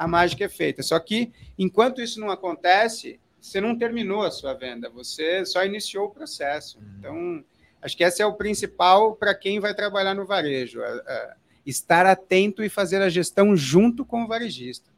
a 0.00 0.08
mágica 0.08 0.46
é 0.46 0.48
feita. 0.48 0.82
Só 0.82 0.98
que 0.98 1.30
enquanto 1.58 2.00
isso 2.00 2.18
não 2.18 2.30
acontece, 2.30 3.20
você 3.38 3.60
não 3.60 3.76
terminou 3.76 4.22
a 4.22 4.30
sua 4.30 4.54
venda, 4.54 4.88
você 4.88 5.44
só 5.44 5.62
iniciou 5.62 6.06
o 6.06 6.10
processo. 6.10 6.78
Então, 6.98 7.44
acho 7.82 7.94
que 7.94 8.02
esse 8.02 8.22
é 8.22 8.26
o 8.26 8.32
principal 8.32 9.14
para 9.14 9.34
quem 9.34 9.60
vai 9.60 9.74
trabalhar 9.74 10.14
no 10.14 10.24
varejo. 10.24 10.80
é- 10.80 11.02
é 11.06 11.34
estar 11.66 12.06
atento 12.06 12.64
e 12.64 12.70
fazer 12.70 13.02
a 13.02 13.10
gestão 13.10 13.54
junto 13.54 14.02
com 14.02 14.24
o 14.24 14.26
varejista. 14.26 14.90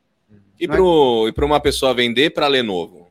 E 0.59 0.69
Não 0.69 1.27
é- 1.27 1.33
para 1.33 1.45
uma 1.45 1.59
pessoa 1.61 1.93
vender 1.93 2.31
para 2.31 2.47
Lenovo? 2.47 2.99
Um 3.01 3.07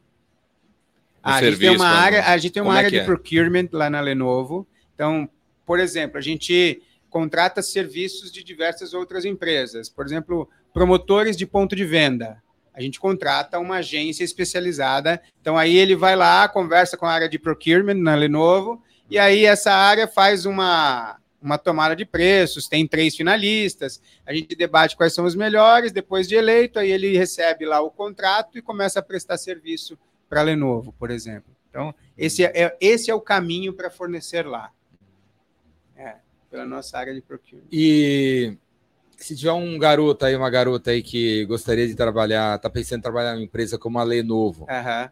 Ah, 1.22 1.36
a 1.36 1.42
gente 1.44 1.58
tem 1.60 1.60
serviço, 1.60 1.76
uma 1.84 1.92
né? 1.92 1.98
área, 2.00 2.26
a 2.26 2.38
gente 2.38 2.52
tem 2.54 2.62
uma 2.64 2.68
Como 2.70 2.76
é 2.78 2.80
área 2.80 2.90
que 2.90 2.96
de 2.96 3.02
é? 3.02 3.06
procurement 3.06 3.68
lá 3.74 3.90
na 3.90 4.00
Lenovo. 4.00 4.66
Então, 4.96 5.30
por 5.66 5.78
exemplo, 5.82 6.18
a 6.18 6.22
gente 6.22 6.82
contrata 7.10 7.62
serviços 7.62 8.32
de 8.32 8.42
diversas 8.42 8.94
outras 8.94 9.26
empresas. 9.26 9.90
Por 9.90 10.06
exemplo, 10.06 10.50
promotores 10.74 11.36
de 11.36 11.46
ponto 11.46 11.76
de 11.76 11.86
venda. 11.86 12.42
A 12.74 12.82
gente 12.82 13.00
contrata 13.00 13.60
uma 13.60 13.78
agência 13.78 14.24
especializada. 14.24 15.22
Então, 15.42 15.58
aí 15.58 15.76
ele 15.76 15.96
vai 15.96 16.16
lá, 16.16 16.48
conversa 16.48 16.96
com 16.98 17.06
a 17.06 17.12
área 17.12 17.30
de 17.30 17.38
procurement 17.38 17.96
na 17.96 18.16
Lenovo, 18.16 18.82
e 19.10 19.20
aí 19.20 19.46
essa 19.46 19.74
área 19.74 20.08
faz 20.08 20.46
uma, 20.46 21.18
uma 21.42 21.58
tomada 21.58 21.96
de 21.96 22.06
preços, 22.06 22.70
tem 22.70 22.88
três 22.88 23.16
finalistas, 23.16 24.02
a 24.26 24.34
gente 24.34 24.56
debate 24.56 24.96
quais 24.96 25.14
são 25.14 25.26
os 25.26 25.36
melhores, 25.36 25.92
depois 25.92 26.28
de 26.28 26.36
eleito, 26.36 26.80
aí 26.80 26.92
ele 26.92 27.18
recebe 27.18 27.66
lá 27.66 27.82
o 27.82 27.92
contrato 27.92 28.58
e 28.58 28.62
começa 28.62 29.00
a 29.00 29.04
prestar 29.04 29.38
serviço 29.38 30.00
para 30.30 30.40
a 30.40 30.44
Lenovo, 30.44 30.94
por 30.94 31.12
exemplo. 31.12 31.52
Então, 31.70 31.94
esse 32.18 32.46
é, 32.46 32.52
é- 32.54 32.78
esse 32.80 33.12
é 33.12 33.16
o 33.16 33.20
caminho 33.20 33.74
para 33.74 33.90
fornecer 33.90 34.46
lá. 34.46 34.72
É, 35.96 36.16
pela 36.50 36.66
nossa 36.66 36.98
área 36.98 37.14
de 37.14 37.22
procurement. 37.22 37.68
E 37.72 38.58
se 39.26 39.36
tiver 39.36 39.52
um 39.54 39.78
garoto 39.78 40.26
aí, 40.26 40.36
uma 40.36 40.50
garota 40.50 40.92
aí 40.92 41.02
que 41.02 41.46
gostaria 41.46 41.88
de 41.88 41.96
trabalhar, 41.96 42.58
tá 42.60 42.70
pensando 42.70 43.00
em 43.00 43.04
trabalhar 43.04 43.34
em 43.34 43.38
uma 43.40 43.44
empresa 43.44 43.78
como 43.78 44.00
a 44.00 44.04
Lenovo, 44.04 44.66
Aham, 44.70 45.10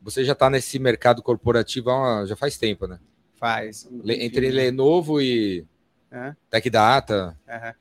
você 0.00 0.24
já 0.24 0.32
está 0.32 0.50
nesse 0.50 0.78
mercado 0.78 1.22
corporativo 1.22 1.90
há- 1.90 2.26
já 2.26 2.36
faz 2.36 2.58
tempo, 2.58 2.86
né? 2.86 2.98
faz. 3.38 3.88
Entre 4.06 4.50
Lenovo 4.50 5.20
e 5.20 5.64
Aham, 6.12 6.36
Tecdata, 6.50 7.38
aham. 7.48 7.74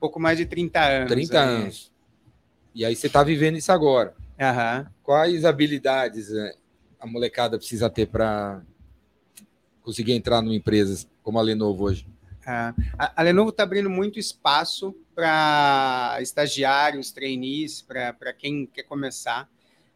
Pouco 0.00 0.18
mais 0.20 0.36
de 0.38 0.46
30 0.46 0.80
anos. 0.80 1.08
30 1.08 1.40
aí. 1.40 1.48
anos. 1.62 1.92
E 2.74 2.84
aí 2.84 2.94
você 2.96 3.06
está 3.06 3.22
vivendo 3.22 3.56
isso 3.56 3.72
agora. 3.72 4.14
Aham. 4.40 4.86
Quais 5.02 5.44
habilidades 5.44 6.30
né, 6.30 6.52
a 7.00 7.06
molecada 7.06 7.56
precisa 7.58 7.88
ter 7.88 8.06
para 8.06 8.62
conseguir 9.82 10.12
entrar 10.12 10.42
numa 10.42 10.54
empresa 10.54 11.06
como 11.22 11.38
a 11.38 11.42
Lenovo 11.42 11.84
hoje? 11.84 12.06
A, 12.46 12.74
a 13.16 13.22
Lenovo 13.22 13.50
está 13.50 13.62
abrindo 13.62 13.90
muito 13.90 14.18
espaço 14.18 14.94
para 15.14 16.18
estagiários, 16.20 17.10
trainees, 17.10 17.82
para 17.82 18.32
quem 18.32 18.66
quer 18.66 18.84
começar. 18.84 19.48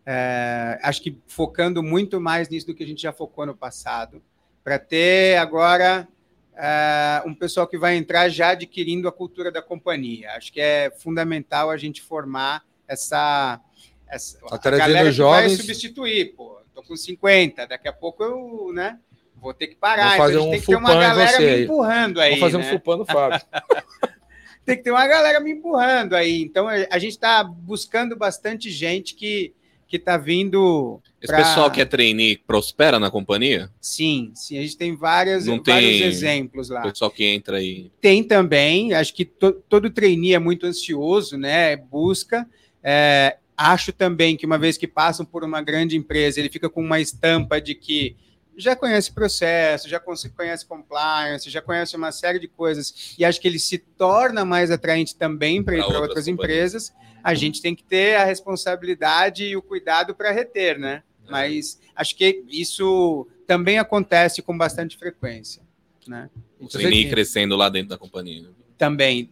É, 0.04 0.78
acho 0.82 1.02
que 1.02 1.16
focando 1.26 1.82
muito 1.82 2.20
mais 2.20 2.48
nisso 2.48 2.66
do 2.66 2.74
que 2.74 2.82
a 2.82 2.86
gente 2.86 3.02
já 3.02 3.12
focou 3.12 3.46
no 3.46 3.54
passado, 3.54 4.22
para 4.64 4.78
ter 4.78 5.36
agora 5.38 6.08
é, 6.56 7.22
um 7.26 7.34
pessoal 7.34 7.66
que 7.66 7.78
vai 7.78 7.96
entrar 7.96 8.28
já 8.28 8.50
adquirindo 8.50 9.06
a 9.06 9.12
cultura 9.12 9.52
da 9.52 9.62
companhia. 9.62 10.32
Acho 10.32 10.52
que 10.52 10.60
é 10.60 10.90
fundamental 10.90 11.70
a 11.70 11.76
gente 11.76 12.02
formar 12.02 12.64
essa. 12.88 13.60
essa 14.08 14.38
Tá 14.40 14.56
a 14.68 14.70
galera 14.78 15.06
que 15.06 15.12
jovens- 15.12 15.56
vai 15.56 15.56
substituir, 15.56 16.34
pô. 16.34 16.58
Tô 16.74 16.82
com 16.82 16.96
50, 16.96 17.66
daqui 17.66 17.88
a 17.88 17.92
pouco 17.92 18.22
eu, 18.24 18.72
né? 18.72 18.98
Vou 19.40 19.54
ter 19.54 19.68
que 19.68 19.76
parar. 19.76 20.08
Vou 20.10 20.16
fazer 20.18 20.34
então 20.34 20.42
a 20.42 20.44
gente 20.44 20.48
um 20.48 20.50
tem 20.50 20.60
que 20.60 20.66
ter 20.66 20.76
uma 20.76 20.94
galera 20.94 21.30
você 21.36 21.56
me 21.56 21.64
empurrando 21.64 22.20
aí. 22.20 22.30
Vamos 22.30 22.40
fazer 22.44 22.58
né? 22.58 22.64
um 22.64 22.68
fupano 22.68 23.06
Fábio. 23.06 23.40
tem 24.64 24.76
que 24.76 24.82
ter 24.82 24.90
uma 24.90 25.06
galera 25.06 25.40
me 25.40 25.52
empurrando 25.52 26.14
aí. 26.14 26.42
Então 26.42 26.68
a 26.68 26.74
a 26.90 26.98
gente 26.98 27.12
está 27.12 27.42
buscando 27.42 28.16
bastante 28.16 28.70
gente 28.70 29.14
que, 29.14 29.54
que 29.88 29.96
está 29.96 30.16
vindo. 30.16 31.00
Esse 31.20 31.32
pra- 31.32 31.38
pessoal 31.42 31.70
que 31.70 31.80
é 31.80 31.84
trainee 31.84 32.36
prospera 32.36 32.98
na 32.98 33.10
companhia? 33.10 33.70
Sim, 33.80 34.30
sim, 34.34 34.58
a 34.58 34.62
gente 34.62 34.76
tem 34.76 34.94
várias, 34.96 35.46
Não 35.46 35.62
vários 35.62 35.98
tem- 35.98 36.02
exemplos 36.02 36.68
lá. 36.68 36.80
O 36.80 36.90
pessoal 36.90 37.10
que 37.10 37.24
entra 37.24 37.58
aí. 37.58 37.90
Tem 38.00 38.22
também, 38.22 38.94
acho 38.94 39.14
que 39.14 39.24
to- 39.24 39.62
todo 39.68 39.90
trainee 39.90 40.34
é 40.34 40.38
muito 40.38 40.66
ansioso, 40.66 41.36
né? 41.36 41.76
Busca. 41.76 42.46
É, 42.82 43.36
acho 43.56 43.92
também 43.92 44.36
que 44.36 44.46
uma 44.46 44.56
vez 44.56 44.78
que 44.78 44.86
passam 44.86 45.26
por 45.26 45.44
uma 45.44 45.60
grande 45.60 45.94
empresa, 45.96 46.40
ele 46.40 46.48
fica 46.48 46.70
com 46.70 46.80
uma 46.80 46.98
estampa 47.00 47.60
de 47.60 47.74
que 47.74 48.16
já 48.60 48.76
conhece 48.76 49.12
processo, 49.12 49.88
já 49.88 50.00
conhece 50.00 50.66
compliance, 50.66 51.50
já 51.50 51.60
conhece 51.60 51.96
uma 51.96 52.12
série 52.12 52.38
de 52.38 52.48
coisas, 52.48 53.14
e 53.18 53.24
acho 53.24 53.40
que 53.40 53.48
ele 53.48 53.58
se 53.58 53.78
torna 53.78 54.44
mais 54.44 54.70
atraente 54.70 55.16
também 55.16 55.62
para 55.62 55.74
ir 55.74 55.78
para 55.78 55.98
outras 55.98 56.10
outras 56.10 56.28
empresas. 56.28 56.92
A 57.22 57.34
gente 57.34 57.60
tem 57.60 57.74
que 57.74 57.84
ter 57.84 58.16
a 58.16 58.24
responsabilidade 58.24 59.44
e 59.44 59.56
o 59.56 59.62
cuidado 59.62 60.14
para 60.14 60.30
reter, 60.30 60.78
né? 60.78 61.02
É. 61.26 61.30
Mas 61.30 61.80
acho 61.94 62.16
que 62.16 62.44
isso 62.48 63.26
também 63.46 63.78
acontece 63.78 64.42
com 64.42 64.56
bastante 64.56 64.96
frequência, 64.96 65.62
né? 66.06 66.30
O 66.58 66.68
Você 66.68 66.78
trainee 66.78 67.08
crescendo 67.08 67.56
lá 67.56 67.68
dentro 67.68 67.90
da 67.90 67.98
companhia. 67.98 68.48
também 68.76 69.30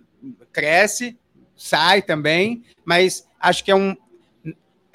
cresce, 0.53 1.17
sai 1.57 2.03
também, 2.03 2.63
mas 2.85 3.27
acho 3.41 3.65
que 3.65 3.71
é 3.71 3.75
um, 3.75 3.97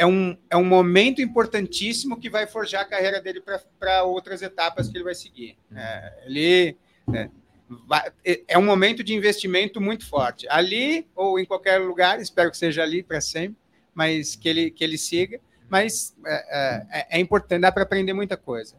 é 0.03 0.05
um, 0.05 0.37
é 0.49 0.57
um 0.57 0.65
momento 0.65 1.21
importantíssimo 1.21 2.19
que 2.19 2.29
vai 2.29 2.45
forjar 2.45 2.81
a 2.81 2.85
carreira 2.85 3.21
dele 3.21 3.41
para 3.79 4.03
outras 4.03 4.41
etapas 4.41 4.89
que 4.89 4.97
ele 4.97 5.03
vai 5.05 5.15
seguir. 5.15 5.57
É, 5.73 6.13
ele 6.25 6.77
né, 7.07 7.31
é- 8.25 8.41
é 8.49 8.57
um 8.57 8.65
momento 8.65 9.01
de 9.01 9.13
investimento 9.13 9.79
muito 9.79 10.05
forte. 10.05 10.45
Ali 10.49 11.07
ou 11.15 11.39
em 11.39 11.45
qualquer 11.45 11.77
lugar, 11.77 12.19
espero 12.19 12.51
que 12.51 12.57
seja 12.57 12.83
ali 12.83 13.01
para 13.01 13.21
sempre, 13.21 13.55
mas 13.95 14.35
que 14.35 14.49
ele, 14.49 14.71
que 14.71 14.83
ele 14.83 14.97
siga. 14.97 15.39
Mas 15.69 16.13
é, 16.25 16.89
é- 16.99 17.17
é 17.17 17.19
importante, 17.21 17.61
dá 17.61 17.71
para 17.71 17.83
aprender 17.83 18.11
muita 18.11 18.35
coisa. 18.35 18.75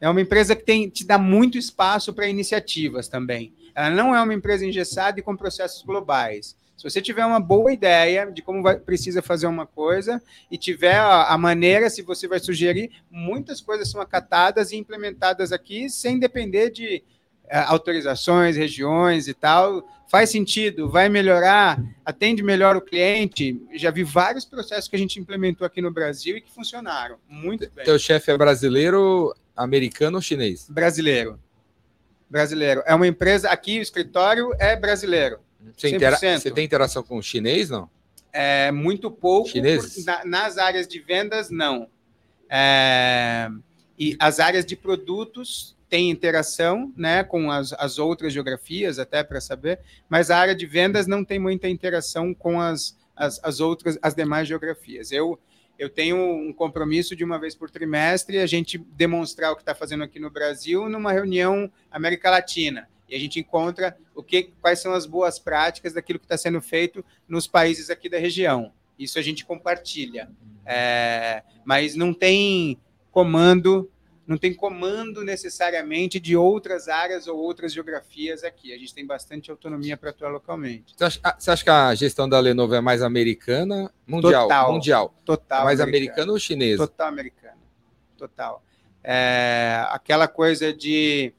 É 0.00 0.08
uma 0.08 0.22
empresa 0.22 0.56
que 0.56 0.64
tem, 0.64 0.88
te 0.88 1.04
dá 1.06 1.18
muito 1.18 1.58
espaço 1.58 2.14
para 2.14 2.26
iniciativas 2.26 3.08
também. 3.08 3.52
Ela 3.74 3.90
não 3.90 4.16
é 4.16 4.22
uma 4.22 4.32
empresa 4.32 4.64
engessada 4.64 5.20
e 5.20 5.22
com 5.22 5.36
processos 5.36 5.82
globais. 5.82 6.56
Se 6.80 6.88
você 6.88 7.02
tiver 7.02 7.26
uma 7.26 7.38
boa 7.38 7.70
ideia 7.70 8.32
de 8.32 8.40
como 8.40 8.62
vai- 8.62 8.78
precisa 8.78 9.20
fazer 9.20 9.46
uma 9.46 9.66
coisa 9.66 10.22
e 10.50 10.56
tiver 10.56 10.94
a, 10.94 11.24
a 11.24 11.36
maneira, 11.36 11.90
se 11.90 12.00
você 12.00 12.26
vai 12.26 12.40
sugerir, 12.40 12.90
muitas 13.10 13.60
coisas 13.60 13.90
são 13.90 14.00
acatadas 14.00 14.72
e 14.72 14.78
implementadas 14.78 15.52
aqui 15.52 15.90
sem 15.90 16.18
depender 16.18 16.70
de 16.70 17.04
eh, 17.50 17.58
autorizações, 17.66 18.56
regiões 18.56 19.28
e 19.28 19.34
tal. 19.34 19.86
Faz 20.08 20.30
sentido, 20.30 20.88
vai 20.88 21.10
melhorar, 21.10 21.78
atende 22.02 22.42
melhor 22.42 22.74
o 22.76 22.80
cliente. 22.80 23.60
Já 23.74 23.90
vi 23.90 24.02
vários 24.02 24.46
processos 24.46 24.88
que 24.88 24.96
a 24.96 24.98
gente 24.98 25.20
implementou 25.20 25.66
aqui 25.66 25.82
no 25.82 25.90
Brasil 25.92 26.38
e 26.38 26.40
que 26.40 26.50
funcionaram 26.50 27.18
muito 27.28 27.70
bem. 27.72 27.84
Teu 27.84 27.98
chefe 27.98 28.30
é 28.30 28.38
brasileiro, 28.38 29.34
americano 29.54 30.16
ou 30.16 30.22
chinês? 30.22 30.66
Brasileiro. 30.70 31.38
Brasileiro. 32.30 32.82
É 32.86 32.94
uma 32.94 33.06
empresa, 33.06 33.50
aqui 33.50 33.78
o 33.80 33.82
escritório 33.82 34.50
é 34.58 34.74
brasileiro. 34.74 35.40
Você, 35.76 35.90
intera- 35.90 36.16
100%. 36.16 36.38
você 36.40 36.50
tem 36.50 36.64
interação 36.64 37.02
com 37.02 37.18
o 37.18 37.22
chinês, 37.22 37.70
não? 37.70 37.88
É 38.32 38.70
muito 38.70 39.10
pouco. 39.10 39.48
Chineses? 39.48 39.96
por- 39.96 40.04
na- 40.04 40.24
nas 40.24 40.58
áreas 40.58 40.86
de 40.86 41.00
vendas, 41.00 41.50
não. 41.50 41.88
É, 42.48 43.48
e 43.98 44.16
as 44.18 44.40
áreas 44.40 44.64
de 44.66 44.74
produtos 44.74 45.76
têm 45.88 46.10
interação 46.10 46.92
né, 46.96 47.22
com 47.22 47.50
as, 47.50 47.72
as 47.74 47.98
outras 47.98 48.32
geografias, 48.32 48.98
até 48.98 49.22
para 49.22 49.40
saber, 49.40 49.78
mas 50.08 50.30
a 50.30 50.36
área 50.38 50.54
de 50.54 50.66
vendas 50.66 51.06
não 51.06 51.24
tem 51.24 51.38
muita 51.38 51.68
interação 51.68 52.34
com 52.34 52.60
as, 52.60 52.96
as, 53.14 53.40
as 53.42 53.60
outras, 53.60 53.96
as 54.02 54.14
demais 54.14 54.48
geografias. 54.48 55.12
Eu, 55.12 55.38
eu 55.78 55.88
tenho 55.88 56.16
um 56.16 56.52
compromisso 56.52 57.14
de 57.14 57.22
uma 57.24 57.38
vez 57.38 57.54
por 57.54 57.70
trimestre 57.70 58.38
a 58.38 58.46
gente 58.46 58.78
demonstrar 58.78 59.52
o 59.52 59.56
que 59.56 59.62
está 59.62 59.74
fazendo 59.74 60.02
aqui 60.02 60.18
no 60.18 60.30
Brasil 60.30 60.88
numa 60.88 61.12
reunião 61.12 61.70
América 61.90 62.30
Latina. 62.30 62.88
E 63.10 63.16
a 63.16 63.18
gente 63.18 63.40
encontra 63.40 63.96
o 64.14 64.22
que, 64.22 64.52
quais 64.60 64.78
são 64.78 64.92
as 64.92 65.04
boas 65.04 65.38
práticas 65.38 65.92
daquilo 65.92 66.18
que 66.18 66.24
está 66.24 66.38
sendo 66.38 66.60
feito 66.60 67.04
nos 67.28 67.48
países 67.48 67.90
aqui 67.90 68.08
da 68.08 68.18
região. 68.18 68.72
Isso 68.96 69.18
a 69.18 69.22
gente 69.22 69.44
compartilha. 69.44 70.30
É, 70.64 71.42
mas 71.64 71.96
não 71.96 72.14
tem 72.14 72.78
comando, 73.10 73.90
não 74.26 74.38
tem 74.38 74.54
comando 74.54 75.24
necessariamente 75.24 76.20
de 76.20 76.36
outras 76.36 76.86
áreas 76.86 77.26
ou 77.26 77.36
outras 77.36 77.72
geografias 77.72 78.44
aqui. 78.44 78.72
A 78.72 78.78
gente 78.78 78.94
tem 78.94 79.04
bastante 79.04 79.50
autonomia 79.50 79.96
para 79.96 80.10
atuar 80.10 80.30
localmente. 80.30 80.94
Você 80.96 81.04
acha, 81.04 81.20
você 81.36 81.50
acha 81.50 81.64
que 81.64 81.70
a 81.70 81.94
gestão 81.96 82.28
da 82.28 82.38
Lenovo 82.38 82.74
é 82.74 82.80
mais 82.80 83.02
americana? 83.02 83.90
Mundial. 84.06 84.42
Total. 84.44 84.72
Mundial. 84.72 85.14
Total. 85.24 85.64
mais 85.64 85.80
americano. 85.80 86.12
americana 86.12 86.32
ou 86.32 86.38
chinesa? 86.38 86.86
Total 86.86 87.08
americano. 87.08 87.58
Total. 88.16 88.62
É, 89.02 89.82
aquela 89.88 90.28
coisa 90.28 90.72
de 90.72 91.32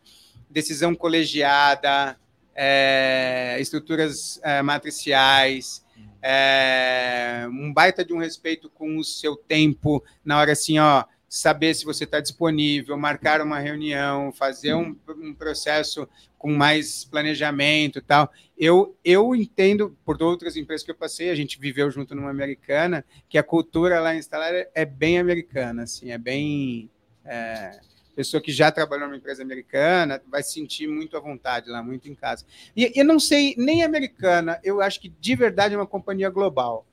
decisão 0.51 0.93
colegiada, 0.93 2.17
é, 2.55 3.57
estruturas 3.59 4.39
é, 4.43 4.61
matriciais, 4.61 5.83
é, 6.21 7.47
um 7.49 7.73
baita 7.73 8.05
de 8.05 8.13
um 8.13 8.19
respeito 8.19 8.69
com 8.69 8.97
o 8.97 9.03
seu 9.03 9.35
tempo, 9.35 10.03
na 10.23 10.39
hora 10.39 10.51
assim, 10.51 10.77
ó, 10.77 11.03
saber 11.27 11.73
se 11.73 11.85
você 11.85 12.03
está 12.03 12.19
disponível, 12.19 12.97
marcar 12.97 13.41
uma 13.41 13.57
reunião, 13.57 14.31
fazer 14.33 14.73
um, 14.73 14.95
um 15.07 15.33
processo 15.33 16.07
com 16.37 16.51
mais 16.51 17.05
planejamento 17.05 17.99
e 17.99 18.01
tal. 18.01 18.31
Eu, 18.57 18.97
eu 19.03 19.33
entendo, 19.33 19.97
por 20.03 20.21
outras 20.21 20.57
empresas 20.57 20.83
que 20.83 20.91
eu 20.91 20.95
passei, 20.95 21.29
a 21.29 21.35
gente 21.35 21.57
viveu 21.57 21.89
junto 21.89 22.13
numa 22.13 22.29
americana, 22.29 23.05
que 23.29 23.37
a 23.37 23.43
cultura 23.43 23.99
lá 23.99 24.13
instalada 24.13 24.69
é 24.75 24.83
bem 24.83 25.19
americana, 25.19 25.83
assim, 25.83 26.11
é 26.11 26.17
bem. 26.17 26.89
É, 27.23 27.79
pessoa 28.21 28.39
que 28.39 28.51
já 28.51 28.71
trabalhou 28.71 29.07
numa 29.07 29.17
empresa 29.17 29.41
americana 29.41 30.21
vai 30.29 30.43
se 30.43 30.53
sentir 30.53 30.87
muito 30.87 31.17
à 31.17 31.19
vontade 31.19 31.69
lá, 31.69 31.81
muito 31.81 32.07
em 32.07 32.13
casa. 32.13 32.45
E 32.75 32.91
eu 32.95 33.03
não 33.03 33.19
sei, 33.19 33.55
nem 33.57 33.83
americana, 33.83 34.59
eu 34.63 34.79
acho 34.79 34.99
que 35.01 35.09
de 35.09 35.35
verdade 35.35 35.73
é 35.73 35.77
uma 35.77 35.87
companhia 35.87 36.29
global. 36.29 36.85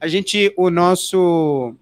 A 0.00 0.06
gente, 0.06 0.54
o 0.56 0.70
nosso. 0.70 1.74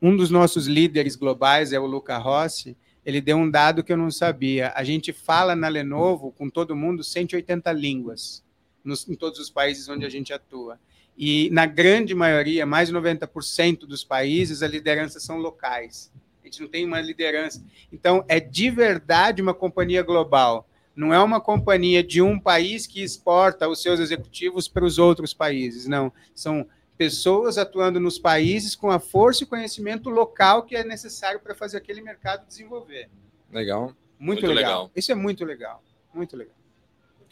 Um 0.00 0.16
dos 0.16 0.30
nossos 0.30 0.66
líderes 0.66 1.14
globais 1.14 1.72
é 1.72 1.78
o 1.78 1.86
Luca 1.86 2.18
Rossi. 2.18 2.76
Ele 3.06 3.20
deu 3.20 3.36
um 3.36 3.48
dado 3.48 3.84
que 3.84 3.92
eu 3.92 3.96
não 3.96 4.10
sabia. 4.10 4.72
A 4.74 4.82
gente 4.82 5.12
fala 5.12 5.54
na 5.54 5.68
Lenovo 5.68 6.32
com 6.32 6.50
todo 6.50 6.74
mundo 6.74 7.04
180 7.04 7.70
línguas 7.70 8.42
nos, 8.82 9.08
em 9.08 9.14
todos 9.14 9.38
os 9.38 9.48
países 9.48 9.88
onde 9.88 10.04
a 10.04 10.08
gente 10.08 10.32
atua. 10.32 10.80
E 11.16 11.48
na 11.50 11.66
grande 11.66 12.14
maioria, 12.14 12.66
mais 12.66 12.88
de 12.88 12.94
90% 12.94 13.80
dos 13.86 14.02
países, 14.02 14.62
as 14.62 14.70
lideranças 14.70 15.22
são 15.22 15.38
locais. 15.38 16.10
Gente 16.52 16.60
não 16.60 16.68
tem 16.68 16.84
uma 16.84 17.00
liderança. 17.00 17.64
Então, 17.90 18.22
é 18.28 18.38
de 18.38 18.68
verdade 18.70 19.40
uma 19.40 19.54
companhia 19.54 20.02
global. 20.02 20.68
Não 20.94 21.14
é 21.14 21.18
uma 21.22 21.40
companhia 21.40 22.02
de 22.02 22.20
um 22.20 22.38
país 22.38 22.86
que 22.86 23.02
exporta 23.02 23.66
os 23.66 23.80
seus 23.80 23.98
executivos 23.98 24.68
para 24.68 24.84
os 24.84 24.98
outros 24.98 25.32
países. 25.32 25.86
Não. 25.86 26.12
São 26.34 26.66
pessoas 26.98 27.56
atuando 27.56 27.98
nos 27.98 28.18
países 28.18 28.76
com 28.76 28.90
a 28.90 28.98
força 28.98 29.44
e 29.44 29.46
conhecimento 29.46 30.10
local 30.10 30.64
que 30.64 30.76
é 30.76 30.84
necessário 30.84 31.40
para 31.40 31.54
fazer 31.54 31.78
aquele 31.78 32.02
mercado 32.02 32.46
desenvolver. 32.46 33.08
Legal. 33.50 33.86
Muito, 34.18 34.42
Muito 34.42 34.46
legal. 34.48 34.56
legal. 34.82 34.90
Isso 34.94 35.10
é 35.10 35.14
muito 35.14 35.44
legal. 35.46 35.82
Muito 36.12 36.36
legal. 36.36 36.54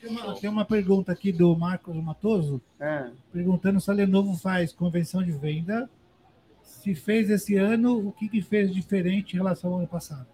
Tem 0.00 0.10
uma, 0.10 0.34
tem 0.40 0.48
uma 0.48 0.64
pergunta 0.64 1.12
aqui 1.12 1.30
do 1.30 1.54
Marcos 1.54 1.94
Matoso, 1.94 2.58
É. 2.80 3.10
perguntando 3.30 3.78
se 3.82 3.90
a 3.90 3.92
Lenovo 3.92 4.34
faz 4.38 4.72
convenção 4.72 5.22
de 5.22 5.30
venda. 5.30 5.90
Se 6.82 6.94
fez 6.94 7.28
esse 7.28 7.56
ano, 7.56 8.08
o 8.08 8.10
que, 8.10 8.26
que 8.26 8.40
fez 8.40 8.72
diferente 8.72 9.34
em 9.34 9.36
relação 9.36 9.70
ao 9.70 9.80
ano 9.80 9.86
passado? 9.86 10.26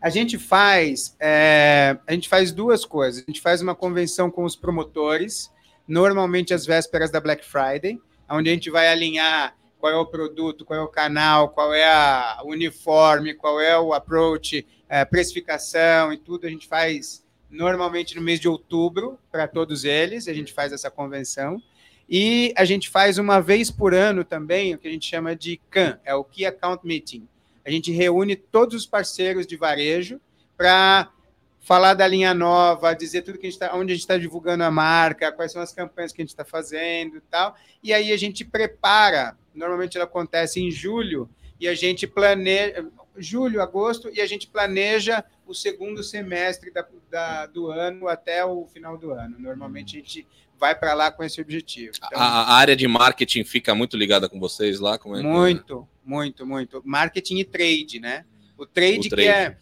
A 0.00 0.08
gente 0.08 0.38
faz, 0.38 1.16
é, 1.18 1.98
a 2.06 2.12
gente 2.12 2.28
faz 2.28 2.52
duas 2.52 2.84
coisas. 2.84 3.24
A 3.24 3.26
gente 3.26 3.40
faz 3.40 3.60
uma 3.60 3.74
convenção 3.74 4.30
com 4.30 4.44
os 4.44 4.54
promotores, 4.54 5.52
normalmente 5.86 6.54
às 6.54 6.64
vésperas 6.64 7.10
da 7.10 7.20
Black 7.20 7.44
Friday, 7.44 8.00
onde 8.30 8.48
a 8.48 8.52
gente 8.52 8.70
vai 8.70 8.86
alinhar 8.86 9.56
qual 9.80 9.92
é 9.92 9.96
o 9.96 10.06
produto, 10.06 10.64
qual 10.64 10.78
é 10.78 10.82
o 10.82 10.86
canal, 10.86 11.48
qual 11.48 11.74
é 11.74 11.84
a 11.84 12.40
uniforme, 12.44 13.34
qual 13.34 13.60
é 13.60 13.76
o 13.76 13.92
approach, 13.92 14.64
é, 14.88 15.04
precificação 15.04 16.12
e 16.12 16.18
tudo. 16.18 16.46
A 16.46 16.50
gente 16.50 16.68
faz 16.68 17.26
normalmente 17.50 18.14
no 18.14 18.22
mês 18.22 18.38
de 18.38 18.46
outubro 18.46 19.18
para 19.28 19.48
todos 19.48 19.82
eles. 19.82 20.28
A 20.28 20.32
gente 20.32 20.52
faz 20.52 20.72
essa 20.72 20.88
convenção. 20.88 21.60
E 22.08 22.54
a 22.56 22.64
gente 22.64 22.88
faz 22.88 23.18
uma 23.18 23.40
vez 23.40 23.70
por 23.70 23.92
ano 23.92 24.24
também 24.24 24.74
o 24.74 24.78
que 24.78 24.88
a 24.88 24.90
gente 24.90 25.08
chama 25.08 25.36
de 25.36 25.60
CAN, 25.70 26.00
é 26.04 26.14
o 26.14 26.24
Key 26.24 26.46
Account 26.46 26.86
Meeting. 26.86 27.28
A 27.64 27.70
gente 27.70 27.92
reúne 27.92 28.34
todos 28.34 28.74
os 28.74 28.86
parceiros 28.86 29.46
de 29.46 29.56
varejo 29.56 30.18
para 30.56 31.12
falar 31.60 31.92
da 31.92 32.08
linha 32.08 32.32
nova, 32.32 32.94
dizer 32.94 33.20
tudo 33.20 33.36
que 33.36 33.46
a 33.46 33.50
gente 33.50 33.58
tá, 33.58 33.74
onde 33.74 33.92
a 33.92 33.94
gente 33.94 34.04
está 34.04 34.16
divulgando 34.16 34.64
a 34.64 34.70
marca, 34.70 35.30
quais 35.30 35.52
são 35.52 35.60
as 35.60 35.70
campanhas 35.70 36.12
que 36.12 36.22
a 36.22 36.24
gente 36.24 36.30
está 36.30 36.46
fazendo 36.46 37.18
e 37.18 37.20
tal. 37.20 37.54
E 37.82 37.92
aí 37.92 38.10
a 38.10 38.16
gente 38.16 38.42
prepara, 38.42 39.36
normalmente 39.54 39.98
ela 39.98 40.06
acontece 40.06 40.60
em 40.62 40.70
julho, 40.70 41.28
e 41.60 41.68
a 41.68 41.74
gente 41.74 42.06
planeja, 42.06 42.86
julho, 43.18 43.60
agosto, 43.60 44.08
e 44.14 44.20
a 44.20 44.26
gente 44.26 44.46
planeja 44.46 45.22
o 45.46 45.52
segundo 45.52 46.02
semestre 46.02 46.70
da, 46.70 46.86
da, 47.10 47.46
do 47.46 47.70
ano 47.70 48.08
até 48.08 48.42
o 48.44 48.66
final 48.66 48.96
do 48.96 49.10
ano. 49.10 49.38
Normalmente 49.38 49.96
a 49.96 50.00
gente 50.00 50.26
vai 50.58 50.74
para 50.74 50.94
lá 50.94 51.10
com 51.10 51.22
esse 51.22 51.40
objetivo. 51.40 51.92
Então, 51.96 52.18
A, 52.20 52.24
a 52.24 52.54
área 52.54 52.76
de 52.76 52.86
marketing 52.88 53.44
fica 53.44 53.74
muito 53.74 53.96
ligada 53.96 54.28
com 54.28 54.38
vocês 54.40 54.80
lá? 54.80 54.98
Como 54.98 55.16
é 55.16 55.20
que 55.20 55.26
é? 55.26 55.30
muito, 55.30 55.88
muito, 56.04 56.46
muito. 56.46 56.82
Marketing 56.84 57.38
e 57.38 57.44
trade, 57.44 58.00
né? 58.00 58.24
O 58.56 58.66
trade, 58.66 58.98
O 58.98 59.02
que 59.02 59.08
trade. 59.10 59.28
é 59.28 59.56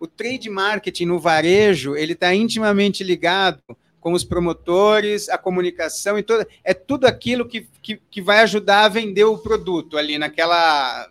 o 0.00 0.06
trade 0.06 0.48
marketing 0.48 1.04
no 1.04 1.20
varejo, 1.20 1.94
ele 1.94 2.14
está 2.14 2.34
intimamente 2.34 3.04
ligado 3.04 3.62
com 4.00 4.14
os 4.14 4.24
promotores, 4.24 5.28
a 5.28 5.36
comunicação 5.36 6.18
e 6.18 6.22
toda. 6.22 6.48
É 6.64 6.72
tudo 6.72 7.04
aquilo 7.04 7.46
que, 7.46 7.68
que, 7.82 8.00
que 8.10 8.22
vai 8.22 8.40
ajudar 8.40 8.84
a 8.84 8.88
vender 8.88 9.24
o 9.24 9.36
produto 9.36 9.98
ali 9.98 10.16
naquela 10.16 11.06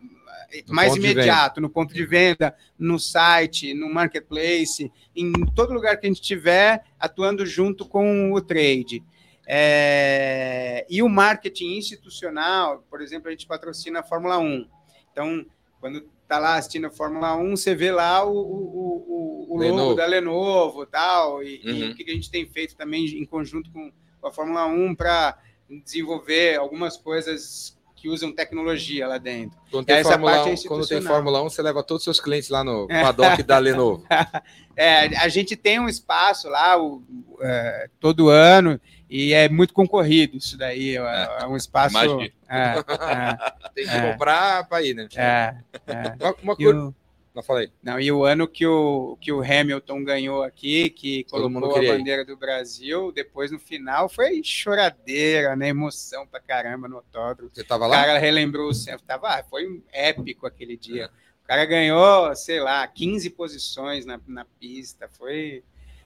No 0.68 0.74
mais 0.74 0.96
imediato, 0.96 1.62
no 1.62 1.70
ponto 1.70 1.94
de 1.94 2.04
venda, 2.04 2.56
no 2.80 2.98
site, 2.98 3.76
no 3.76 3.94
marketplace, 3.94 4.92
em 5.16 5.32
todo 5.54 5.72
lugar 5.72 5.98
que 5.98 6.08
a 6.08 6.10
gente 6.10 6.22
tiver 6.22 6.84
atuando 7.00 7.46
junto 7.46 7.86
com 7.86 8.34
o 8.34 8.42
trade. 8.42 9.04
É, 9.52 10.86
e 10.88 11.02
o 11.02 11.10
marketing 11.10 11.76
institucional, 11.78 12.86
por 12.88 13.02
exemplo, 13.02 13.30
a 13.30 13.32
gente 13.32 13.48
patrocina 13.48 14.02
a 14.02 14.04
Fórmula 14.04 14.38
1. 14.38 14.68
Então, 15.12 15.44
quando 15.82 16.02
tá 16.28 16.38
lá 16.38 16.56
assistindo 16.56 16.86
a 16.86 16.92
Fórmula 16.92 17.36
1, 17.36 17.58
você 17.58 17.74
vê 17.74 17.92
lá 17.92 18.24
o, 18.24 18.32
o, 18.32 18.36
o, 18.38 19.46
o 19.50 19.54
logo 19.54 19.60
Lenovo. 19.64 19.96
da 19.96 20.06
Lenovo 20.06 20.86
tal, 20.86 21.42
e, 21.42 21.60
e 21.64 21.84
Uhum. 21.84 21.92
o 21.92 21.96
que 21.96 22.12
a 22.12 22.14
gente 22.14 22.30
tem 22.30 22.46
feito 22.46 22.76
também 22.76 23.06
em 23.06 23.26
conjunto 23.26 23.72
com, 23.72 23.92
com 24.22 24.28
a 24.28 24.32
Fórmula 24.32 24.68
1 24.68 24.94
para 24.94 25.40
desenvolver 25.84 26.58
algumas 26.58 26.96
coisas 26.96 27.76
que 27.96 28.08
usam 28.08 28.32
tecnologia 28.32 29.08
lá 29.08 29.18
dentro. 29.18 29.60
Quando 29.70 29.88
tem, 29.88 30.04
Fórmula 30.04 30.36
é 30.36 30.44
1, 30.54 30.56
quando 30.68 30.88
tem. 30.88 31.02
Fórmula 31.02 31.42
1, 31.44 31.50
você 31.50 31.62
leva 31.62 31.84
todos 31.84 32.02
os 32.02 32.04
seus 32.06 32.20
clientes 32.22 32.50
lá 32.50 32.64
no 32.64 32.88
paddock 32.88 33.44
da 33.44 33.58
Lenovo. 33.58 34.06
É, 34.82 35.18
a 35.18 35.28
gente 35.28 35.56
tem 35.58 35.80
um 35.80 35.90
espaço 35.90 36.48
lá 36.48 36.82
o- 36.82 37.04
é, 37.42 37.90
todo 38.00 38.30
ano 38.30 38.80
e 39.10 39.34
é 39.34 39.50
muito 39.50 39.74
concorrido 39.74 40.38
isso 40.38 40.58
daí. 40.58 40.96
É, 40.98 41.30
é 41.42 41.46
um 41.48 41.58
espaço. 41.58 41.96
Imagino. 41.98 42.32
É, 42.48 42.74
Tem 43.76 43.86
que 43.86 43.92
É. 43.92 44.12
comprar 44.12 44.68
para 44.70 44.82
ir, 44.82 44.94
né? 44.94 45.08
é, 45.16 45.56
é. 45.88 46.16
Uma, 46.24 46.36
uma 46.44 46.54
E 46.54 46.64
coisa. 46.64 46.80
o, 46.80 46.96
Não, 47.36 47.44
falei. 47.44 47.70
não, 47.84 48.00
e 48.00 48.12
o 48.12 48.24
ano 48.24 48.48
que 48.48 48.66
o, 48.66 49.18
que 49.22 49.32
o 49.32 49.42
Hamilton 49.42 50.04
ganhou 50.04 50.44
aqui, 50.44 50.90
que 50.90 51.26
Todo 51.30 51.50
mundo 51.50 51.68
colocou 51.68 51.92
a 51.92 51.98
bandeira 51.98 52.24
do 52.26 52.36
Brasil, 52.38 53.12
depois 53.12 53.52
no 53.52 53.60
final 53.60 54.08
foi 54.10 54.42
choradeira, 54.44 55.56
né? 55.56 55.68
Emoção 55.70 56.26
pra 56.26 56.40
caramba 56.40 56.88
no 56.88 56.98
autódromo. 56.98 57.52
Você 57.54 57.64
tava 57.64 57.86
O 57.86 57.88
lá? 57.90 57.98
cara 58.06 58.18
relembrou 58.18 58.70
o 58.70 58.74
centro, 58.74 59.06
tava, 59.06 59.28
ah, 59.30 59.44
foi 59.44 59.68
um 59.68 59.82
épico 59.92 60.48
aquele 60.48 60.76
dia. 60.78 61.10
O 61.29 61.29
cara 61.50 61.66
ganhou, 61.66 62.36
sei 62.36 62.60
lá, 62.62 62.86
15 62.88 63.32
posições 63.32 64.06
na, 64.06 64.20
na 64.28 64.46
pista, 64.46 65.10
foi. 65.10 65.64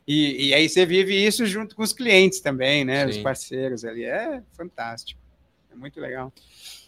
E, 0.07 0.47
e 0.47 0.53
aí 0.53 0.69
você 0.69 0.85
vive 0.85 1.13
isso 1.15 1.45
junto 1.45 1.75
com 1.75 1.83
os 1.83 1.91
clientes 1.91 2.39
também, 2.39 2.85
né? 2.85 3.05
Os 3.05 3.15
Sim. 3.15 3.23
parceiros 3.23 3.83
ali. 3.83 4.05
É 4.05 4.41
fantástico. 4.53 5.19
É 5.69 5.75
muito 5.75 5.99
legal. 5.99 6.31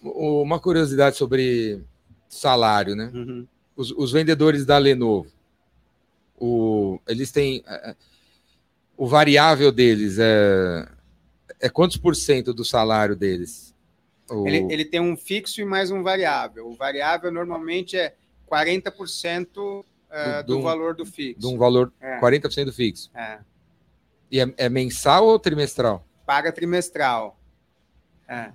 Uma 0.01 0.57
curiosidade 0.59 1.17
sobre 1.17 1.81
salário, 2.29 2.95
né? 2.95 3.11
Uhum. 3.13 3.45
Os, 3.75 3.91
os 3.91 4.11
vendedores 4.13 4.65
da 4.65 4.77
Lenovo, 4.77 5.29
o, 6.39 6.97
eles 7.07 7.31
têm. 7.31 7.61
é, 7.67 7.89
é, 7.91 7.95
o 8.97 9.05
variável 9.05 9.73
deles 9.73 10.17
é, 10.17 10.87
é 11.59 11.67
quantos 11.67 11.97
por 11.97 12.15
cento 12.15 12.53
do 12.53 12.63
salário 12.63 13.15
deles? 13.17 13.75
O- 14.29 14.47
Ele, 14.47 14.71
ele 14.73 14.85
tem 14.85 15.01
um 15.01 15.17
fixo 15.17 15.59
e 15.59 15.65
mais 15.65 15.91
um 15.91 16.01
variável. 16.01 16.67
O 16.69 16.73
variável 16.75 17.29
normalmente 17.31 17.97
é 17.97 18.15
40% 18.49 19.85
eh, 20.09 20.43
Do- 20.43 20.47
do, 20.47 20.55
do- 20.57 20.61
valor 20.61 20.95
do 20.95 21.05
fixo. 21.05 21.39
de 21.39 21.47
um 21.47 21.57
valor 21.57 21.91
É, 21.99 22.19
40% 22.19 22.71
fixo. 22.71 23.09
é. 23.13 23.39
E 24.31 24.39
é, 24.39 24.53
é 24.57 24.69
mensal 24.69 25.25
ou 25.25 25.37
trimestral? 25.37 26.05
Paga 26.25 26.51
trimestral. 26.51 27.39
É. 28.27 28.51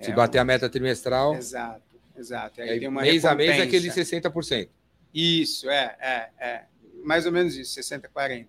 Se 0.00 0.10
É 0.10 0.14
bater 0.14 0.38
um- 0.38 0.42
a 0.42 0.44
meta 0.44 0.68
trimestral, 0.68 1.34
Exato, 1.34 1.82
exato. 2.16 2.60
Aí 2.60 2.70
aí 2.70 2.78
tem 2.80 2.88
uma 2.88 3.02
mês 3.02 3.24
a 3.24 3.34
mês 3.34 3.58
é 3.58 3.62
aquele 3.62 3.90
60%. 3.90 4.68
Isso, 5.12 5.68
é, 5.68 5.96
é, 6.00 6.30
é. 6.46 6.64
Mais 7.04 7.26
ou 7.26 7.32
menos 7.32 7.56
isso, 7.56 7.72
60, 7.74 8.08
40. 8.08 8.48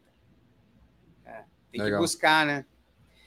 É, 1.25 1.43
tem 1.71 1.81
Legal. 1.81 1.99
que 1.99 2.03
buscar, 2.03 2.45
né? 2.45 2.65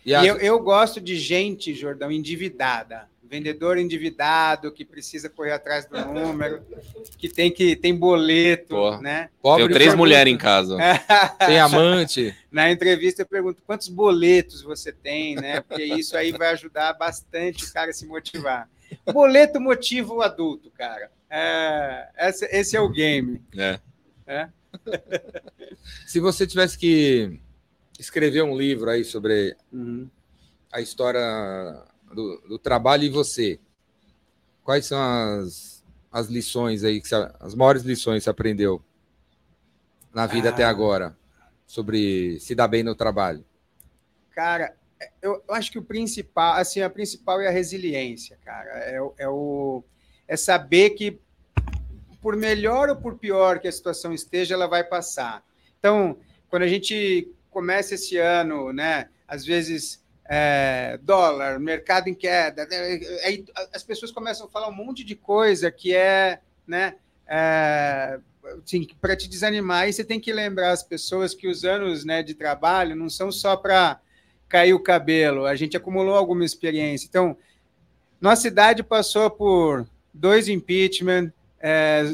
E 0.04 0.10
E 0.10 0.14
as- 0.14 0.24
eu, 0.26 0.36
eu 0.36 0.60
gosto 0.60 1.00
de 1.00 1.16
gente, 1.16 1.74
Jordão, 1.74 2.10
endividada. 2.10 3.08
Vendedor 3.28 3.76
endividado, 3.78 4.70
que 4.72 4.84
precisa 4.84 5.28
correr 5.28 5.52
atrás 5.52 5.84
do 5.86 5.96
número, 6.06 6.62
que 7.18 7.28
tem 7.28 7.50
que 7.50 7.74
tem 7.76 7.94
boleto, 7.94 8.74
Porra. 8.74 9.00
né? 9.00 9.30
pobre 9.42 9.64
Tenho 9.64 9.74
três 9.74 9.94
mulheres 9.94 10.32
em 10.32 10.36
casa. 10.38 10.76
Tem 11.46 11.58
amante. 11.58 12.34
Na 12.50 12.70
entrevista 12.70 13.22
eu 13.22 13.26
pergunto 13.26 13.62
quantos 13.66 13.88
boletos 13.88 14.62
você 14.62 14.92
tem, 14.92 15.34
né? 15.36 15.60
Porque 15.60 15.82
isso 15.84 16.16
aí 16.16 16.32
vai 16.32 16.48
ajudar 16.52 16.92
bastante 16.94 17.64
o 17.64 17.72
cara 17.72 17.90
a 17.90 17.94
se 17.94 18.06
motivar. 18.06 18.68
Boleto 19.12 19.60
motiva 19.60 20.12
o 20.14 20.22
adulto, 20.22 20.70
cara. 20.70 21.10
É, 21.28 22.08
esse, 22.28 22.44
esse 22.46 22.76
é 22.76 22.80
o 22.80 22.88
game. 22.88 23.42
É. 24.26 24.48
Se 26.06 26.20
você 26.20 26.46
tivesse 26.46 26.78
que 26.78 27.38
escrever 27.98 28.42
um 28.42 28.56
livro 28.56 28.90
aí 28.90 29.04
sobre 29.04 29.56
Uhum. 29.72 30.08
a 30.72 30.80
história 30.80 31.20
do, 32.12 32.38
do 32.48 32.58
trabalho 32.58 33.04
e 33.04 33.08
você, 33.10 33.58
quais 34.62 34.86
são 34.86 34.98
as, 35.00 35.84
as 36.10 36.28
lições 36.28 36.84
aí, 36.84 37.00
que 37.00 37.08
você- 37.08 37.30
as 37.40 37.54
maiores 37.54 37.82
lições 37.82 38.18
que 38.20 38.24
você 38.24 38.30
aprendeu 38.30 38.82
na 40.12 40.26
vida 40.26 40.48
Ah. 40.48 40.52
até 40.52 40.64
agora 40.64 41.16
sobre 41.66 42.38
se 42.40 42.54
dar 42.54 42.68
bem 42.68 42.82
no 42.82 42.94
trabalho? 42.94 43.44
Cara, 44.30 44.74
eu, 45.20 45.42
eu 45.46 45.54
acho 45.54 45.70
que 45.70 45.78
o 45.78 45.82
principal, 45.82 46.54
assim, 46.54 46.80
a 46.80 46.88
principal 46.90 47.40
é 47.40 47.48
a 47.48 47.50
resiliência, 47.50 48.38
cara. 48.44 48.70
É, 48.70 48.98
é, 49.18 49.28
o, 49.28 49.82
é 50.28 50.36
saber 50.36 50.90
que, 50.90 51.18
por 52.22 52.36
melhor 52.36 52.88
ou 52.88 52.96
por 52.96 53.16
pior 53.18 53.58
que 53.58 53.68
a 53.68 53.72
situação 53.72 54.12
esteja, 54.12 54.54
ela 54.54 54.66
vai 54.66 54.82
passar. 54.84 55.44
Então, 55.78 56.16
quando 56.48 56.62
a 56.62 56.68
gente 56.68 57.30
começa 57.50 57.94
esse 57.94 58.16
ano, 58.18 58.72
né, 58.72 59.08
às 59.28 59.44
vezes 59.44 60.02
é, 60.28 60.98
dólar, 61.02 61.58
mercado 61.60 62.08
em 62.08 62.14
queda, 62.14 62.66
né, 62.66 63.00
aí 63.24 63.44
as 63.72 63.82
pessoas 63.82 64.10
começam 64.10 64.46
a 64.46 64.50
falar 64.50 64.68
um 64.68 64.74
monte 64.74 65.04
de 65.04 65.14
coisa 65.14 65.70
que 65.70 65.94
é, 65.94 66.40
né, 66.66 66.96
é, 67.26 68.18
assim, 68.64 68.86
para 69.00 69.16
te 69.16 69.28
desanimar, 69.28 69.88
e 69.88 69.92
você 69.92 70.04
tem 70.04 70.20
que 70.20 70.32
lembrar 70.32 70.70
as 70.70 70.82
pessoas 70.82 71.34
que 71.34 71.48
os 71.48 71.64
anos 71.64 72.04
né, 72.04 72.22
de 72.22 72.34
trabalho 72.34 72.96
não 72.96 73.08
são 73.08 73.30
só 73.30 73.56
para 73.56 74.00
cair 74.48 74.74
o 74.74 74.80
cabelo, 74.80 75.46
a 75.46 75.54
gente 75.56 75.76
acumulou 75.76 76.14
alguma 76.14 76.44
experiência. 76.44 77.06
Então, 77.06 77.36
nossa 78.20 78.42
cidade 78.42 78.82
passou 78.82 79.30
por 79.30 79.86
dois 80.12 80.48
impeachment, 80.48 81.32
é, 81.60 82.04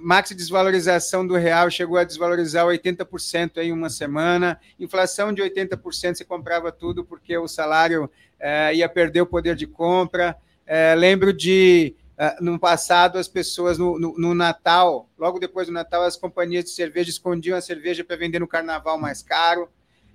maxi 0.00 0.34
desvalorização 0.34 1.26
do 1.26 1.34
real 1.34 1.70
chegou 1.70 1.96
a 1.96 2.04
desvalorizar 2.04 2.66
80% 2.66 3.58
em 3.58 3.72
uma 3.72 3.88
semana, 3.88 4.60
inflação 4.78 5.32
de 5.32 5.42
80%, 5.42 6.14
você 6.14 6.24
comprava 6.24 6.70
tudo 6.70 7.04
porque 7.04 7.36
o 7.36 7.48
salário 7.48 8.10
é, 8.38 8.74
ia 8.74 8.88
perder 8.88 9.22
o 9.22 9.26
poder 9.26 9.56
de 9.56 9.66
compra. 9.66 10.36
É, 10.66 10.94
lembro 10.94 11.32
de 11.32 11.94
Uh, 12.12 12.44
no 12.44 12.58
passado, 12.58 13.18
as 13.18 13.26
pessoas 13.26 13.78
no, 13.78 13.98
no, 13.98 14.14
no, 14.16 14.34
Natal, 14.34 15.08
logo 15.18 15.40
depois 15.40 15.66
do 15.66 15.72
Natal, 15.72 16.02
as 16.02 16.16
companhias 16.16 16.64
de 16.64 16.70
cerveja 16.70 17.08
escondiam 17.08 17.56
a 17.56 17.60
cerveja 17.60 18.04
para 18.04 18.16
vender 18.16 18.38
no 18.38 18.46
carnaval 18.46 18.98
mais 18.98 19.22
caro. 19.22 19.68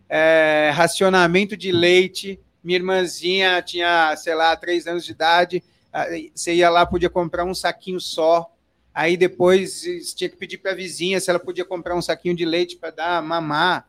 É, 0.07 0.71
racionamento 0.73 1.57
de 1.57 1.71
leite. 1.71 2.39
Minha 2.63 2.77
irmãzinha 2.77 3.61
tinha, 3.61 4.15
sei 4.15 4.35
lá, 4.35 4.55
três 4.55 4.87
anos 4.87 5.03
de 5.03 5.11
idade. 5.11 5.63
Uh, 5.93 6.31
você 6.33 6.53
ia 6.53 6.69
lá, 6.69 6.85
podia 6.85 7.09
comprar 7.09 7.43
um 7.43 7.55
saquinho 7.55 7.99
só. 7.99 8.49
Aí 8.97 9.15
depois 9.15 9.83
tinha 10.15 10.27
que 10.27 10.35
pedir 10.35 10.57
para 10.57 10.71
a 10.71 10.73
vizinha 10.73 11.19
se 11.19 11.29
ela 11.29 11.37
podia 11.37 11.63
comprar 11.63 11.95
um 11.95 12.01
saquinho 12.01 12.35
de 12.35 12.43
leite 12.43 12.77
para 12.77 12.89
dar 12.89 13.21
mamar. 13.21 13.87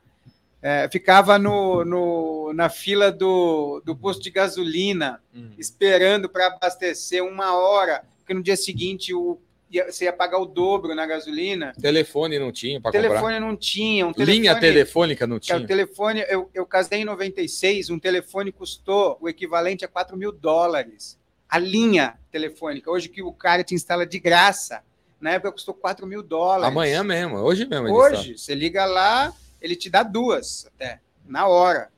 É, 0.61 0.87
ficava 0.93 1.39
no, 1.39 1.83
no, 1.83 2.53
na 2.53 2.69
fila 2.69 3.11
do, 3.11 3.81
do 3.87 3.97
posto 3.97 4.23
de 4.23 4.29
gasolina, 4.29 5.19
uhum. 5.35 5.53
esperando 5.57 6.29
para 6.29 6.49
abastecer 6.49 7.25
uma 7.25 7.57
hora, 7.57 8.05
porque 8.19 8.35
no 8.35 8.43
dia 8.43 8.55
seguinte 8.55 9.15
o, 9.15 9.41
ia, 9.71 9.91
você 9.91 10.05
ia 10.05 10.13
pagar 10.13 10.41
o 10.41 10.45
dobro 10.45 10.95
na 10.95 11.07
gasolina. 11.07 11.73
Telefone 11.81 12.39
não 12.39 12.53
tinha 12.53 12.79
para 12.79 12.93
comprar? 12.93 13.09
Telefone 13.09 13.41
não 13.41 13.57
tinha. 13.57 14.07
Um 14.07 14.13
telefone, 14.13 14.39
Linha 14.39 14.61
telefônica 14.61 15.27
não 15.27 15.39
tinha? 15.41 15.57
O 15.57 15.67
telefone, 15.67 16.23
eu, 16.29 16.51
eu 16.53 16.67
casei 16.67 17.01
em 17.01 17.07
96, 17.07 17.89
um 17.89 17.99
telefone 17.99 18.53
custou 18.53 19.17
o 19.23 19.27
equivalente 19.27 19.87
a 19.87 19.89
4 19.89 20.15
mil 20.19 20.33
dólares. 20.33 21.19
A 21.49 21.59
linha 21.59 22.19
telefônica, 22.31 22.91
hoje 22.91 23.09
que 23.09 23.23
o 23.23 23.33
cara 23.33 23.65
te 23.65 23.75
instala 23.75 24.05
de 24.05 24.19
graça, 24.19 24.83
na 25.20 25.31
época 25.32 25.53
custou 25.53 25.74
4 25.74 26.07
mil 26.07 26.23
dólares. 26.23 26.66
Amanhã 26.66 27.03
mesmo, 27.03 27.36
hoje 27.36 27.66
mesmo. 27.66 27.90
Hoje, 27.93 28.39
você 28.39 28.55
liga 28.55 28.85
lá, 28.85 29.32
ele 29.61 29.74
te 29.74 29.90
dá 29.90 30.03
duas 30.03 30.66
até, 30.66 31.01
na 31.27 31.47
hora. 31.47 31.90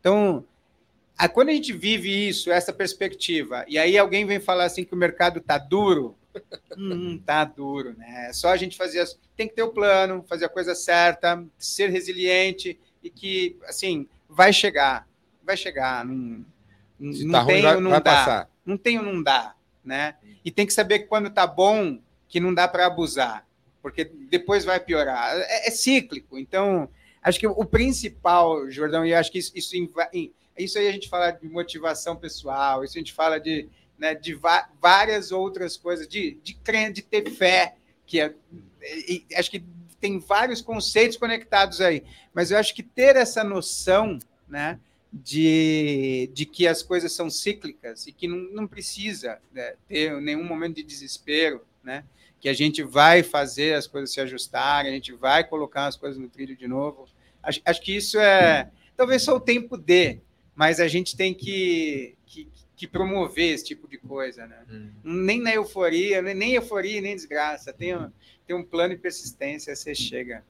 Então, 0.00 0.44
a, 1.16 1.28
quando 1.28 1.48
a 1.48 1.52
gente 1.52 1.72
vive 1.72 2.28
isso, 2.28 2.50
essa 2.50 2.72
perspectiva, 2.72 3.64
e 3.66 3.76
aí 3.78 3.98
alguém 3.98 4.24
vem 4.24 4.38
falar 4.38 4.64
assim 4.64 4.84
que 4.84 4.94
o 4.94 4.96
mercado 4.96 5.40
tá 5.40 5.58
duro, 5.58 6.16
hum, 6.78 7.20
tá 7.24 7.44
duro, 7.44 7.94
né? 7.98 8.28
É 8.28 8.32
só 8.32 8.50
a 8.50 8.56
gente 8.56 8.76
fazer, 8.76 9.00
as, 9.00 9.18
tem 9.36 9.48
que 9.48 9.54
ter 9.54 9.62
o 9.62 9.72
plano, 9.72 10.24
fazer 10.28 10.44
a 10.44 10.48
coisa 10.48 10.74
certa, 10.74 11.44
ser 11.58 11.90
resiliente 11.90 12.78
e 13.02 13.10
que, 13.10 13.56
assim, 13.64 14.08
vai 14.28 14.52
chegar, 14.52 15.08
vai 15.42 15.56
chegar. 15.56 16.04
Não, 16.04 16.44
Se 17.12 17.24
não 17.24 17.32
tá 17.32 17.40
ruim, 17.40 17.54
tem 17.54 17.62
vai, 17.62 17.74
ou 17.74 17.80
não 17.80 17.90
vai 17.90 18.00
dá. 18.00 18.14
passar. 18.14 18.50
Não 18.64 18.76
tem 18.76 18.98
ou 18.98 19.04
não 19.04 19.20
dá, 19.20 19.54
né? 19.84 20.14
E 20.44 20.50
tem 20.50 20.66
que 20.66 20.72
saber 20.72 21.00
que 21.00 21.06
quando 21.06 21.30
tá 21.30 21.46
bom, 21.46 21.98
que 22.28 22.40
não 22.40 22.52
dá 22.52 22.68
para 22.68 22.86
abusar, 22.86 23.46
porque 23.80 24.04
depois 24.04 24.64
vai 24.64 24.78
piorar. 24.78 25.36
É, 25.36 25.68
é 25.68 25.70
cíclico. 25.70 26.38
Então, 26.38 26.88
acho 27.22 27.38
que 27.38 27.46
o 27.46 27.64
principal, 27.64 28.70
Jordão, 28.70 29.04
e 29.04 29.14
acho 29.14 29.32
que 29.32 29.38
isso, 29.38 29.52
isso, 29.54 29.74
isso 30.58 30.78
aí 30.78 30.88
a 30.88 30.92
gente 30.92 31.08
fala 31.08 31.30
de 31.30 31.48
motivação 31.48 32.16
pessoal, 32.16 32.84
isso 32.84 32.96
a 32.96 33.00
gente 33.00 33.12
fala 33.12 33.38
de, 33.38 33.68
né, 33.98 34.14
de 34.14 34.38
várias 34.80 35.32
outras 35.32 35.76
coisas, 35.76 36.06
de, 36.06 36.38
de 36.42 36.54
crer, 36.54 36.92
de 36.92 37.02
ter 37.02 37.30
fé, 37.30 37.74
que 38.06 38.20
é, 38.20 38.34
acho 39.36 39.50
que 39.50 39.64
tem 40.00 40.18
vários 40.18 40.60
conceitos 40.60 41.16
conectados 41.16 41.80
aí, 41.80 42.04
mas 42.32 42.50
eu 42.50 42.58
acho 42.58 42.74
que 42.74 42.82
ter 42.82 43.16
essa 43.16 43.42
noção, 43.42 44.18
né, 44.48 44.78
de, 45.12 46.30
de 46.32 46.44
que 46.44 46.66
as 46.66 46.82
coisas 46.82 47.12
são 47.12 47.30
cíclicas 47.30 48.06
e 48.06 48.12
que 48.12 48.28
não, 48.28 48.36
não 48.52 48.66
precisa 48.66 49.40
né, 49.52 49.74
ter 49.88 50.20
nenhum 50.20 50.44
momento 50.44 50.76
de 50.76 50.82
desespero, 50.82 51.64
né? 51.82 52.04
Que 52.40 52.48
a 52.48 52.52
gente 52.54 52.82
vai 52.82 53.22
fazer 53.22 53.74
as 53.74 53.86
coisas 53.86 54.12
se 54.12 54.20
ajustarem, 54.20 54.90
a 54.90 54.94
gente 54.94 55.12
vai 55.12 55.42
colocar 55.44 55.86
as 55.86 55.96
coisas 55.96 56.18
no 56.18 56.28
trilho 56.28 56.56
de 56.56 56.68
novo. 56.68 57.06
Acho, 57.42 57.60
acho 57.64 57.80
que 57.82 57.96
isso 57.96 58.18
é 58.18 58.70
talvez 58.96 59.22
só 59.22 59.36
o 59.36 59.40
tempo 59.40 59.76
dê, 59.76 60.18
mas 60.54 60.80
a 60.80 60.88
gente 60.88 61.16
tem 61.16 61.32
que, 61.34 62.14
que, 62.26 62.48
que 62.76 62.86
promover 62.86 63.54
esse 63.54 63.64
tipo 63.64 63.88
de 63.88 63.96
coisa, 63.98 64.46
né? 64.46 64.58
Nem 65.04 65.40
na 65.40 65.52
euforia, 65.54 66.20
nem, 66.22 66.34
nem 66.34 66.52
euforia, 66.54 67.00
nem 67.00 67.14
desgraça. 67.14 67.72
Tem, 67.72 67.96
um- 67.96 68.10
tem 68.46 68.54
um 68.56 68.64
plano 68.64 68.94
e 68.94 68.96
persistência, 68.98 69.74
você 69.74 69.94
chega. 69.94 70.44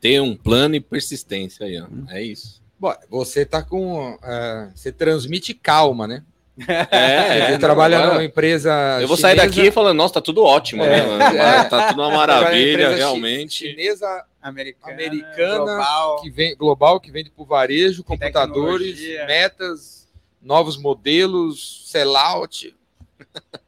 Ter 0.00 0.20
um 0.20 0.36
plano 0.36 0.76
e 0.76 0.80
persistência 0.80 1.66
aí, 1.66 1.80
ó. 1.80 1.88
É 2.10 2.22
isso. 2.22 2.62
Bom, 2.78 2.94
você 3.10 3.44
tá 3.44 3.62
com. 3.64 4.16
ah, 4.22 4.70
você 4.74 4.92
transmite 4.92 5.52
calma, 5.54 6.06
né? 6.06 6.24
É, 6.66 7.46
você 7.46 7.52
não, 7.52 7.58
trabalha 7.58 8.06
numa 8.06 8.24
empresa. 8.24 8.98
Eu 9.00 9.06
vou 9.08 9.16
sair 9.16 9.38
chinesa- 9.38 9.56
daqui 9.56 9.70
falando, 9.70 9.96
nossa, 9.96 10.14
tá 10.14 10.20
tudo 10.20 10.42
ótimo, 10.42 10.82
É. 10.84 10.88
né? 11.06 11.24
Agora 11.24 11.64
Tá 11.70 11.88
tudo 11.88 12.02
uma 12.02 12.10
maravilha, 12.16 12.94
realmente. 12.96 13.68
Chinesa 13.68 14.24
Americana, 14.42 14.92
Americana, 14.94 15.58
global. 15.64 16.20
que 16.22 16.30
vem, 16.30 16.56
global, 16.56 17.00
que 17.00 17.10
vende 17.10 17.30
por 17.30 17.46
varejo, 17.46 18.02
computadores, 18.02 18.96
Tecnologia. 18.98 19.26
metas, 19.26 20.08
novos 20.42 20.76
modelos, 20.76 21.84
sellout. 21.90 22.74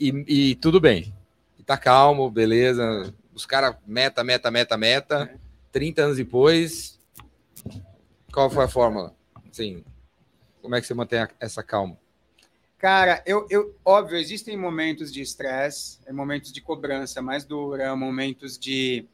E, 0.00 0.24
e 0.28 0.54
tudo 0.54 0.78
bem. 0.80 1.12
E 1.58 1.62
tá 1.64 1.76
calmo, 1.76 2.30
beleza. 2.30 3.12
Os 3.34 3.44
caras, 3.44 3.74
meta, 3.84 4.22
meta, 4.22 4.48
meta, 4.48 4.76
meta. 4.76 5.30
30 5.72 6.02
anos 6.02 6.16
depois, 6.18 7.00
qual 8.32 8.48
foi 8.48 8.64
a 8.64 8.68
fórmula? 8.68 9.12
Assim, 9.50 9.82
como 10.62 10.76
é 10.76 10.80
que 10.80 10.86
você 10.86 10.94
mantém 10.94 11.18
a- 11.18 11.28
essa 11.40 11.64
calma? 11.64 11.96
Cara, 12.78 13.20
eu, 13.26 13.44
eu, 13.50 13.74
óbvio, 13.84 14.16
existem 14.16 14.56
momentos 14.56 15.12
de 15.12 15.20
estresse, 15.20 15.98
é 16.06 16.12
momentos 16.12 16.52
de 16.52 16.60
cobrança 16.60 17.20
mais 17.20 17.44
dura, 17.44 17.96
momentos 17.96 18.56
de, 18.56 19.04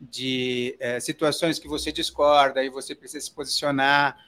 de 0.00 0.76
eh, 0.80 0.98
situações 0.98 1.60
que 1.60 1.68
você 1.68 1.92
discorda 1.92 2.64
e 2.64 2.68
você 2.68 2.92
precisa 2.92 3.24
se 3.24 3.30
posicionar. 3.30 4.18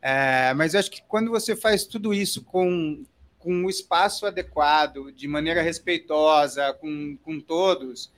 Eh, 0.00 0.54
mas 0.54 0.72
eu 0.72 0.80
acho 0.80 0.90
que 0.90 1.02
quando 1.02 1.30
você 1.30 1.54
faz 1.54 1.84
tudo 1.84 2.14
isso 2.14 2.42
com, 2.42 3.04
com 3.38 3.66
o 3.66 3.68
espaço 3.68 4.24
adequado, 4.24 5.12
de 5.12 5.28
maneira 5.28 5.60
respeitosa, 5.60 6.72
com, 6.80 7.18
com 7.22 7.38
todos, 7.40 8.10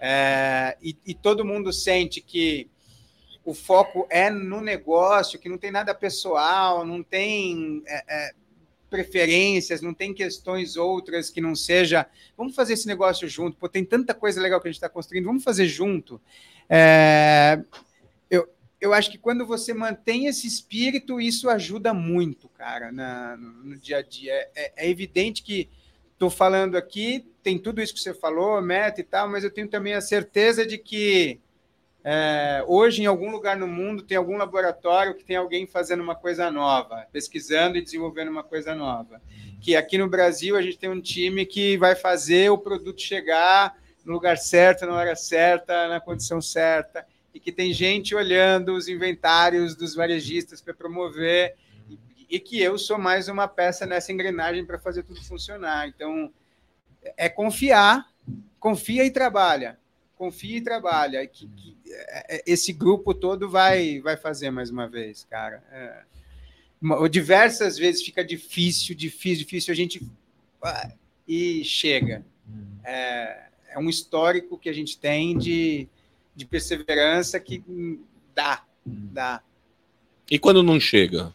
eh, 0.00 0.76
e, 0.82 0.96
e 1.06 1.14
todo 1.14 1.44
mundo 1.44 1.72
sente 1.72 2.20
que 2.20 2.68
o 3.44 3.54
foco 3.54 4.08
é 4.10 4.28
no 4.28 4.60
negócio, 4.60 5.38
que 5.38 5.48
não 5.48 5.56
tem 5.56 5.70
nada 5.70 5.94
pessoal, 5.94 6.84
não 6.84 7.00
tem 7.00 7.80
eh, 7.86 8.04
eh, 8.08 8.34
preferências, 8.88 9.80
não 9.80 9.94
tem 9.94 10.12
questões 10.14 10.76
outras 10.76 11.30
que 11.30 11.40
não 11.40 11.54
seja. 11.54 12.06
Vamos 12.36 12.54
fazer 12.54 12.74
esse 12.74 12.86
negócio 12.86 13.28
junto. 13.28 13.56
Pô, 13.56 13.68
tem 13.68 13.84
tanta 13.84 14.14
coisa 14.14 14.40
legal 14.40 14.60
que 14.60 14.68
a 14.68 14.70
gente 14.70 14.76
está 14.76 14.88
construindo. 14.88 15.26
Vamos 15.26 15.44
fazer 15.44 15.66
junto. 15.66 16.20
É, 16.68 17.62
eu, 18.30 18.48
eu 18.80 18.92
acho 18.92 19.10
que 19.10 19.18
quando 19.18 19.46
você 19.46 19.72
mantém 19.72 20.26
esse 20.26 20.46
espírito, 20.46 21.20
isso 21.20 21.48
ajuda 21.48 21.92
muito, 21.94 22.48
cara, 22.50 22.92
na- 22.92 23.36
no, 23.36 23.52
no 23.64 23.76
dia 23.76 23.98
a 23.98 24.02
dia. 24.02 24.32
É, 24.54 24.72
é- 24.76 24.90
evidente 24.90 25.42
que 25.42 25.68
estou 26.12 26.30
falando 26.30 26.76
aqui, 26.76 27.24
tem 27.42 27.58
tudo 27.58 27.80
isso 27.80 27.94
que 27.94 28.00
você 28.00 28.12
falou, 28.12 28.60
meta 28.60 29.00
e 29.00 29.04
tal, 29.04 29.28
mas 29.28 29.44
eu 29.44 29.50
tenho 29.50 29.68
também 29.68 29.94
a 29.94 30.00
certeza 30.00 30.66
de 30.66 30.76
que 30.76 31.38
é, 32.10 32.64
hoje, 32.66 33.02
em 33.02 33.04
algum 33.04 33.30
lugar 33.30 33.54
no 33.54 33.66
mundo, 33.66 34.02
tem 34.02 34.16
algum 34.16 34.38
laboratório 34.38 35.14
que 35.14 35.22
tem 35.22 35.36
alguém 35.36 35.66
fazendo 35.66 36.02
uma 36.02 36.14
coisa 36.14 36.50
nova, 36.50 37.06
pesquisando 37.12 37.76
e 37.76 37.82
desenvolvendo 37.82 38.30
uma 38.30 38.42
coisa 38.42 38.74
nova. 38.74 39.20
Que 39.60 39.76
aqui 39.76 39.98
no 39.98 40.08
Brasil 40.08 40.56
a 40.56 40.62
gente 40.62 40.78
tem 40.78 40.88
um 40.88 41.02
time 41.02 41.44
que 41.44 41.76
vai 41.76 41.94
fazer 41.94 42.48
o 42.48 42.56
produto 42.56 43.02
chegar 43.02 43.76
no 44.06 44.14
lugar 44.14 44.38
certo, 44.38 44.86
na 44.86 44.94
hora 44.94 45.14
certa, 45.14 45.86
na 45.86 46.00
condição 46.00 46.40
certa, 46.40 47.06
e 47.34 47.38
que 47.38 47.52
tem 47.52 47.74
gente 47.74 48.14
olhando 48.14 48.74
os 48.74 48.88
inventários 48.88 49.76
dos 49.76 49.94
varejistas 49.94 50.62
para 50.62 50.72
promover, 50.72 51.56
e, 51.90 51.98
e 52.36 52.40
que 52.40 52.58
eu 52.58 52.78
sou 52.78 52.96
mais 52.96 53.28
uma 53.28 53.46
peça 53.46 53.84
nessa 53.84 54.10
engrenagem 54.10 54.64
para 54.64 54.78
fazer 54.78 55.02
tudo 55.02 55.22
funcionar. 55.22 55.86
Então, 55.86 56.32
é 57.18 57.28
confiar, 57.28 58.06
confia 58.58 59.04
e 59.04 59.10
trabalha 59.10 59.78
confia 60.18 60.58
e 60.58 60.60
trabalha. 60.60 61.26
Que, 61.26 61.46
que, 61.46 61.76
é, 61.86 62.36
é, 62.36 62.42
esse 62.46 62.72
grupo 62.72 63.14
todo 63.14 63.48
vai, 63.48 64.00
vai 64.00 64.16
fazer 64.16 64.50
mais 64.50 64.68
uma 64.68 64.88
vez, 64.88 65.24
cara. 65.24 65.62
É, 65.70 66.02
diversas 67.08 67.78
vezes 67.78 68.02
fica 68.02 68.24
difícil, 68.24 68.94
difícil, 68.94 69.44
difícil. 69.44 69.72
A 69.72 69.76
gente 69.76 70.02
e 71.26 71.62
chega. 71.64 72.24
É, 72.82 73.48
é 73.70 73.78
um 73.78 73.88
histórico 73.88 74.58
que 74.58 74.68
a 74.68 74.72
gente 74.72 74.98
tem 74.98 75.36
de, 75.36 75.86
de 76.34 76.46
perseverança 76.46 77.38
que 77.38 77.62
dá, 78.34 78.64
dá. 78.84 79.42
E 80.30 80.38
quando 80.38 80.62
não 80.62 80.80
chega? 80.80 81.34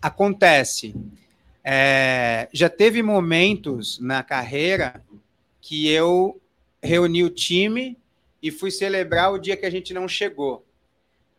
Acontece. 0.00 0.94
É, 1.62 2.48
já 2.52 2.70
teve 2.70 3.02
momentos 3.02 3.98
na 4.00 4.22
carreira 4.22 5.04
que 5.60 5.88
eu 5.88 6.40
reuni 6.82 7.22
o 7.22 7.30
time 7.30 7.98
e 8.42 8.50
fui 8.50 8.70
celebrar 8.70 9.32
o 9.32 9.38
dia 9.38 9.56
que 9.56 9.66
a 9.66 9.70
gente 9.70 9.92
não 9.92 10.08
chegou. 10.08 10.64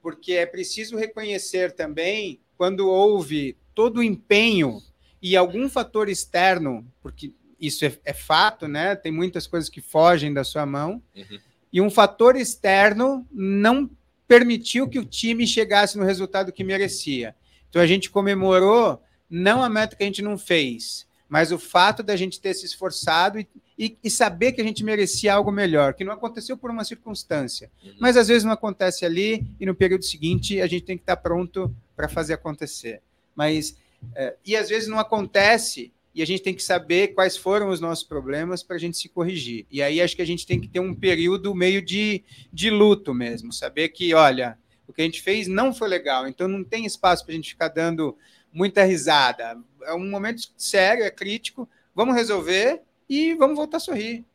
Porque 0.02 0.34
é 0.34 0.46
preciso 0.46 0.98
reconhecer 0.98 1.72
também 1.72 2.40
quando 2.58 2.90
houve 2.90 3.56
todo 3.74 3.98
o 3.98 4.04
empenho 4.04 4.82
e 5.22 5.36
algum 5.36 5.70
fator 5.70 6.10
externo, 6.10 6.86
porque 7.02 7.32
isso 7.60 7.86
é, 7.86 7.96
é 8.04 8.14
fato, 8.14 8.68
né? 8.68 8.96
Tem 8.96 9.12
muitas 9.12 9.46
coisas 9.46 9.70
que 9.70 9.82
fogem 9.82 10.34
da 10.34 10.44
sua 10.44 10.66
mão, 10.66 11.02
Uhum. 11.16 11.40
e 11.72 11.80
um 11.80 11.90
fator 11.90 12.36
externo 12.36 13.26
não 13.32 13.90
permitiu 14.28 14.88
que 14.88 14.98
o 14.98 15.06
time 15.06 15.46
chegasse 15.46 15.98
no 15.98 16.04
resultado 16.04 16.52
que 16.52 16.64
merecia. 16.64 17.36
Então 17.70 17.82
a 17.82 17.86
gente 17.88 18.10
comemorou 18.10 19.02
não 19.30 19.64
a 19.64 19.70
meta 19.70 19.96
que 19.96 20.04
a 20.04 20.06
gente 20.06 20.22
não 20.22 20.38
fez, 20.38 21.06
mas 21.32 21.50
o 21.54 21.58
fato 21.58 22.04
da 22.04 22.18
gente 22.18 22.42
ter 22.42 22.54
se 22.54 22.66
esforçado 22.66 23.40
e, 23.40 23.48
e- 23.80 23.98
e 24.04 24.10
saber 24.10 24.52
que 24.52 24.60
a 24.60 24.64
gente 24.66 24.84
merecia 24.84 25.34
algo 25.34 25.50
melhor, 25.50 25.94
que 25.94 26.04
não 26.04 26.12
aconteceu 26.12 26.58
por 26.58 26.70
uma 26.70 26.84
circunstância. 26.84 27.72
Uhum. 27.82 27.96
Mas 28.02 28.18
às 28.18 28.28
vezes 28.28 28.44
não 28.44 28.52
acontece 28.52 29.06
ali 29.06 29.48
e 29.58 29.66
no 29.66 29.74
período 29.74 30.04
seguinte 30.04 30.60
a 30.60 30.68
gente 30.68 30.84
tem 30.84 30.98
que 30.98 31.04
estar 31.04 31.16
pronto 31.16 31.74
para 31.96 32.10
fazer 32.10 32.34
acontecer. 32.34 33.02
Mas 33.34 33.78
é, 34.14 34.36
e 34.46 34.58
às 34.58 34.68
vezes 34.68 34.90
não 34.90 35.00
acontece 35.00 35.94
e 36.14 36.22
a 36.22 36.28
gente 36.28 36.44
tem 36.44 36.54
que 36.54 36.62
saber 36.62 37.14
quais 37.14 37.38
foram 37.38 37.70
os 37.70 37.80
nossos 37.80 38.04
problemas 38.04 38.62
para 38.62 38.76
a 38.76 38.80
gente 38.80 38.98
se 38.98 39.08
corrigir. 39.08 39.66
E 39.72 39.82
aí 39.82 40.02
acho 40.02 40.18
que 40.18 40.22
a 40.22 40.28
gente 40.28 40.46
tem 40.46 40.60
que 40.60 40.68
ter 40.68 40.82
um 40.82 40.94
período 40.94 41.56
meio 41.56 41.82
de, 41.82 42.26
de 42.52 42.70
luto 42.70 43.14
mesmo, 43.14 43.54
saber 43.54 43.88
que, 43.88 44.14
olha, 44.14 44.58
o 44.86 44.92
que 44.92 45.02
a 45.02 45.06
gente 45.06 45.22
fez 45.22 45.48
não 45.48 45.74
foi 45.74 45.88
legal, 45.88 46.28
então 46.28 46.50
não 46.50 46.62
tem 46.62 46.86
espaço 46.86 47.24
para 47.24 47.32
a 47.32 47.36
gente 47.38 47.52
ficar 47.52 47.70
dando 47.70 48.18
muita 48.52 48.84
risada. 48.84 49.58
É 49.84 49.94
um 49.94 50.10
momento 50.10 50.42
sério, 50.58 51.04
é 51.04 51.12
crítico, 51.12 51.68
vamos 51.94 52.16
resolver 52.16 52.82
e 53.10 53.34
vamos 53.36 53.56
voltar 53.56 53.78
a 53.78 53.82
sorrir. 53.82 54.26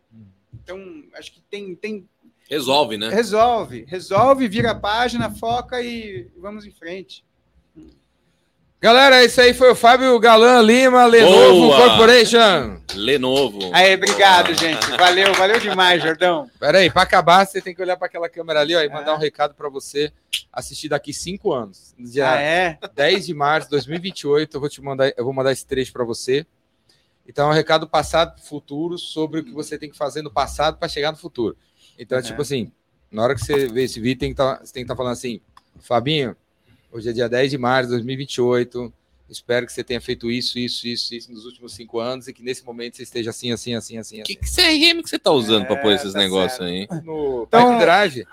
Então, 0.54 0.78
acho 1.14 1.32
que 1.32 1.40
tem, 1.42 1.74
tem 1.74 2.08
Resolve, 2.48 2.96
né? 2.96 3.08
resolve, 3.08 3.84
resolve, 3.88 4.46
vira 4.46 4.70
a 4.70 4.74
página, 4.74 5.30
foca 5.30 5.82
e 5.82 6.30
vamos 6.36 6.64
em 6.64 6.70
frente. 6.70 7.24
Galera, 8.80 9.24
esse 9.24 9.40
aí 9.40 9.54
foi 9.54 9.70
o 9.70 9.74
Fábio 9.74 10.18
Galan 10.20 10.60
Lima, 10.60 11.06
Lenovo 11.06 11.60
Boa! 11.60 11.76
Corporation. 11.88 12.78
Lenovo. 12.94 13.70
Aí, 13.72 13.94
obrigado, 13.94 14.52
gente. 14.54 14.86
Valeu, 14.98 15.32
valeu 15.34 15.58
demais, 15.58 16.02
Jordão. 16.02 16.48
Pera 16.60 16.78
aí, 16.78 16.90
para 16.90 17.02
acabar, 17.02 17.46
você 17.46 17.60
tem 17.62 17.74
que 17.74 17.80
olhar 17.80 17.96
para 17.96 18.06
aquela 18.06 18.28
câmera 18.28 18.60
ali 18.60 18.76
ó, 18.76 18.82
e 18.82 18.88
mandar 18.88 19.12
É. 19.12 19.14
um 19.14 19.18
recado 19.18 19.54
para 19.54 19.68
você 19.70 20.12
assistir 20.52 20.90
daqui 20.90 21.12
cinco 21.12 21.52
anos. 21.52 21.94
Dia 21.98 22.30
Ah, 22.30 22.40
é? 22.40 22.78
10 22.94 23.26
de 23.26 23.34
março 23.34 23.66
de 23.68 23.70
2028, 23.72 24.54
eu 24.56 24.60
vou 24.60 24.68
te 24.68 24.80
mandar, 24.82 25.10
eu 25.16 25.24
vou 25.24 25.32
mandar 25.32 25.52
esse 25.52 25.66
trecho 25.66 25.92
para 25.92 26.04
você. 26.04 26.46
Então, 27.26 27.48
é 27.48 27.50
um 27.50 27.54
recado 27.54 27.88
passado 27.88 28.38
futuro 28.42 28.98
sobre 28.98 29.40
o 29.40 29.44
que 29.44 29.52
você 29.52 29.78
tem 29.78 29.90
que 29.90 29.96
fazer 29.96 30.20
no 30.22 30.30
passado 30.30 30.76
para 30.76 30.86
chegar 30.86 31.10
no 31.10 31.18
futuro. 31.18 31.56
Então, 31.98 32.18
é 32.18 32.22
tipo 32.22 32.42
assim, 32.42 32.70
na 33.10 33.22
hora 33.24 33.34
que 33.34 33.40
você 33.40 33.66
vê 33.68 33.84
esse 33.84 33.98
vídeo, 33.98 34.20
tem 34.20 34.30
que 34.30 34.36
tá, 34.36 34.60
você 34.62 34.72
tem 34.72 34.82
que 34.82 34.84
estar 34.84 34.94
falando 34.96 35.14
assim, 35.14 35.40
Fabinho, 35.80 36.36
Hoje 36.96 37.10
é 37.10 37.12
dia 37.12 37.28
10 37.28 37.50
de 37.50 37.58
março 37.58 37.90
de 37.90 37.96
2028. 37.96 38.90
Espero 39.28 39.66
que 39.66 39.72
você 39.74 39.84
tenha 39.84 40.00
feito 40.00 40.30
isso, 40.30 40.58
isso, 40.58 40.88
isso, 40.88 41.14
isso 41.14 41.30
nos 41.30 41.44
últimos 41.44 41.74
cinco 41.74 41.98
anos 42.00 42.26
e 42.26 42.32
que 42.32 42.42
nesse 42.42 42.64
momento 42.64 42.96
você 42.96 43.02
esteja 43.02 43.28
assim, 43.28 43.52
assim, 43.52 43.74
assim, 43.74 43.98
assim. 43.98 44.22
Que, 44.22 44.38
assim. 44.40 44.62
que 44.72 44.90
CRM 44.94 45.02
que 45.02 45.10
você 45.10 45.18
tá 45.18 45.30
usando 45.30 45.66
pra 45.66 45.76
pôr 45.76 45.92
É, 45.92 45.96
esses 45.96 46.14
tá 46.14 46.18
negócios 46.18 46.58
aí? 46.66 46.88
No 47.04 47.44
Então- 47.46 47.72
Pipe 47.72 47.80
Drive. 47.80 48.24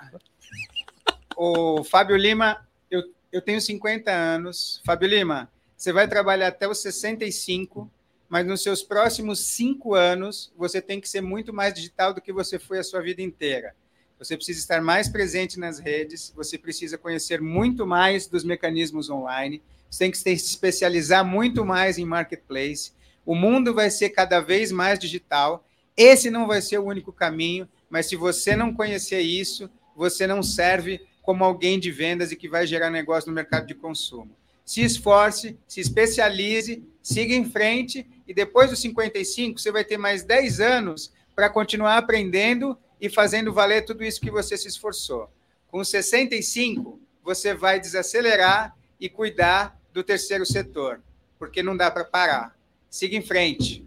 O 1.35 1.83
Fábio 1.83 2.15
Lima, 2.15 2.65
eu, 2.89 3.03
eu 3.33 3.41
tenho 3.41 3.59
50 3.59 4.09
anos. 4.09 4.81
Fábio 4.85 5.09
Lima, 5.09 5.51
você 5.75 5.91
vai 5.91 6.07
trabalhar 6.07 6.47
até 6.47 6.65
os 6.65 6.77
65, 6.77 7.91
mas 8.29 8.47
nos 8.47 8.63
seus 8.63 8.81
próximos 8.81 9.39
cinco 9.41 9.93
anos, 9.93 10.53
você 10.55 10.81
tem 10.81 11.01
que 11.01 11.09
ser 11.09 11.19
muito 11.19 11.51
mais 11.51 11.73
digital 11.73 12.13
do 12.13 12.21
que 12.21 12.31
você 12.31 12.57
foi 12.57 12.79
a 12.79 12.83
sua 12.83 13.01
vida 13.01 13.21
inteira. 13.21 13.75
Você 14.23 14.37
precisa 14.37 14.59
estar 14.59 14.81
mais 14.81 15.09
presente 15.09 15.59
nas 15.59 15.79
redes, 15.79 16.31
você 16.33 16.57
precisa 16.57 16.97
conhecer 16.97 17.41
muito 17.41 17.85
mais 17.85 18.25
dos 18.25 18.43
mecanismos 18.43 19.09
online, 19.09 19.61
você 19.89 20.05
tem 20.05 20.11
que 20.11 20.17
se 20.17 20.31
especializar 20.31 21.25
muito 21.25 21.65
mais 21.65 21.97
em 21.97 22.05
marketplace. 22.05 22.93
O 23.25 23.35
mundo 23.35 23.73
vai 23.73 23.89
ser 23.89 24.09
cada 24.11 24.39
vez 24.39 24.71
mais 24.71 24.97
digital. 24.97 25.67
Esse 25.95 26.29
não 26.29 26.47
vai 26.47 26.61
ser 26.61 26.79
o 26.79 26.85
único 26.85 27.11
caminho, 27.11 27.67
mas 27.89 28.07
se 28.07 28.15
você 28.15 28.55
não 28.55 28.73
conhecer 28.73 29.19
isso, 29.19 29.69
você 29.95 30.25
não 30.25 30.41
serve 30.41 31.01
como 31.21 31.43
alguém 31.43 31.79
de 31.79 31.91
vendas 31.91 32.31
e 32.31 32.35
que 32.35 32.49
vai 32.49 32.65
gerar 32.65 32.89
negócio 32.89 33.29
no 33.29 33.35
mercado 33.35 33.67
de 33.67 33.75
consumo. 33.75 34.31
Se 34.65 34.81
esforce, 34.81 35.57
se 35.67 35.81
especialize, 35.81 36.81
siga 37.01 37.35
em 37.35 37.45
frente 37.45 38.07
e 38.25 38.33
depois 38.33 38.69
dos 38.69 38.79
55 38.79 39.59
você 39.59 39.71
vai 39.71 39.83
ter 39.83 39.97
mais 39.97 40.23
10 40.23 40.61
anos 40.61 41.11
para 41.35 41.49
continuar 41.49 41.97
aprendendo 41.97 42.77
e 43.03 43.09
fazendo 43.09 43.51
valer 43.51 43.83
tudo 43.83 44.01
isso 44.01 44.21
que 44.21 44.31
você 44.31 44.55
se 44.55 44.69
esforçou. 44.69 45.29
Com 45.67 45.83
65, 45.83 46.97
você 47.21 47.53
vai 47.53 47.77
desacelerar 47.77 48.73
e 48.97 49.09
cuidar 49.09 49.77
do 49.91 50.01
terceiro 50.01 50.45
setor, 50.45 51.01
porque 51.37 51.61
não 51.61 51.75
dá 51.75 51.91
para 51.91 52.05
parar. 52.05 52.55
Siga 52.89 53.17
em 53.17 53.21
frente. 53.21 53.85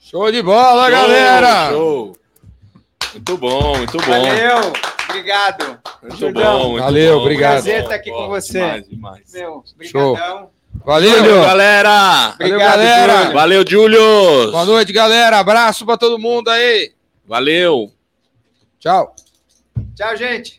Show 0.00 0.32
de 0.32 0.42
bola, 0.42 0.90
Show, 0.90 0.90
galera! 0.90 1.70
Show! 1.70 2.16
Muito 3.12 3.38
bom, 3.38 3.76
muito 3.76 3.98
bom. 3.98 4.04
Valeu, 4.04 4.72
obrigado. 5.08 5.80
Muito 6.02 6.16
Jordão. 6.16 6.58
bom, 6.58 6.70
muito 6.70 6.82
Valeu, 6.82 7.14
bom. 7.14 7.20
obrigado. 7.22 7.52
Prazer 7.52 7.82
estar 7.84 7.94
aqui 7.94 8.10
com 8.10 8.26
você. 8.26 8.58
Demais, 8.58 8.88
demais. 8.88 9.32
Meu, 9.32 9.64
Show. 9.84 10.14
brigadão. 10.14 10.50
Valeu! 10.84 11.12
Valeu, 11.12 11.42
galera! 11.42 11.90
Valeu, 11.90 12.34
Obrigado, 12.34 12.58
galera! 12.78 13.16
Júlio. 13.18 13.32
Valeu, 13.34 13.64
Julius! 13.68 14.50
Boa 14.50 14.64
noite, 14.64 14.92
galera! 14.92 15.38
Abraço 15.38 15.86
pra 15.86 15.96
todo 15.96 16.18
mundo 16.18 16.48
aí! 16.48 16.92
Valeu! 17.24 17.92
Tchau! 18.78 19.16
Tchau, 19.96 20.16
gente. 20.16 20.56